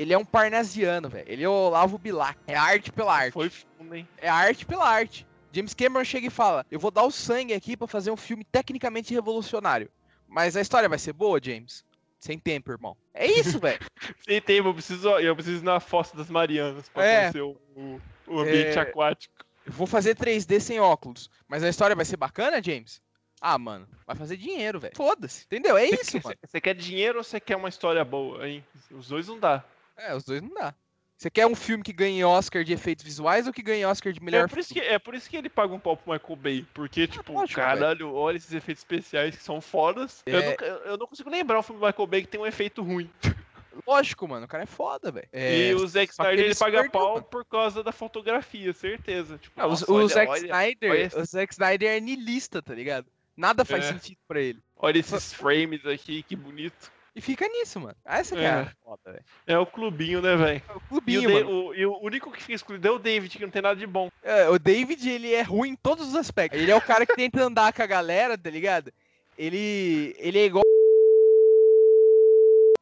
ele 0.00 0.12
é 0.12 0.18
um 0.18 0.24
parnasiano, 0.24 1.08
velho. 1.08 1.24
Ele 1.28 1.42
é 1.44 1.48
o 1.48 1.52
Olavo 1.52 1.98
Bilac. 1.98 2.38
É 2.46 2.54
arte 2.54 2.92
pela 2.92 3.14
arte. 3.14 3.32
Foi 3.32 3.50
fundo, 3.50 3.94
hein? 3.94 4.06
É 4.18 4.28
arte 4.28 4.64
pela 4.64 4.88
arte. 4.88 5.26
James 5.52 5.74
Cameron 5.74 6.04
chega 6.04 6.26
e 6.26 6.30
fala: 6.30 6.64
Eu 6.70 6.78
vou 6.78 6.90
dar 6.90 7.02
o 7.04 7.10
sangue 7.10 7.52
aqui 7.54 7.76
pra 7.76 7.86
fazer 7.86 8.10
um 8.10 8.16
filme 8.16 8.44
tecnicamente 8.44 9.12
revolucionário. 9.12 9.90
Mas 10.28 10.56
a 10.56 10.60
história 10.60 10.88
vai 10.88 10.98
ser 10.98 11.12
boa, 11.12 11.40
James? 11.42 11.84
Sem 12.20 12.38
tempo, 12.38 12.70
irmão. 12.70 12.96
É 13.14 13.26
isso, 13.26 13.58
velho. 13.58 13.78
Sem 14.28 14.40
tempo, 14.42 14.68
eu 14.68 14.74
preciso, 14.74 15.08
eu 15.18 15.34
preciso 15.34 15.62
ir 15.62 15.64
na 15.64 15.80
Fossa 15.80 16.16
das 16.16 16.28
Marianas 16.28 16.88
pra 16.88 17.04
É. 17.04 17.20
conhecer 17.32 17.42
o, 17.42 17.56
o- 17.76 18.00
o 18.26 18.40
ambiente 18.40 18.76
É. 18.76 18.80
aquático. 18.80 19.32
Eu 19.64 19.72
vou 19.72 19.86
fazer 19.86 20.16
3D 20.16 20.60
sem 20.60 20.80
óculos. 20.80 21.30
Mas 21.46 21.62
a 21.62 21.68
história 21.68 21.94
vai 21.96 22.04
ser 22.04 22.16
bacana, 22.16 22.62
James? 22.62 23.00
Ah, 23.40 23.56
mano, 23.56 23.88
vai 24.06 24.16
fazer 24.16 24.36
dinheiro, 24.36 24.80
velho. 24.80 24.96
Foda-se. 24.96 25.44
Entendeu? 25.44 25.76
É 25.76 25.86
isso, 25.86 26.10
Você- 26.12 26.20
mano. 26.24 26.36
Você 26.44 26.60
quer 26.60 26.74
dinheiro 26.74 27.18
ou 27.18 27.24
você 27.24 27.38
quer 27.38 27.56
uma 27.56 27.68
história 27.68 28.04
boa, 28.04 28.48
hein? 28.48 28.64
Os 28.90 29.08
dois 29.08 29.28
não 29.28 29.38
dá. 29.38 29.64
É, 29.98 30.14
os 30.14 30.24
dois 30.24 30.40
não 30.40 30.54
dá. 30.54 30.74
Você 31.16 31.28
quer 31.28 31.46
um 31.46 31.54
filme 31.56 31.82
que 31.82 31.92
ganhe 31.92 32.22
Oscar 32.24 32.62
de 32.62 32.72
efeitos 32.72 33.04
visuais 33.04 33.48
ou 33.48 33.52
que 33.52 33.60
ganhe 33.60 33.84
Oscar 33.84 34.12
de 34.12 34.22
melhor 34.22 34.44
É 34.44 34.46
por, 34.46 34.58
isso 34.58 34.72
que, 34.72 34.78
é 34.80 34.98
por 35.00 35.14
isso 35.16 35.28
que 35.28 35.36
ele 35.36 35.48
paga 35.48 35.74
um 35.74 35.78
pau 35.80 35.96
pro 35.96 36.12
Michael 36.12 36.36
Bay. 36.36 36.66
Porque, 36.72 37.08
tipo, 37.08 37.32
lógico, 37.32 37.60
caralho, 37.60 38.14
olha 38.14 38.36
esses 38.36 38.52
efeitos 38.52 38.82
especiais 38.82 39.36
que 39.36 39.42
são 39.42 39.60
fodas. 39.60 40.22
Eu, 40.24 40.38
É. 40.38 40.56
eu- 40.60 40.76
eu 40.92 40.96
não 40.96 41.08
consigo 41.08 41.28
lembrar 41.28 41.58
um 41.58 41.62
filme 41.62 41.80
do 41.80 41.86
Michael 41.86 42.06
Bay 42.06 42.22
que 42.22 42.28
tem 42.28 42.40
um 42.40 42.46
efeito 42.46 42.82
ruim. 42.82 43.10
Lógico, 43.86 44.28
mano. 44.28 44.44
O 44.44 44.48
cara 44.48 44.62
é 44.62 44.66
foda, 44.66 45.10
velho. 45.10 45.28
É, 45.32 45.68
e 45.70 45.74
o 45.74 45.86
Zack 45.88 46.12
Snyder 46.12 46.44
ele 46.46 46.54
paga 46.54 46.72
perdeu, 46.82 46.90
pau 46.92 47.14
mano. 47.14 47.22
por 47.24 47.44
causa 47.44 47.82
da 47.82 47.90
fotografia, 47.92 48.72
certeza. 48.72 49.38
Tipo, 49.38 49.60
Ah, 49.60 49.66
o- 49.66 49.70
nossa, 49.70 49.90
o, 49.90 49.94
olha- 49.96 50.08
Zack 50.08 50.30
olha- 50.30 50.40
Snyder, 50.40 50.90
olha 50.90 51.00
esse- 51.00 51.18
o 51.18 51.24
Zack 51.24 51.52
Snyder 51.52 51.90
é 51.96 52.00
niilista, 52.00 52.62
tá 52.62 52.74
ligado? 52.74 53.06
Nada 53.36 53.64
faz 53.64 53.84
É. 53.86 53.92
sentido 53.92 54.18
pra 54.26 54.40
ele. 54.40 54.58
Olha 54.76 54.98
esses 54.98 55.32
frames 55.32 55.84
aqui, 55.86 56.22
que 56.22 56.34
bonito. 56.36 56.92
E 57.18 57.20
fica 57.20 57.48
nisso, 57.48 57.80
mano. 57.80 57.96
Essa 58.04 58.36
que 58.36 58.42
é, 58.42 58.44
É. 58.44 58.50
a 58.50 58.72
foda, 58.84 59.00
velho. 59.12 59.24
É 59.44 59.58
o 59.58 59.66
clubinho, 59.66 60.22
né, 60.22 60.36
velho? 60.36 60.62
É 60.68 60.72
o 60.72 60.74
E, 60.74 60.76
o 60.76 60.80
clubinho, 60.88 61.22
Da- 61.22 61.28
mano. 61.34 61.50
o- 61.50 61.74
e 61.74 61.84
o 61.84 61.98
único 62.00 62.30
que 62.30 62.40
fica 62.40 62.52
excluído 62.54 62.86
é 62.86 62.90
o 62.92 62.98
David, 63.00 63.36
que 63.36 63.42
não 63.44 63.50
tem 63.50 63.60
nada 63.60 63.74
de 63.74 63.88
bom. 63.88 64.08
É, 64.22 64.48
o 64.48 64.56
David, 64.56 65.10
ele 65.10 65.34
é 65.34 65.42
ruim 65.42 65.70
em 65.70 65.74
todos 65.76 66.06
os 66.06 66.14
aspectos. 66.14 66.60
Ele 66.60 66.70
é 66.70 66.76
o 66.76 66.80
cara 66.80 67.04
que 67.04 67.16
tenta 67.16 67.42
andar 67.42 67.72
com 67.72 67.82
a 67.82 67.86
galera, 67.86 68.38
tá 68.38 68.48
ligado? 68.48 68.92
Ele, 69.36 70.14
ele 70.18 70.38
é 70.38 70.44
igual. 70.44 70.62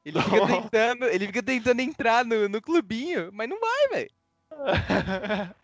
Ele 0.05 0.21
fica 0.21 0.47
tentando, 0.47 1.05
ele 1.07 1.27
fica 1.27 1.43
tentando 1.43 1.81
entrar 1.81 2.25
no, 2.25 2.47
no 2.47 2.61
clubinho, 2.61 3.31
mas 3.33 3.49
não 3.49 3.59
vai, 3.59 3.89
velho. 3.89 4.11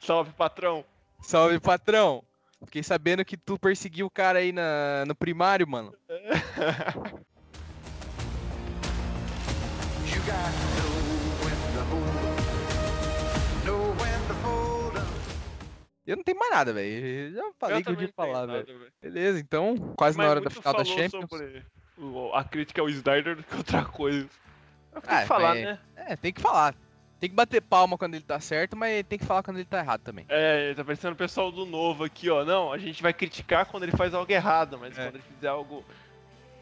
Salve, 0.00 0.32
patrão. 0.32 0.84
Salve, 1.22 1.60
patrão. 1.60 2.24
Fiquei 2.64 2.82
sabendo 2.82 3.24
que 3.24 3.36
tu 3.36 3.56
perseguiu 3.58 4.06
o 4.06 4.10
cara 4.10 4.40
aí 4.40 4.50
na, 4.52 5.04
no 5.06 5.14
primário, 5.14 5.66
mano. 5.68 5.94
Eu 16.06 16.16
não 16.16 16.24
tenho 16.24 16.38
mais 16.38 16.50
nada, 16.50 16.72
velho. 16.72 17.06
Eu 17.06 17.32
Já 17.34 17.52
falei 17.58 17.78
Eu 17.78 17.82
que 17.84 17.90
eu 17.90 18.02
ia 18.02 18.08
falar, 18.08 18.46
velho. 18.46 18.92
Beleza, 19.00 19.38
então, 19.38 19.76
quase 19.96 20.16
na 20.18 20.24
Mas 20.24 20.30
hora 20.30 20.40
da 20.40 20.50
final 20.50 20.74
da 20.74 20.84
Champions. 20.84 21.26
sobre 21.30 21.64
a 22.34 22.44
crítica 22.44 22.80
ao 22.80 22.88
Snyder 22.88 23.36
do 23.36 23.42
que 23.44 23.56
outra 23.56 23.84
coisa. 23.84 24.28
Tem 24.92 25.02
Ah, 25.06 25.20
que 25.22 25.26
falar, 25.28 25.54
né? 25.54 25.78
É, 25.94 26.16
tem 26.16 26.32
que 26.32 26.40
falar. 26.40 26.74
Tem 27.20 27.28
que 27.28 27.36
bater 27.36 27.60
palma 27.60 27.98
quando 27.98 28.14
ele 28.14 28.24
tá 28.24 28.40
certo, 28.40 28.74
mas 28.76 29.04
tem 29.06 29.18
que 29.18 29.26
falar 29.26 29.42
quando 29.42 29.58
ele 29.58 29.66
tá 29.66 29.78
errado 29.78 30.00
também. 30.00 30.24
É, 30.28 30.72
tá 30.74 30.82
parecendo 30.82 31.12
o 31.12 31.16
pessoal 31.16 31.52
do 31.52 31.66
novo 31.66 32.02
aqui, 32.02 32.30
ó. 32.30 32.44
Não, 32.46 32.72
a 32.72 32.78
gente 32.78 33.02
vai 33.02 33.12
criticar 33.12 33.66
quando 33.66 33.82
ele 33.82 33.92
faz 33.92 34.14
algo 34.14 34.32
errado, 34.32 34.78
mas 34.78 34.98
É. 34.98 35.04
quando 35.04 35.16
ele 35.16 35.24
fizer 35.34 35.48
algo. 35.48 35.84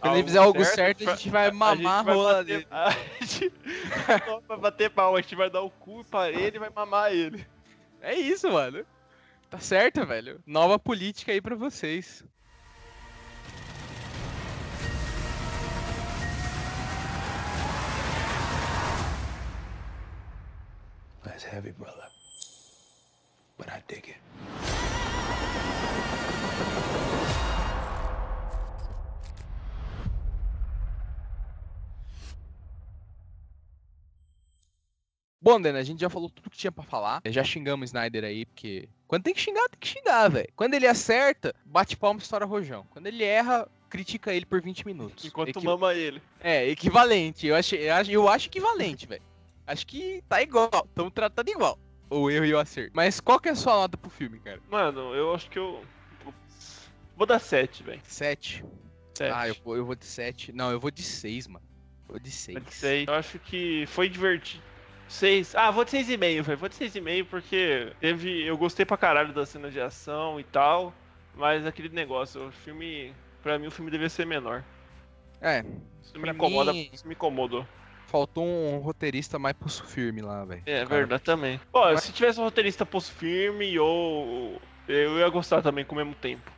Quando 0.01 0.15
ele 0.15 0.25
fizer 0.25 0.39
algo 0.39 0.65
certo, 0.65 1.09
a 1.09 1.15
gente 1.17 1.29
vai 1.31 1.43
a 1.47 1.51
gente 1.51 1.59
mamar 1.59 2.09
a 2.09 2.13
rola 2.13 2.33
bater- 2.35 2.45
dele. 2.45 2.67
A 2.71 2.91
gente 3.25 3.53
vai 4.47 4.59
bater 4.59 4.91
pau, 4.91 5.17
a 5.17 5.21
gente 5.21 5.35
vai 5.35 5.51
dar 5.51 5.63
o 5.63 5.71
cu 5.71 6.05
pra 6.05 6.31
ele 6.31 6.57
e 6.57 6.61
vai 6.61 6.71
mamar 6.71 7.13
ele. 7.13 7.45
É 8.01 8.15
isso, 8.15 8.51
mano. 8.51 8.85
Tá 9.51 9.59
certo, 9.59 10.07
velho. 10.07 10.41
Nova 10.47 10.79
política 10.79 11.33
aí 11.33 11.41
pra 11.41 11.57
vocês. 11.57 12.25
That's 21.25 21.45
heavy, 21.45 21.73
brother. 21.73 22.09
But 23.57 23.69
I 23.69 23.83
dig 23.89 24.09
it. 24.09 24.17
Bom, 35.49 35.59
Dana, 35.59 35.79
a 35.79 35.83
gente 35.83 36.03
já 36.03 36.11
falou 36.11 36.29
tudo 36.29 36.51
que 36.51 36.59
tinha 36.59 36.71
pra 36.71 36.85
falar. 36.85 37.23
Já 37.25 37.43
xingamos 37.43 37.85
o 37.85 37.87
Snyder 37.87 38.23
aí, 38.23 38.45
porque. 38.45 38.87
Quando 39.07 39.23
tem 39.23 39.33
que 39.33 39.41
xingar, 39.41 39.67
tem 39.71 39.81
que 39.81 39.89
xingar, 39.89 40.29
velho. 40.29 40.49
Quando 40.55 40.75
ele 40.75 40.87
acerta, 40.87 41.55
bate 41.65 41.97
palma 41.97 42.21
e 42.21 42.23
estoura 42.23 42.45
rojão. 42.45 42.87
Quando 42.91 43.07
ele 43.07 43.25
erra, 43.25 43.67
critica 43.89 44.31
ele 44.31 44.45
por 44.45 44.61
20 44.61 44.85
minutos. 44.85 45.25
Enquanto 45.25 45.49
Equi- 45.49 45.65
mama 45.65 45.95
ele. 45.95 46.21
É, 46.39 46.69
equivalente. 46.69 47.47
Eu 47.47 47.57
acho, 47.57 47.77
eu 47.77 47.95
acho, 47.95 48.11
eu 48.11 48.29
acho 48.29 48.49
equivalente, 48.49 49.07
velho. 49.07 49.23
Acho 49.67 49.87
que 49.87 50.23
tá 50.29 50.43
igual. 50.43 50.69
Estamos 50.87 51.15
tratando 51.15 51.49
igual. 51.49 51.79
O 52.11 52.31
erro 52.31 52.45
e 52.45 52.53
o 52.53 52.59
acerto. 52.59 52.93
Mas 52.95 53.19
qual 53.19 53.41
que 53.41 53.49
é 53.49 53.53
a 53.53 53.57
sua 53.57 53.73
nota 53.73 53.97
pro 53.97 54.11
filme, 54.11 54.39
cara? 54.41 54.61
Mano, 54.69 55.15
eu 55.15 55.35
acho 55.35 55.49
que 55.49 55.59
eu. 55.59 55.83
Vou 57.17 57.27
dar 57.27 57.39
7, 57.39 57.83
velho. 57.83 58.03
7. 58.05 58.63
7. 59.15 59.33
Ah, 59.35 59.49
eu 59.49 59.57
vou, 59.65 59.79
eu 59.79 59.87
vou 59.87 59.95
de 59.95 60.05
7. 60.05 60.53
Não, 60.53 60.71
eu 60.71 60.79
vou 60.79 60.91
de 60.91 61.03
6, 61.03 61.47
mano. 61.47 61.65
Vou 62.07 62.19
de 62.19 62.31
6. 62.31 62.59
Pode 62.59 62.75
ser. 62.75 63.09
Eu 63.09 63.15
acho 63.15 63.39
que 63.39 63.87
foi 63.87 64.11
divertido. 64.11 64.68
6. 65.09 65.55
Ah, 65.55 65.71
vou 65.71 65.85
de 65.85 65.91
6,5, 65.93 66.43
velho. 66.43 66.59
Vou 66.59 66.69
de 66.69 66.75
6,5 66.77 67.25
porque 67.27 67.93
teve. 68.01 68.43
Eu 68.45 68.57
gostei 68.57 68.85
pra 68.85 68.97
caralho 68.97 69.33
da 69.33 69.45
cena 69.47 69.71
de 69.71 69.81
ação 69.81 70.39
e 70.39 70.45
tal. 70.45 70.93
Mas 71.35 71.65
aquele 71.67 71.89
negócio, 71.89 72.49
o 72.49 72.53
filme. 72.53 73.13
Pra 73.43 73.59
mim 73.59 73.69
o 73.69 73.71
filme 73.71 73.91
devia 73.91 74.09
ser 74.09 74.27
menor. 74.27 74.63
É, 75.41 75.65
Isso 76.03 76.19
me 76.19 76.29
incomoda. 76.31 76.73
mim- 76.73 76.91
Isso 76.93 77.07
me 77.07 77.15
incomodou. 77.15 77.65
faltou 78.07 78.45
um 78.45 78.79
roteirista 78.79 79.39
mais 79.39 79.55
pulso 79.57 79.85
firme 79.85 80.21
lá, 80.21 80.45
velho. 80.45 80.63
É 80.67 80.79
Cara, 80.85 80.87
verdade 80.97 81.23
também. 81.23 81.61
Pô, 81.71 81.97
se 81.97 82.13
tivesse 82.13 82.41
um 82.41 82.45
roteirista 82.45 82.85
pulso 82.85 83.13
firme 83.13 83.79
ou. 83.79 84.61
Eu 84.89 85.19
ia 85.19 85.29
gostar 85.29 85.63
também 85.63 85.85
com 85.85 85.95
o 85.95 85.99
mesmo 85.99 86.15
tempo. 86.15 86.51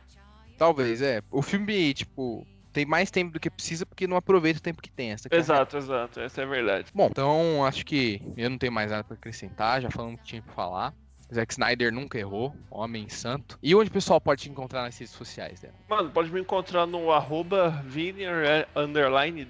Talvez, 0.57 1.01
é. 1.01 1.21
O 1.29 1.41
filme, 1.41 1.93
tipo, 1.93 2.45
tem 2.71 2.85
mais 2.85 3.11
tempo 3.11 3.31
do 3.31 3.39
que 3.39 3.49
precisa 3.49 3.85
porque 3.85 4.07
não 4.07 4.17
aproveita 4.17 4.59
o 4.59 4.63
tempo 4.63 4.81
que 4.81 4.91
tem. 4.91 5.11
Essa 5.11 5.27
é 5.31 5.35
Exato, 5.35 5.77
exato. 5.77 6.19
Essa 6.19 6.41
é 6.41 6.43
a 6.43 6.47
verdade. 6.47 6.87
Bom, 6.93 7.07
então 7.11 7.65
acho 7.65 7.85
que 7.85 8.21
eu 8.37 8.49
não 8.49 8.57
tenho 8.57 8.71
mais 8.71 8.91
nada 8.91 9.03
pra 9.03 9.15
acrescentar, 9.15 9.81
já 9.81 9.89
falamos 9.89 10.15
o 10.15 10.17
que 10.19 10.29
tinha 10.29 10.41
pra 10.41 10.53
falar. 10.53 10.93
Zack 11.33 11.53
Snyder 11.53 11.93
nunca 11.93 12.19
errou, 12.19 12.53
homem 12.69 13.07
santo. 13.07 13.57
E 13.63 13.73
onde 13.73 13.89
o 13.89 13.93
pessoal 13.93 14.19
pode 14.19 14.41
te 14.43 14.49
encontrar 14.49 14.81
nas 14.81 14.97
redes 14.97 15.13
sociais 15.13 15.61
dela? 15.61 15.73
Mano, 15.89 16.09
pode 16.09 16.29
me 16.29 16.41
encontrar 16.41 16.85
no 16.85 17.09
arroba 17.09 17.69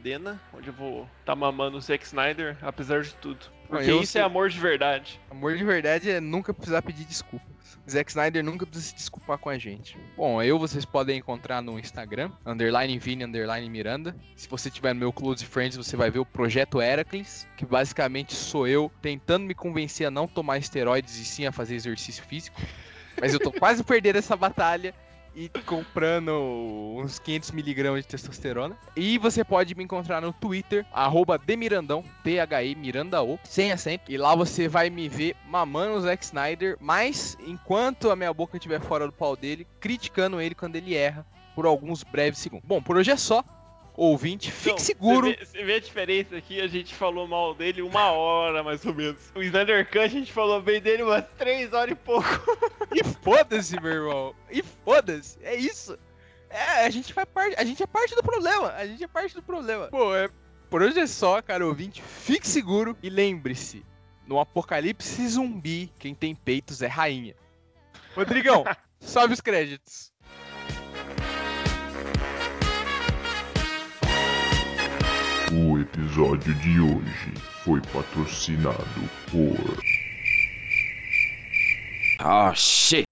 Dena, 0.03 0.39
onde 0.53 0.67
eu 0.67 0.73
vou 0.73 1.09
tá 1.25 1.35
mamando 1.35 1.77
o 1.77 1.81
Zack 1.81 2.05
Snyder, 2.05 2.55
apesar 2.61 3.01
de 3.01 3.15
tudo. 3.15 3.47
Porque 3.67 3.89
eu 3.89 4.01
isso 4.01 4.11
sei- 4.11 4.21
é 4.21 4.25
amor 4.25 4.49
de 4.49 4.59
verdade. 4.59 5.19
Amor 5.31 5.57
de 5.57 5.63
verdade 5.63 6.11
é 6.11 6.19
nunca 6.19 6.53
precisar 6.53 6.83
pedir 6.83 7.05
desculpas. 7.05 7.49
Zack 7.91 8.09
Snyder 8.11 8.43
nunca 8.43 8.65
precisa 8.65 8.89
se 8.89 8.95
desculpar 8.95 9.37
com 9.37 9.49
a 9.49 9.57
gente. 9.57 9.97
Bom, 10.15 10.41
eu 10.41 10.57
vocês 10.57 10.85
podem 10.85 11.17
encontrar 11.17 11.61
no 11.61 11.77
Instagram, 11.77 12.31
underline 12.45 12.97
Vini, 12.97 13.25
underline 13.25 13.69
Miranda. 13.69 14.15
Se 14.35 14.47
você 14.47 14.69
tiver 14.69 14.93
no 14.93 14.99
meu 14.99 15.13
Close 15.13 15.45
Friends, 15.45 15.77
você 15.77 15.95
vai 15.95 16.09
ver 16.09 16.19
o 16.19 16.25
Projeto 16.25 16.81
Heracles, 16.81 17.47
que 17.57 17.65
basicamente 17.65 18.33
sou 18.33 18.67
eu 18.67 18.91
tentando 19.01 19.45
me 19.45 19.53
convencer 19.53 20.07
a 20.07 20.11
não 20.11 20.27
tomar 20.27 20.57
esteroides 20.57 21.17
e 21.17 21.25
sim 21.25 21.45
a 21.45 21.51
fazer 21.51 21.75
exercício 21.75 22.23
físico. 22.23 22.59
Mas 23.19 23.33
eu 23.33 23.39
tô 23.39 23.51
quase 23.51 23.83
perdendo 23.83 24.17
essa 24.17 24.35
batalha 24.35 24.95
e 25.35 25.49
comprando 25.65 26.31
uns 26.97 27.19
500 27.19 27.51
miligramas 27.51 28.01
de 28.01 28.07
testosterona. 28.07 28.77
E 28.95 29.17
você 29.17 29.43
pode 29.43 29.75
me 29.75 29.83
encontrar 29.83 30.21
no 30.21 30.33
Twitter, 30.33 30.85
arroba 30.91 31.37
Demirandão, 31.37 32.03
T-H-E 32.23 32.75
Miranda 32.75 33.23
O, 33.23 33.39
sem 33.43 33.71
acento. 33.71 34.11
E 34.11 34.17
lá 34.17 34.35
você 34.35 34.67
vai 34.67 34.89
me 34.89 35.07
ver 35.07 35.35
mamando 35.47 35.95
o 35.95 36.01
Zack 36.01 36.23
Snyder, 36.23 36.77
mas 36.79 37.37
enquanto 37.45 38.09
a 38.09 38.15
minha 38.15 38.33
boca 38.33 38.57
estiver 38.57 38.81
fora 38.81 39.05
do 39.05 39.13
pau 39.13 39.35
dele, 39.35 39.67
criticando 39.79 40.41
ele 40.41 40.55
quando 40.55 40.75
ele 40.75 40.95
erra 40.95 41.25
por 41.55 41.65
alguns 41.65 42.03
breves 42.03 42.39
segundos. 42.39 42.67
Bom, 42.67 42.81
por 42.81 42.97
hoje 42.97 43.11
é 43.11 43.17
só. 43.17 43.43
Ouvinte, 43.95 44.51
fique 44.51 44.69
Então, 44.69 44.77
seguro. 44.77 45.27
Você 45.27 45.35
vê, 45.35 45.45
você 45.45 45.63
vê 45.63 45.73
a 45.73 45.79
diferença 45.79 46.35
aqui, 46.37 46.61
a 46.61 46.67
gente 46.67 46.95
falou 46.95 47.27
mal 47.27 47.53
dele 47.53 47.81
uma 47.81 48.11
hora, 48.11 48.63
mais 48.63 48.85
ou 48.85 48.93
menos. 48.93 49.31
O 49.35 49.41
Snyder 49.43 49.85
Cut, 49.85 49.99
a 49.99 50.07
gente 50.07 50.31
falou 50.31 50.61
bem 50.61 50.79
dele 50.81 51.03
umas 51.03 51.25
3 51.37 51.73
horas 51.73 51.91
e 51.91 51.95
pouco. 51.95 52.27
E 52.93 53.03
foda-se, 53.23 53.79
meu 53.79 53.91
irmão. 53.91 54.35
E 54.49 54.61
foda-se. 54.61 55.37
É 55.41 55.55
isso. 55.55 55.97
É, 56.49 56.85
a 56.85 56.89
gente 56.89 57.13
faz 57.13 57.25
parte. 57.33 57.55
A 57.57 57.63
gente 57.63 57.81
é 57.81 57.87
parte 57.87 58.13
do 58.13 58.21
problema. 58.21 58.73
A 58.73 58.85
gente 58.85 59.01
é 59.01 59.07
parte 59.07 59.33
do 59.33 59.41
problema. 59.41 59.87
Pô, 59.87 60.13
é, 60.13 60.29
por 60.69 60.81
hoje 60.81 60.99
é 60.99 61.07
só, 61.07 61.41
cara 61.41 61.65
ouvinte. 61.65 62.01
Fique 62.01 62.45
seguro 62.45 62.97
e 63.01 63.09
lembre-se: 63.09 63.85
no 64.27 64.39
apocalipse 64.39 65.25
zumbi, 65.27 65.91
quem 65.97 66.13
tem 66.13 66.35
peitos 66.35 66.81
é 66.81 66.87
rainha. 66.87 67.35
Rodrigão, 68.15 68.65
sobe 68.99 69.33
os 69.33 69.41
créditos. 69.41 70.10
O 75.81 75.83
episódio 75.83 76.53
de 76.53 76.79
hoje 76.79 77.33
foi 77.63 77.81
patrocinado 77.81 78.85
por 79.31 79.81
Oh 82.23 82.53
shit. 82.53 83.10